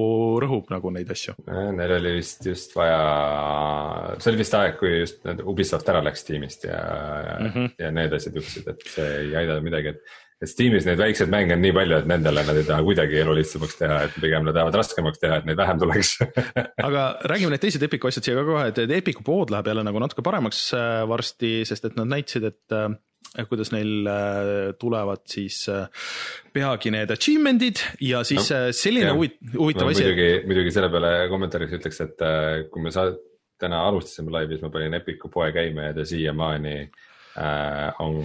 rõhub 0.42 0.70
nagu 0.72 0.92
neid 0.94 1.10
asju. 1.14 1.36
Neil 1.46 1.96
oli 1.98 2.16
vist 2.18 2.46
just 2.48 2.74
vaja, 2.76 3.00
see 4.18 4.32
oli 4.32 4.42
vist 4.42 4.56
aeg, 4.58 4.78
kui 4.80 4.96
just 5.04 5.28
Ubisoft 5.44 5.90
ära 5.92 6.02
läks 6.04 6.26
tiimist 6.26 6.66
ja 6.66 6.80
mm. 7.38 7.52
-hmm. 7.52 7.76
ja 7.78 7.92
need 7.94 8.16
asjad 8.18 8.40
juhtusid, 8.40 8.72
et 8.72 8.88
see 8.94 9.12
ei 9.20 9.36
aidanud 9.42 9.68
midagi, 9.68 9.94
et. 9.94 10.16
et 10.42 10.50
Steamis 10.50 10.84
neid 10.86 10.98
väikseid 10.98 11.30
mänge 11.30 11.54
on 11.54 11.62
nii 11.62 11.74
palju, 11.74 11.96
et 11.98 12.06
nendele 12.10 12.44
nad 12.46 12.58
ei 12.58 12.66
taha 12.66 12.82
kuidagi 12.86 13.16
elu 13.22 13.32
lihtsamaks 13.40 13.78
teha, 13.78 14.02
et 14.06 14.20
pigem 14.22 14.44
nad 14.46 14.54
tahavad 14.54 14.76
raskemaks 14.78 15.18
teha, 15.18 15.40
et 15.40 15.48
neid 15.48 15.58
vähem 15.58 15.80
tuleks 15.82 16.12
aga 16.88 17.08
räägime 17.22 17.54
need 17.54 17.64
teised 17.64 17.82
Epiku 17.82 18.10
asjad 18.10 18.28
siia 18.28 18.38
ka 18.38 18.46
kohe, 18.46 18.68
et 18.70 18.78
Epiku 19.00 19.26
pood 19.26 19.50
läheb 19.50 19.66
jälle 19.66 19.86
nagu 19.86 20.02
natuke 20.02 20.22
paremaks 20.22 20.72
äh, 20.78 21.02
varsti, 21.10 21.52
sest 21.66 21.90
et 21.90 21.98
nad 21.98 22.10
näitasid, 22.14 22.46
et 22.50 22.74
äh, 22.78 22.86
kuidas 23.48 23.72
neil 23.74 24.06
äh, 24.08 24.72
tulevad 24.80 25.22
siis 25.28 25.60
äh, 25.72 25.86
peagi 26.54 26.90
need 26.94 27.10
achievement'id 27.14 27.82
ja 28.00 28.24
siis 28.26 28.50
No, 28.50 28.56
äh, 28.68 28.68
selline 28.74 29.12
huvitav 29.14 29.84
ma 29.88 29.92
asi. 29.94 30.04
muidugi, 30.06 30.28
muidugi 30.48 30.74
selle 30.74 30.90
peale 30.92 31.12
kommentaariks 31.32 31.78
ütleks, 31.80 32.00
et 32.06 32.28
kui 32.72 32.82
me 32.82 32.90
sa- 32.94 33.10
täna 33.58 33.80
alustasime 33.88 34.30
laivi, 34.30 34.54
siis 34.54 34.62
ma 34.62 34.70
panin 34.70 34.94
Epiku 34.94 35.28
poe 35.34 35.50
käima 35.52 35.88
ja 35.88 35.94
ta 35.96 36.04
siiamaani 36.06 36.76
äh, 36.86 37.88
on 38.04 38.22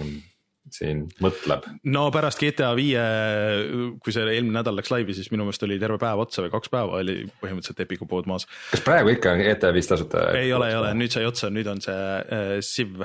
siin, 0.72 1.02
mõtleb. 1.20 1.66
no 1.92 2.06
pärast 2.14 2.40
GTA 2.40 2.70
viie, 2.78 3.02
kui 4.02 4.14
see 4.14 4.22
eelmine 4.30 4.56
nädal 4.60 4.78
läks 4.78 4.90
laivi, 4.94 5.12
siis 5.14 5.28
minu 5.34 5.44
meelest 5.44 5.66
oli 5.66 5.76
terve 5.82 5.98
päev 6.00 6.22
otsa 6.24 6.46
või 6.46 6.52
kaks 6.54 6.70
päeva 6.72 7.02
oli 7.02 7.18
põhimõtteliselt 7.42 7.82
Epiku 7.84 8.08
pood 8.10 8.30
maas. 8.30 8.46
kas 8.70 8.80
praegu 8.86 9.12
ikka 9.12 9.34
on 9.36 9.42
ETA 9.44 9.74
viis 9.76 9.90
tasuta? 9.90 10.30
ei 10.38 10.54
ole, 10.56 10.70
ei 10.72 10.78
ole, 10.80 10.94
nüüd 11.02 11.12
sai 11.12 11.26
otsa, 11.28 11.50
nüüd 11.52 11.68
on 11.70 11.82
see 11.84 11.98
äh, 11.98 12.56
Civ, 12.64 13.02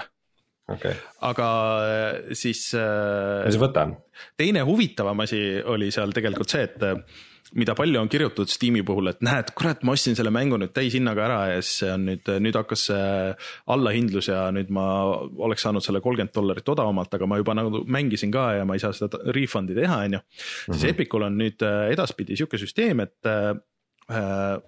okei, 0.76 0.94
aga 1.30 1.48
äh, 1.86 2.36
siis 2.38 2.70
äh, 2.78 3.48
mis 3.48 3.60
võtan? 3.62 3.98
teine 4.40 4.64
huvitavam 4.68 5.26
asi 5.26 5.42
oli 5.64 5.90
seal 5.96 6.14
tegelikult 6.16 6.52
see, 6.52 6.66
et 6.68 6.86
äh, 6.86 7.02
mida 7.58 7.74
palju 7.78 7.98
on 8.02 8.10
kirjutatud 8.12 8.52
Steam'i 8.52 8.84
puhul, 8.86 9.10
et 9.10 9.24
näed, 9.26 9.54
kurat, 9.58 9.82
ma 9.88 9.96
ostsin 9.96 10.18
selle 10.18 10.30
mängu 10.34 10.60
nüüd 10.62 10.74
täishinnaga 10.76 11.24
ära 11.26 11.40
ja 11.54 11.62
siis 11.64 11.80
see 11.82 11.94
on 11.96 12.06
nüüd, 12.12 12.32
nüüd 12.46 12.60
hakkas 12.60 12.84
see 12.92 13.06
allahindlus 13.74 14.30
ja 14.30 14.44
nüüd 14.54 14.70
ma 14.76 14.86
oleks 15.48 15.66
saanud 15.66 15.86
selle 15.86 16.04
kolmkümmend 16.06 16.36
dollarit 16.36 16.70
odavamalt, 16.76 17.16
aga 17.18 17.30
ma 17.30 17.40
juba 17.42 17.58
nagu 17.58 17.84
mängisin 17.90 18.34
ka 18.34 18.52
ja 18.60 18.68
ma 18.70 18.78
ei 18.78 18.84
saa 18.84 18.94
seda 18.94 19.24
refund'i 19.34 19.78
teha, 19.80 20.04
on 20.06 20.20
ju. 20.20 20.26
siis 20.76 20.90
Epicul 20.92 21.26
on 21.26 21.40
nüüd 21.42 21.66
edaspidi 21.66 22.38
sihuke 22.38 22.62
süsteem, 22.62 23.02
et 23.08 23.32
äh, 23.34 24.60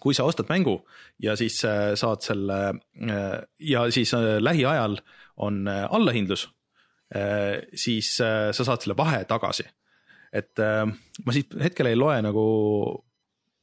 kui 0.00 0.14
sa 0.14 0.26
ostad 0.28 0.48
mängu 0.50 0.76
ja 1.22 1.36
siis 1.36 1.62
äh, 1.64 1.94
saad 1.98 2.22
selle 2.24 2.58
äh, 2.68 3.40
ja 3.58 3.86
siis 3.94 4.12
äh, 4.14 4.36
lähiajal 4.40 4.98
on 5.38 5.68
allahindlus, 5.68 6.48
siis 7.78 8.08
sa 8.18 8.50
saad 8.66 8.82
selle 8.82 8.96
vahe 8.98 9.20
tagasi. 9.30 9.62
et 10.34 10.58
ma 10.58 11.32
siit 11.32 11.54
hetkel 11.62 11.86
ei 11.86 11.96
loe 11.96 12.16
nagu 12.26 12.42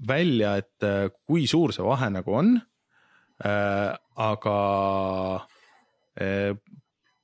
välja, 0.07 0.53
et 0.55 0.87
kui 1.27 1.43
suur 1.51 1.73
see 1.75 1.83
vahe 1.83 2.07
nagu 2.15 2.31
on. 2.31 2.53
aga 4.15 4.55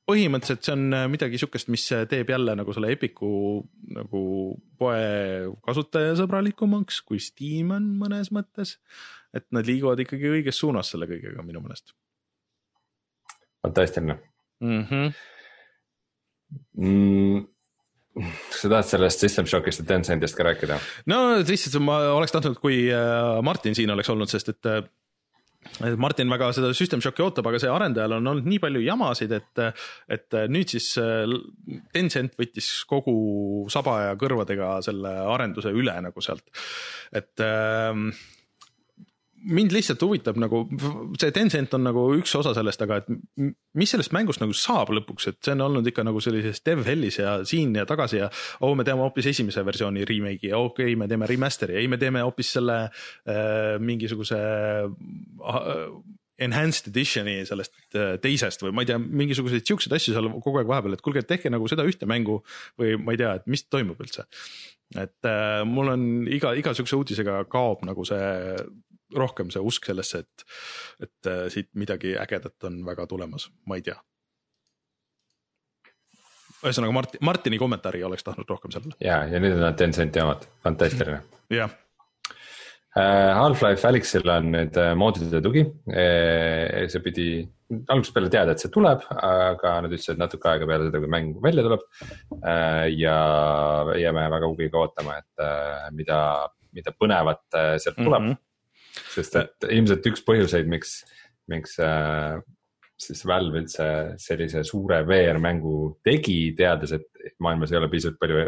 põhimõtteliselt 0.10 0.66
see 0.66 0.76
on 0.76 0.98
midagi 1.14 1.40
sihukest, 1.40 1.70
mis 1.72 1.86
teeb 2.10 2.32
jälle 2.34 2.56
nagu 2.58 2.74
selle 2.74 2.92
Epiku 2.92 3.32
nagu 3.96 4.22
poe 4.82 5.02
kasutajasõbralikumaks, 5.68 7.02
kui 7.06 7.22
Steam 7.24 7.72
on 7.78 7.90
mõnes 8.02 8.34
mõttes. 8.34 8.78
et 9.34 9.46
nad 9.56 9.66
liiguvad 9.66 10.00
ikkagi 10.04 10.28
õiges 10.28 10.58
suunas 10.60 10.90
selle 10.92 11.08
kõigega 11.08 11.44
minu 11.46 11.62
meelest 11.64 11.94
fantastiline 13.62 14.18
mm. 14.60 14.84
-hmm. 14.90 15.14
mm,. 16.78 17.48
kas 18.50 18.62
sa 18.62 18.70
tahad 18.70 18.84
sellest 18.84 19.20
System 19.20 19.46
Shockist 19.46 19.80
ja 19.80 19.86
Tencentist 19.86 20.36
ka 20.36 20.44
rääkida? 20.44 20.80
no 21.06 21.22
lihtsalt 21.48 21.84
ma 21.84 22.00
oleks 22.16 22.32
tahtnud, 22.32 22.60
kui 22.62 22.90
äh, 22.94 23.42
Martin 23.44 23.76
siin 23.76 23.90
oleks 23.90 24.10
olnud, 24.10 24.30
sest 24.30 24.50
äh, 24.50 24.78
et 24.78 24.92
Martin 26.02 26.30
väga 26.32 26.50
seda 26.58 26.72
System 26.78 27.04
Shocki 27.04 27.24
ootab, 27.24 27.48
aga 27.48 27.60
see 27.62 27.70
arendajal 27.72 28.18
on 28.18 28.32
olnud 28.34 28.50
nii 28.50 28.60
palju 28.64 28.82
jamasid, 28.82 29.34
et, 29.38 29.62
et 30.12 30.38
nüüd 30.50 30.74
siis 30.74 30.90
äh, 31.02 31.30
Tencent 31.94 32.36
võttis 32.40 32.72
kogu 32.90 33.16
saba 33.72 33.98
ja 34.08 34.20
kõrvadega 34.20 34.74
selle 34.86 35.14
arenduse 35.36 35.74
üle 35.74 35.96
nagu 36.02 36.26
sealt. 36.26 36.48
et 37.14 37.46
ähm, 37.46 38.10
mind 39.42 39.74
lihtsalt 39.74 40.02
huvitab 40.06 40.38
nagu 40.42 40.64
see 41.20 41.34
Tencent 41.36 41.74
on 41.78 41.86
nagu 41.88 42.04
üks 42.18 42.34
osa 42.38 42.54
sellest, 42.58 42.84
aga 42.86 43.02
et 43.02 43.10
mis 43.78 43.94
sellest 43.94 44.14
mängust 44.16 44.44
nagu 44.44 44.56
saab 44.58 44.94
lõpuks, 44.96 45.30
et 45.32 45.40
see 45.42 45.56
on 45.56 45.66
olnud 45.68 45.88
ikka 45.90 46.06
nagu 46.08 46.22
sellises 46.24 46.62
dev 46.66 46.84
hell'is 46.88 47.20
ja 47.22 47.38
siin 47.48 47.74
ja 47.78 47.86
tagasi 47.90 48.22
ja 48.22 48.30
oh, 48.62 48.76
me 48.78 48.86
teeme 48.88 49.04
hoopis 49.06 49.32
esimese 49.34 49.66
versiooni 49.66 50.06
remake'i 50.08 50.52
ja 50.52 50.62
okei 50.62 50.92
okay,, 50.92 51.00
me 51.00 51.10
teeme 51.12 51.30
remaster'i, 51.30 51.80
ei, 51.82 51.92
me 51.92 52.00
teeme 52.02 52.24
hoopis 52.26 52.54
selle 52.58 52.78
äh, 52.88 53.78
mingisuguse 53.82 54.42
äh, 54.42 55.80
enhanced 56.42 56.90
edition'i 56.92 57.42
sellest 57.48 57.98
äh, 57.98 58.16
teisest 58.22 58.64
või 58.66 58.76
ma 58.76 58.86
ei 58.86 58.92
tea, 58.92 59.00
mingisuguseid 59.02 59.66
siukseid 59.68 59.96
asju 59.98 60.16
seal 60.16 60.30
kogu 60.42 60.62
aeg 60.62 60.70
vahepeal, 60.70 60.98
et 60.98 61.04
kuulge, 61.06 61.26
tehke 61.28 61.52
nagu 61.54 61.70
seda 61.72 61.86
ühte 61.88 62.10
mängu 62.10 62.42
või 62.80 62.96
ma 63.02 63.16
ei 63.16 63.22
tea, 63.22 63.36
et 63.40 63.50
mis 63.52 63.66
toimub 63.70 64.02
üldse. 64.02 64.28
et 64.98 65.28
äh, 65.28 65.62
mul 65.66 65.94
on 65.94 66.08
iga, 66.28 66.54
iga 66.58 66.74
siukse 66.78 66.98
uudisega 66.98 67.44
kaob 67.52 67.86
nagu 67.88 68.06
see 68.08 68.32
rohkem 69.18 69.52
see 69.54 69.64
usk 69.64 69.90
sellesse, 69.90 70.24
et, 70.24 70.46
et 71.08 71.30
äh, 71.32 71.44
siit 71.54 71.72
midagi 71.78 72.16
ägedat 72.20 72.70
on 72.70 72.82
väga 72.88 73.08
tulemas, 73.12 73.50
ma 73.68 73.80
ei 73.80 73.86
tea. 73.86 74.00
ühesõnaga 76.62 76.94
Martin, 76.94 77.24
Martini 77.26 77.58
kommentaari 77.58 78.04
oleks 78.06 78.24
tahtnud 78.24 78.50
rohkem 78.50 78.74
sellele, 78.74 78.98
ja, 79.02 79.24
ja 79.26 79.40
nüüd 79.42 79.58
on 79.58 79.78
Tencenti 79.78 80.22
omad, 80.22 80.46
fantastiline. 80.64 81.24
jah. 81.54 81.74
Half-Life 82.92 83.88
Alyxil 83.88 84.28
on 84.28 84.50
nüüd 84.52 84.76
äh, 84.76 84.92
moodide 85.00 85.40
tugi. 85.42 85.62
see 85.88 87.00
pidi 87.06 87.28
algusest 87.72 88.16
peale 88.16 88.30
teada, 88.32 88.54
et 88.54 88.64
see 88.64 88.72
tuleb, 88.74 89.04
aga 89.16 89.76
nad 89.86 89.94
ütlesid, 89.94 90.20
natuke 90.20 90.50
aega 90.52 90.68
peale 90.68 90.88
seda, 90.90 91.02
kui 91.02 91.12
mäng 91.12 91.36
välja 91.44 91.66
tuleb. 91.66 91.86
ja 92.98 93.18
jääme 94.00 94.28
väga 94.36 94.50
huviga 94.52 94.82
ootama, 94.82 95.20
et 95.22 95.44
äh, 95.46 95.90
mida, 95.96 96.22
mida 96.76 96.96
põnevat 96.98 97.44
äh, 97.56 97.76
sealt 97.80 98.00
tuleb 98.00 98.22
mm. 98.22 98.32
-hmm. 98.32 98.48
Sest 99.14 99.38
et 99.40 99.70
ilmselt 99.70 100.08
üks 100.12 100.24
põhjuseid, 100.28 100.70
miks, 100.72 101.02
miks 101.52 101.78
äh, 101.84 102.40
siis 103.02 103.24
Valve 103.28 103.64
üldse 103.64 103.88
sellise 104.22 104.64
suure 104.68 105.02
VR-mängu 105.08 105.98
tegi, 106.06 106.54
teades, 106.58 106.94
et 106.98 107.36
maailmas 107.42 107.74
ei 107.74 107.80
ole 107.80 107.90
piisavalt 107.92 108.20
palju 108.22 108.46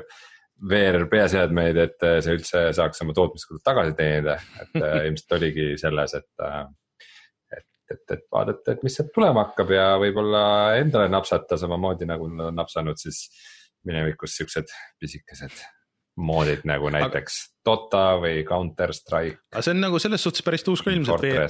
VR 0.69 1.07
peaseadmeid, 1.11 1.79
et 1.81 2.05
äh, 2.07 2.19
see 2.23 2.37
üldse 2.37 2.63
saaks 2.77 3.03
oma 3.03 3.15
tootmiskulud 3.17 3.63
tagasi 3.65 3.95
teenida, 3.97 4.37
et 4.61 4.79
äh, 4.79 4.97
ilmselt 5.09 5.37
oligi 5.39 5.67
selles, 5.81 6.15
et 6.19 6.45
äh, 6.45 6.63
et, 7.53 7.67
et, 7.91 8.03
et 8.15 8.25
vaadata, 8.31 8.73
et 8.73 8.85
mis 8.85 8.95
sealt 8.97 9.11
tulema 9.13 9.47
hakkab 9.47 9.73
ja 9.75 9.87
võib-olla 10.01 10.43
endale 10.79 11.09
napsata 11.11 11.57
samamoodi 11.59 12.07
nagu 12.09 12.29
nad 12.31 12.51
on 12.51 12.57
napsanud 12.61 12.97
siis 13.01 13.25
minevikus 13.85 14.37
siuksed 14.39 14.71
pisikesed 15.01 15.59
moodid 16.15 16.65
nagu 16.69 16.91
näiteks 16.93 17.39
Dota 17.65 18.19
või 18.21 18.43
Counter 18.47 18.93
Strike, 18.93 19.39
aga 19.53 19.63
see 19.65 19.73
on 19.73 19.81
nagu 19.85 20.01
selles 20.01 20.23
suhtes 20.23 20.45
päris 20.45 20.65
uus 20.69 20.83
ka 20.85 20.93
ilmselt 20.93 21.23
VR. 21.23 21.47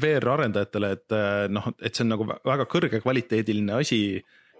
VR 0.00 0.28
arendajatele, 0.36 0.92
et 0.96 1.16
äh, 1.16 1.46
noh, 1.50 1.66
et 1.82 1.94
see 1.94 2.04
on 2.06 2.14
nagu 2.14 2.26
vä- 2.28 2.38
väga 2.46 2.68
kõrgekvaliteediline 2.70 3.74
asi, 3.80 4.00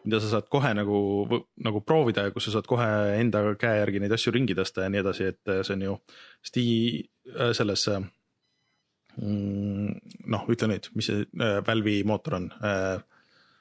mida 0.04 0.18
sa 0.20 0.32
saad 0.32 0.48
kohe 0.50 0.72
nagu, 0.74 1.00
nagu 1.62 1.82
proovida 1.86 2.24
ja 2.26 2.34
kus 2.34 2.48
sa 2.48 2.56
saad 2.56 2.66
kohe 2.68 2.88
enda 3.20 3.44
käe 3.60 3.78
järgi 3.78 4.00
neid 4.02 4.16
asju 4.16 4.32
ringi 4.34 4.56
tõsta 4.58 4.86
ja 4.86 4.92
nii 4.92 5.02
edasi, 5.04 5.28
et 5.30 5.52
äh, 5.52 5.62
see 5.66 5.76
on 5.78 5.86
ju 5.86 5.98
Sti-, 6.50 7.04
selles 7.54 7.86
äh, 7.92 8.00
mm, 9.20 10.00
noh, 10.32 10.46
ütle 10.52 10.70
nüüd, 10.70 10.90
mis 10.96 11.10
see 11.10 11.24
äh, 11.40 11.60
Valve'i 11.66 12.02
mootor 12.08 12.38
on 12.40 12.48
äh, 12.64 12.98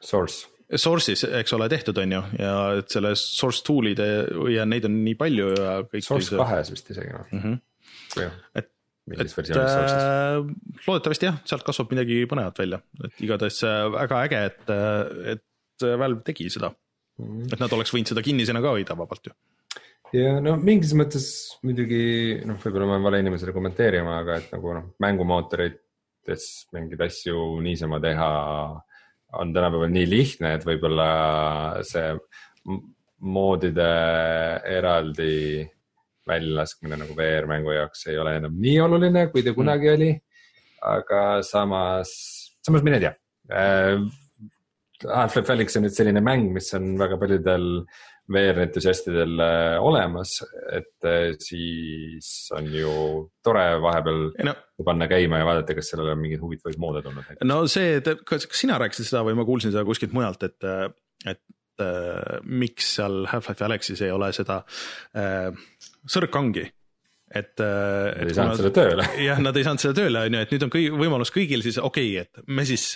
Source, 0.01 0.47
Source'is, 0.69 1.23
eks 1.39 1.53
ole, 1.57 1.65
tehtud 1.69 1.97
on 1.97 2.11
ju 2.13 2.21
ja 2.37 2.53
et 2.77 2.89
selle 2.93 3.15
source 3.17 3.63
tool'ide 3.65 4.05
ja 4.53 4.65
neid 4.69 4.85
on 4.85 4.99
nii 5.03 5.15
palju 5.17 5.47
ja 5.57 5.79
kõik. 5.89 6.03
Source 6.05 6.35
kahes 6.37 6.69
vist 6.75 6.91
isegi 6.93 7.09
noh, 7.15 7.25
mm. 7.31 7.39
-hmm. 7.41 7.61
Et- 8.55 8.75
et 9.09 9.31
äh, 9.57 10.43
loodetavasti 10.85 11.25
jah, 11.25 11.39
sealt 11.49 11.63
kasvab 11.65 11.89
midagi 11.95 12.19
põnevat 12.29 12.59
välja, 12.61 12.77
et 13.03 13.21
igatahes 13.25 13.63
äh, 13.65 13.87
väga 13.95 14.19
äge, 14.27 14.41
et, 14.45 14.69
et 15.33 15.45
Valve 15.97 16.21
tegi 16.27 16.49
seda, 16.53 16.69
Mhm. 17.19 17.49
et 17.53 17.59
nad 17.59 17.71
oleks 17.73 17.91
võinud 17.91 18.07
seda 18.07 18.21
kinnisena 18.23 18.61
ka 18.61 18.69
hoida 18.77 18.95
vabalt 18.95 19.25
ju. 19.27 19.31
ja 20.13 20.39
no 20.39 20.55
mingis 20.57 20.93
mõttes 20.93 21.25
muidugi 21.63 22.45
noh, 22.45 22.55
võib-olla 22.61 22.85
ma 22.87 22.93
olen 22.95 23.03
vale 23.03 23.19
inimesele 23.19 23.51
kommenteerima, 23.51 24.19
aga 24.21 24.37
et 24.37 24.51
nagu 24.53 24.73
noh, 24.73 24.85
mängumootorites 25.03 26.45
mingeid 26.73 27.01
asju 27.01 27.59
niisama 27.61 27.99
teha 27.99 28.29
on 29.37 29.53
tänapäeval 29.53 29.91
nii 29.93 30.07
lihtne, 30.09 30.53
et 30.57 30.65
võib-olla 30.65 31.09
see 31.85 32.13
moodide 33.19 33.89
eraldi 34.69 35.67
väljalaskmine 36.29 36.97
nagu 37.01 37.15
VR-mängu 37.17 37.73
jaoks 37.75 38.07
ei 38.09 38.17
ole 38.21 38.37
enam 38.39 38.55
nii 38.61 38.79
oluline, 38.85 39.27
kui 39.33 39.43
ta 39.45 39.53
kunagi 39.57 39.89
mm. 39.89 39.95
oli. 39.97 40.11
aga 40.95 41.21
samas, 41.43 42.11
samas 42.65 42.85
mine 42.85 43.01
tea 43.03 43.13
äh,. 43.51 43.99
Half-Life 45.07 45.53
Alyx 45.53 45.77
on 45.79 45.85
nüüd 45.87 45.95
selline 45.95 46.21
mäng, 46.23 46.49
mis 46.55 46.71
on 46.77 46.93
väga 46.99 47.19
paljudel 47.21 47.67
VR-entusiastidel 48.29 49.41
äh, 49.41 49.75
olemas, 49.81 50.35
et 50.75 51.07
äh, 51.07 51.31
siis 51.41 52.49
on 52.55 52.67
ju 52.73 52.91
tore 53.45 53.65
vahepeal 53.81 54.25
no. 54.45 54.55
panna 54.85 55.07
käima 55.09 55.41
ja 55.41 55.47
vaadata, 55.47 55.77
kas 55.77 55.89
sellele 55.93 56.13
on 56.13 56.21
mingeid 56.21 56.43
huvitavaid 56.43 56.81
moode 56.81 57.03
tulnud. 57.05 57.31
no 57.49 57.61
see, 57.71 57.97
kas 58.29 58.49
sina 58.53 58.77
rääkisid 58.81 59.09
seda 59.09 59.23
või 59.25 59.37
ma 59.39 59.47
kuulsin 59.47 59.73
seda 59.73 59.85
kuskilt 59.87 60.13
mujalt, 60.13 60.45
et, 60.45 60.69
et 61.25 61.85
äh, 61.85 62.37
miks 62.45 62.93
seal 62.99 63.23
Half-Life 63.31 63.65
Alyxis 63.65 64.03
ei 64.05 64.13
ole 64.13 64.29
seda 64.35 64.61
äh, 65.17 65.49
sõrgkangi 66.05 66.67
et. 67.35 67.53
Nad 67.61 68.29
ei 68.29 68.35
saanud 68.37 68.59
seda 68.59 68.73
tööle. 68.73 69.07
jah, 69.29 69.41
nad 69.43 69.57
ei 69.57 69.65
saanud 69.67 69.83
seda 69.83 69.97
tööle, 70.01 70.25
on 70.25 70.37
ju, 70.37 70.43
et 70.45 70.53
nüüd 70.55 70.67
on 70.67 70.73
kõigi 70.75 70.91
võimalus 71.03 71.33
kõigil 71.35 71.65
siis 71.65 71.79
okei 71.81 72.13
okay,, 72.17 72.27
et 72.27 72.49
me 72.49 72.65
siis 72.67 72.91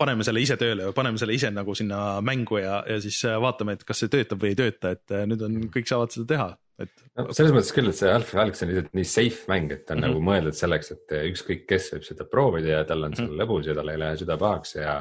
paneme 0.00 0.26
selle 0.26 0.42
ise 0.42 0.56
tööle 0.60 0.88
või 0.88 0.96
paneme 0.96 1.20
selle 1.20 1.36
ise 1.36 1.50
nagu 1.54 1.74
sinna 1.78 2.00
mängu 2.24 2.58
ja, 2.60 2.80
ja 2.88 2.98
siis 3.02 3.20
äh, 3.28 3.36
vaatame, 3.42 3.76
et 3.76 3.86
kas 3.86 4.02
see 4.02 4.12
töötab 4.12 4.42
või 4.42 4.52
ei 4.52 4.58
tööta, 4.58 4.94
et 4.96 5.14
äh, 5.14 5.24
nüüd 5.30 5.44
on, 5.46 5.60
kõik 5.74 5.90
saavad 5.90 6.14
seda 6.14 6.26
teha, 6.32 6.48
et. 6.82 7.04
no 7.20 7.28
selles 7.36 7.54
mõttes 7.54 7.70
küll, 7.76 7.90
et 7.92 7.98
see 7.98 8.10
Half-Life 8.10 8.42
Alyx 8.42 8.64
on 8.64 8.72
lihtsalt 8.72 8.98
nii 8.98 9.10
safe 9.12 9.52
mäng, 9.52 9.70
et 9.74 9.84
ta 9.84 9.94
on 9.94 10.00
mm 10.00 10.08
-hmm. 10.08 10.16
nagu 10.16 10.26
mõeldud 10.30 10.58
selleks, 10.58 10.90
et 10.96 11.16
ükskõik 11.30 11.68
kes 11.70 11.92
võib 11.94 12.08
seda 12.08 12.26
proovida 12.30 12.72
ja 12.72 12.82
tal 12.88 13.04
on 13.04 13.12
mm 13.12 13.20
-hmm. 13.20 13.30
seal 13.30 13.44
lõbus 13.44 13.70
ja 13.70 13.76
tal 13.78 13.92
ei 13.92 14.02
lähe 14.02 14.18
süda 14.22 14.38
pahaks 14.40 14.74
ja 14.80 14.96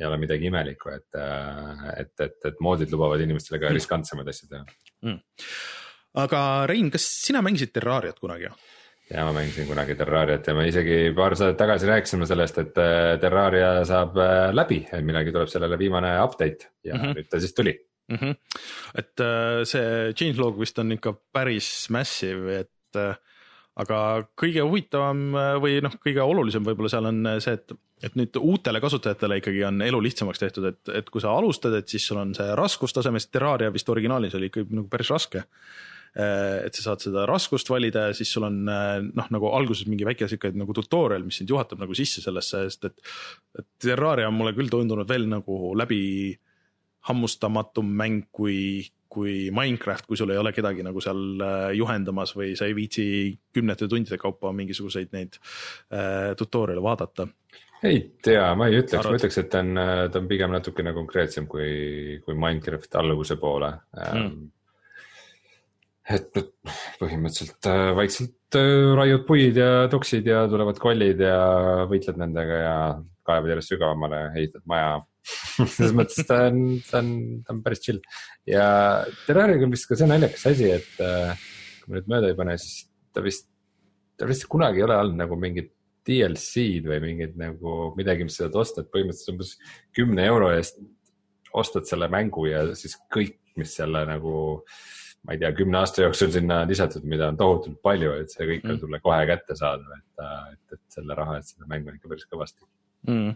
ei 0.00 0.06
ole 0.08 0.16
midagi 0.16 0.48
imelikku, 0.48 0.88
et, 0.88 1.20
äh, 1.20 1.84
et, 2.00 2.14
et, 2.20 2.38
et 2.48 2.60
moodid 2.60 2.92
lubavad 2.92 3.20
inimestele 3.20 3.60
ka 3.60 3.68
mhm. 3.68 3.76
riskantsemaid 3.80 4.32
asju 4.32 4.48
teha 4.48 4.64
mm 5.02 5.20
aga 6.18 6.66
Rein, 6.66 6.90
kas 6.90 7.06
sina 7.26 7.42
mängisid 7.44 7.72
Terrariat 7.74 8.18
kunagi? 8.18 8.50
ja 9.10 9.24
ma 9.26 9.32
mängisin 9.34 9.66
kunagi 9.66 9.94
Terrariat 9.98 10.46
ja 10.46 10.54
me 10.54 10.66
isegi 10.70 10.98
paar 11.16 11.34
saadet 11.38 11.58
tagasi 11.58 11.88
rääkisime 11.90 12.26
sellest, 12.30 12.58
et 12.62 12.78
äh, 12.78 13.18
Terraria 13.20 13.72
saab 13.86 14.18
äh, 14.22 14.50
läbi, 14.54 14.84
et 14.86 15.06
millalgi 15.06 15.34
tuleb 15.34 15.50
sellele 15.50 15.78
viimane 15.78 16.12
update 16.22 16.70
ja 16.84 16.94
mm 16.94 17.00
-hmm. 17.00 17.16
nüüd 17.18 17.30
ta 17.30 17.40
siis 17.40 17.54
tuli 17.54 17.74
mm. 18.08 18.16
-hmm. 18.16 18.36
et 18.94 19.20
äh, 19.20 19.64
see 19.64 20.12
changelog 20.14 20.60
vist 20.60 20.78
on 20.78 20.92
ikka 20.92 21.14
päris 21.32 21.90
massive, 21.90 22.60
et 22.60 22.96
aga 23.76 23.98
kõige 24.36 24.62
huvitavam 24.66 25.32
või 25.62 25.80
noh, 25.82 25.92
kõige 26.06 26.22
olulisem 26.22 26.64
võib-olla 26.64 26.88
seal 26.90 27.06
on 27.06 27.28
see, 27.38 27.54
et, 27.54 27.72
et 28.02 28.14
nüüd 28.14 28.36
uutele 28.36 28.80
kasutajatele 28.80 29.36
ikkagi 29.38 29.64
on 29.64 29.82
elu 29.82 30.00
lihtsamaks 30.00 30.38
tehtud, 30.38 30.64
et, 30.64 30.88
et 30.88 31.10
kui 31.10 31.20
sa 31.20 31.30
alustad, 31.30 31.74
et 31.74 31.88
siis 31.88 32.06
sul 32.06 32.18
on 32.18 32.34
see 32.34 32.54
raskustaseme, 32.54 33.18
sest 33.18 33.32
Terraria 33.32 33.72
vist 33.72 33.88
originaalis 33.88 34.34
oli 34.34 34.50
ikka 34.50 34.66
nagu 34.70 34.88
päris 34.88 35.10
raske 35.10 35.44
et 36.66 36.74
sa 36.74 36.88
saad 36.88 37.04
seda 37.04 37.24
raskust 37.28 37.70
valida 37.70 38.08
ja 38.08 38.14
siis 38.16 38.32
sul 38.34 38.46
on 38.48 38.60
äh, 38.68 38.98
noh, 39.06 39.28
nagu 39.30 39.50
alguses 39.54 39.86
mingi 39.86 40.06
väike 40.08 40.26
sihuke 40.30 40.50
nagu 40.58 40.74
tutorial, 40.74 41.22
mis 41.26 41.38
sind 41.40 41.50
juhatab 41.52 41.82
nagu 41.82 41.94
sisse 41.96 42.22
sellesse, 42.24 42.64
sest 42.66 42.88
et. 42.90 42.96
et 43.60 43.68
Terraria 43.80 44.28
on 44.28 44.36
mulle 44.36 44.54
küll 44.56 44.70
tundunud 44.72 45.08
veel 45.08 45.28
nagu 45.30 45.72
läbi 45.78 46.00
hammustamatum 47.08 47.94
mäng 47.96 48.26
kui, 48.34 48.82
kui 49.08 49.48
Minecraft, 49.54 50.04
kui 50.10 50.18
sul 50.18 50.34
ei 50.34 50.40
ole 50.40 50.52
kedagi 50.52 50.84
nagu 50.84 51.00
seal 51.04 51.40
äh, 51.46 51.70
juhendamas 51.78 52.34
või 52.36 52.52
sa 52.58 52.66
ei 52.68 52.76
viitsi 52.76 53.06
kümnete 53.54 53.88
tundide 53.88 54.18
kaupa 54.20 54.52
mingisuguseid 54.52 55.14
neid 55.16 55.38
äh, 55.38 56.34
tutorial'e 56.38 56.82
vaadata. 56.84 57.30
Ei 57.86 58.02
tea, 58.20 58.50
ma 58.58 58.66
ei 58.68 58.82
ütleks, 58.82 59.06
ma 59.08 59.16
ütleks, 59.16 59.38
et 59.40 59.46
ta 59.48 59.62
on, 59.64 59.78
ta 60.12 60.18
on 60.20 60.26
pigem 60.28 60.50
natukene 60.52 60.92
konkreetsem 60.92 61.46
kui, 61.48 62.18
kui 62.26 62.34
Minecraft 62.36 62.98
alguse 63.00 63.38
poole. 63.40 63.70
Mm 64.10 64.48
et 66.10 66.40
põhimõtteliselt 67.00 67.68
äh, 67.70 67.90
vaikselt 67.96 68.58
äh, 68.58 68.90
raiud 68.98 69.24
puid 69.28 69.58
ja 69.60 69.86
tuksid 69.92 70.26
ja 70.26 70.42
tulevad 70.50 70.80
kollid 70.82 71.22
ja 71.22 71.38
võitled 71.90 72.18
nendega 72.20 72.58
ja 72.64 72.76
kaevad 73.26 73.52
järjest 73.52 73.74
sügavamale, 73.74 74.24
ehitad 74.34 74.64
maja. 74.70 74.98
Selles 75.76 75.92
mõttes 75.94 76.26
ta 76.26 76.46
on, 76.48 76.62
ta 76.88 77.02
on, 77.02 77.10
ta 77.44 77.54
on 77.54 77.60
päris 77.64 77.82
chill. 77.84 78.00
Ja 78.48 78.64
Terrariaga 79.26 79.68
on 79.68 79.74
vist 79.74 79.86
ka 79.90 79.98
see 79.98 80.08
naljakas 80.10 80.46
asi, 80.50 80.70
et 80.80 81.02
äh, 81.04 81.50
kui 81.82 81.92
ma 81.92 82.00
nüüd 82.00 82.08
mööda 82.14 82.30
ei 82.32 82.38
pane, 82.38 82.56
siis 82.60 82.88
ta 83.14 83.22
vist, 83.24 83.46
ta 84.18 84.28
vist 84.30 84.48
kunagi 84.50 84.80
ei 84.80 84.86
ole 84.88 84.96
olnud 85.02 85.20
nagu 85.20 85.38
mingit 85.40 85.74
DLC-d 86.08 86.88
või 86.88 87.02
mingit 87.04 87.36
nagu 87.38 87.90
midagi, 87.98 88.24
mis 88.26 88.38
sa 88.40 88.46
saad 88.46 88.56
osta, 88.62 88.82
et 88.82 88.90
põhimõtteliselt 88.90 89.34
umbes 89.36 89.52
kümne 89.94 90.24
euro 90.26 90.48
eest 90.56 90.80
ostad 91.60 91.86
selle 91.86 92.08
mängu 92.10 92.46
ja 92.48 92.64
siis 92.78 92.96
kõik, 93.12 93.36
mis 93.58 93.74
selle 93.76 94.00
nagu 94.08 94.32
äh, 94.62 94.80
ma 95.26 95.36
ei 95.36 95.40
tea, 95.40 95.50
kümne 95.56 95.80
aasta 95.80 96.04
jooksul 96.06 96.30
sinna 96.32 96.62
lisatud, 96.68 97.04
mida 97.08 97.28
on 97.28 97.38
tohutult 97.40 97.80
palju, 97.84 98.12
et 98.22 98.32
see 98.32 98.46
kõik 98.48 98.62
on 98.64 98.74
mm. 98.74 98.82
sulle 98.84 99.00
kohe 99.04 99.24
kättesaadav, 99.28 99.98
et, 99.98 100.28
et, 100.54 100.76
et 100.78 100.94
selle 100.96 101.16
raha 101.16 101.40
eest 101.40 101.54
seda 101.54 101.68
mängu 101.70 101.92
on 101.92 101.98
ikka 101.98 102.12
päris 102.12 102.28
kõvasti 102.30 102.64
mm.. 103.08 103.34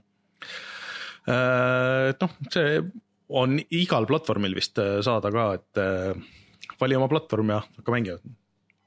Äh, 1.25 2.13
noh, 2.21 2.33
see 2.53 2.81
on 3.33 3.57
igal 3.73 4.05
platvormil 4.09 4.57
vist 4.57 4.77
äh, 4.81 4.99
saada 5.05 5.31
ka, 5.33 5.45
et 5.57 5.81
äh, 5.81 6.73
vali 6.81 6.97
oma 6.99 7.09
platvorm 7.09 7.55
ja 7.55 7.63
hakka 7.65 7.95
mängima. 7.95 8.35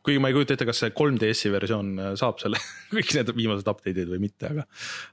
kuigi 0.06 0.22
ma 0.22 0.30
ei 0.30 0.38
kujuta 0.38 0.54
ette, 0.54 0.68
kas 0.70 0.80
see 0.84 0.94
3DS-i 0.96 1.52
versioon 1.52 1.90
saab 2.20 2.38
selle 2.42 2.62
kõik 2.96 3.14
need 3.18 3.34
viimased 3.36 3.70
update'id 3.74 4.14
või 4.14 4.22
mitte, 4.28 4.54
aga, 4.54 4.66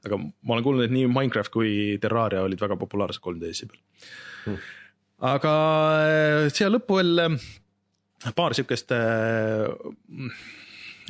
aga 0.04 0.20
ma 0.20 0.56
olen 0.56 0.66
kuulnud, 0.66 0.86
et 0.86 0.94
nii 0.94 1.08
Minecraft 1.10 1.52
kui 1.52 1.74
Terraria 2.00 2.44
olid 2.44 2.60
väga 2.60 2.76
populaarsed 2.80 3.24
3DS-i 3.24 3.68
peal 3.72 3.80
mm.. 4.52 4.70
aga 5.32 5.54
siia 6.52 6.68
lõppu 6.72 7.00
veel 7.00 7.28
paar 8.32 8.54
sihukest 8.56 8.92
äh, 8.94 9.68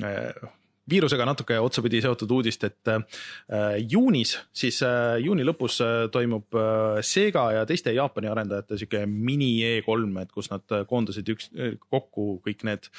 äh, 0.03 0.51
viirusega 0.91 1.25
natuke 1.25 1.57
otsapidi 1.63 2.03
seotud 2.05 2.33
uudist, 2.37 2.65
et 2.67 2.91
äh, 2.93 3.21
juunis, 3.91 4.35
siis 4.53 4.83
äh, 4.85 5.17
juuni 5.23 5.47
lõpus 5.47 5.79
toimub 6.13 6.59
Sega 7.07 7.47
ja 7.59 7.63
teiste 7.69 7.95
Jaapani 7.95 8.29
arendajate 8.33 8.79
sihuke 8.81 9.05
mini 9.07 9.55
E3, 9.79 10.11
et 10.25 10.35
kus 10.35 10.51
nad 10.53 10.77
koondasid 10.91 11.33
üks, 11.37 11.51
kokku 11.89 12.41
kõik 12.45 12.67
need 12.69 12.91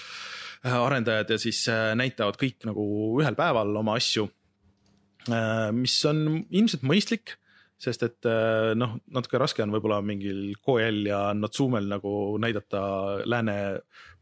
arendajad 0.65 1.35
ja 1.35 1.41
siis 1.41 1.65
näitavad 1.69 2.39
kõik 2.41 2.65
nagu 2.65 2.85
ühel 3.19 3.37
päeval 3.37 3.75
oma 3.83 3.99
asju 3.99 4.29
mis 5.73 5.95
on 6.05 6.45
ilmselt 6.53 6.83
mõistlik 6.85 7.35
sest 7.85 8.05
et 8.07 8.27
äh, 8.29 8.71
noh, 8.77 8.95
natuke 9.13 9.39
raske 9.41 9.63
on 9.63 9.73
võib-olla 9.73 9.99
mingil 10.05 10.55
Koel 10.63 11.03
ja 11.09 11.19
Natsumel 11.37 11.87
nagu 11.89 12.11
näidata 12.41 12.81
lääne 13.27 13.57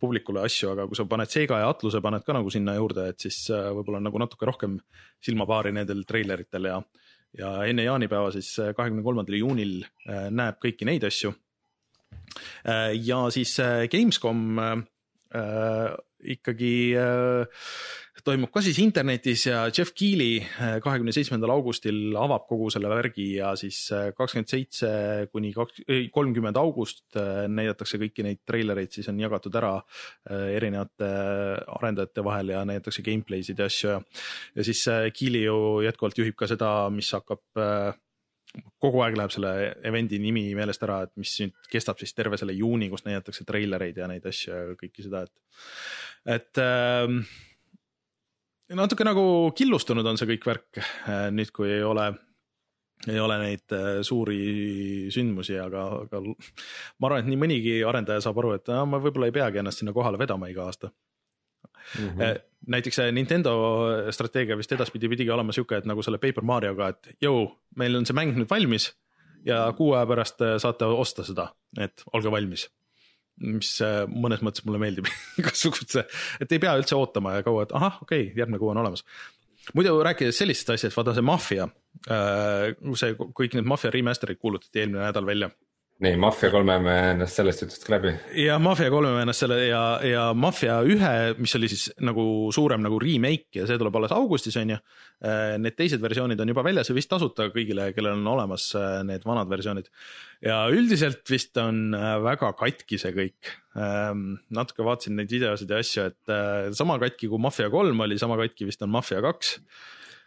publikule 0.01 0.43
asju, 0.43 0.73
aga 0.73 0.87
kui 0.89 0.99
sa 0.99 1.07
paned 1.09 1.31
Sega 1.31 1.61
ja 1.61 1.71
Atluse 1.71 2.01
paned 2.03 2.25
ka 2.27 2.35
nagu 2.35 2.51
sinna 2.53 2.75
juurde, 2.77 3.07
et 3.13 3.23
siis 3.23 3.39
äh, 3.53 3.69
võib-olla 3.77 4.03
nagu 4.03 4.21
natuke 4.21 4.49
rohkem 4.49 4.77
silmapaari 5.23 5.73
nendel 5.75 6.03
treileritel 6.09 6.69
ja, 6.69 6.79
ja 7.39 7.53
enne 7.69 7.87
jaanipäeva 7.87 8.33
siis 8.35 8.51
äh, 8.61 8.73
kahekümne 8.77 9.05
kolmandal 9.05 9.39
juunil 9.39 9.79
näeb 10.07 10.59
kõiki 10.63 10.87
neid 10.87 11.05
asju. 11.07 11.33
ja 12.63 13.17
siis 13.35 13.51
Gamescom 13.91 14.59
ikkagi 16.33 16.73
toimub 18.21 18.51
ka 18.53 18.61
siis 18.61 18.77
internetis 18.83 19.47
ja 19.47 19.63
Jeff 19.73 19.93
Keeli 19.97 20.37
äh, 20.43 20.75
kahekümne 20.83 21.13
seitsmendal 21.15 21.55
augustil 21.55 22.13
avab 22.19 22.45
kogu 22.49 22.69
selle 22.73 22.91
värgi 22.91 23.25
ja 23.39 23.53
siis 23.57 23.79
äh, 23.95 24.11
kakskümmend 24.13 24.51
seitse 24.51 24.91
kuni 25.33 25.53
kolmkümmend 26.13 26.59
august 26.61 27.17
äh, 27.17 27.47
näidatakse 27.49 27.97
kõiki 28.01 28.25
neid 28.27 28.43
treilereid, 28.45 28.93
siis 28.93 29.09
on 29.09 29.19
jagatud 29.21 29.55
ära 29.57 29.73
erinevate 30.29 31.09
arendajate 31.79 32.23
vahel 32.25 32.53
ja 32.53 32.61
näidatakse 32.67 33.03
gameplay'sid 33.05 33.59
ja 33.59 33.67
asju 33.71 33.89
ja. 33.95 33.99
ja 34.55 34.65
siis 34.67 34.83
Keeli 35.17 35.43
ju 35.47 35.57
jätkuvalt 35.85 36.17
juhib 36.21 36.37
ka 36.37 36.47
seda, 36.49 36.69
mis 36.93 37.09
hakkab 37.15 37.41
kogu 38.83 39.01
aeg 39.01 39.17
läheb 39.17 39.33
selle 39.33 39.53
event'i 39.87 40.19
nimi 40.21 40.45
meelest 40.57 40.83
ära, 40.85 40.99
et 41.07 41.13
mis 41.19 41.31
nüüd 41.41 41.71
kestab 41.71 42.01
siis 42.01 42.13
terve 42.13 42.37
selle 42.39 42.53
juuni, 42.53 42.91
kus 42.91 43.05
näidatakse 43.07 43.45
treilereid 43.47 43.97
ja 43.97 44.09
neid 44.11 44.25
asju 44.29 44.53
ja 44.53 44.77
kõike 44.77 45.05
seda, 45.05 45.23
et, 45.25 45.33
et 46.35 46.61
äh, 46.61 47.17
natuke 48.77 49.05
nagu 49.07 49.23
killustunud 49.57 50.07
on 50.07 50.19
see 50.19 50.29
kõik 50.33 50.47
värk 50.47 50.79
äh, 50.81 51.27
nüüd, 51.35 51.51
kui 51.55 51.71
ei 51.71 51.83
ole, 51.85 52.09
ei 53.09 53.19
ole 53.21 53.39
neid 53.41 53.75
äh, 53.75 54.01
suuri 54.05 55.09
sündmusi, 55.13 55.57
aga, 55.61 55.85
aga 56.05 56.21
ma 56.23 57.09
arvan, 57.09 57.23
et 57.23 57.31
nii 57.31 57.41
mõnigi 57.45 57.77
arendaja 57.87 58.23
saab 58.25 58.41
aru, 58.41 58.55
et 58.59 58.73
no, 58.73 58.83
ma 58.89 59.01
võib-olla 59.03 59.29
ei 59.29 59.35
peagi 59.35 59.61
ennast 59.61 59.83
sinna 59.83 59.95
kohale 59.95 60.21
vedama 60.21 60.51
iga 60.51 60.67
aasta 60.67 60.89
mm. 60.89 62.09
-hmm. 62.09 62.43
näiteks 62.75 63.01
Nintendo 63.11 63.55
strateegia 64.11 64.57
vist 64.57 64.71
edaspidi 64.71 65.09
pidigi 65.09 65.31
olema 65.31 65.55
sihuke, 65.55 65.81
et 65.81 65.89
nagu 65.89 66.03
selle 66.03 66.21
Paper 66.21 66.43
Marioga, 66.43 66.93
et 66.93 67.17
jõu, 67.21 67.47
meil 67.75 67.95
on 67.95 68.05
see 68.05 68.17
mäng 68.17 68.37
nüüd 68.37 68.49
valmis 68.49 68.93
ja 69.45 69.65
kuu 69.77 69.93
aja 69.93 70.07
pärast 70.07 70.39
saate 70.57 70.85
osta 70.85 71.23
seda, 71.27 71.51
et 71.79 72.05
olge 72.13 72.31
valmis 72.31 72.69
mis 73.41 73.75
äh, 73.81 74.03
mõnes 74.09 74.43
mõttes 74.45 74.65
mulle 74.67 74.81
meeldib 74.81 75.09
igasugust 75.41 75.95
see, 75.97 76.03
et 76.43 76.51
ei 76.51 76.61
pea 76.61 76.75
üldse 76.79 76.97
ootama 76.99 77.37
ja 77.37 77.45
kaua, 77.45 77.67
et 77.67 77.75
ahah, 77.77 78.01
okei 78.05 78.27
okay,, 78.27 78.39
järgmine 78.39 78.61
kuu 78.61 78.73
on 78.73 78.81
olemas. 78.83 79.05
muidu 79.73 79.95
rääkides 80.05 80.37
sellisest 80.43 80.75
asjast, 80.75 80.97
vaata 80.97 81.15
see 81.17 81.25
Mafia, 81.25 81.67
see 82.05 83.13
kõik 83.17 83.57
need 83.57 83.69
Mafia 83.69 83.93
remaster'id 83.93 84.41
kuulutati 84.41 84.83
eelmine 84.83 85.05
nädal 85.05 85.25
välja 85.25 85.49
nii, 86.01 86.17
Mafia 86.19 86.49
kolme 86.51 86.75
me 86.81 86.93
ennast 87.11 87.37
sellest 87.37 87.63
jutust 87.63 87.85
ka 87.85 87.93
läbi. 87.93 88.13
ja 88.41 88.57
Mafia 88.61 88.89
kolme 88.91 89.11
me 89.13 89.21
ennast 89.23 89.43
selle 89.43 89.59
ja, 89.67 89.81
ja 90.07 90.23
Mafia 90.35 90.79
ühe, 90.89 91.13
mis 91.37 91.53
oli 91.59 91.69
siis 91.71 91.85
nagu 92.03 92.25
suurem 92.55 92.81
nagu 92.83 92.97
remake 93.01 93.61
ja 93.61 93.67
see 93.69 93.77
tuleb 93.79 93.95
alles 93.99 94.15
augustis, 94.15 94.57
on 94.59 94.73
ju. 94.73 94.79
Äh, 95.23 95.55
need 95.61 95.77
teised 95.79 96.01
versioonid 96.03 96.41
on 96.43 96.51
juba 96.51 96.65
väljas 96.65 96.89
ja 96.89 96.97
vist 96.97 97.11
tasuta 97.11 97.47
kõigile, 97.53 97.91
kellel 97.95 98.17
on 98.17 98.31
olemas 98.33 98.71
äh, 98.79 98.99
need 99.07 99.25
vanad 99.27 99.51
versioonid. 99.51 99.89
ja 100.43 100.63
üldiselt 100.73 101.23
vist 101.29 101.57
on 101.61 101.95
äh, 101.97 102.17
väga 102.25 102.53
katki 102.59 102.99
see 103.01 103.13
kõik. 103.15 103.53
Ähm, 103.77 104.39
natuke 104.53 104.85
vaatasin 104.85 105.17
neid 105.17 105.31
videosid 105.33 105.71
ja 105.71 105.79
asju, 105.81 106.09
et 106.11 106.77
sama 106.77 106.99
katki 107.01 107.29
kui 107.29 107.41
Mafia 107.41 107.71
kolm 107.73 108.05
oli, 108.05 108.19
sama 108.21 108.37
katki 108.41 108.67
vist 108.69 108.83
on 108.85 108.91
Mafia 108.93 109.21
kaks 109.23 109.57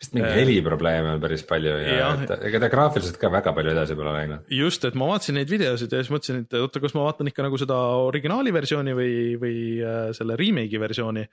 vist 0.01 0.12
mingi 0.12 0.28
äh, 0.28 0.36
heliprobleeme 0.43 1.14
on 1.14 1.20
päris 1.23 1.43
palju 1.48 1.73
ja, 1.73 1.93
ja 1.97 2.09
et, 2.20 2.32
ega 2.51 2.60
ta 2.60 2.68
graafiliselt 2.73 3.18
ka 3.20 3.31
väga 3.32 3.52
palju 3.56 3.73
edasi 3.73 3.97
pole 3.97 4.12
läinud. 4.12 4.51
just, 4.52 4.85
et 4.89 4.98
ma 4.98 5.09
vaatasin 5.09 5.39
neid 5.40 5.52
videosid 5.52 5.93
ja 5.93 6.02
siis 6.02 6.12
mõtlesin, 6.12 6.43
et 6.44 6.56
oota, 6.60 6.82
kas 6.85 6.97
ma 6.97 7.06
vaatan 7.06 7.31
ikka 7.32 7.47
nagu 7.47 7.60
seda 7.60 7.78
originaali 8.05 8.52
versiooni 8.55 8.97
või, 8.97 9.14
või 9.40 9.56
äh, 9.81 10.01
selle 10.16 10.36
remake'i 10.40 10.82
versiooni. 10.82 11.24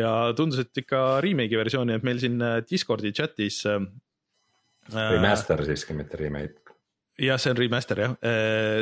ja 0.00 0.12
tundus, 0.38 0.64
et 0.64 0.84
ikka 0.84 1.02
remake'i 1.24 1.60
versiooni, 1.60 1.98
et 1.98 2.08
meil 2.08 2.22
siin 2.22 2.40
äh, 2.40 2.60
Discordi 2.64 3.12
chat'is 3.12 3.64
äh,. 3.68 3.84
Remaster 4.88 5.60
siiski, 5.68 5.92
mitte 5.92 6.16
remake 6.16 6.64
jah, 7.20 7.36
see 7.36 7.52
on 7.52 7.58
remaster 7.58 7.98
jah, 8.00 8.12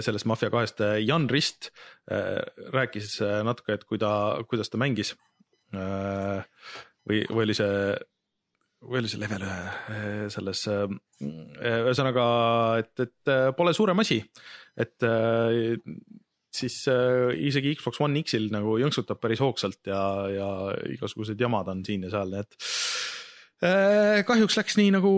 sellest 0.06 0.28
Mafia 0.30 0.52
kahest, 0.52 0.84
Jan 1.02 1.24
Rist 1.32 1.72
rääkis 2.06 3.16
natuke, 3.42 3.74
et 3.74 3.82
kui 3.88 3.98
ta, 3.98 4.10
kuidas 4.46 4.70
ta 4.70 4.78
mängis. 4.78 5.16
või, 5.72 7.24
või 7.26 7.42
oli 7.48 7.56
see 7.58 7.96
või 8.86 9.00
oli 9.02 9.10
see 9.10 9.20
level 9.20 9.44
ühe 9.46 9.56
eh, 9.94 10.22
selles, 10.32 10.62
eh, 10.70 10.84
ühesõnaga, 11.22 12.26
et, 12.82 13.04
et 13.06 13.32
pole 13.58 13.74
suurem 13.76 14.02
asi, 14.02 14.20
et 14.76 15.06
siis 16.56 16.76
isegi 16.88 17.74
Xbox 17.76 18.00
One 18.04 18.22
X-il 18.22 18.48
nagu 18.52 18.78
jõnksutab 18.80 19.20
päris 19.20 19.42
hoogsalt 19.44 19.90
ja, 19.90 20.00
ja 20.32 20.50
igasugused 20.94 21.40
jamad 21.40 21.68
on 21.72 21.82
siin 21.84 22.06
ja 22.06 22.12
seal, 22.14 22.32
nii 22.32 22.44
et 22.44 24.26
kahjuks 24.28 24.58
läks 24.58 24.76
nii 24.80 24.92
nagu, 24.94 25.12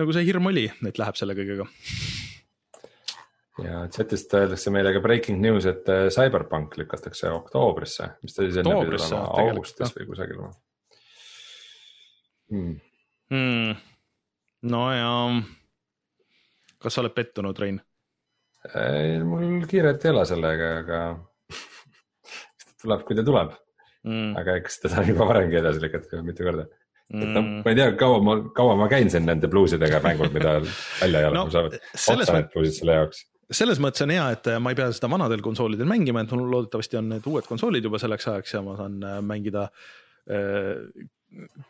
nagu 0.00 0.16
see 0.16 0.26
hirm 0.28 0.50
oli, 0.52 0.66
et 0.88 1.00
läheb 1.00 1.16
selle 1.20 1.36
kõigega. 1.36 1.68
ja 3.64 3.84
chat'ist 3.92 4.32
öeldakse 4.36 4.72
meile 4.72 4.92
ka 4.96 5.04
breaking 5.04 5.40
news, 5.44 5.68
et 5.68 5.88
CyberPunk 5.88 6.76
lükatakse 6.80 7.32
oktoobrisse, 7.32 8.14
mis 8.24 8.36
ta 8.36 8.44
siis 8.44 8.60
enne 8.60 8.76
pidi 8.84 9.00
olema 9.00 9.24
augustis 9.44 9.96
või 9.96 10.12
kusagil 10.12 10.44
hmm.. 12.52 12.78
Hmm. 13.32 13.74
no 14.70 14.84
ja, 14.92 15.10
kas 16.82 16.96
sa 16.96 17.04
oled 17.04 17.14
pettunud, 17.16 17.58
Rein? 17.58 17.80
mul 19.28 19.66
kiiret 19.68 20.04
ei 20.04 20.12
ole 20.14 20.24
sellega, 20.28 20.70
aga 20.80 21.00
tuleb, 22.82 23.04
kui 23.04 23.18
ta 23.18 23.26
tuleb. 23.26 23.52
Mm.. 24.04 24.34
aga 24.36 24.58
eks 24.60 24.82
teda 24.82 25.00
on 25.00 25.06
juba 25.14 25.26
varemgi 25.30 25.56
edasi 25.56 25.80
lükatud 25.80 26.24
mitu 26.26 26.44
korda. 26.44 26.66
Mm.. 27.12 27.22
et 27.24 27.30
noh, 27.36 27.46
ma 27.64 27.72
ei 27.72 27.78
tea, 27.78 27.92
kaua 28.00 28.18
ma, 28.24 28.34
kaua 28.56 28.74
ma 28.80 28.88
käin 28.92 29.10
siin 29.12 29.24
nende 29.28 29.48
bluusidega 29.52 30.00
mängul, 30.04 30.28
mida 30.32 30.58
välja 30.60 31.22
ei 31.22 31.28
ole. 31.28 31.38
No,, 31.38 31.46
mul 31.46 31.54
saavad 31.54 31.78
otsa 31.78 32.36
need 32.36 32.50
bluusid 32.52 32.78
selle 32.80 32.98
jaoks. 32.98 33.22
selles 33.60 33.80
mõttes 33.80 34.04
on 34.04 34.12
hea, 34.12 34.26
et 34.36 34.50
ma 34.60 34.72
ei 34.72 34.78
pea 34.78 34.90
seda 34.96 35.08
vanadel 35.12 35.44
konsoolidel 35.44 35.88
mängima, 35.88 36.24
et 36.24 36.32
mul 36.36 36.52
loodetavasti 36.52 37.00
on 37.00 37.10
need 37.14 37.28
uued 37.32 37.48
konsoolid 37.48 37.88
juba 37.88 38.00
selleks 38.02 38.28
ajaks 38.32 38.56
ja 38.56 38.62
ma 38.64 38.76
saan 38.80 39.00
äh, 39.04 39.18
mängida 39.24 39.66
äh, 39.68 40.84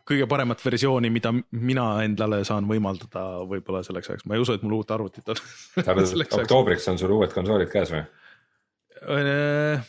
kõige 0.09 0.27
paremat 0.31 0.61
versiooni, 0.65 1.11
mida 1.13 1.33
mina 1.51 1.87
endale 2.05 2.43
saan 2.45 2.69
võimaldada 2.69 3.45
võib-olla 3.49 3.83
selleks 3.87 4.11
ajaks, 4.11 4.27
ma 4.29 4.37
ei 4.37 4.45
usu, 4.45 4.57
et 4.57 4.65
mul 4.67 4.79
uut 4.79 4.95
arvutit 4.95 5.29
on 5.33 5.41
oktoobriks 6.41 6.89
on 6.93 7.01
sul 7.01 7.17
uued 7.17 7.35
konsoolid 7.35 7.73
käes 7.73 7.93
või? 7.95 8.05
Äh, 9.05 9.85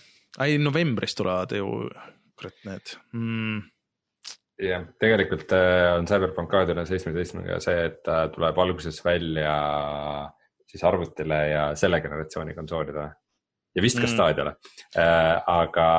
ei, 0.46 0.58
novembris 0.60 1.16
tulevad 1.16 1.54
ju 1.56 1.70
kurat 2.36 2.64
need 2.68 2.96
mm.. 3.16 3.60
jah, 4.66 4.88
tegelikult 5.02 5.52
äh, 5.56 5.92
on 5.96 6.08
CyberPunk 6.10 6.52
kahe 6.52 6.70
tuhande 6.70 6.88
seitsmeteistkümnega 6.90 7.60
see, 7.64 7.86
et 7.90 8.02
ta 8.06 8.26
tuleb 8.34 8.60
alguses 8.66 9.00
välja 9.06 9.54
siis 10.66 10.84
arvutile 10.88 11.40
ja 11.52 11.68
selle 11.80 12.02
generatsiooni 12.04 12.56
konsoolidele 12.58 13.08
ja 13.76 13.84
vist 13.84 14.00
ka 14.00 14.08
mm. 14.08 14.14
staadiale 14.16 14.56
äh,. 14.98 15.44
aga 15.48 15.90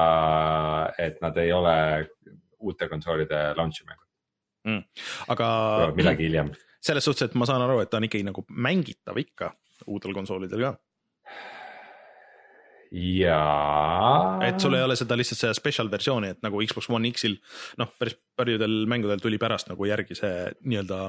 et 0.99 1.21
nad 1.25 1.37
ei 1.41 1.53
ole 1.53 1.77
uute 2.67 2.89
konsoolide 2.93 3.43
launch'i 3.59 3.87
mängud 3.87 4.07
mm.. 4.67 4.83
aga. 5.35 5.47
midagi 5.97 6.29
hiljem. 6.29 6.53
selles 6.81 7.07
suhtes, 7.07 7.31
et 7.31 7.39
ma 7.39 7.49
saan 7.49 7.65
aru, 7.65 7.81
et 7.83 7.91
ta 7.91 8.01
on 8.01 8.09
ikkagi 8.09 8.27
nagu 8.27 8.45
mängitav 8.51 9.19
ikka 9.23 9.53
uutel 9.93 10.15
konsoolidel 10.17 10.67
ka. 10.67 10.73
jaa. 12.93 14.39
et 14.47 14.63
sul 14.63 14.79
ei 14.79 14.87
ole 14.87 14.99
seda 14.99 15.19
lihtsalt 15.19 15.43
seda 15.43 15.57
special 15.59 15.91
versiooni, 15.93 16.35
et 16.35 16.47
nagu 16.47 16.63
Xbox 16.63 16.91
One 16.93 17.11
X-il 17.15 17.37
noh, 17.81 17.93
päris 17.99 18.19
paljudel 18.37 18.85
mängudel 18.91 19.23
tuli 19.23 19.41
pärast 19.43 19.71
nagu 19.73 19.89
järgi 19.89 20.19
see 20.19 20.47
nii-öelda 20.65 21.03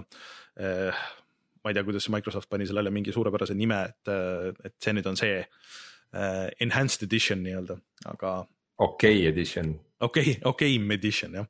eh, 0.61 1.05
ma 1.63 1.71
ei 1.71 1.75
tea, 1.75 1.83
kuidas 1.83 2.09
Microsoft 2.13 2.49
pani 2.49 2.67
sellele 2.67 2.93
mingi 2.93 3.11
suurepärase 3.11 3.55
nime, 3.57 3.81
et, 3.89 4.13
et 4.69 4.75
see 4.83 4.93
nüüd 4.95 5.09
on 5.09 5.17
see 5.19 5.41
eh, 5.41 6.45
enhanced 6.63 7.03
edition 7.09 7.43
nii-öelda, 7.43 7.79
aga. 8.13 8.37
Okei 8.77 9.17
okay 9.17 9.27
edition 9.31 9.73
okei 9.99 10.21
okay,, 10.21 10.41
okei 10.43 10.77
okay, 10.77 10.95
edition 10.95 11.35
jah. 11.35 11.47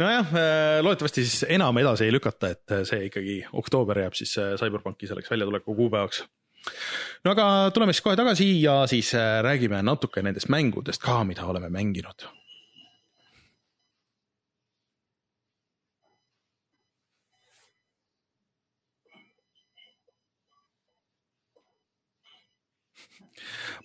nojah, 0.00 0.34
äh, 0.34 0.80
loodetavasti 0.82 1.24
siis 1.24 1.46
enam 1.48 1.78
edasi 1.78 2.08
ei 2.08 2.12
lükata, 2.12 2.52
et 2.54 2.76
äh, 2.76 2.84
see 2.88 3.06
ikkagi 3.10 3.40
oktoober 3.52 4.04
jääb 4.04 4.18
siis 4.18 4.36
äh, 4.40 4.54
CyberPunki 4.60 5.10
selleks 5.10 5.30
väljatuleku 5.30 5.74
kuupäevaks. 5.74 6.24
no 7.24 7.36
aga 7.36 7.70
tuleme 7.74 7.92
siis 7.92 8.04
kohe 8.04 8.16
tagasi 8.16 8.50
ja 8.62 8.82
siis 8.90 9.14
räägime 9.42 9.82
natuke 9.82 10.22
nendest 10.22 10.48
mängudest 10.52 11.02
ka, 11.04 11.22
mida 11.24 11.46
oleme 11.48 11.72
mänginud 11.72 12.28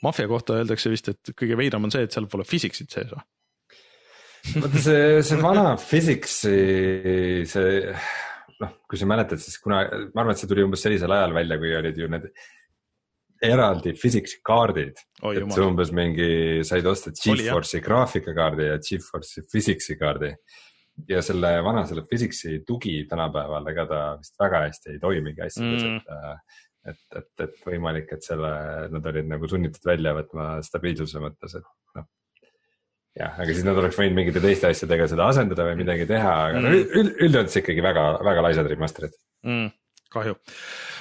Mafia 0.04 0.28
kohta 0.28 0.60
öeldakse 0.60 0.92
vist, 0.92 1.08
et 1.14 1.32
kõige 1.38 1.58
veidram 1.60 1.88
on 1.88 1.94
see, 1.94 2.04
et 2.08 2.16
seal 2.16 2.28
pole 2.32 2.44
physics'it 2.48 2.92
sees 2.92 3.14
või? 3.14 3.24
vaata 4.54 4.82
see, 4.82 5.24
see 5.26 5.40
vana 5.42 5.64
Physics'i, 5.82 6.60
see 7.50 7.80
noh, 8.62 8.76
kui 8.88 9.00
sa 9.00 9.08
mäletad, 9.10 9.42
siis 9.42 9.58
kuna 9.64 9.82
ma 10.14 10.22
arvan, 10.24 10.36
et 10.36 10.42
see 10.42 10.52
tuli 10.52 10.66
umbes 10.66 10.86
sellisel 10.86 11.14
ajal 11.16 11.34
välja, 11.36 11.58
kui 11.62 11.74
olid 11.80 11.98
ju 12.00 12.10
need 12.12 12.30
eraldi 13.46 13.96
Physics'i 14.00 14.40
kaardid. 14.46 15.02
et 15.32 15.50
see 15.56 15.66
umbes 15.66 15.92
mingi, 15.96 16.30
said 16.68 16.86
osta 16.90 17.14
Geforce'i 17.16 17.84
graafikakaardi 17.84 18.70
ja 18.70 18.78
Geforce'i 18.84 19.46
Physics'i 19.52 19.98
kaardi. 20.00 20.32
ja 21.10 21.20
selle 21.26 21.58
vana, 21.64 21.84
selle 21.90 22.06
Physics'i 22.08 22.62
tugi 22.68 23.02
tänapäeval, 23.10 23.66
ega 23.74 23.84
ta 23.90 24.04
vist 24.20 24.38
väga 24.40 24.62
hästi 24.70 24.94
ei 24.94 25.02
toimigi 25.02 25.44
asjades 25.44 25.84
mm., 25.84 25.98
et 25.98 26.65
et, 26.92 27.02
et, 27.20 27.32
et 27.46 27.64
võimalik, 27.68 28.12
et 28.16 28.26
selle, 28.26 28.52
nad 28.94 29.10
olid 29.12 29.32
nagu 29.32 29.50
sunnitud 29.50 29.88
välja 29.88 30.16
võtma 30.18 30.50
stabiilsuse 30.66 31.24
mõttes, 31.24 31.58
et 31.60 32.00
noh 32.00 32.10
jah, 33.16 33.38
aga 33.40 33.48
siis 33.54 33.64
nad 33.68 33.80
oleks 33.80 33.98
võinud 34.00 34.18
mingite 34.18 34.44
teiste 34.44 34.70
asjadega 34.70 35.08
seda 35.12 35.30
asendada 35.32 35.70
või 35.70 35.80
midagi 35.86 36.08
teha, 36.10 36.36
aga 36.50 36.62
mm. 36.62 36.94
üld, 37.00 37.16
üldjoontes 37.28 37.62
ikkagi 37.62 37.84
väga, 37.86 38.06
väga 38.28 38.48
laisad 38.50 38.72
remaster'id 38.72 39.18
mm 39.48 39.74
kahju. 40.16 40.36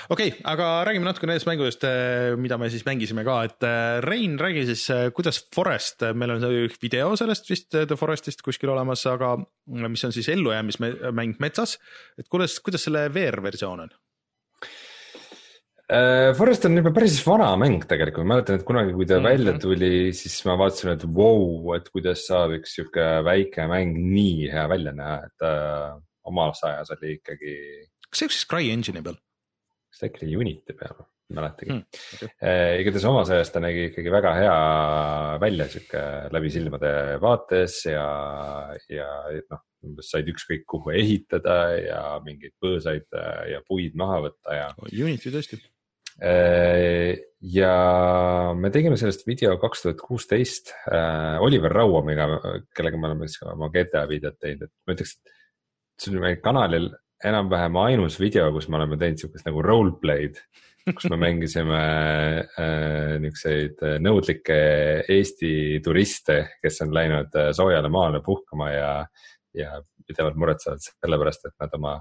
okei 0.08 0.28
okay,, 0.28 0.42
aga 0.50 0.68
räägime 0.88 1.06
natuke 1.06 1.28
nendest 1.28 1.48
mängudest, 1.48 1.84
eh, 1.88 2.34
mida 2.40 2.58
me 2.60 2.70
siis 2.72 2.84
mängisime 2.86 3.24
ka, 3.26 3.36
et 3.48 3.66
eh, 3.66 3.98
Rein, 4.04 4.38
räägi 4.40 4.66
siis, 4.70 4.84
eh, 4.92 5.08
kuidas 5.16 5.42
Forest, 5.54 6.06
meil 6.14 6.36
on 6.36 6.46
video 6.82 7.12
sellest 7.20 7.50
vist 7.50 7.70
The 7.74 7.98
Forestist 8.00 8.44
kuskil 8.44 8.72
olemas, 8.74 9.04
aga 9.10 9.36
mis 9.66 10.04
on 10.04 10.14
siis 10.14 10.28
ellujäämismäng 10.34 11.38
metsas, 11.42 11.78
et 12.18 12.28
kuidas, 12.32 12.58
kuidas 12.64 12.86
selle 12.88 13.06
VR-versioon 13.14 13.86
on? 13.86 13.94
Äh, 15.84 16.32
Forest 16.32 16.64
on 16.64 16.78
juba 16.78 16.94
päris 16.96 17.18
vana 17.26 17.50
mäng 17.60 17.82
tegelikult, 17.84 18.24
ma 18.24 18.38
mäletan, 18.38 18.56
et 18.56 18.64
kunagi, 18.64 18.94
kui 18.96 19.04
ta 19.04 19.18
mm 19.18 19.24
-hmm. 19.24 19.28
välja 19.28 19.52
tuli, 19.60 20.12
siis 20.16 20.38
ma 20.46 20.56
vaatasin, 20.56 20.94
et 20.94 21.02
vau 21.04 21.60
wow,, 21.60 21.76
et 21.76 21.90
kuidas 21.92 22.24
saab 22.24 22.54
üks 22.56 22.72
sihuke 22.78 23.04
väike 23.24 23.66
mäng 23.68 23.92
nii 23.92 24.48
hea 24.48 24.64
välja 24.68 24.92
näha, 24.96 25.18
et 25.28 25.44
äh, 25.44 26.00
omas 26.24 26.64
ajas 26.64 26.90
oli 26.96 27.18
ikkagi. 27.18 27.56
kas 28.08 28.18
see 28.18 28.24
jooksis 28.24 28.46
CryEngine'i 28.48 29.02
peal? 29.02 29.18
kas 29.90 30.00
ta 30.00 30.06
ikka 30.06 30.24
oli 30.24 30.36
Unity 30.36 30.72
peal, 30.72 30.96
ei 31.04 31.36
mäletagi 31.36 31.70
mm,. 31.72 31.84
Okay. 32.16 32.28
Äh, 32.40 32.80
igatahes 32.80 33.04
omas 33.04 33.30
ajas 33.30 33.52
ta 33.52 33.60
nägi 33.60 33.84
ikkagi 33.90 34.10
väga 34.10 34.34
hea 34.40 34.56
välja, 35.44 35.68
sihuke 35.68 36.02
läbi 36.32 36.50
silmade 36.50 36.94
vaates 37.20 37.84
ja, 37.84 38.08
ja 38.88 39.10
noh 39.50 39.60
umbes 39.84 40.08
said 40.08 40.24
ükskõik 40.32 40.64
kuhu 40.64 40.96
ehitada 40.96 41.76
ja 41.76 42.00
mingeid 42.24 42.56
põõsaid 42.56 43.04
ja 43.52 43.60
puid 43.68 43.92
maha 43.92 44.22
võtta 44.30 44.56
ja. 44.56 44.68
Unity 44.80 45.28
tõesti 45.28 45.60
ja 46.20 47.70
me 48.54 48.70
tegime 48.70 48.96
sellest 48.96 49.24
video 49.26 49.56
kaks 49.58 49.82
tuhat 49.82 49.98
kuusteist 49.98 50.70
Oliver 51.42 51.72
Rauamiga, 51.74 52.28
kellega 52.76 53.00
me 53.00 53.08
oleme 53.10 53.26
siis 53.26 53.42
oma 53.50 53.66
GTA 53.74 54.04
videot 54.08 54.38
teinud, 54.38 54.68
et 54.68 54.72
ma 54.86 54.94
ütleks, 54.94 55.16
et 55.18 56.04
see 56.04 56.14
on 56.14 56.22
meie 56.22 56.38
kanalil 56.44 56.86
enam-vähem 57.24 57.80
ainus 57.82 58.20
video, 58.22 58.46
kus 58.54 58.70
me 58.70 58.78
oleme 58.78 59.00
teinud 59.00 59.24
sihukest 59.24 59.48
nagu 59.48 59.64
roleplay'd 59.64 60.38
kus 60.92 61.08
me 61.08 61.16
mängisime 61.16 61.80
äh, 62.60 63.14
niisuguseid 63.22 63.80
nõudlikke 64.04 64.56
Eesti 65.14 65.80
turiste, 65.84 66.38
kes 66.60 66.82
on 66.84 66.92
läinud 66.94 67.32
äh, 67.40 67.50
soojale 67.56 67.88
maale 67.92 68.20
puhkama 68.24 68.68
ja, 68.72 68.90
ja 69.56 69.78
pidevalt 70.04 70.36
muretsevad 70.40 70.84
selle 70.84 71.20
pärast, 71.22 71.48
et 71.48 71.56
nad 71.62 71.78
oma, 71.78 71.94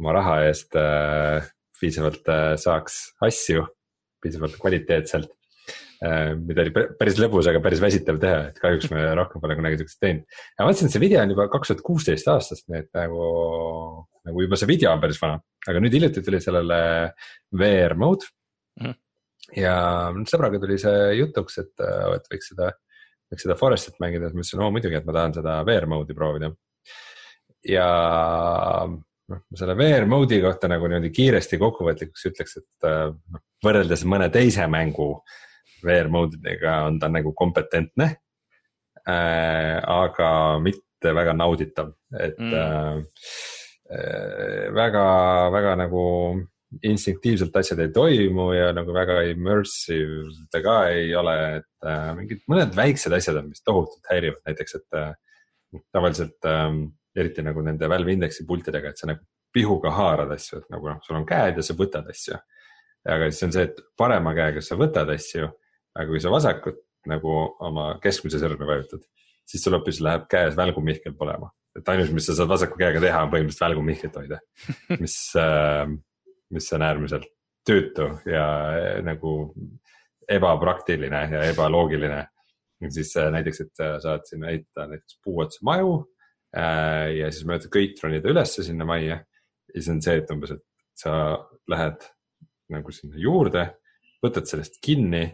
oma 0.00 0.16
raha 0.16 0.38
eest 0.46 0.78
äh, 0.80 1.50
piisavalt 1.80 2.30
äh, 2.32 2.52
saaks 2.60 3.00
asju, 3.26 3.66
piisavalt 4.22 4.56
kvaliteetselt 4.60 5.30
äh,. 6.04 6.34
mida 6.38 6.64
oli 6.64 6.72
päris 6.98 7.18
lõbus, 7.20 7.50
aga 7.50 7.62
päris 7.64 7.82
väsitav 7.82 8.20
teha, 8.22 8.48
et 8.52 8.62
kahjuks 8.62 8.90
me 8.94 9.04
rohkem 9.20 9.42
pole 9.44 9.58
kunagi 9.58 9.80
siukest 9.82 10.00
teinud. 10.02 10.24
ja 10.54 10.64
ma 10.64 10.70
mõtlesin, 10.70 10.90
et 10.90 10.96
see 10.96 11.04
video 11.06 11.22
on 11.22 11.36
juba 11.36 11.50
kaks 11.52 11.72
tuhat 11.72 11.86
kuusteist 11.86 12.32
aastast, 12.32 12.68
nii 12.68 12.84
et 12.86 12.90
nagu, 12.98 13.28
nagu 14.28 14.46
juba 14.46 14.58
see 14.60 14.70
video 14.70 14.94
on 14.94 15.04
päris 15.04 15.20
vana 15.22 15.40
aga 15.68 15.82
nüüd 15.82 15.96
hiljuti 15.96 16.22
tuli 16.24 16.40
sellele 16.42 16.78
VR 17.60 17.96
mode 17.98 18.28
mm. 18.80 18.86
-hmm. 18.86 18.94
ja 19.62 19.74
sõbraga 20.30 20.60
tuli 20.62 20.78
see 20.80 21.18
jutuks, 21.20 21.58
et, 21.64 21.74
et 22.16 22.30
võiks 22.32 22.52
seda, 22.52 22.70
võiks 23.32 23.46
seda 23.46 23.58
Forestit 23.58 24.00
mängida, 24.02 24.28
siis 24.28 24.36
ma 24.36 24.44
ütlesin, 24.44 24.64
oo 24.64 24.72
muidugi, 24.74 24.98
et 25.00 25.08
ma 25.08 25.16
tahan 25.18 25.36
seda 25.40 25.58
VR 25.68 25.88
mode'i 25.90 26.16
proovida. 26.16 26.52
ja 27.68 27.88
noh, 29.32 29.42
selle 29.58 29.76
VR 29.78 30.08
mode'i 30.08 30.40
kohta 30.44 30.70
nagu 30.70 30.88
niimoodi 30.88 31.10
kiiresti 31.14 31.60
kokkuvõtlikuks 31.60 32.26
ütleks, 32.30 32.58
et 32.60 32.88
noh, 32.88 33.44
võrreldes 33.64 34.04
mõne 34.08 34.30
teise 34.32 34.66
mängu 34.70 35.12
VR 35.84 36.10
mode 36.10 36.38
idega 36.40 36.82
on 36.88 36.98
ta 37.00 37.10
nagu 37.12 37.32
kompetentne 37.36 38.08
äh,. 39.08 39.78
aga 39.78 40.30
mitte 40.62 41.14
väga 41.14 41.34
nauditav, 41.38 41.92
et 42.18 42.38
mm. 42.38 42.54
äh, 42.54 42.96
äh, 43.94 45.74
nagu 45.78 46.04
instinktiivselt 46.84 47.54
asjad 47.56 47.80
ei 47.80 47.92
toimu 47.94 48.50
ja 48.52 48.72
nagu 48.76 48.92
väga 48.92 49.22
immersive 49.30 50.28
ta 50.52 50.60
ka 50.64 50.76
ei 50.92 51.14
ole, 51.16 51.36
et 51.60 51.86
äh, 51.88 52.10
mingid 52.18 52.42
mõned 52.50 52.74
väiksed 52.76 53.14
asjad 53.16 53.40
on, 53.40 53.48
mis 53.52 53.64
tohutult 53.64 54.10
häirivad, 54.10 54.42
näiteks 54.48 54.76
et 54.80 54.98
äh, 54.98 55.14
tavaliselt 55.94 56.48
äh, 56.48 56.68
eriti 57.18 57.44
nagu 57.44 57.62
nende 57.64 57.88
Valve 57.90 58.14
Indexi 58.14 58.46
pultidega, 58.46 58.92
et 58.92 59.00
sa 59.00 59.10
nagu 59.10 59.24
pihuga 59.54 59.92
haarad 59.96 60.32
asju, 60.34 60.62
et 60.62 60.72
nagu 60.74 60.90
noh, 60.90 60.98
sul 61.04 61.18
on 61.18 61.26
käed 61.28 61.58
ja 61.58 61.64
sa 61.64 61.76
võtad 61.78 62.08
asju. 62.12 62.38
aga 63.08 63.30
siis 63.30 63.46
on 63.46 63.54
see, 63.54 63.68
et 63.70 63.78
parema 63.96 64.34
käega 64.36 64.62
sa 64.64 64.76
võtad 64.76 65.08
asju, 65.14 65.48
aga 65.96 66.08
kui 66.10 66.20
sa 66.20 66.32
vasakut 66.32 66.82
nagu 67.08 67.36
oma 67.64 67.94
keskmise 68.02 68.40
sõrme 68.42 68.66
vajutad, 68.68 69.06
siis 69.48 69.62
sul 69.64 69.76
hoopis 69.78 70.02
läheb 70.04 70.26
käes 70.30 70.56
välgumihkel 70.58 71.14
põlema 71.16 71.48
et 71.78 71.88
ainus, 71.92 72.10
mis 72.14 72.26
sa 72.26 72.34
saad 72.34 72.50
vasaku 72.50 72.78
käega 72.80 73.00
teha, 73.02 73.22
on 73.22 73.32
põhimõtteliselt 73.32 73.64
välgumihklit 73.66 74.16
hoida, 74.18 74.40
mis 75.02 75.16
äh,, 75.38 75.84
mis 76.54 76.72
on 76.74 76.84
äärmiselt 76.84 77.28
tüütu 77.68 78.08
ja 78.28 78.46
äh, 78.72 78.98
nagu 79.06 79.52
ebapraktiline 80.28 81.22
ja 81.32 81.42
ebaloogiline. 81.52 82.26
siis 82.90 83.16
äh, 83.16 83.30
näiteks, 83.32 83.60
et 83.60 83.74
sa 83.76 83.96
saad 84.00 84.26
sinna 84.28 84.52
ehitada 84.52 84.88
näiteks 84.92 85.20
puu 85.24 85.40
otsa 85.44 85.60
maju 85.62 85.92
äh, 86.00 86.17
ja 86.52 87.26
siis 87.28 87.44
mööda 87.44 87.68
köit 87.68 87.98
ronida 88.00 88.30
ülesse 88.32 88.62
sinna 88.64 88.86
majja. 88.88 89.18
ja 89.68 89.74
siis 89.74 89.90
on 89.92 90.00
see, 90.02 90.14
et 90.16 90.30
umbes, 90.32 90.54
et 90.54 90.64
sa 90.96 91.12
lähed 91.68 92.06
nagu 92.72 92.92
sinna 92.92 93.20
juurde, 93.20 93.66
võtad 94.24 94.48
sellest 94.48 94.80
kinni 94.84 95.26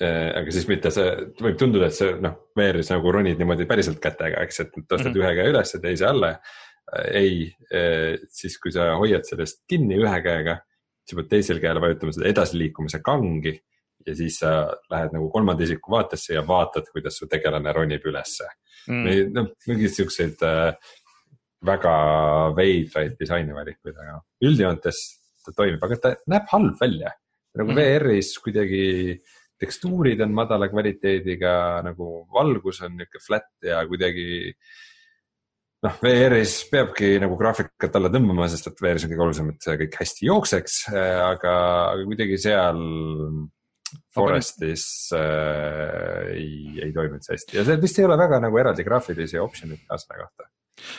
Äh, 0.00 0.30
aga 0.32 0.52
siis 0.54 0.64
mitte 0.64 0.88
see, 0.94 1.08
võib 1.44 1.58
tunduda, 1.60 1.90
et 1.90 1.96
see 1.96 2.14
noh, 2.24 2.38
VR-is 2.56 2.88
nagu 2.88 3.10
ronid 3.12 3.36
niimoodi 3.40 3.66
päriselt 3.68 3.98
kätega, 4.00 4.40
eks, 4.46 4.62
et 4.62 4.70
tõstad 4.78 5.10
mm 5.10 5.12
-hmm. 5.12 5.24
ühe 5.26 5.32
käe 5.36 5.50
üles 5.52 5.74
ja 5.74 5.80
teise 5.82 6.06
alla. 6.08 6.30
Äh, 6.88 7.08
ei, 7.20 7.34
äh, 7.68 8.16
siis 8.32 8.56
kui 8.62 8.72
sa 8.72 8.94
hoiad 8.96 9.28
sellest 9.28 9.60
kinni 9.68 9.98
ühe 10.00 10.22
käega, 10.24 10.56
sa 11.04 11.18
pead 11.18 11.28
teisel 11.28 11.60
käel 11.60 11.80
vajutama 11.84 12.16
seda 12.16 12.30
edasiliikumise 12.32 13.02
kangi 13.04 13.58
ja 14.06 14.16
siis 14.16 14.40
sa 14.42 14.54
lähed 14.92 15.14
nagu 15.16 15.28
kolmanda 15.32 15.66
isiku 15.66 15.96
vaatesse 15.96 16.34
ja 16.36 16.44
vaatad, 16.46 16.88
kuidas 16.92 17.18
su 17.20 17.28
tegelane 17.30 17.72
ronib 17.76 18.04
ülesse 18.08 18.48
mm.. 18.88 19.32
noh, 19.36 19.50
mingeid 19.68 19.96
siukseid 19.96 20.44
äh, 20.46 20.70
väga 21.66 21.94
veidraid 22.56 23.18
disainivalikuid, 23.20 23.96
aga 23.96 24.20
üldjoontes 24.48 25.02
ta 25.44 25.52
toimib, 25.56 25.82
aga 25.84 26.00
ta 26.00 26.14
näeb 26.32 26.48
halb 26.52 26.80
välja. 26.80 27.12
nagu 27.56 27.72
mm. 27.74 27.80
VR-is 27.80 28.32
kuidagi 28.40 28.84
äh, 29.16 29.36
tekstuurid 29.60 30.20
on 30.24 30.34
madala 30.34 30.68
kvaliteediga, 30.72 31.52
nagu 31.84 32.24
valgus 32.32 32.80
on 32.86 32.96
niisugune 32.96 33.24
flat 33.24 33.48
ja 33.66 33.82
kuidagi 33.88 34.26
noh, 35.84 35.96
VR-is 36.02 36.56
peabki 36.72 37.14
nagu 37.22 37.36
graafikat 37.40 37.96
alla 37.98 38.12
tõmbama, 38.12 38.48
sest 38.52 38.70
et 38.70 38.82
VR-is 38.82 39.06
on 39.06 39.12
kõige 39.12 39.26
olulisem, 39.26 39.52
et 39.52 39.66
see 39.66 39.80
kõik 39.84 39.98
hästi 40.00 40.28
jookseks, 40.28 40.78
aga, 40.94 41.54
aga 41.92 42.08
kuidagi 42.08 42.40
seal 42.40 42.80
Forestis 44.14 44.84
äh, 45.14 46.32
ei, 46.34 46.80
ei 46.82 46.94
toiminud 46.94 47.22
see 47.22 47.36
hästi. 47.36 47.58
Ja 47.60 47.66
see 47.66 47.78
vist 47.82 48.00
ei 48.00 48.06
ole 48.08 48.16
väga 48.18 48.40
nagu 48.42 48.58
eraldi 48.58 48.86
graafilisi 48.86 49.38
optsioneid 49.38 49.84
ka 49.86 49.98
selle 50.02 50.24
kohta. 50.24 50.48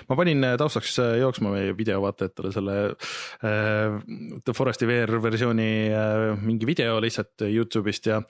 Ma 0.07 0.15
panin 0.15 0.45
äh, 0.45 0.55
taustaks 0.61 0.95
äh, 1.01 1.17
jooksma 1.19 1.51
meie 1.55 1.75
videovaatajatele 1.77 2.51
selle 2.55 2.75
äh, 2.87 3.97
The 4.45 4.55
Foresti 4.55 4.87
VR 4.87 5.17
versiooni 5.23 5.71
äh, 5.89 6.25
mingi 6.39 6.69
video 6.69 6.99
lihtsalt 7.03 7.47
Youtube'ist 7.49 8.07
ja 8.11 8.21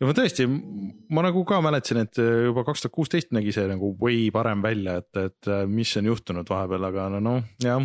ja 0.00 0.08
ma 0.08 0.14
tõesti, 0.16 0.48
ma 1.14 1.22
nagu 1.22 1.44
ka 1.46 1.60
mäletasin, 1.62 2.02
et 2.02 2.18
äh, 2.22 2.46
juba 2.48 2.64
kaks 2.66 2.82
tuhat 2.82 2.96
kuusteist 2.96 3.30
nägi 3.36 3.54
see 3.54 3.68
nagu 3.70 3.92
way 4.00 4.26
parem 4.34 4.64
välja, 4.64 4.98
et, 5.04 5.12
et 5.20 5.52
mis 5.70 5.94
on 6.00 6.10
juhtunud 6.10 6.50
vahepeal, 6.50 6.88
aga 6.90 7.06
no, 7.14 7.22
no 7.22 7.36
jah, 7.62 7.84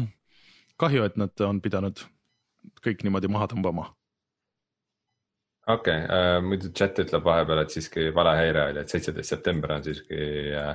kahju, 0.81 1.05
et 1.05 1.21
nad 1.21 1.45
on 1.45 1.61
pidanud 1.61 2.01
kõik 2.83 3.05
niimoodi 3.05 3.29
maha 3.31 3.51
tõmbama 3.51 3.91
okei 5.69 6.03
okay, 6.03 6.17
äh,, 6.17 6.41
muidu 6.45 6.71
chat 6.75 6.99
ütleb 7.03 7.25
vahepeal, 7.25 7.63
et 7.63 7.73
siiski 7.75 8.09
valehäire 8.15 8.65
oli, 8.71 8.83
et 8.83 8.91
seitseteist 8.91 9.35
september 9.35 9.75
on 9.77 9.85
siiski 9.85 10.19
äh, 10.57 10.69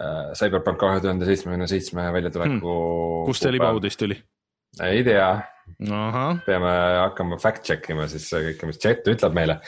äh, 0.00 0.32
Cyberpunk 0.38 0.80
kahe 0.80 1.00
tuhande 1.04 1.28
seitsmekümne 1.28 1.68
seitsme 1.70 2.08
väljatuleku 2.16 2.58
hmm.. 2.58 3.24
kust 3.28 3.46
see 3.46 3.54
libauudis 3.56 4.00
tuli? 4.00 4.18
ei 4.86 5.04
tea. 5.06 5.30
peame 6.46 6.70
hakkama 7.00 7.38
fact 7.42 7.66
check 7.66 7.90
ima 7.92 8.08
siis 8.10 8.28
kõike, 8.32 8.70
mis 8.70 8.80
chat 8.82 9.06
ütleb 9.10 9.36
meile 9.36 9.60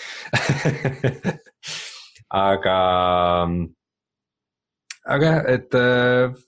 aga, 2.42 2.78
aga 5.04 5.28
jah, 5.28 5.44
et 5.52 5.78
äh, 5.78 6.40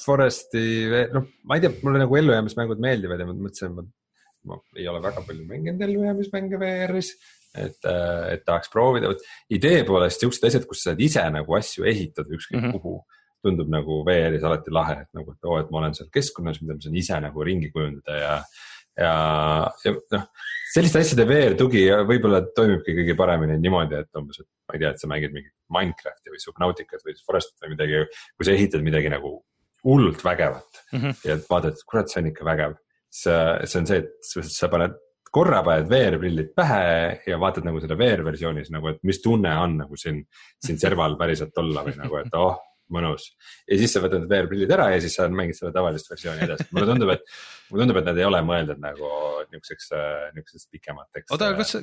Foresti, 0.00 0.62
noh, 1.12 1.26
ma 1.44 1.58
ei 1.58 1.64
tea, 1.66 1.74
mulle 1.84 2.00
nagu 2.00 2.16
ellujäämismängud 2.16 2.80
meeldivad 2.80 3.20
ja 3.20 3.26
ma 3.28 3.34
mõtlesin, 3.36 3.74
et 3.82 3.90
ma 4.48 4.56
ei 4.76 4.88
ole 4.88 5.02
väga 5.04 5.22
palju 5.26 5.44
mänginud 5.48 5.82
ellujäämismänge 5.86 6.60
VR-is 6.60 7.14
et, 7.54 7.78
äh, 7.84 8.34
et 8.34 8.44
tahaks 8.46 8.70
proovida, 8.72 9.10
vot 9.10 9.22
idee 9.52 9.82
poolest 9.86 10.22
siuksed 10.22 10.46
asjad, 10.48 10.66
kus 10.68 10.84
sa 10.84 10.92
saad 10.92 11.02
ise 11.02 11.24
nagu 11.34 11.56
asju 11.58 11.86
ehitada 11.88 12.36
ükskõik 12.36 12.60
mm 12.60 12.66
-hmm. 12.66 12.78
kuhu, 12.78 13.00
tundub 13.44 13.70
nagu 13.72 14.02
VR-is 14.06 14.44
alati 14.46 14.72
lahe, 14.74 15.00
et 15.02 15.10
nagu, 15.16 15.32
et 15.32 15.48
oo, 15.48 15.58
et 15.60 15.70
ma 15.70 15.80
olen 15.82 15.96
seal 15.96 16.10
keskkonnas, 16.12 16.60
mida 16.62 16.76
ma 16.76 16.84
saan 16.84 17.00
ise 17.02 17.20
nagu 17.20 17.44
ringi 17.44 17.70
kujundada 17.74 18.18
ja, 18.18 18.34
ja, 19.00 19.14
ja 19.84 19.94
noh, 20.14 20.26
selliste 20.74 21.02
asjade 21.02 21.26
VR 21.28 21.56
tugi 21.58 21.86
võib-olla 22.10 22.42
toimibki 22.56 22.96
kõige 23.00 23.16
paremini 23.18 23.58
niimoodi, 23.58 24.02
et 24.04 24.20
umbes, 24.20 24.42
et 24.42 24.48
ma 24.68 24.76
ei 24.76 24.84
tea, 24.84 24.90
et 24.90 25.02
sa 25.02 25.10
mängid 25.10 25.34
mingit 25.34 25.54
Minecrafti 25.72 26.34
või 26.34 26.42
Subnauticat 26.42 27.06
või 27.06 27.16
Forestit 27.26 27.64
või 27.64 27.74
midagi, 27.74 28.04
kui 28.36 28.46
sa 28.46 28.54
ehitad 28.54 28.84
midagi 28.86 29.10
nagu 29.12 29.40
hullult 29.84 30.22
vägevat 30.24 30.84
mm 30.92 31.00
-hmm. 31.00 31.18
ja 31.24 31.40
vaatad, 31.48 31.72
et 31.72 31.84
kurat, 31.88 32.10
see 32.12 32.20
on 32.22 32.30
ikka 32.30 32.44
vägev. 32.44 32.76
See, 33.10 33.38
see 33.66 33.80
on 33.80 33.88
see, 33.90 34.02
et 34.04 34.50
sa 34.50 34.70
paned 34.72 34.96
korra 35.30 35.60
paned 35.66 35.86
VR-prillid 35.90 36.50
pähe 36.58 37.20
ja 37.28 37.38
vaatad 37.40 37.66
nagu 37.66 37.80
selle 37.82 37.98
VR-versioonis 37.98 38.72
nagu, 38.74 38.90
et 38.90 38.98
mis 39.06 39.20
tunne 39.22 39.52
on 39.62 39.78
nagu 39.84 39.98
siin, 40.00 40.24
siin 40.62 40.80
serval 40.80 41.14
päriselt 41.20 41.56
olla 41.62 41.84
või 41.86 41.94
nagu, 42.00 42.18
et 42.18 42.34
oh, 42.38 42.58
mõnus. 42.90 43.28
ja 43.70 43.78
siis 43.78 43.94
sa 43.94 44.02
võtad 44.02 44.26
VR-prillid 44.30 44.74
ära 44.74 44.90
ja 44.94 45.00
siis 45.02 45.14
sa 45.18 45.28
mängid 45.30 45.58
seda 45.58 45.72
tavalist 45.76 46.10
versiooni 46.10 46.46
edasi. 46.46 46.66
mulle 46.74 46.90
tundub, 46.90 47.14
et, 47.14 47.22
mulle 47.70 47.84
tundub, 47.84 48.00
et 48.02 48.10
nad 48.10 48.18
ei 48.18 48.26
ole 48.26 48.42
mõeldud 48.46 48.82
nagu 48.82 49.12
niisuguseks, 49.52 49.92
niisuguseks 50.34 50.70
pikemateks. 50.74 51.30
oota, 51.36 51.52
kas, 51.58 51.76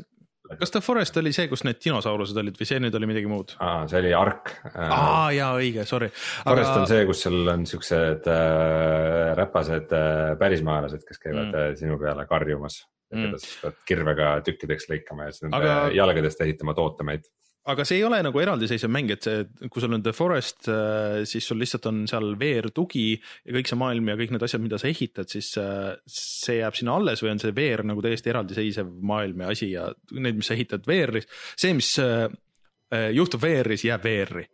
kas 0.60 0.74
The 0.74 0.82
Forest 0.84 1.19
oli 1.22 1.34
see, 1.36 1.48
kus 1.52 1.64
need 1.68 1.80
dinosaurused 1.84 2.38
olid 2.41 2.60
või 2.60 2.68
see 2.69 2.82
nüüd 2.84 2.98
oli 2.99 3.10
midagi 3.10 3.32
muud? 3.32 3.56
see 3.91 4.02
oli 4.02 4.14
Ark. 4.18 4.53
aa 4.74 5.32
jaa, 5.36 5.53
õige, 5.60 5.86
sorry. 5.90 6.10
Forest 6.44 6.72
Aga... 6.72 6.82
on 6.82 6.91
see, 6.91 7.07
kus 7.10 7.24
sul 7.28 7.53
on 7.53 7.65
siuksed 7.69 8.30
äh, 8.34 9.34
räpased 9.40 9.98
äh, 9.98 10.36
pärismaalased, 10.40 11.03
kes 11.07 11.24
käivad 11.24 11.49
mm. 11.49 11.57
Äh, 11.57 11.74
sinu 11.80 11.98
peale 12.02 12.28
karjumas 12.30 12.82
mm.. 13.14 13.26
keda 13.26 13.41
siis 13.44 13.57
pead 13.64 13.82
kirvega 13.90 14.32
tükkideks 14.45 14.90
lõikama 14.91 15.28
ja 15.28 15.36
siis 15.36 15.48
nende 15.48 15.61
Aga... 15.61 15.76
jalgadest 15.95 16.44
ehitama 16.45 16.76
tootemeid 16.78 17.28
aga 17.72 17.85
see 17.88 17.99
ei 17.99 18.06
ole 18.07 18.19
nagu 18.23 18.41
eraldiseisev 18.41 18.91
mäng, 18.94 19.11
et 19.14 19.27
see, 19.27 19.44
kui 19.68 19.84
sul 19.84 19.95
on 19.98 20.03
The 20.03 20.14
Forest, 20.15 20.69
äh, 20.72 21.22
siis 21.30 21.48
sul 21.49 21.60
lihtsalt 21.61 21.88
on 21.89 22.03
seal 22.10 22.34
VR 22.39 22.69
tugi 22.76 23.10
ja 23.18 23.56
kõik 23.56 23.69
see 23.69 23.80
maailm 23.80 24.11
ja 24.11 24.18
kõik 24.19 24.34
need 24.35 24.48
asjad, 24.48 24.64
mida 24.64 24.80
sa 24.81 24.89
ehitad, 24.89 25.30
siis 25.31 25.53
äh, 25.61 25.94
see 26.11 26.60
jääb 26.61 26.77
sinna 26.80 26.98
alles 26.98 27.23
või 27.23 27.34
on 27.35 27.44
see 27.44 27.56
VR 27.57 27.84
nagu 27.88 28.03
täiesti 28.06 28.34
eraldiseisev 28.34 28.91
maailm 29.11 29.45
ja 29.45 29.53
asi 29.56 29.72
ja 29.73 29.88
need, 30.15 30.39
mis 30.39 30.52
sa 30.52 30.56
ehitad 30.57 30.88
VR-is, 30.88 31.27
see, 31.56 31.76
mis 31.77 31.94
äh, 32.03 32.27
juhtub 33.15 33.44
VR-is, 33.44 33.84
jääb 33.88 34.06
VR-i 34.07 34.48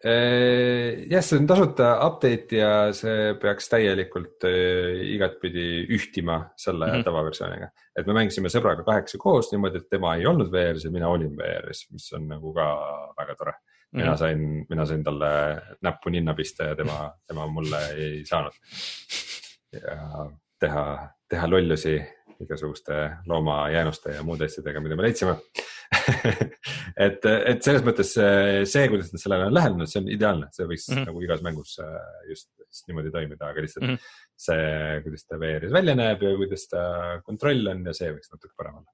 jah, 0.00 1.24
see 1.24 1.36
on 1.36 1.46
tasuta 1.48 1.90
update 2.06 2.56
ja 2.56 2.70
see 2.96 3.34
peaks 3.40 3.68
täielikult 3.68 4.46
igatpidi 5.12 5.64
ühtima 5.92 6.38
selle 6.56 6.86
mm 6.86 6.94
-hmm. 6.94 7.04
tavaversiooniga. 7.04 7.68
et 7.96 8.06
me 8.06 8.16
mängisime 8.16 8.48
sõbraga 8.48 8.84
kahekesi 8.84 9.18
koos 9.18 9.50
niimoodi, 9.52 9.82
et 9.82 9.90
tema 9.90 10.14
ei 10.16 10.26
olnud 10.26 10.52
VR-is 10.52 10.84
ja 10.84 10.90
mina 10.90 11.08
olin 11.08 11.36
VR-is, 11.36 11.86
mis 11.92 12.12
on 12.16 12.28
nagu 12.28 12.54
ka 12.54 12.68
väga 13.18 13.34
tore. 13.34 13.52
mina 13.92 14.04
mm 14.04 14.12
-hmm. 14.12 14.18
sain, 14.18 14.66
mina 14.70 14.86
sain 14.86 15.04
talle 15.04 15.62
näppu 15.82 16.10
ninna 16.10 16.34
pista 16.34 16.64
ja 16.64 16.76
tema, 16.76 17.12
tema 17.26 17.46
mulle 17.46 17.78
ei 17.96 18.24
saanud. 18.24 18.52
ja 19.72 20.30
teha, 20.60 21.08
teha 21.28 21.50
lollusi 21.50 22.02
igasuguste 22.40 23.10
loomajäänuste 23.26 24.12
ja 24.12 24.22
muude 24.22 24.44
asjadega, 24.44 24.80
mida 24.80 24.96
me 24.96 25.02
leidsime 25.02 25.36
et, 27.06 27.24
et 27.26 27.64
selles 27.64 27.82
mõttes 27.86 28.12
see, 28.14 28.82
kuidas 28.92 29.10
nad 29.10 29.22
sellele 29.22 29.48
on 29.48 29.56
lähenenud, 29.56 29.90
see 29.90 30.00
on 30.02 30.10
ideaalne, 30.14 30.48
see 30.54 30.66
võiks 30.68 30.86
mm 30.86 30.96
-hmm. 30.96 31.10
nagu 31.10 31.22
igas 31.24 31.42
mängus 31.42 31.72
äh, 31.82 31.94
just, 32.30 32.48
just 32.62 32.86
niimoodi 32.90 33.10
toimida, 33.14 33.50
aga 33.50 33.64
lihtsalt 33.64 33.86
mm 33.86 33.94
-hmm. 33.96 34.34
see, 34.46 35.00
kuidas 35.06 35.26
ta 35.26 35.38
VR-is 35.40 35.74
välja 35.74 35.96
näeb 35.98 36.22
ja 36.22 36.34
kuidas 36.38 36.66
ta 36.70 36.82
kontroll 37.26 37.72
on 37.72 37.82
ja 37.86 37.94
see 37.96 38.10
võiks 38.12 38.30
natuke 38.30 38.54
parem 38.56 38.76
olla. 38.80 38.90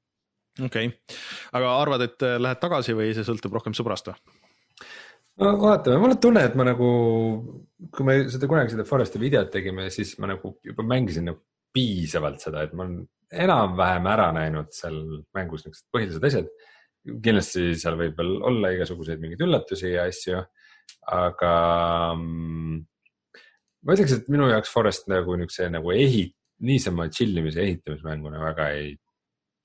okei 0.65 0.87
okay., 0.87 1.19
aga 1.61 1.75
arvad, 1.83 2.07
et 2.09 2.23
äh, 2.23 2.39
lähed 2.41 2.63
tagasi 2.63 2.97
või 2.97 3.13
see 3.15 3.27
sõltub 3.29 3.59
rohkem 3.59 3.77
sõbrast 3.77 4.09
või? 4.09 4.17
no 5.41 5.53
vaatame, 5.61 5.99
mul 6.01 6.15
on 6.17 6.23
tunne, 6.23 6.45
et 6.49 6.55
ma 6.57 6.65
nagu, 6.65 6.89
kui 7.93 8.07
me 8.09 8.23
seda 8.33 8.49
kunagi 8.49 8.73
seda 8.73 8.89
Foresti 8.89 9.21
videot 9.21 9.51
tegime, 9.53 9.91
siis 9.91 10.15
ma 10.19 10.33
nagu 10.33 10.57
juba 10.65 10.83
mängisin 10.83 11.29
nagu 11.29 11.45
piisavalt 11.77 12.41
seda, 12.41 12.63
et 12.65 12.73
ma 12.73 12.87
olen 12.87 13.05
enam-vähem 13.33 14.07
ära 14.09 14.31
näinud 14.33 14.73
seal 14.73 14.97
mängus 15.35 15.67
niisugused 15.67 15.93
põhilised 15.93 16.25
asjad 16.25 16.49
kindlasti 17.07 17.71
seal 17.79 17.97
võib 17.99 18.19
veel 18.19 18.37
olla 18.51 18.73
igasuguseid 18.75 19.23
mingeid 19.23 19.45
üllatusi 19.47 19.93
ja 19.95 20.07
asju, 20.11 20.43
aga 21.13 21.53
mm, 22.17 22.79
ma 23.87 23.97
ütleks, 23.97 24.17
et 24.17 24.31
minu 24.33 24.49
jaoks 24.51 24.73
Forest 24.73 25.11
nagu 25.13 25.37
niisuguse 25.39 25.69
nagu 25.73 25.95
ehit-, 25.95 26.37
niisama 26.67 27.09
chill 27.13 27.37
imise 27.37 27.63
ehitamismänguna 27.63 28.41
väga 28.43 28.71
ei 28.79 28.95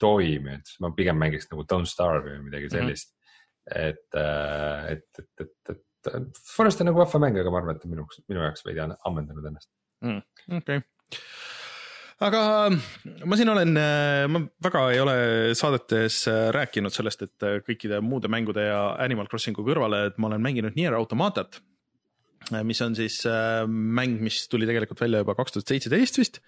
toimi, 0.01 0.57
et 0.57 0.73
ma 0.83 0.91
pigem 0.97 1.19
mängiks 1.21 1.49
nagu 1.51 1.65
Don't 1.69 1.89
Starve 1.89 2.33
või 2.33 2.47
midagi 2.49 2.69
mhm. 2.69 2.75
sellist 2.77 3.13
mm. 3.13 3.21
-hmm. 3.71 3.87
et, 3.89 4.03
et, 4.91 5.23
et, 5.45 5.55
et, 5.69 5.75
et 6.17 6.43
Forest 6.55 6.81
on 6.81 6.91
nagu 6.91 7.01
vahva 7.01 7.21
mäng, 7.21 7.37
aga 7.39 7.53
ma 7.53 7.61
arvan, 7.61 7.77
et 7.77 7.89
minu, 7.89 8.07
minu 8.27 8.45
jaoks 8.47 8.65
veidi 8.67 8.85
ammendanud 8.85 9.51
ennast 9.51 9.69
mm,. 10.05 10.23
okei 10.57 10.81
okay 10.81 11.19
aga 12.21 12.41
ma 13.25 13.39
siin 13.39 13.51
olen, 13.53 13.73
äh, 13.79 14.27
ma 14.31 14.43
väga 14.63 14.85
ei 14.93 15.01
ole 15.01 15.17
saadetes 15.57 16.23
äh, 16.29 16.47
rääkinud 16.55 16.93
sellest, 16.93 17.25
et 17.27 17.47
äh, 17.47 17.59
kõikide 17.65 18.01
muude 18.05 18.31
mängude 18.31 18.67
ja 18.69 18.81
Animal 19.01 19.29
Crossingu 19.31 19.65
kõrvale, 19.67 20.07
et 20.11 20.21
ma 20.21 20.31
olen 20.31 20.43
mänginud 20.45 20.77
Nier 20.77 20.97
Automatat 20.97 21.61
mis 22.65 22.81
on 22.83 22.95
siis 22.97 23.21
äh, 23.29 23.63
mäng, 23.67 24.17
mis 24.23 24.43
tuli 24.51 24.67
tegelikult 24.69 25.01
välja 25.03 25.21
juba 25.21 25.35
kaks 25.37 25.55
tuhat 25.55 25.71
seitseteist 25.71 26.17
vist 26.19 26.41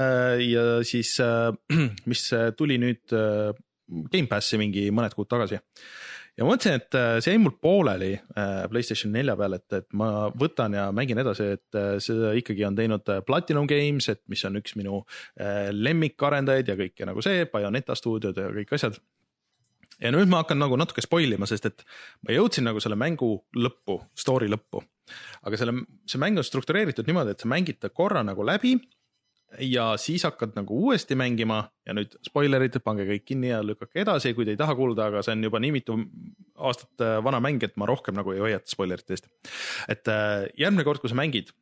äh,. 0.00 0.42
ja 0.42 0.64
siis 0.84 1.14
äh, 1.22 1.52
mis 2.10 2.26
tuli 2.58 2.80
nüüd 2.82 3.14
äh, 3.16 3.54
Gamepassi 3.86 4.58
mingi 4.58 4.88
mõned 4.90 5.14
kuud 5.14 5.30
tagasi 5.30 5.60
ja 6.36 6.44
ma 6.44 6.52
mõtlesin, 6.52 6.80
et 6.80 6.96
äh, 6.98 7.16
see 7.24 7.34
jäi 7.34 7.40
mul 7.42 7.54
pooleli 7.62 8.12
äh, 8.16 8.66
Playstation 8.70 9.12
nelja 9.14 9.36
peal, 9.38 9.56
et, 9.56 9.66
et 9.78 9.88
ma 9.96 10.28
võtan 10.36 10.76
ja 10.76 10.86
mängin 10.94 11.20
edasi, 11.22 11.48
et 11.56 11.78
äh, 11.78 11.96
seda 12.02 12.32
ikkagi 12.36 12.66
on 12.68 12.78
teinud 12.78 13.12
Platinum 13.26 13.68
Games, 13.70 14.08
et 14.12 14.22
mis 14.32 14.44
on 14.48 14.60
üks 14.60 14.76
minu 14.78 15.02
lemmikarendajaid 15.72 16.72
ja 16.72 16.76
kõik 16.78 17.00
ja 17.00 17.08
nagu 17.08 17.24
see, 17.24 17.46
Bayoneta 17.52 17.96
stuudiod 17.98 18.40
ja 18.40 18.50
kõik 18.54 18.74
asjad 18.76 18.98
ja 20.02 20.12
nüüd 20.12 20.28
ma 20.30 20.42
hakkan 20.42 20.60
nagu 20.60 20.76
natuke 20.78 21.04
spoil 21.04 21.32
ima, 21.36 21.48
sest 21.48 21.70
et 21.70 21.86
ma 22.26 22.36
jõudsin 22.36 22.66
nagu 22.68 22.82
selle 22.84 22.98
mängu 23.00 23.30
lõppu, 23.56 24.00
story 24.18 24.50
lõppu. 24.52 24.82
aga 25.46 25.58
selle, 25.60 25.86
see 26.10 26.20
mäng 26.20 26.40
on 26.40 26.44
struktureeritud 26.44 27.06
niimoodi, 27.06 27.32
et 27.32 27.42
sa 27.42 27.48
mängid 27.48 27.78
ta 27.80 27.88
korra 27.94 28.24
nagu 28.26 28.44
läbi 28.44 28.74
ja 29.62 29.92
siis 30.00 30.24
hakkad 30.26 30.56
nagu 30.56 30.78
uuesti 30.86 31.16
mängima 31.18 31.62
ja 31.86 31.94
nüüd 31.96 32.16
spoilerid, 32.26 32.78
pange 32.84 33.06
kõik 33.08 33.26
kinni 33.28 33.52
ja 33.52 33.62
lükake 33.64 34.02
edasi, 34.02 34.34
kui 34.34 34.46
te 34.46 34.54
ei 34.56 34.60
taha 34.60 34.74
kuulda, 34.78 35.10
aga 35.10 35.22
see 35.24 35.36
on 35.36 35.46
juba 35.46 35.60
nii 35.62 35.74
mitu 35.78 35.98
aastat 36.56 37.04
äh, 37.04 37.18
vana 37.24 37.40
mäng, 37.42 37.62
et 37.64 37.76
ma 37.80 37.88
rohkem 37.88 38.16
nagu 38.18 38.34
ei 38.34 38.42
hoiata 38.42 38.72
spoilerite 38.72 39.16
eest. 39.16 39.30
et 39.92 40.10
äh, 40.12 40.48
järgmine 40.58 40.86
kord, 40.88 41.02
kui 41.02 41.12
sa 41.12 41.18
mängid 41.18 41.54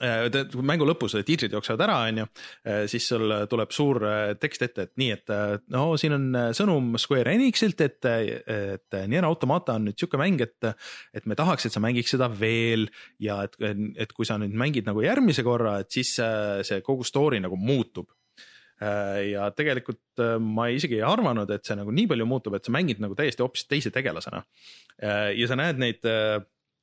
mängu 0.00 0.86
lõpus 0.88 1.14
tiitrid 1.26 1.52
jooksevad 1.54 1.84
ära, 1.86 1.98
on 2.08 2.22
ju, 2.22 2.26
äh, 2.66 2.80
siis 2.90 3.06
sul 3.10 3.34
tuleb 3.50 3.74
suur 3.74 4.02
äh, 4.08 4.22
tekst 4.40 4.64
ette, 4.66 4.86
et 4.88 4.94
nii, 5.00 5.10
et 5.16 5.34
no 5.74 5.84
siin 6.00 6.16
on 6.16 6.38
sõnum 6.56 6.94
Square 7.00 7.34
Enixilt, 7.36 7.80
et, 7.84 8.00
et 8.06 8.98
Nier 9.10 9.26
Automata 9.28 9.76
on 9.78 9.86
nüüd 9.88 9.98
sihuke 9.98 10.20
mäng, 10.20 10.40
et, 10.42 10.72
et 11.14 11.28
me 11.28 11.38
tahaks, 11.38 11.66
et 11.66 11.74
sa 11.74 11.82
mängiks 11.82 12.14
seda 12.16 12.30
veel 12.32 12.88
ja 13.22 13.42
et, 13.46 13.56
et 13.62 14.16
kui 14.16 14.28
sa 14.28 14.38
nüüd 14.40 14.54
mängid 14.58 14.88
nagu 14.88 15.04
järgmise 15.04 15.44
korra, 15.46 15.78
et 15.82 15.92
siis 15.94 16.16
see 16.16 16.82
kogu 16.84 17.06
story 17.06 17.40
nagu 17.42 17.58
muutub 17.58 18.10
ja 18.82 19.44
tegelikult 19.54 20.18
ma 20.42 20.64
isegi 20.74 20.96
ei 20.98 21.04
arvanud, 21.06 21.50
et 21.54 21.62
see 21.66 21.76
nagu 21.78 21.92
nii 21.94 22.08
palju 22.10 22.24
muutub, 22.26 22.56
et 22.58 22.66
sa 22.66 22.72
mängid 22.74 22.98
nagu 23.02 23.14
täiesti 23.14 23.44
hoopis 23.44 23.68
teise 23.70 23.92
tegelasena. 23.94 24.42
ja 25.36 25.46
sa 25.48 25.58
näed 25.60 25.78
neid 25.78 26.08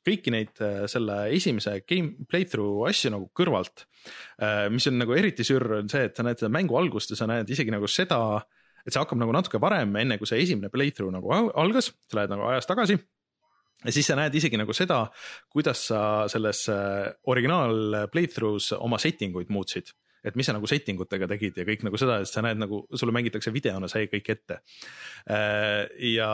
kõiki 0.05 0.33
neid 0.33 0.61
äh, 0.63 0.85
selle 0.91 1.17
esimese 1.35 1.79
game 1.89 2.25
playthrough 2.29 2.87
asju 2.89 3.11
nagu 3.13 3.29
kõrvalt. 3.35 3.85
Äh, 4.41 4.67
mis 4.73 4.87
on 4.89 4.99
nagu 5.01 5.15
eriti 5.17 5.45
sürr, 5.47 5.79
on 5.81 5.91
see, 5.91 6.07
et 6.09 6.17
sa 6.17 6.25
näed 6.25 6.41
seda 6.41 6.51
mängu 6.53 6.77
algust 6.79 7.13
ja 7.13 7.19
sa 7.19 7.29
näed 7.29 7.49
isegi 7.51 7.73
nagu 7.73 7.89
seda, 7.91 8.19
et 8.85 8.93
see 8.93 9.01
hakkab 9.01 9.19
nagu 9.21 9.35
natuke 9.35 9.61
varem, 9.61 9.95
enne 10.01 10.19
kui 10.19 10.29
see 10.29 10.41
esimene 10.45 10.71
playthrough 10.73 11.13
nagu 11.13 11.33
algas, 11.33 11.91
sa 12.09 12.21
lähed 12.21 12.35
nagu 12.35 12.47
ajas 12.49 12.69
tagasi 12.69 12.99
ja 13.79 13.95
siis 13.95 14.09
sa 14.11 14.17
näed 14.19 14.35
isegi 14.35 14.59
nagu 14.59 14.75
seda, 14.75 15.05
kuidas 15.51 15.85
sa 15.91 16.01
selles 16.31 16.65
äh, 16.71 17.09
originaal 17.31 18.05
playthrough's 18.13 18.73
oma 18.79 18.99
setting 18.99 19.35
uid 19.39 19.51
muutsid 19.53 19.93
et 20.25 20.35
mis 20.35 20.47
sa 20.49 20.55
nagu 20.55 20.67
setting 20.67 20.99
utega 20.99 21.29
tegid 21.31 21.57
ja 21.59 21.65
kõik 21.67 21.85
nagu 21.87 21.99
seda, 21.99 22.19
et 22.19 22.27
sa 22.27 22.43
näed 22.43 22.59
nagu, 22.59 22.81
sulle 22.91 23.15
mängitakse 23.15 23.53
videona 23.55 23.87
see 23.91 24.09
kõik 24.11 24.33
ette. 24.33 24.57
ja 26.11 26.31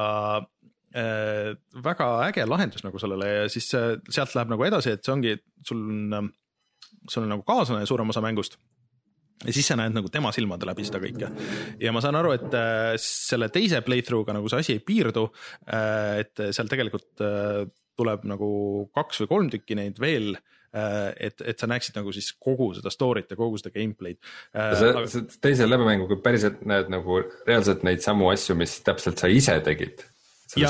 väga 0.95 2.07
äge 2.29 2.45
lahendus 2.47 2.85
nagu 2.85 2.99
sellele 3.01 3.27
ja 3.27 3.49
siis 3.51 3.67
äh, 3.75 3.97
sealt 4.09 4.35
läheb 4.37 4.53
nagu 4.53 4.63
edasi, 4.67 4.95
et 4.95 5.03
see 5.03 5.15
ongi, 5.15 5.35
sul 5.67 5.81
on, 6.15 6.31
sul 7.09 7.25
on 7.25 7.35
nagu 7.35 7.43
kaaslane 7.47 7.87
suurem 7.89 8.13
osa 8.13 8.23
mängust 8.23 8.55
ja 9.43 9.53
siis 9.53 9.67
sa 9.67 9.77
näed 9.79 9.95
nagu 9.95 10.09
tema 10.11 10.31
silmade 10.35 10.67
läbi 10.67 10.85
seda 10.87 11.01
kõike. 11.03 11.29
ja 11.81 11.93
ma 11.95 12.03
saan 12.03 12.19
aru, 12.19 12.35
et 12.37 12.55
äh, 12.55 12.95
selle 13.01 13.49
teise 13.53 13.81
playthrough'ga 13.85 14.35
nagu 14.37 14.51
see 14.51 14.63
asi 14.63 14.77
ei 14.77 14.83
piirdu 14.85 15.27
äh,. 15.67 16.23
et 16.23 16.45
seal 16.55 16.71
tegelikult 16.71 17.25
äh, 17.25 17.65
tuleb 17.95 18.27
nagu 18.27 18.49
kaks 18.95 19.23
või 19.23 19.31
kolm 19.31 19.51
tükki 19.51 19.75
neid 19.79 19.99
veel 19.99 20.33
äh, 20.37 21.11
et, 21.27 21.43
et 21.43 21.59
sa 21.59 21.67
näeksid 21.71 21.99
nagu 21.99 22.15
siis 22.15 22.31
kogu 22.39 22.71
seda 22.77 22.91
story't 22.93 23.31
ja 23.31 23.39
kogu 23.39 23.59
seda 23.59 23.75
gameplay'd 23.75 24.21
äh,. 24.55 24.73
sa 24.79 24.91
aga... 24.93 25.05
teise 25.43 25.67
läbimänguga 25.67 26.21
päriselt 26.23 26.63
näed 26.63 26.91
nagu 26.93 27.19
reaalselt 27.47 27.83
neid 27.87 28.03
samu 28.05 28.31
asju, 28.31 28.55
mis 28.59 28.79
täpselt 28.87 29.19
sa 29.19 29.31
ise 29.31 29.59
tegid 29.67 30.07
ja 30.53 30.69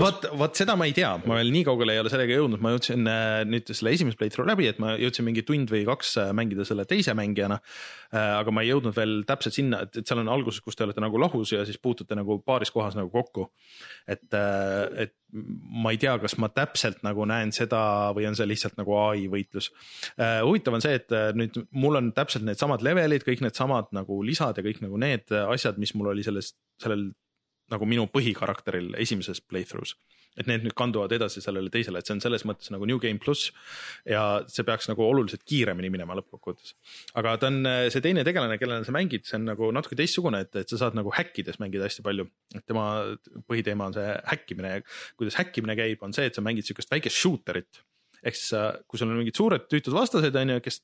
vot, 0.00 0.24
vot 0.40 0.56
seda 0.56 0.74
ma 0.80 0.86
ei 0.88 0.94
tea, 0.96 1.10
ma 1.28 1.36
veel 1.36 1.50
nii 1.52 1.64
kaugele 1.68 1.92
ei 1.92 2.00
ole 2.00 2.10
sellega 2.12 2.38
jõudnud, 2.38 2.62
ma 2.64 2.72
jõudsin 2.72 3.04
äh, 3.10 3.42
nüüd 3.48 3.68
selle 3.68 3.92
esimese 3.92 4.16
playthrough 4.16 4.48
läbi, 4.48 4.68
et 4.70 4.80
ma 4.80 4.94
jõudsin 4.96 5.26
mingi 5.26 5.44
tund 5.46 5.68
või 5.72 5.82
kaks 5.88 6.14
äh, 6.22 6.30
mängida 6.36 6.64
selle 6.68 6.86
teise 6.88 7.12
mängijana. 7.18 7.60
Äh, 8.14 8.30
aga 8.38 8.54
ma 8.54 8.64
ei 8.64 8.72
jõudnud 8.72 8.96
veel 8.96 9.20
täpselt 9.28 9.58
sinna, 9.58 9.82
et, 9.84 10.00
et 10.00 10.08
seal 10.08 10.22
on 10.22 10.32
alguses, 10.32 10.62
kus 10.64 10.78
te 10.78 10.86
olete 10.86 11.04
nagu 11.04 11.20
lahus 11.20 11.52
ja 11.52 11.66
siis 11.68 11.76
puutute 11.82 12.16
nagu 12.16 12.40
paaris 12.46 12.72
kohas 12.72 12.96
nagu 12.96 13.12
kokku. 13.12 13.50
et, 14.10 14.24
et 14.98 15.14
ma 15.30 15.92
ei 15.92 16.00
tea, 16.00 16.16
kas 16.18 16.38
ma 16.40 16.48
täpselt 16.50 17.04
nagu 17.06 17.28
näen 17.28 17.52
seda 17.54 17.82
või 18.16 18.24
on 18.30 18.38
see 18.38 18.48
lihtsalt 18.48 18.80
nagu 18.80 18.96
ai 19.04 19.28
võitlus. 19.30 19.68
huvitav 20.18 20.80
on 20.80 20.82
see, 20.82 20.96
et 20.96 21.12
nüüd 21.36 21.60
mul 21.76 22.00
on 22.00 22.10
täpselt 22.16 22.48
needsamad 22.48 22.82
levelid, 22.82 23.26
kõik 23.28 23.44
needsamad 23.44 23.92
nagu 23.94 24.22
lisad 24.26 24.58
ja 24.58 24.64
kõik 24.64 24.80
nagu 24.82 24.98
need 24.98 25.28
asjad, 25.44 25.78
mis 25.78 25.92
mul 25.94 26.14
oli 26.14 26.24
selles, 26.26 26.54
sellel 26.82 27.10
nagu 27.72 27.88
minu 27.88 28.06
põhikarakteril 28.12 28.94
esimeses 29.00 29.42
playthrough's. 29.42 29.96
et 30.38 30.46
need 30.46 30.62
nüüd 30.62 30.76
kanduvad 30.78 31.10
edasi 31.12 31.42
sellele 31.42 31.72
teisele, 31.74 31.98
et 31.98 32.06
see 32.06 32.14
on 32.14 32.20
selles 32.22 32.44
mõttes 32.46 32.70
nagu 32.70 32.86
New 32.86 33.00
Game 33.02 33.18
pluss 33.20 33.50
ja 34.08 34.44
see 34.48 34.62
peaks 34.64 34.86
nagu 34.88 35.02
oluliselt 35.02 35.42
kiiremini 35.42 35.90
minema 35.90 36.14
lõppkokkuvõttes. 36.20 36.76
aga 37.18 37.34
ta 37.36 37.50
on 37.50 37.66
see 37.90 38.04
teine 38.04 38.24
tegelane, 38.24 38.56
kellele 38.60 38.86
sa 38.86 38.94
mängid, 38.94 39.26
see 39.26 39.40
on 39.40 39.48
nagu 39.50 39.72
natuke 39.74 39.98
teistsugune, 39.98 40.44
et, 40.46 40.54
et 40.62 40.70
sa 40.70 40.78
saad 40.84 40.98
nagu 40.98 41.12
häkkides 41.16 41.58
mängida 41.62 41.88
hästi 41.88 42.06
palju. 42.06 42.28
et 42.54 42.64
tema 42.66 42.86
põhiteema 43.50 43.90
on 43.90 43.98
see 43.98 44.08
häkkimine 44.32 44.74
ja 44.76 44.82
kuidas 45.18 45.40
häkkimine 45.42 45.76
käib, 45.82 46.06
on 46.06 46.14
see, 46.16 46.30
et 46.30 46.38
sa 46.38 46.46
mängid 46.46 46.68
sihukest 46.68 46.94
väikest 46.94 47.18
shooter'it 47.18 47.82
ehk 48.24 48.36
siis 48.36 48.52
sa, 48.52 48.62
kui 48.88 49.00
sul 49.00 49.10
on 49.10 49.20
mingid 49.20 49.38
suured 49.38 49.66
tüütud 49.70 49.94
vastased, 49.96 50.36
on 50.36 50.54
ju, 50.54 50.62
kes 50.64 50.80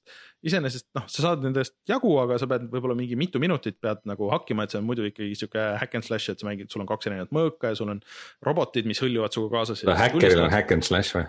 iseenesest 0.47 0.89
noh, 0.99 1.07
sa 1.13 1.25
saad 1.29 1.47
nendest 1.47 1.77
jagu, 1.91 2.13
aga 2.23 2.39
sa 2.41 2.49
pead 2.51 2.69
võib-olla 2.73 2.97
mingi 2.99 3.19
mitu 3.19 3.43
minutit 3.43 3.79
pead 3.83 4.05
nagu 4.09 4.31
hakkima, 4.33 4.67
et 4.67 4.75
see 4.75 4.83
on 4.83 4.87
muidu 4.89 5.07
ikkagi 5.09 5.39
sihuke 5.39 5.65
hack 5.81 5.99
and 5.99 6.07
slash, 6.07 6.33
et 6.33 6.43
sa 6.43 6.49
mängid, 6.49 6.71
sul 6.73 6.85
on 6.85 6.91
kaks 6.91 7.11
erinevat 7.11 7.35
mõõka 7.37 7.73
ja 7.73 7.81
sul 7.81 7.93
on 7.95 8.05
robotid, 8.47 8.89
mis 8.89 9.03
hõljuvad 9.03 9.37
sinuga 9.37 9.61
kaasas. 9.61 9.85
no 9.87 9.99
häkkeril 9.99 10.47
on 10.47 10.55
hack 10.55 10.77
and 10.77 10.87
slash 10.87 11.17
või? 11.17 11.27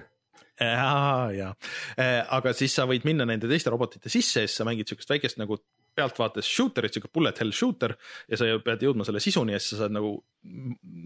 ja, 0.61 1.29
ja, 1.35 1.49
aga 2.34 2.53
siis 2.57 2.73
sa 2.73 2.88
võid 2.89 3.05
minna 3.05 3.27
nende 3.29 3.49
teiste 3.49 3.73
robotite 3.73 4.09
sisse 4.09 4.45
ja 4.45 4.49
siis 4.49 4.57
sa 4.57 4.65
mängid 4.65 4.89
siukest 4.89 5.11
väikest 5.11 5.38
nagu 5.41 5.59
pealtvaates 5.98 6.49
shooter'it, 6.49 6.94
siuke 6.94 7.10
bullet 7.14 7.40
hell 7.41 7.53
shooter 7.56 7.95
ja 8.30 8.40
sa 8.40 8.49
pead 8.64 8.86
jõudma 8.86 9.06
selle 9.07 9.22
sisuni 9.24 9.56
ja 9.56 9.61
siis 9.61 9.76
sa 9.76 9.84
saad 9.84 9.95
nagu 9.98 10.14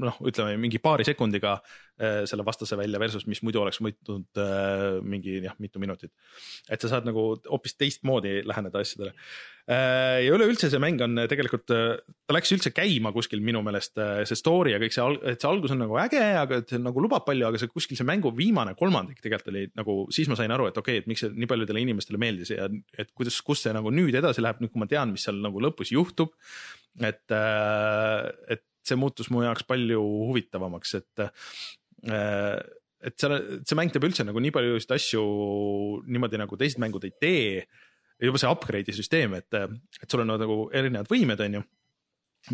noh, 0.02 0.18
ütleme 0.28 0.58
mingi 0.62 0.82
paari 0.84 1.06
sekundiga 1.08 1.56
äh, 1.58 2.22
selle 2.30 2.46
vastase 2.46 2.78
välja 2.80 3.00
versus, 3.02 3.26
mis 3.30 3.42
muidu 3.46 3.62
oleks 3.64 3.82
võtnud 3.84 4.42
äh, 4.42 5.00
mingi 5.04 5.40
jah, 5.46 5.56
mitu 5.64 5.82
minutit. 5.82 6.12
et 6.70 6.82
sa 6.82 6.92
saad 6.92 7.08
nagu 7.08 7.26
hoopis 7.50 7.78
teistmoodi 7.80 8.42
läheneda 8.48 8.84
asjadele. 8.84 9.16
Ja 9.72 10.32
üleüldse 10.36 10.68
see 10.72 10.82
mäng 10.82 11.00
on 11.06 11.20
tegelikult, 11.32 11.70
ta 11.70 12.36
läks 12.36 12.52
üldse 12.56 12.74
käima 12.76 13.14
kuskil 13.16 13.44
minu 13.46 13.62
meelest, 13.64 13.96
see 14.28 14.40
story 14.40 14.74
ja 14.74 14.80
kõik 14.82 14.96
see, 14.96 15.06
et 15.32 15.44
see 15.44 15.50
algus 15.50 15.72
on 15.76 15.80
nagu 15.84 15.96
äge, 16.02 16.22
aga 16.42 16.60
et 16.64 16.74
nagu 16.82 17.04
lubab 17.04 17.24
palju, 17.28 17.46
aga 17.48 17.62
see 17.62 17.72
kuskil 17.72 18.00
see 18.00 18.08
mängu 18.08 18.34
viimane 18.36 18.74
kolmandik 18.80 19.22
tegelikult 19.24 19.54
oli 19.54 19.64
nagu, 19.80 19.96
siis 20.12 20.32
ma 20.32 20.40
sain 20.40 20.52
aru, 20.52 20.68
et 20.72 20.82
okei 20.82 21.00
okay,, 21.00 21.06
et 21.06 21.12
miks 21.12 21.24
see 21.26 21.32
nii 21.36 21.50
paljudele 21.52 21.86
inimestele 21.86 22.20
meeldis 22.22 22.52
ja 22.56 22.68
et 23.00 23.14
kuidas, 23.16 23.40
kus 23.46 23.64
see 23.64 23.76
nagu 23.78 23.94
nüüd 23.94 24.18
edasi 24.20 24.44
läheb, 24.44 24.60
nüüd 24.64 24.74
kui 24.74 24.84
ma 24.84 24.90
tean, 24.92 25.14
mis 25.14 25.24
seal 25.28 25.40
nagu 25.44 25.64
lõpus 25.64 25.94
juhtub. 25.96 26.36
et, 27.00 27.32
et 27.32 28.66
see 28.84 28.98
muutus 29.00 29.30
mu 29.32 29.46
jaoks 29.46 29.64
palju 29.70 30.02
huvitavamaks, 30.02 30.96
et 31.00 31.26
äh, 32.12 32.60
et 33.02 33.18
seal, 33.18 33.38
see 33.66 33.78
mäng 33.78 33.94
teeb 33.94 34.06
üldse 34.06 34.26
nagu 34.26 34.42
nii 34.42 34.54
paljusid 34.54 34.94
asju 34.96 35.22
niimoodi 36.06 36.40
nagu 36.42 36.58
teised 36.60 36.82
mängud 36.82 37.08
ei 37.08 37.16
tee. 37.18 37.64
Juba 38.22 38.42
see 38.42 38.52
upgrade'i 38.52 38.96
süsteem, 38.96 39.36
et, 39.40 39.60
et 40.02 40.10
sul 40.10 40.24
on 40.24 40.36
nagu 40.36 40.58
erinevad 40.74 41.10
võimed, 41.12 41.42
on 41.46 41.60
ju, 41.60 41.64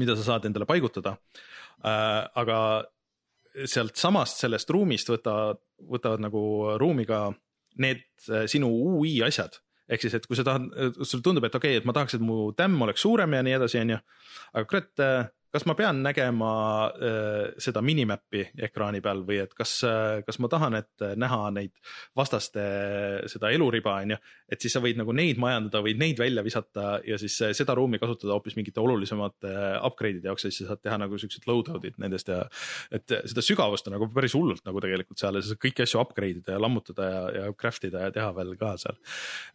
mida 0.01 0.15
sa 0.17 0.25
saad 0.31 0.47
endale 0.49 0.67
paigutada. 0.69 1.17
Äh, 1.85 2.23
aga 2.41 2.59
sealt 3.67 3.97
samast 3.97 4.43
sellest 4.43 4.69
ruumist 4.73 5.09
võtavad, 5.09 5.61
võtavad 5.93 6.21
nagu 6.23 6.41
ruumi 6.81 7.07
ka 7.09 7.27
need 7.81 8.05
äh, 8.29 8.45
sinu 8.49 8.69
ui 8.97 9.17
asjad 9.25 9.59
ehk 9.87 10.03
siis, 10.03 10.17
et 10.17 10.25
kui 10.27 10.35
sa 10.35 10.43
tahad, 10.43 10.67
sulle 10.99 11.23
tundub, 11.23 11.45
et 11.47 11.55
okei 11.55 11.77
okay,, 11.77 11.81
et 11.81 11.85
ma 11.87 11.93
tahaks, 11.95 12.17
et 12.17 12.23
mu 12.23 12.51
tämm 12.57 12.81
oleks 12.83 13.05
suurem 13.05 13.37
ja 13.37 13.43
nii 13.45 13.55
edasi, 13.55 13.79
on 13.79 13.93
ju. 13.93 13.99
aga 14.51 14.67
kurat, 14.67 15.03
kas 15.53 15.63
ma 15.67 15.75
pean 15.77 16.01
nägema 16.03 16.51
äh, 16.91 17.53
seda 17.61 17.81
minimap'i 17.85 18.43
ekraani 18.67 18.99
peal 19.03 19.23
või 19.27 19.39
et 19.43 19.53
kas 19.57 19.77
äh,, 19.87 20.19
kas 20.27 20.39
ma 20.43 20.49
tahan, 20.51 20.75
et 20.81 21.05
äh, 21.05 21.15
näha 21.19 21.47
neid 21.55 21.73
vastaste 22.17 22.63
äh, 22.63 23.27
seda 23.31 23.51
eluriba 23.55 23.95
on 24.03 24.15
ju, 24.15 24.19
et 24.51 24.63
siis 24.63 24.75
sa 24.75 24.81
võid 24.83 24.99
nagu 24.99 25.15
neid 25.15 25.39
majandada, 25.41 25.81
võid 25.85 26.01
neid 26.01 26.19
välja 26.19 26.43
visata 26.45 26.97
ja 27.07 27.19
siis 27.21 27.37
äh, 27.45 27.53
seda 27.57 27.77
ruumi 27.77 28.01
kasutada 28.01 28.35
hoopis 28.35 28.57
mingite 28.59 28.83
olulisemate 28.83 29.53
äh, 29.53 29.79
upgrade'ide 29.87 30.31
jaoks 30.31 30.47
ja 30.47 30.51
siis 30.51 30.65
sa 30.65 30.73
saad 30.73 30.83
teha 30.83 30.99
nagu 31.05 31.21
siuksed 31.21 31.47
loadout'id 31.47 31.97
nendest 32.03 32.31
ja. 32.33 32.43
et 32.91 33.17
seda 33.31 33.45
sügavust 33.45 33.87
on 33.87 33.97
nagu 33.97 34.11
päris 34.13 34.35
hullult 34.37 34.65
nagu 34.67 34.83
tegelikult 34.83 35.21
seal 35.21 35.39
ja 35.39 35.45
sa 35.45 35.53
saad 35.53 35.63
kõiki 35.63 35.87
asju 35.87 36.03
upgrade 36.03 36.43
ida 36.43 36.57
ja 36.57 36.61
lammutada 36.63 37.09
ja, 37.09 37.25
ja 37.39 37.49
craft 37.55 37.87
ida 37.87 38.07
ja 38.07 38.15
teha 38.19 38.29
veel 38.35 38.55
ka 38.59 38.75
seal, 38.83 38.99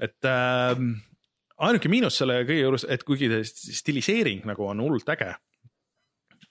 et 0.00 0.28
äh, 0.28 0.74
ainuke 1.62 1.92
miinus 1.92 2.16
selle 2.18 2.42
kõige 2.48 2.64
juures, 2.64 2.88
et 2.88 3.04
kuigi 3.06 3.28
stiliseering 3.44 4.46
nagu 4.48 4.72
on 4.72 4.80
hullult 4.80 5.12
äge 5.12 5.34
Äh, 5.34 5.51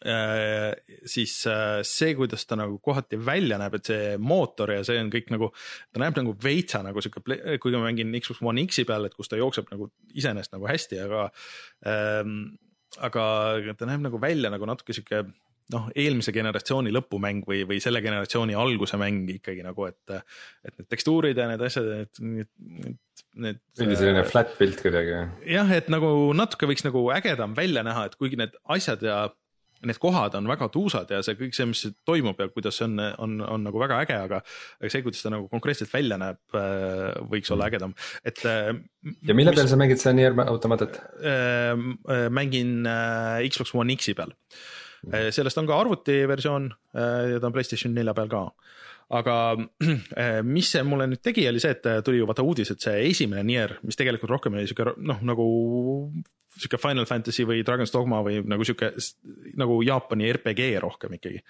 siis 0.01 1.35
äh, 1.49 1.81
see, 1.85 2.15
kuidas 2.17 2.47
ta 2.49 2.57
nagu 2.57 2.79
kohati 2.81 3.19
välja 3.21 3.59
näeb, 3.61 3.77
et 3.77 3.91
see 3.91 4.15
mootor 4.17 4.73
ja 4.73 4.81
see 4.87 4.97
on 5.01 5.11
kõik 5.13 5.29
nagu, 5.33 5.51
ta 5.93 6.01
näeb 6.01 6.17
nagu 6.17 6.33
veitsa 6.41 6.81
nagu 6.85 7.03
sihuke, 7.03 7.23
kuigi 7.61 7.77
ma 7.77 7.85
mängin 7.85 8.15
Xbox 8.17 8.41
One 8.41 8.65
X-i 8.65 8.87
peal, 8.89 9.05
et 9.05 9.17
kus 9.17 9.29
ta 9.29 9.39
jookseb 9.39 9.69
nagu 9.73 9.91
iseenesest 10.17 10.57
nagu 10.57 10.69
hästi, 10.69 11.01
aga 11.05 11.29
ähm,. 11.85 12.35
aga 12.99 13.23
ta 13.79 13.87
näeb 13.87 14.01
nagu 14.03 14.19
välja 14.19 14.49
nagu 14.51 14.67
natuke 14.67 14.91
sihuke 14.91 15.23
noh, 15.71 15.87
eelmise 15.97 16.33
generatsiooni 16.35 16.91
lõpumäng 16.93 17.45
või, 17.47 17.61
või 17.67 17.79
selle 17.83 18.01
generatsiooni 18.03 18.55
alguse 18.57 18.99
mäng 18.99 19.29
ikkagi 19.37 19.63
nagu, 19.65 19.87
et, 19.87 20.15
et 20.67 20.75
need 20.77 20.89
tekstuurid 20.91 21.37
ja 21.39 21.47
need 21.51 21.63
asjad, 21.67 21.87
need, 21.87 22.11
need, 22.19 22.99
need. 23.45 23.61
mingi 23.79 23.99
selline 23.99 24.25
flat 24.27 24.55
pilt 24.59 24.81
kuidagi. 24.83 25.21
jah, 25.47 25.71
et 25.77 25.91
nagu 25.93 26.11
natuke 26.37 26.69
võiks 26.69 26.85
nagu 26.87 27.05
ägedam 27.15 27.55
välja 27.57 27.85
näha, 27.87 28.09
et 28.09 28.17
kuigi 28.19 28.39
need 28.41 28.57
asjad 28.75 29.05
ja 29.07 29.21
need 29.87 29.99
kohad 30.01 30.35
on 30.37 30.49
väga 30.49 30.67
tuusad 30.73 31.11
ja 31.11 31.21
see 31.25 31.37
kõik 31.39 31.55
see, 31.57 31.67
mis 31.69 31.83
toimub 32.07 32.39
ja 32.41 32.49
kuidas 32.51 32.77
see 32.79 32.87
on, 32.87 32.99
on, 33.23 33.37
on 33.45 33.65
nagu 33.67 33.81
väga 33.81 34.01
äge, 34.05 34.17
aga 34.27 34.41
see, 34.85 35.01
kuidas 35.05 35.23
ta 35.23 35.31
nagu 35.33 35.47
konkreetselt 35.51 35.91
välja 35.93 36.19
näeb, 36.21 36.41
äh, 36.57 37.17
võiks 37.31 37.51
olla 37.53 37.67
mm. 37.67 37.71
ägedam, 37.71 37.95
et. 38.23 38.43
Äh, 38.45 38.73
ja 39.27 39.37
mille 39.37 39.55
peal 39.55 39.69
sa 39.71 39.79
mängid 39.79 40.01
seda 40.01 40.15
Nier 40.17 40.37
Automatat? 40.45 41.01
Äh, 41.21 42.27
mängin 42.33 42.85
Xbox 43.47 43.75
One 43.77 43.97
X-i 43.97 44.17
peal. 44.17 44.35
Mm. 45.01 45.31
sellest 45.33 45.57
on 45.57 45.65
ka 45.65 45.79
arvutiversioon 45.81 46.67
ja 46.93 47.39
ta 47.41 47.47
on 47.47 47.53
Playstation 47.55 47.95
nelja 47.97 48.13
peal 48.13 48.27
ka 48.29 48.43
aga 49.17 49.37
mis 50.53 50.69
see 50.69 50.83
mulle 50.85 51.07
nüüd 51.09 51.23
tegi, 51.25 51.47
oli 51.49 51.61
see, 51.63 51.73
et 51.73 52.05
tuli 52.05 52.19
ju 52.21 52.27
vaata 52.29 52.45
uudis, 52.45 52.69
et 52.69 52.85
see 52.85 53.07
esimene 53.09 53.41
Nier, 53.47 53.73
mis 53.81 53.97
tegelikult 53.97 54.29
rohkem 54.35 54.59
oli 54.59 54.69
sihuke 54.69 54.93
noh, 55.01 55.23
nagu 55.25 55.47
sihuke 56.57 56.79
Final 56.81 57.07
Fantasy 57.09 57.45
või 57.47 57.63
Dragon's 57.65 57.93
Dogma 57.93 58.21
või 58.25 58.41
nagu 58.47 58.65
sihuke 58.67 58.91
nagu 59.59 59.81
Jaapani 59.85 60.31
RPG 60.35 60.71
rohkem 60.83 61.17
ikkagi. 61.17 61.43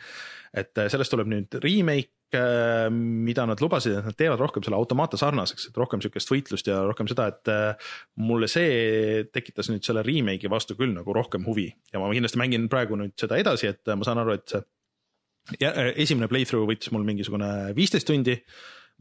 et 0.54 0.78
äh, 0.78 0.90
sellest 0.92 1.14
tuleb 1.14 1.30
nüüd 1.32 1.58
remake, 1.64 2.12
äh, 2.36 2.88
mida 2.92 3.46
nad 3.48 3.62
lubasid, 3.64 3.96
et 3.98 4.10
nad 4.10 4.18
teevad 4.18 4.42
rohkem 4.44 4.66
selle 4.66 4.78
automaata 4.78 5.18
sarnaseks, 5.20 5.70
et 5.70 5.80
rohkem 5.80 6.04
sihukest 6.04 6.32
võitlust 6.34 6.68
ja 6.68 6.82
rohkem 6.88 7.10
seda, 7.10 7.30
et 7.32 7.52
äh, 7.54 7.94
mulle 8.20 8.50
see 8.52 9.24
tekitas 9.32 9.72
nüüd 9.72 9.88
selle 9.88 10.04
remake'i 10.06 10.52
vastu 10.52 10.78
küll 10.80 10.94
nagu 10.96 11.16
rohkem 11.16 11.48
huvi 11.48 11.70
ja 11.94 12.04
ma 12.04 12.12
kindlasti 12.12 12.42
mängin 12.42 12.70
praegu 12.72 13.00
nüüd 13.00 13.16
seda 13.20 13.40
edasi, 13.42 13.72
et 13.74 13.96
ma 13.96 14.08
saan 14.08 14.22
aru, 14.22 14.38
et 14.38 14.56
see 14.56 14.64
ja 15.62 15.72
esimene 15.98 16.30
playthrough 16.30 16.70
võttis 16.70 16.92
mul 16.94 17.06
mingisugune 17.08 17.72
viisteist 17.78 18.08
tundi 18.08 18.38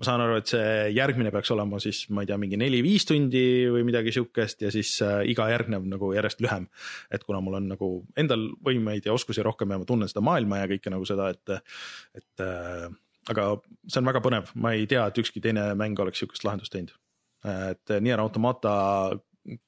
ma 0.01 0.07
saan 0.07 0.23
aru, 0.25 0.39
et 0.41 0.49
see 0.49 0.69
järgmine 0.97 1.29
peaks 1.35 1.51
olema 1.53 1.79
siis, 1.83 2.07
ma 2.15 2.23
ei 2.25 2.29
tea, 2.31 2.39
mingi 2.41 2.57
neli-viis 2.61 3.05
tundi 3.09 3.43
või 3.69 3.85
midagi 3.85 4.15
sihukest 4.17 4.65
ja 4.65 4.71
siis 4.73 4.95
äh, 5.05 5.19
iga 5.29 5.51
järgnev 5.53 5.85
nagu 5.91 6.09
järjest 6.17 6.41
lühem. 6.41 6.71
et 7.13 7.27
kuna 7.27 7.43
mul 7.45 7.59
on 7.59 7.69
nagu 7.75 7.91
endal 8.17 8.47
võimeid 8.65 9.05
ja 9.05 9.13
oskusi 9.13 9.45
rohkem 9.45 9.75
ja 9.75 9.81
ma 9.83 9.89
tunnen 9.89 10.09
seda 10.09 10.25
maailma 10.25 10.63
ja 10.63 10.71
kõike 10.73 10.95
nagu 10.95 11.05
seda, 11.09 11.29
et, 11.35 11.77
et 12.17 12.45
äh, 12.47 12.89
aga 13.29 13.47
see 13.85 14.01
on 14.01 14.09
väga 14.09 14.25
põnev, 14.25 14.55
ma 14.57 14.73
ei 14.73 14.89
tea, 14.89 15.05
et 15.05 15.21
ükski 15.21 15.45
teine 15.45 15.69
mäng 15.77 16.01
oleks 16.01 16.25
sihukest 16.25 16.49
lahendust 16.49 16.73
teinud. 16.73 16.97
et 17.45 17.97
Nier 18.01 18.21
Automata 18.21 18.73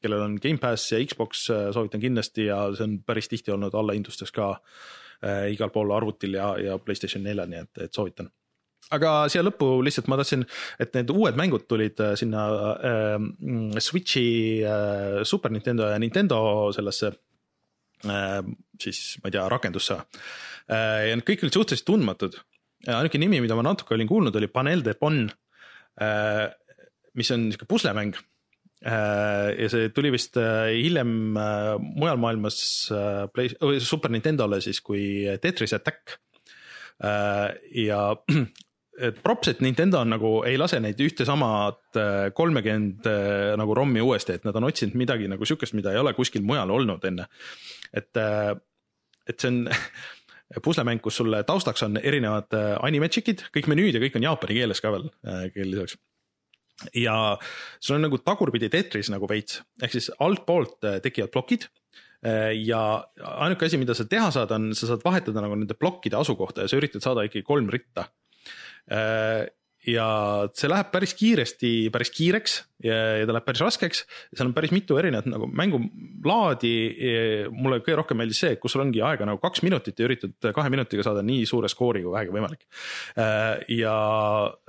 kellel 0.01 0.29
on 0.31 0.41
Gamepass 0.41 0.95
ja 0.95 1.05
Xbox, 1.05 1.45
äh, 1.53 1.69
soovitan 1.77 2.01
kindlasti 2.01 2.49
ja 2.49 2.65
see 2.73 2.89
on 2.89 3.01
päris 3.05 3.29
tihti 3.29 3.53
olnud 3.53 3.75
allahindlustes 3.77 4.33
ka 4.33 4.55
igal 5.53 5.71
pool 5.71 5.93
arvutil 5.95 6.33
ja, 6.35 6.49
ja 6.59 6.79
Playstation 6.83 7.23
neljal, 7.23 7.47
nii 7.47 7.61
et, 7.63 7.85
et 7.85 7.95
soovitan 7.95 8.33
aga 8.91 9.13
siia 9.31 9.45
lõppu 9.45 9.81
lihtsalt 9.85 10.09
ma 10.11 10.19
tahtsin, 10.21 10.45
et 10.83 10.95
need 10.97 11.13
uued 11.15 11.39
mängud 11.39 11.67
tulid 11.71 12.01
äh, 12.03 12.15
sinna 12.19 12.47
äh, 12.75 13.19
Switch'i 13.81 14.63
äh,, 14.67 15.21
Super 15.29 15.53
Nintendo 15.55 15.89
ja 15.91 16.01
Nintendo 16.03 16.41
sellesse 16.75 17.13
äh, 18.09 18.41
siis 18.83 19.05
ma 19.23 19.31
ei 19.31 19.37
tea, 19.37 19.47
rakendusse 19.53 20.01
äh,. 20.01 21.11
ja 21.11 21.15
need 21.15 21.27
kõik 21.29 21.47
olid 21.47 21.61
suhteliselt 21.61 21.89
tundmatud. 21.89 22.41
ainuke 22.89 23.21
nimi, 23.21 23.41
mida 23.45 23.57
ma 23.59 23.65
natuke 23.69 23.95
olin 23.95 24.11
kuulnud, 24.11 24.37
oli 24.37 24.51
Panel 24.51 24.85
de 24.85 24.97
Bon 24.99 25.25
äh,, 26.03 26.49
mis 27.15 27.31
on 27.35 27.49
sihuke 27.53 27.69
puslemäng 27.71 28.17
äh, 28.83 29.53
ja 29.63 29.71
see 29.73 29.93
tuli 29.95 30.11
vist 30.15 30.37
äh, 30.41 30.73
hiljem 30.75 31.15
mujal 31.95 32.21
maailmas 32.21 32.59
Play, 33.33 33.55
Super 33.81 34.13
Nintendole 34.13 34.61
siis 34.65 34.83
kui 34.83 35.25
Tetris 35.41 35.77
Attack. 35.77 36.19
ja 37.03 38.01
et 39.01 39.21
props, 39.25 39.49
et 39.49 39.61
Nintendo 39.65 40.01
on 40.03 40.13
nagu 40.13 40.31
ei 40.49 40.59
lase 40.61 40.79
neid 40.83 41.01
ühte 41.01 41.25
samat 41.29 41.99
äh, 41.99 42.29
kolmekümmend 42.37 43.09
äh, 43.09 43.55
nagu 43.61 43.77
ROM-i 43.77 44.05
uuesti, 44.05 44.37
et 44.37 44.45
nad 44.45 44.57
on 44.59 44.69
otsinud 44.69 44.99
midagi 45.01 45.31
nagu 45.33 45.49
sihukest, 45.49 45.77
mida 45.79 45.95
ei 45.95 46.01
ole 46.03 46.13
kuskil 46.17 46.45
mujal 46.45 46.71
olnud 46.75 47.05
enne. 47.09 47.29
et, 47.93 48.13
äh, 48.21 48.53
et 49.29 49.41
see 49.41 49.53
on 49.53 49.65
puslemäng, 50.67 51.01
kus 51.01 51.23
sul 51.23 51.33
taustaks 51.49 51.87
on 51.87 51.97
erinevad 52.03 52.53
animatšikid, 52.85 53.47
kõik 53.55 53.71
menüüd 53.73 53.97
ja 53.97 54.03
kõik 54.03 54.19
on 54.21 54.27
jaapani 54.29 54.59
keeles 54.61 54.85
ka 54.85 54.93
veel 54.93 55.09
keel 55.55 55.71
lisaks. 55.73 55.97
ja 56.99 57.39
sul 57.81 57.97
on 57.97 58.05
nagu 58.11 58.21
tagurpidi 58.21 58.69
Tetris 58.69 59.09
nagu 59.13 59.29
veits, 59.31 59.63
ehk 59.81 59.95
siis 59.97 60.11
altpoolt 60.21 60.83
tekivad 61.05 61.33
plokid 61.33 61.71
ja 62.61 62.81
ainuke 63.41 63.67
asi, 63.67 63.81
mida 63.81 63.97
sa 63.97 64.05
teha 64.07 64.29
saad, 64.35 64.53
on, 64.55 64.69
sa 64.77 64.93
saad 64.93 65.01
vahetada 65.03 65.41
nagu 65.43 65.57
nende 65.57 65.75
plokkide 65.75 66.21
asukohta 66.21 66.67
ja 66.67 66.71
sa 66.71 66.77
üritad 66.77 67.03
saada 67.03 67.25
ikkagi 67.27 67.47
kolm 67.49 67.73
ritta 67.73 68.05
ja 69.83 70.07
see 70.55 70.71
läheb 70.71 70.93
päris 70.93 71.15
kiiresti, 71.19 71.71
päris 71.95 72.13
kiireks 72.15 72.55
ja, 72.87 72.97
ja 73.19 73.27
ta 73.27 73.35
läheb 73.35 73.47
päris 73.49 73.63
raskeks. 73.65 74.05
seal 74.31 74.49
on 74.49 74.55
päris 74.55 74.71
mitu 74.75 74.99
erinevat 75.01 75.27
nagu 75.31 75.49
mängulaadi. 75.51 76.75
mulle 77.51 77.81
kõige 77.83 77.99
rohkem 77.99 78.23
meeldis 78.23 78.45
see, 78.45 78.57
kus 78.63 78.77
sul 78.77 78.85
ongi 78.85 79.03
aega 79.03 79.27
nagu 79.27 79.43
kaks 79.43 79.65
minutit 79.67 79.99
ja 79.99 80.07
üritad 80.07 80.53
kahe 80.55 80.73
minutiga 80.73 81.07
saada 81.07 81.25
nii 81.27 81.47
suure 81.51 81.71
skoori 81.73 82.05
kui 82.05 82.15
vähegi 82.15 82.37
võimalik. 82.37 82.67
Äh, 83.19 83.65
ja 83.75 83.97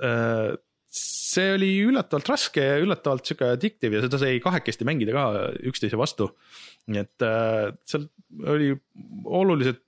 äh, 0.02 0.56
see 0.94 1.54
oli 1.54 1.70
üllatavalt 1.86 2.28
raske 2.30 2.66
ja 2.66 2.82
üllatavalt 2.82 3.26
sihuke 3.26 3.54
addictive 3.54 3.98
ja 3.98 4.04
seda 4.04 4.20
sai 4.22 4.42
kahekesti 4.42 4.86
mängida 4.86 5.14
ka 5.14 5.24
üksteise 5.70 5.98
vastu. 6.00 6.32
nii 6.90 7.00
et 7.00 7.24
äh, 7.24 7.70
seal 7.88 8.10
oli 8.50 8.74
oluliselt 9.24 9.83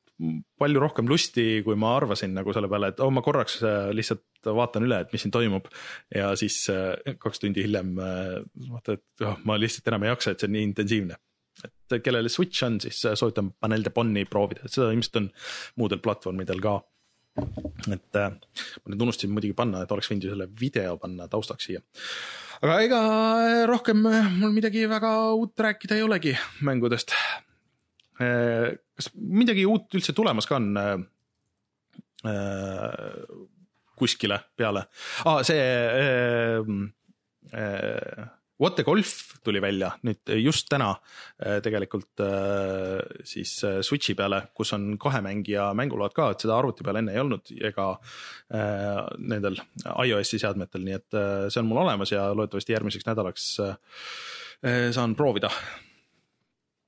palju 0.56 0.80
rohkem 0.80 1.09
lusti, 1.09 1.60
kui 1.64 1.76
ma 1.78 1.93
arvasin 1.98 2.32
nagu 2.36 2.55
selle 2.56 2.70
peale, 2.72 2.90
et 2.93 3.01
oh, 3.05 3.12
ma 3.12 3.22
korraks 3.24 3.59
äh, 3.66 3.90
lihtsalt 3.97 4.48
vaatan 4.56 4.86
üle, 4.86 5.02
et 5.05 5.12
mis 5.12 5.24
siin 5.24 5.34
toimub. 5.34 5.68
ja 6.14 6.30
siis 6.40 6.62
äh, 6.72 7.16
kaks 7.20 7.43
tundi 7.43 7.64
hiljem 7.66 7.97
äh, 8.01 8.34
vaata, 8.70 8.97
et 8.97 9.26
oh, 9.26 9.36
ma 9.48 9.59
lihtsalt 9.60 9.88
enam 9.93 10.06
ei 10.06 10.12
jaksa, 10.14 10.32
et 10.32 10.43
see 10.43 10.48
on 10.48 10.56
nii 10.56 10.66
intensiivne. 10.70 11.20
et 11.66 11.98
kellel 12.05 12.28
Switch 12.32 12.64
on, 12.64 12.80
siis 12.80 13.02
soovitan 13.05 13.52
Panel 13.60 13.84
de 13.84 13.93
Bonni 13.93 14.24
proovida, 14.28 14.64
et 14.64 14.72
seda 14.72 14.90
ilmselt 14.94 15.20
on 15.20 15.30
muudel 15.82 16.01
platvormidel 16.05 16.64
ka 16.64 16.78
et 17.93 18.16
ma 18.16 18.88
nüüd 18.88 19.02
unustasin 19.05 19.32
muidugi 19.36 19.52
panna, 19.56 19.82
et 19.84 19.90
oleks 19.93 20.09
võinud 20.09 20.24
ju 20.24 20.30
selle 20.32 20.47
video 20.60 20.94
panna 21.01 21.26
taustaks 21.28 21.68
siia. 21.68 21.82
aga 22.62 22.78
ega 22.86 23.01
rohkem 23.68 24.01
mul 24.38 24.55
midagi 24.56 24.86
väga 24.88 25.10
uut 25.36 25.60
rääkida 25.60 25.98
ei 25.98 26.06
olegi 26.06 26.32
mängudest. 26.64 27.12
Äh, 28.22 28.76
kas 28.97 29.10
midagi 29.16 29.66
uut 29.68 29.93
üldse 29.98 30.14
tulemas 30.16 30.48
ka 30.48 30.56
on? 30.60 30.72
Äh, 30.76 30.97
kuskile 33.97 34.40
peale 34.56 34.86
ah,, 35.24 35.43
see 35.47 35.56
äh, 35.56 36.60
äh, 37.56 38.26
What 38.59 38.76
the 38.76 38.84
Golf 38.84 39.34
tuli 39.44 39.60
välja 39.60 39.90
nüüd 40.09 40.30
just 40.40 40.70
täna 40.72 40.94
äh, 41.36 41.59
tegelikult 41.60 42.22
äh, 42.24 43.02
siis 43.24 43.59
äh, 43.68 43.82
Switch'i 43.84 44.14
peale, 44.16 44.47
kus 44.56 44.72
on 44.72 44.94
kahe 45.01 45.20
mängija 45.24 45.68
mänguload 45.76 46.16
ka, 46.16 46.30
et 46.32 46.40
seda 46.40 46.56
arvuti 46.56 46.86
peal 46.86 47.02
enne 47.02 47.12
ei 47.12 47.20
olnud 47.20 47.52
ega 47.68 47.90
nendel 49.20 49.60
iOS-i 50.06 50.40
seadmetel, 50.40 50.86
nii 50.86 50.97
et 50.97 51.16
see 51.52 51.60
on 51.60 51.68
mul 51.68 51.82
olemas 51.82 52.12
ja 52.14 52.30
loodetavasti 52.32 52.72
järgmiseks 52.76 53.09
nädalaks 53.09 53.48
saan 54.97 55.16
proovida. 55.18 55.51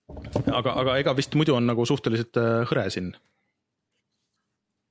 Aga, 0.08 0.72
aga 0.82 0.96
ega 1.02 1.16
vist 1.18 1.36
muidu 1.38 1.56
on 1.58 1.68
nagu 1.68 1.84
suhteliselt 1.88 2.40
hõre 2.70 2.86
siin 2.94 3.12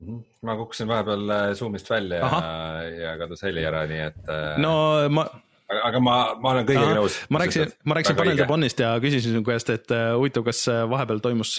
mhm. 0.04 0.22
ma 0.46 0.58
kukkusin 0.60 0.90
vahepeal 0.90 1.36
Zoom'ist 1.58 1.90
välja 1.92 2.24
Aha. 2.28 2.40
ja, 2.46 2.94
ja 3.08 3.18
kadus 3.24 3.44
heli 3.48 3.66
ära, 3.68 3.86
nii 3.90 4.06
et. 4.12 4.24
no 4.64 4.74
ma 5.14 5.28
aga, 5.68 6.00
ma, 6.04 6.16
ma 6.42 6.54
olen 6.54 6.68
kõigega 6.68 6.94
nõus. 6.96 7.18
ma 7.34 7.42
rääkisin, 7.42 7.74
ma 7.88 7.98
rääkisin 7.98 8.20
Panel 8.20 8.40
de 8.40 8.48
Bonist 8.50 8.84
ja 8.84 8.94
küsisin 9.04 9.34
sinu 9.34 9.44
käest, 9.48 9.72
et 9.74 9.92
huvitav, 9.92 10.46
kas 10.48 10.64
vahepeal 10.92 11.20
toimus 11.24 11.58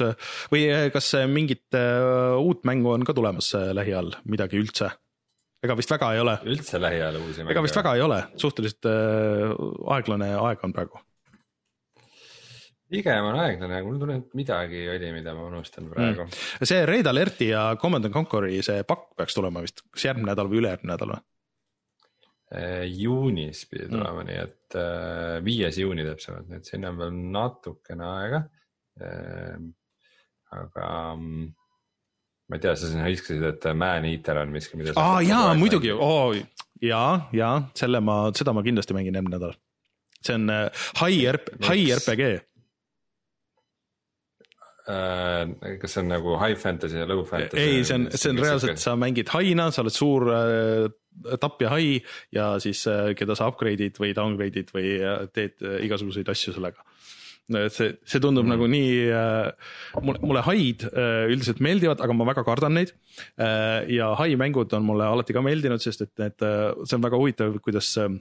või 0.53 0.65
kas 0.95 1.13
mingit 1.31 1.77
uut 2.41 2.65
mängu 2.69 2.95
on 2.95 3.05
ka 3.09 3.17
tulemas 3.17 3.53
lähiajal, 3.77 4.15
midagi 4.29 4.61
üldse? 4.61 4.93
ega 5.65 5.75
vist 5.79 5.91
väga 5.91 6.13
ei 6.15 6.23
ole. 6.23 6.37
üldse 6.47 6.81
lähiajal 6.81 7.21
uusi 7.21 7.43
mänge? 7.43 7.53
ega 7.57 7.67
vist 7.67 7.79
väga 7.81 7.95
ei 7.99 8.07
ole, 8.07 8.23
suhteliselt 8.41 8.89
aeglane 9.97 10.33
aeg 10.39 10.65
on 10.65 10.75
praegu. 10.77 11.03
Pigem 12.91 13.31
on 13.31 13.39
aeglane, 13.43 13.79
aga 13.79 13.87
mul 13.87 13.99
tunneb, 14.01 14.27
et 14.27 14.39
midagi 14.39 14.85
oli, 14.93 15.11
mida 15.15 15.35
ma 15.37 15.49
unustan 15.49 15.89
praegu 15.93 16.25
mm.. 16.25 16.69
see 16.71 16.85
Red 16.89 17.11
Alerti 17.11 17.51
ja 17.53 17.71
Command 17.81 18.09
and 18.09 18.15
Conquer'i 18.15 18.63
see 18.65 18.85
pakk 18.89 19.11
peaks 19.19 19.37
tulema 19.37 19.65
vist, 19.65 19.85
kas 19.93 20.09
järgmine 20.09 20.31
nädal 20.33 20.51
või 20.51 20.63
ülejärgmine 20.63 20.95
nädal 20.95 21.15
või? 21.17 21.25
Äh, 22.49 22.87
juunis 22.97 23.67
pidi 23.69 23.85
mm. 23.85 23.93
tulema 23.93 24.23
mm., 24.23 24.29
nii 24.31 24.39
et 24.47 24.79
äh, 24.81 25.35
viies 25.45 25.81
juuni 25.83 26.07
täpsemalt, 26.07 26.49
nii 26.49 26.63
et 26.63 26.71
sinna 26.71 26.95
on 26.95 27.03
veel 27.03 27.19
natukene 27.35 28.07
aega. 28.09 28.41
Ähm, 29.05 29.67
aga 30.57 30.87
mm, 31.13 31.51
ma 32.49 32.57
ei 32.57 32.63
tea, 32.65 32.73
sa 32.73 32.89
siin 32.89 33.05
hõiskasid, 33.05 33.45
et 33.51 33.69
Man-Eater 33.77 34.41
on 34.41 34.55
miski, 34.55 34.81
mida. 34.81 34.97
aa 34.97 35.21
jaa, 35.27 35.53
muidugi 35.61 35.93
oh,, 35.93 36.33
ja, 36.81 37.03
ja 37.37 37.51
selle 37.77 38.01
ma, 38.01 38.23
seda 38.37 38.57
ma 38.57 38.65
kindlasti 38.65 38.97
mängin 38.97 39.21
järgmine 39.21 39.37
nädal. 39.37 39.53
see 40.25 40.35
on 40.41 40.49
äh, 40.51 40.87
high 41.03 41.29
RP, 41.37 41.53
high 41.69 41.93
RPG 41.99 42.48
kas 44.89 45.93
see 45.93 46.01
on 46.01 46.09
nagu 46.15 46.37
high 46.41 46.57
fantasy 46.57 46.97
ja 46.97 47.09
low 47.09 47.25
fantasy? 47.29 47.61
ei, 47.61 47.85
see 47.85 47.99
on, 47.99 48.09
see 48.15 48.33
on 48.33 48.41
reaalselt, 48.41 48.81
sa 48.81 48.97
mängid 48.97 49.29
haina, 49.35 49.69
sa 49.75 49.85
oled 49.85 49.95
suur 49.95 50.29
äh, 50.33 50.89
tapja 51.43 51.73
hai 51.75 51.99
ja 52.35 52.55
siis 52.63 52.85
äh, 52.89 53.13
keda 53.19 53.37
sa 53.39 53.51
upgrade'id 53.53 53.99
või 54.01 54.15
downgrade'id 54.17 54.73
või 54.75 54.95
äh, 54.99 55.27
teed 55.35 55.61
äh, 55.65 55.81
igasuguseid 55.89 56.31
asju 56.33 56.57
sellega 56.57 56.85
see, 57.49 57.93
see 58.05 58.21
tundub 58.23 58.45
mm. 58.45 58.53
nagu 58.55 58.69
nii 58.71 58.95
äh,, 59.15 59.75
mulle, 60.05 60.23
mulle 60.25 60.45
haid 60.47 60.85
äh, 60.89 61.29
üldiselt 61.33 61.63
meeldivad, 61.65 62.03
aga 62.05 62.17
ma 62.17 62.29
väga 62.29 62.45
kardan 62.47 62.77
neid 62.79 62.93
äh,. 63.41 63.89
ja 63.95 64.13
hai 64.21 64.35
mängud 64.41 64.73
on 64.77 64.85
mulle 64.89 65.09
alati 65.09 65.37
ka 65.37 65.45
meeldinud, 65.45 65.83
sest 65.83 66.05
et 66.05 66.15
need 66.21 66.45
äh,, 66.45 66.73
see 66.85 66.99
on 66.99 67.07
väga 67.07 67.21
huvitav, 67.21 67.57
kuidas 67.65 67.95
äh, 68.03 68.13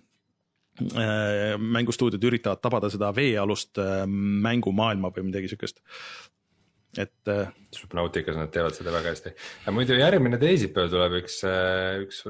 mängustuudiod 1.58 2.24
üritavad 2.30 2.64
tabada 2.64 2.92
seda 2.94 3.12
veealust 3.16 3.80
äh, 3.82 4.06
mängumaailma 4.08 5.12
või 5.16 5.30
midagi 5.32 5.52
siukest 5.52 5.84
et. 7.04 7.34
Subnautikas 7.78 8.38
nad 8.40 8.50
teevad 8.50 8.74
seda 8.78 8.94
väga 8.96 9.12
hästi. 9.12 9.34
muidu 9.76 9.98
järgmine 10.00 10.38
teisipäev 10.42 10.88
tuleb 10.90 11.18
üks, 11.20 11.42
üks 12.08 12.22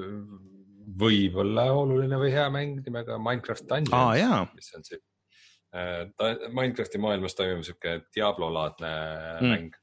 võib-olla 0.98 1.68
oluline 1.76 2.20
või 2.20 2.32
hea 2.34 2.48
mäng 2.54 2.82
nimega 2.86 3.20
Minecraft 3.22 3.68
Dungeons 3.70 4.24
ah,, 4.24 4.48
mis 4.56 4.70
on 4.76 4.86
siis 4.88 5.04
äh, 5.76 6.08
Minecrafti 6.50 7.02
maailmas 7.02 7.36
toimub 7.38 7.66
sihuke 7.68 8.00
Diablo-laadne 8.16 8.92
mm. 9.42 9.54
mäng. 9.54 9.78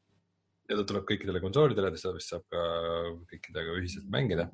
ja 0.71 0.79
ta 0.81 0.87
tuleb 0.89 1.09
kõikidele 1.09 1.43
konsoolidele, 1.45 1.93
seda 2.01 2.17
vist 2.17 2.33
saab 2.33 2.47
ka 2.53 2.63
kõikidega 3.31 3.79
ühiselt 3.79 4.09
mängida 4.13 4.49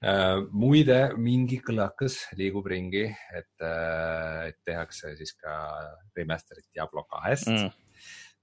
äh,. 0.00 0.40
muide, 0.50 1.00
mingi 1.20 1.60
kõlakas 1.64 2.22
liigub 2.40 2.68
ringi, 2.72 3.06
et 3.36 3.66
äh,, 3.66 4.46
et 4.50 4.60
tehakse 4.64 5.16
siis 5.20 5.36
ka 5.38 5.58
remaster'it 6.16 6.70
Diablo 6.72 7.06
kahest 7.10 7.52
mm 7.52 7.74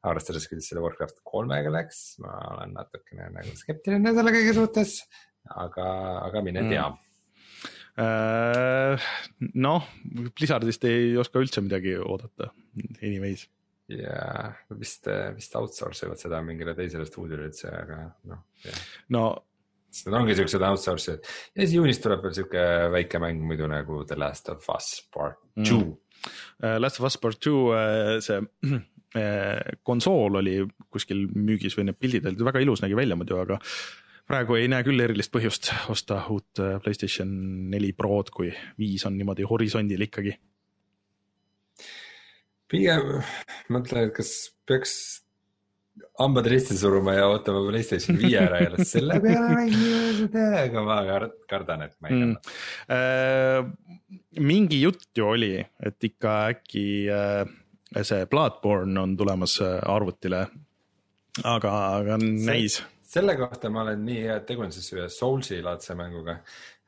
arvestades, 0.04 0.50
kuidas 0.52 0.68
selle 0.70 0.84
Warcraft 0.84 1.22
kolmega 1.28 1.72
läks, 1.74 2.04
ma 2.24 2.36
olen 2.56 2.76
natukene 2.76 3.30
nagu 3.34 3.56
skeptiline 3.60 4.14
selle 4.16 4.36
kõige 4.36 4.58
suhtes, 4.58 5.00
aga, 5.54 5.88
aga 6.28 6.44
mine 6.46 6.66
mm. 6.66 6.76
tea 6.76 6.92
Äh, 7.94 8.98
noh, 9.62 9.84
Blizzardist 10.34 10.86
ei 10.90 11.12
oska 11.22 11.42
üldse 11.44 11.62
midagi 11.62 11.94
oodata, 12.02 12.50
anyways. 13.04 13.46
jaa, 13.94 14.48
vist, 14.80 15.10
vist 15.36 15.58
outsource 15.60 16.08
ivad 16.08 16.18
seda 16.18 16.40
mingile 16.42 16.74
teisele 16.74 17.06
stuudiole 17.06 17.52
üldse, 17.52 17.70
aga 17.70 18.00
noh. 18.32 18.46
no. 19.14 19.26
Need 19.94 20.16
ongi 20.18 20.34
siuksed 20.34 20.64
outsource'id 20.66 21.20
ja 21.22 21.60
siis 21.60 21.76
juunis 21.76 22.00
tuleb 22.02 22.24
veel 22.26 22.34
siuke 22.34 22.62
väike 22.96 23.20
mäng 23.22 23.44
muidu 23.46 23.68
nagu 23.70 24.00
The 24.10 24.18
Last 24.18 24.50
of 24.50 24.66
Us 24.74 24.88
Part 25.14 25.38
mm. 25.54 25.68
Two 25.70 25.84
mm.. 25.84 26.80
Last 26.82 26.98
of 26.98 27.06
Us 27.06 27.20
Part 27.22 27.38
Two, 27.44 27.76
äh, 27.78 28.18
see 28.26 28.40
konsool 29.86 30.40
oli 30.40 30.56
kuskil 30.90 31.28
müügis 31.30 31.76
või 31.78 31.90
need 31.90 32.00
pildid 32.02 32.26
olid 32.26 32.40
väga 32.48 32.64
ilus, 32.64 32.82
nägi 32.82 32.98
välja 32.98 33.18
muidu, 33.20 33.38
aga 33.38 33.60
praegu 34.30 34.58
ei 34.58 34.70
näe 34.72 34.86
küll 34.86 35.04
erilist 35.04 35.34
põhjust 35.34 35.72
osta 35.92 36.24
uut 36.34 36.62
äh, 36.64 36.78
Playstation 36.84 37.30
neli 37.74 37.92
Prod, 37.98 38.32
kui 38.34 38.54
viis 38.80 39.04
on 39.08 39.18
niimoodi 39.18 39.48
horisondil 39.48 40.08
ikkagi. 40.08 40.38
pigem 42.74 43.20
mõtlen, 43.70 44.08
et 44.08 44.16
kas 44.16 44.32
peaks 44.66 44.96
hambad 46.18 46.48
risti 46.50 46.78
suruma 46.78 47.14
ja 47.18 47.28
ootama 47.30 47.62
Playstation 47.68 48.18
viie 48.18 48.40
ära 48.42 48.64
ja 48.64 48.86
selle 48.88 49.20
peale 49.22 49.50
mängima, 49.60 50.48
aga 50.64 50.86
ma 50.88 51.02
kardan, 51.50 51.86
et 51.86 51.98
ma 52.00 52.10
ei 52.10 52.22
karda 52.24 52.40
mm.. 52.88 54.00
mingi 54.42 54.82
jutt 54.82 55.12
ju 55.18 55.28
oli, 55.36 55.54
et 55.62 56.10
ikka 56.10 56.38
äkki 56.56 56.88
äh, 57.14 57.44
see 58.02 58.26
Bloodborne 58.26 59.00
on 59.00 59.18
tulemas 59.18 59.60
äh, 59.62 59.78
arvutile. 59.86 60.48
aga, 61.44 61.72
aga 62.00 62.18
näis 62.18 62.82
selle 63.14 63.36
kohta 63.38 63.70
ma 63.70 63.84
olen 63.86 64.06
nii 64.08 64.22
head 64.26 64.46
tegunud 64.50 64.74
siis 64.74 64.90
ühe 64.96 65.08
Soulsi 65.12 65.60
laadse 65.64 65.96
mänguga, 65.98 66.38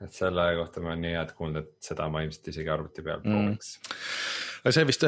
et 0.02 0.14
selle 0.16 0.48
kohta 0.60 0.82
ma 0.82 0.94
olen 0.94 1.04
nii 1.06 1.14
head 1.18 1.34
kuulnud, 1.38 1.68
et 1.68 1.90
seda 1.92 2.08
ma 2.12 2.24
ilmselt 2.26 2.50
isegi 2.54 2.72
arvuti 2.74 3.06
peal 3.06 3.22
mm. 3.22 3.30
prooviks 3.30 3.76
mm.. 3.78 4.74
see 4.76 4.88
vist 4.90 5.06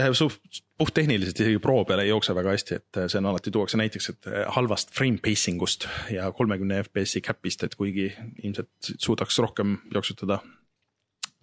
puhttehniliselt 0.78 1.42
isegi 1.44 1.62
Pro 1.64 1.80
peal 1.90 2.04
ei 2.04 2.12
jookse 2.12 2.36
väga 2.38 2.54
hästi, 2.54 2.80
et 2.82 3.02
see 3.06 3.22
on 3.22 3.32
alati 3.32 3.54
tuuakse 3.54 3.82
näiteks, 3.82 4.10
et 4.14 4.32
halvast 4.58 4.94
frame 4.98 5.22
pacing 5.24 5.62
ust 5.66 5.88
ja 6.14 6.30
kolmekümne 6.38 6.84
FPS-i 6.86 7.24
cap'ist, 7.26 7.66
et 7.66 7.78
kuigi 7.80 8.12
ilmselt 8.44 8.94
suudaks 8.94 9.40
rohkem 9.42 9.80
jooksutada. 9.94 10.42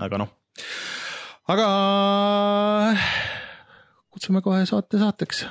aga 0.07 0.23
noh, 0.23 0.37
aga 1.51 1.69
kutsume 4.15 4.43
kohe 4.47 4.63
saate 4.71 4.99
saateks 5.01 5.45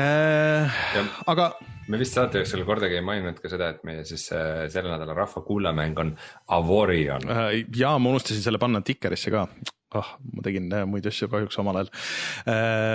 äh,. 0.00 0.78
aga. 1.26 1.52
me 1.88 1.98
vist 2.00 2.16
saate 2.16 2.40
jooksul 2.40 2.64
kordagi 2.68 2.98
ei 2.98 3.04
maininud 3.04 3.40
ka 3.42 3.50
seda, 3.52 3.72
et 3.74 3.84
meie 3.88 4.04
siis 4.08 4.28
äh, 4.32 4.66
selle 4.72 4.92
nädala 4.92 5.16
rahva 5.16 5.44
kuulamäng 5.44 6.00
on 6.04 6.14
Avorion 6.60 7.28
äh,. 7.28 7.50
ja 7.76 7.98
ma 7.98 8.14
unustasin 8.16 8.44
selle 8.44 8.60
panna 8.62 8.80
Tickerisse 8.80 9.34
ka 9.34 9.48
ah, 9.96 10.10
ma 10.34 10.44
tegin 10.44 10.68
äh, 10.72 10.84
muid 10.88 11.06
asju 11.08 11.30
kahjuks 11.32 11.58
omal 11.62 11.80
ajal. 11.80 11.94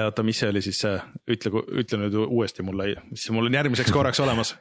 oota, 0.09 0.27
mis 0.27 0.43
see 0.43 0.51
oli 0.51 0.61
siis, 0.65 0.83
ütle, 1.29 1.63
ütle 1.81 2.03
nüüd 2.05 2.19
uuesti 2.25 2.65
mulle, 2.65 2.93
mis 3.09 3.25
mul 3.33 3.49
on 3.49 3.59
järgmiseks 3.61 3.91
korraks 3.93 4.21
olemas 4.23 4.55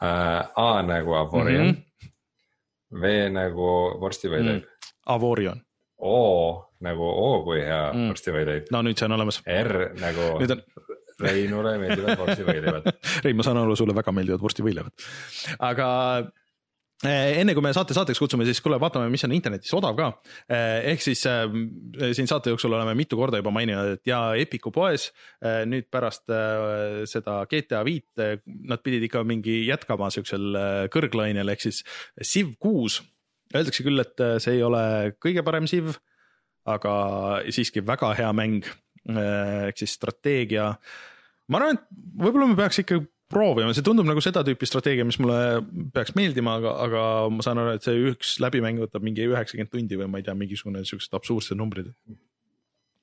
A 0.00 0.82
nagu 0.82 1.14
Avorion 1.14 1.66
mm, 1.66 1.70
-hmm. 1.70 3.00
V 3.02 3.30
nagu 3.30 3.66
vorstivõileib 4.00 4.62
mm.. 4.62 4.92
Avorion. 5.06 5.60
O 5.98 6.70
nagu 6.80 7.04
oo 7.04 7.42
kui 7.44 7.60
hea 7.60 7.92
mm. 7.92 8.08
vorstivõileib. 8.08 8.70
no 8.72 8.82
nüüd 8.82 8.98
see 8.98 9.06
on 9.06 9.12
olemas. 9.18 9.42
R 9.44 9.92
nagu 10.00 10.32
nüüd 10.40 10.56
on 10.56 10.62
Reinule 11.20 11.76
meeldivad 11.78 12.16
vorstivõileivad 12.18 12.88
Rein, 13.24 13.36
ma 13.36 13.44
saan 13.44 13.60
aru, 13.60 13.76
sulle 13.76 13.94
väga 13.94 14.12
meeldivad 14.16 14.40
vorstivõileivad, 14.40 15.04
aga 15.68 15.88
enne 17.08 17.54
kui 17.56 17.64
me 17.64 17.72
saate 17.72 17.94
saateks 17.96 18.18
kutsume, 18.20 18.44
siis 18.44 18.60
kuule, 18.60 18.76
vaatame, 18.80 19.08
mis 19.12 19.22
on 19.24 19.32
internetis 19.32 19.72
odav 19.76 19.96
ka. 19.96 20.08
Eh, 20.52 20.90
ehk 20.92 21.04
siis 21.04 21.22
äh, 21.28 21.46
siin 22.16 22.28
saate 22.28 22.52
jooksul 22.52 22.74
oleme 22.76 22.92
mitu 22.98 23.16
korda 23.16 23.40
juba 23.40 23.52
maininud, 23.54 23.94
et 23.96 24.10
ja 24.10 24.20
Epiku 24.36 24.72
poes 24.74 25.08
äh, 25.40 25.62
nüüd 25.68 25.88
pärast 25.92 26.28
äh, 26.32 27.06
seda 27.08 27.40
GTA 27.48 27.80
viit 27.88 28.20
nad 28.44 28.82
pidid 28.84 29.06
ikka 29.08 29.24
mingi 29.24 29.62
jätkama 29.68 30.10
siuksel 30.12 30.58
kõrglainel 30.92 31.54
ehk 31.54 31.64
siis 31.64 31.80
Civ 32.20 32.54
kuus. 32.60 33.00
Öeldakse 33.54 33.82
küll, 33.82 33.98
et 34.02 34.20
see 34.42 34.58
ei 34.58 34.62
ole 34.62 34.82
kõige 35.18 35.42
parem 35.46 35.66
Civ, 35.70 35.96
aga 36.68 36.92
siiski 37.50 37.82
väga 37.86 38.12
hea 38.18 38.28
mäng 38.36 38.68
ehk 39.08 39.80
siis 39.80 39.96
strateegia. 39.96 40.74
ma 41.48 41.58
arvan, 41.58 41.80
et 41.80 42.04
võib-olla 42.20 42.50
me 42.50 42.60
peaks 42.60 42.82
ikka 42.84 43.00
proovima, 43.30 43.74
see 43.76 43.84
tundub 43.86 44.08
nagu 44.08 44.22
seda 44.24 44.42
tüüpi 44.46 44.68
strateegia, 44.68 45.06
mis 45.06 45.20
mulle 45.22 45.60
peaks 45.94 46.16
meeldima, 46.18 46.56
aga, 46.60 46.74
aga 46.86 47.04
ma 47.34 47.46
saan 47.46 47.62
aru, 47.62 47.76
et 47.76 47.86
see 47.86 48.10
üks 48.10 48.34
läbimäng 48.42 48.82
võtab 48.82 49.06
mingi 49.06 49.28
üheksakümmend 49.28 49.72
tundi 49.74 50.00
või 50.00 50.10
ma 50.10 50.20
ei 50.20 50.26
tea, 50.26 50.34
mingisugune 50.38 50.82
siuksed 50.88 51.14
absurdsed 51.16 51.58
numbrid. 51.60 51.92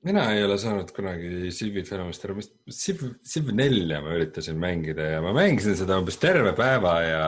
mina 0.06 0.28
ei 0.34 0.44
ole 0.44 0.58
saanud 0.60 0.92
kunagi 0.94 1.50
Civi 1.54 1.82
fenomist 1.88 2.24
aru, 2.24 2.38
mis 2.38 2.52
Civ, 2.76 3.02
Civ 3.26 3.50
nelja 3.56 4.02
ma 4.04 4.14
üritasin 4.18 4.60
mängida 4.60 5.08
ja 5.16 5.24
ma 5.24 5.32
mängisin 5.36 5.76
seda 5.80 5.98
umbes 5.98 6.20
terve 6.22 6.52
päeva 6.56 6.94
ja 7.02 7.26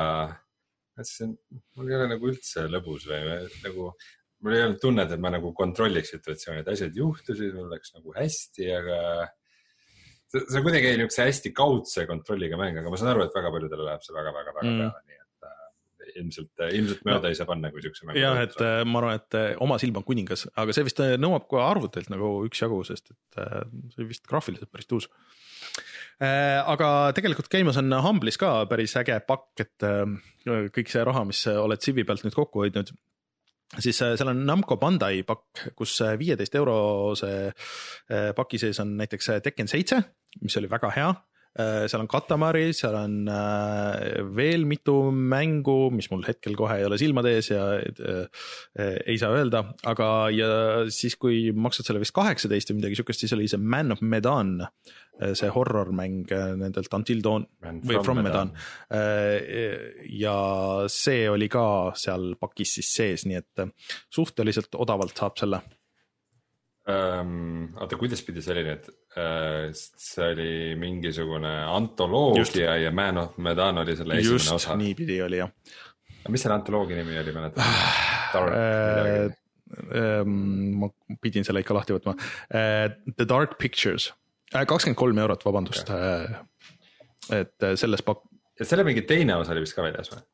mõtlesin, 1.00 1.34
mul 1.76 1.90
ei 1.90 1.98
ole 1.98 2.08
nagu 2.14 2.30
üldse 2.30 2.68
lõbus 2.70 3.08
või 3.08 3.42
nagu 3.64 3.90
mul 4.40 4.56
ei 4.56 4.64
olnud 4.64 4.80
tunnet, 4.80 5.12
et 5.12 5.20
ma 5.20 5.32
nagu 5.32 5.52
kontrolliks 5.56 6.14
situatsiooni, 6.14 6.62
et 6.62 6.72
asjad 6.72 6.96
juhtusid, 6.96 7.52
mul 7.56 7.72
läks 7.72 7.92
nagu 7.96 8.14
hästi, 8.16 8.70
aga 8.76 9.00
see 10.34 10.58
on 10.60 10.66
kuidagi 10.66 10.92
niisuguse 10.94 11.26
hästi 11.26 11.52
kaudse 11.56 12.06
kontrolliga 12.10 12.58
mäng, 12.60 12.78
aga 12.80 12.92
ma 12.92 13.00
saan 13.00 13.14
aru, 13.14 13.26
et 13.26 13.36
väga 13.36 13.52
paljudele 13.54 13.86
läheb 13.88 14.04
see 14.04 14.14
väga-väga-väga 14.16 14.70
mm. 14.70 14.78
peale, 14.82 15.02
nii 15.10 15.18
et 15.18 15.48
äh, 15.48 16.12
ilmselt, 16.20 16.64
ilmselt 16.78 17.04
mööda 17.08 17.24
no. 17.26 17.32
ei 17.32 17.38
saa 17.38 17.48
panna, 17.50 17.72
kui 17.74 17.84
siukse 17.84 18.06
mängu. 18.06 18.22
jah, 18.22 18.40
et 18.46 18.56
äh, 18.64 18.80
ma 18.86 19.02
arvan, 19.02 19.20
et 19.20 19.38
äh, 19.38 19.50
oma 19.66 19.80
silm 19.82 19.98
on 20.00 20.06
kuningas, 20.06 20.46
aga 20.60 20.76
see 20.76 20.86
vist 20.86 21.02
nõuab 21.22 21.48
ka 21.50 21.66
arvutilt 21.66 22.12
nagu 22.14 22.32
üksjagu, 22.48 22.82
sest 22.88 23.12
et 23.14 23.44
see 23.96 24.08
vist 24.10 24.26
graafiliselt 24.30 24.70
päris 24.72 24.90
tuus. 24.90 25.10
aga 26.20 26.88
tegelikult 27.16 27.48
käimas 27.48 27.78
on 27.80 27.94
Humble'is 28.04 28.38
ka 28.40 28.66
päris 28.70 28.94
äge 29.00 29.18
pakk, 29.26 29.64
et 29.64 29.86
kõik 30.74 30.90
see 30.92 31.04
raha, 31.06 31.24
mis 31.28 31.46
oled 31.50 31.80
Civi 31.80 32.04
pealt 32.04 32.26
nüüd 32.26 32.36
kokku 32.36 32.66
hoidnud 32.66 32.92
siis 33.78 34.02
äh, 34.02 34.16
seal 34.18 34.32
on 34.32 34.42
Namco 34.46 34.76
Bandai 34.80 35.22
pakk, 35.26 35.66
kus 35.78 35.94
äh, 36.04 36.16
viieteist 36.18 36.54
eurose 36.58 37.30
äh, 37.50 38.30
paki 38.36 38.58
sees 38.58 38.80
on 38.82 38.96
näiteks 38.98 39.30
Tekken 39.44 39.70
seitse, 39.70 40.00
mis 40.42 40.56
oli 40.60 40.70
väga 40.70 40.94
hea. 40.94 41.10
Seal 41.60 41.98
on 41.98 42.06
Katamari, 42.06 42.68
seal 42.78 42.94
on 42.94 43.14
veel 44.38 44.62
mitu 44.70 44.94
mängu, 45.10 45.88
mis 45.90 46.06
mul 46.12 46.22
hetkel 46.22 46.54
kohe 46.54 46.76
ei 46.78 46.84
ole 46.86 46.94
silmade 47.00 47.32
ees 47.34 47.48
ja 47.50 47.64
ei 48.78 49.16
saa 49.18 49.34
öelda, 49.34 49.64
aga 49.90 50.06
ja 50.30 50.50
siis, 50.94 51.18
kui 51.18 51.48
maksad 51.50 51.90
selle 51.90 52.04
vist 52.04 52.14
kaheksateist 52.14 52.70
või 52.70 52.78
midagi 52.78 53.00
siukest, 53.00 53.24
siis 53.24 53.34
oli 53.34 53.50
see 53.50 53.58
Man 53.58 53.90
of 53.96 53.98
Medan 53.98 54.60
see 55.34 55.50
horror 55.52 55.90
mäng 55.96 56.30
nendelt 56.60 56.94
Until 56.96 57.20
Dawn 57.24 57.46
Man 57.64 57.82
või 57.84 57.98
From 58.04 58.22
Medan. 58.24 58.54
Eh, 58.94 60.06
ja 60.20 60.36
see 60.92 61.26
oli 61.30 61.50
ka 61.52 61.66
seal 61.98 62.34
pakis 62.40 62.78
siis 62.78 62.94
sees, 62.94 63.26
nii 63.28 63.40
et 63.42 63.66
suhteliselt 64.12 64.78
odavalt 64.80 65.18
saab 65.18 65.38
selle 65.40 65.62
um,. 66.90 67.68
oota, 67.80 67.98
kuidas 68.00 68.22
pidi 68.26 68.44
see 68.44 68.54
oli 68.56 68.64
nüüd 68.68 68.88
uh,, 68.90 69.66
see 69.74 70.30
oli 70.34 70.52
mingisugune 70.80 71.52
antoloogia 71.70 72.76
ja 72.84 72.94
Man 72.94 73.22
of 73.24 73.38
Medan 73.38 73.82
oli 73.84 73.96
selle 73.98 74.20
esimene 74.20 74.38
Just, 74.38 74.54
osa. 74.56 74.78
niipidi 74.80 75.20
oli 75.24 75.42
jah. 75.42 75.52
mis 76.28 76.42
selle 76.44 76.58
antoloogia 76.58 77.00
nimi 77.02 77.18
oli, 77.20 77.36
mäletad? 77.36 77.76
Dark 78.34 78.56
midagi 78.56 79.38
ma 79.70 80.88
pidin 81.22 81.44
selle 81.46 81.60
ikka 81.62 81.76
lahti 81.76 81.94
võtma. 81.94 82.16
The 82.50 83.22
Dark 83.22 83.52
Pictures 83.60 84.08
Äh, 84.50 84.66
kakskümmend 84.66 84.98
kolm 84.98 85.18
eurot, 85.22 85.44
vabandust 85.46 85.90
okay.. 85.92 86.26
Äh, 86.26 87.42
et 87.42 87.66
äh, 87.66 87.76
selles 87.78 88.02
pak-. 88.02 88.24
ja 88.58 88.66
selle 88.66 88.82
mingi 88.86 89.04
teine 89.06 89.36
osa 89.38 89.54
oli 89.54 89.62
vist 89.62 89.76
ka 89.76 89.84
väljas 89.84 90.10
või? 90.10 90.24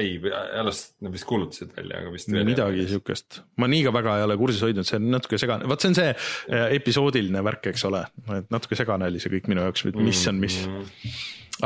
Ei, 0.00 0.16
alles 0.58 0.80
nad 1.04 1.12
vist 1.14 1.26
kuulutasid 1.28 1.74
välja, 1.76 2.00
aga 2.02 2.12
vist. 2.14 2.30
midagi 2.34 2.86
siukest, 2.90 3.40
ma 3.60 3.68
nii 3.70 3.84
ka 3.86 3.92
väga 3.94 4.18
ei 4.18 4.26
ole 4.26 4.36
kursis 4.40 4.64
hoidnud, 4.66 4.88
see 4.88 4.98
on 5.00 5.08
natuke 5.14 5.38
segane, 5.40 5.68
vot 5.70 5.82
see 5.82 5.92
on 5.92 5.98
see 5.98 6.10
episoodiline 6.78 7.44
värk, 7.46 7.70
eks 7.72 7.86
ole, 7.90 8.02
et 8.38 8.50
natuke 8.54 8.78
segane 8.78 9.10
oli 9.10 9.22
see 9.22 9.32
kõik 9.36 9.48
minu 9.52 9.64
jaoks, 9.66 9.86
mis 9.94 10.24
on 10.30 10.40
mis. 10.42 10.58
-hmm. 10.66 11.16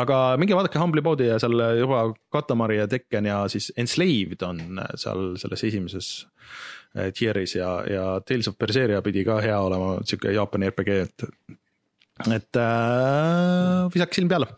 aga 0.05 0.21
minge 0.41 0.57
vaadake 0.59 0.83
Humble'i 0.83 1.05
poodi 1.05 1.31
ja 1.31 1.39
seal 1.43 1.57
juba 1.81 2.05
Katamari 2.33 2.81
ja 2.81 2.89
Tekken 2.89 3.31
ja 3.31 3.41
siis 3.49 3.73
Enslaved 3.77 4.45
on 4.45 4.83
seal 4.95 5.37
selles 5.41 5.65
esimeses 5.65 6.13
tier'is 7.15 7.55
ja, 7.57 7.73
ja 7.89 8.21
Tales 8.21 8.49
of 8.49 8.59
Berseria 8.59 9.03
pidi 9.03 9.25
ka 9.25 9.41
hea 9.45 9.59
olema, 9.61 9.99
sihuke 10.05 10.33
Jaapani 10.33 10.71
RPG, 10.71 10.89
et 11.05 11.29
et 12.35 12.57
äh, 12.59 13.87
visake 13.95 14.17
silm 14.19 14.29
peale 14.29 14.49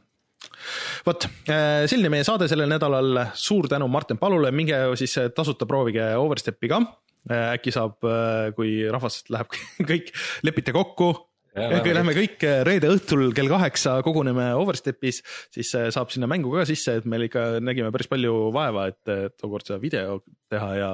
vot, 1.07 1.29
äh, 1.51 1.85
selline 1.91 2.13
meie 2.13 2.27
saade 2.27 2.49
sellel 2.51 2.71
nädalal, 2.71 3.27
suur 3.35 3.69
tänu 3.71 3.89
Martin 3.93 4.19
Palule, 4.21 4.53
minge 4.55 4.83
siis 5.01 5.17
tasuta 5.37 5.69
proovige 5.69 6.13
Overstepi 6.21 6.71
ka. 6.73 6.83
Äh, 7.29 7.51
äkki 7.59 7.73
saab, 7.75 7.99
äh, 8.09 8.49
kui 8.57 8.79
rahvas 8.89 9.21
läheb 9.29 9.53
kõik, 9.91 10.09
lepite 10.47 10.73
kokku, 10.73 11.13
kui 11.55 11.95
lähme 11.95 12.15
kõik 12.17 12.45
reede 12.67 12.91
õhtul 12.95 13.33
kell 13.37 13.51
kaheksa 13.51 13.97
koguneme 14.07 14.53
Overstepis, 14.59 15.23
siis 15.55 15.73
saab 15.95 16.13
sinna 16.15 16.29
mängu 16.31 16.53
ka 16.55 16.67
sisse, 16.69 17.01
et 17.01 17.09
meil 17.11 17.27
ikka 17.27 17.59
nägime 17.65 17.91
päris 17.95 18.11
palju 18.11 18.51
vaeva, 18.55 18.89
et 18.93 19.35
tookord 19.41 19.67
seda 19.67 19.81
video 19.83 20.21
teha 20.51 20.69
ja. 20.79 20.91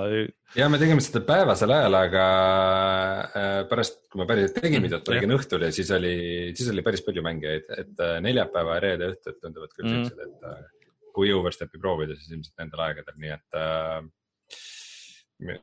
ja 0.58 0.68
me 0.72 0.80
tegime 0.80 1.02
seda 1.04 1.22
päevasel 1.26 1.72
ajal, 1.76 1.96
aga 1.98 2.24
äh, 3.26 3.60
pärast, 3.70 4.02
kui 4.12 4.20
me 4.20 4.28
päriselt 4.28 4.58
tegime 4.60 4.88
videot, 4.88 5.04
tegin 5.08 5.36
õhtul 5.36 5.66
ja 5.66 5.70
siis 5.74 5.92
oli, 5.96 6.16
siis 6.56 6.72
oli 6.72 6.84
päris 6.86 7.04
palju 7.06 7.24
mängijaid, 7.24 7.70
et 7.76 8.04
äh, 8.04 8.16
neljapäeva 8.24 8.78
ja 8.78 8.84
reede 8.88 9.12
õhtud 9.14 9.40
tunduvad 9.40 9.72
küll 9.76 9.88
mm. 9.88 10.10
siuksed, 10.10 10.18
et 10.26 10.50
äh, 10.50 10.64
kui 11.16 11.32
Overstepi 11.32 11.80
proovida, 11.80 12.16
siis 12.18 12.34
ilmselt 12.34 12.56
nendel 12.60 12.84
aegadel, 12.88 13.16
nii 13.22 13.32
et 13.36 13.60
äh, 13.60 13.96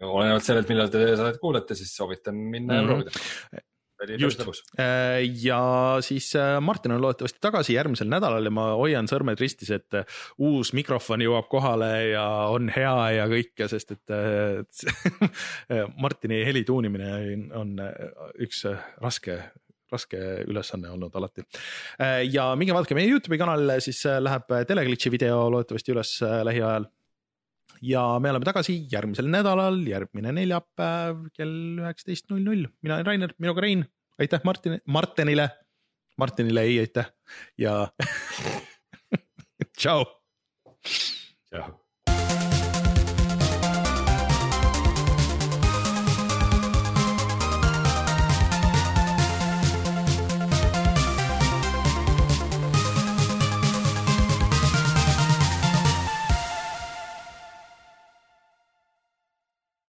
olenevalt 0.06 0.46
sellest, 0.46 0.70
millal 0.70 0.90
te 0.94 1.06
saadet 1.14 1.40
kuulete, 1.42 1.78
siis 1.78 1.94
soovitan 1.98 2.38
minna 2.38 2.82
mm 2.82 2.90
-hmm. 2.90 3.22
ja 3.58 3.62
proovida 4.06 4.44
just, 4.46 4.64
äh, 4.80 5.24
ja 5.44 5.98
siis 6.02 6.36
äh, 6.36 6.62
Martin 6.62 6.92
on 6.92 7.02
loodetavasti 7.02 7.42
tagasi 7.42 7.74
järgmisel 7.78 8.10
nädalal 8.12 8.46
ja 8.46 8.54
ma 8.54 8.68
hoian 8.78 9.08
sõrmed 9.10 9.40
ristis, 9.42 9.72
et 9.74 9.98
äh, 9.98 10.06
uus 10.44 10.74
mikrofon 10.74 11.24
jõuab 11.24 11.50
kohale 11.52 11.92
ja 12.14 12.26
on 12.52 12.70
hea 12.74 12.96
ja 13.20 13.28
kõike, 13.32 13.68
sest 13.72 13.96
et 13.96 14.16
Martini 16.04 16.44
heli 16.46 16.64
tuunimine 16.68 17.12
on 17.58 17.76
üks 18.42 18.66
raske 19.02 19.42
raske 19.94 20.18
ülesanne 20.50 20.90
olnud 20.90 21.14
alati. 21.14 21.44
ja 22.34 22.48
minge 22.58 22.74
vaadake 22.74 22.96
meie 22.98 23.12
Youtube'i 23.12 23.38
kanalile, 23.38 23.76
siis 23.84 24.00
läheb 24.26 24.50
Teleglitchi 24.66 25.12
video 25.14 25.44
loodetavasti 25.54 25.94
üles 25.94 26.16
lähiajal 26.48 26.88
ja 27.82 28.04
me 28.20 28.32
oleme 28.32 28.46
tagasi 28.48 28.78
järgmisel 28.92 29.30
nädalal, 29.32 29.82
järgmine 29.88 30.34
neljapäev 30.36 31.28
kell 31.36 31.84
üheksateist 31.84 32.30
null 32.32 32.44
null. 32.46 32.66
mina 32.82 32.98
olen 32.98 33.06
Rainer, 33.06 33.36
minuga 33.40 33.62
Rein, 33.62 33.86
aitäh 34.20 34.42
Martin, 34.44 34.80
Martinile, 34.86 35.50
Martinile 36.18 36.62
ei 36.62 36.80
aitäh 36.80 37.12
ja 37.58 37.88
tšau. 39.78 40.06
tšau. 41.50 41.83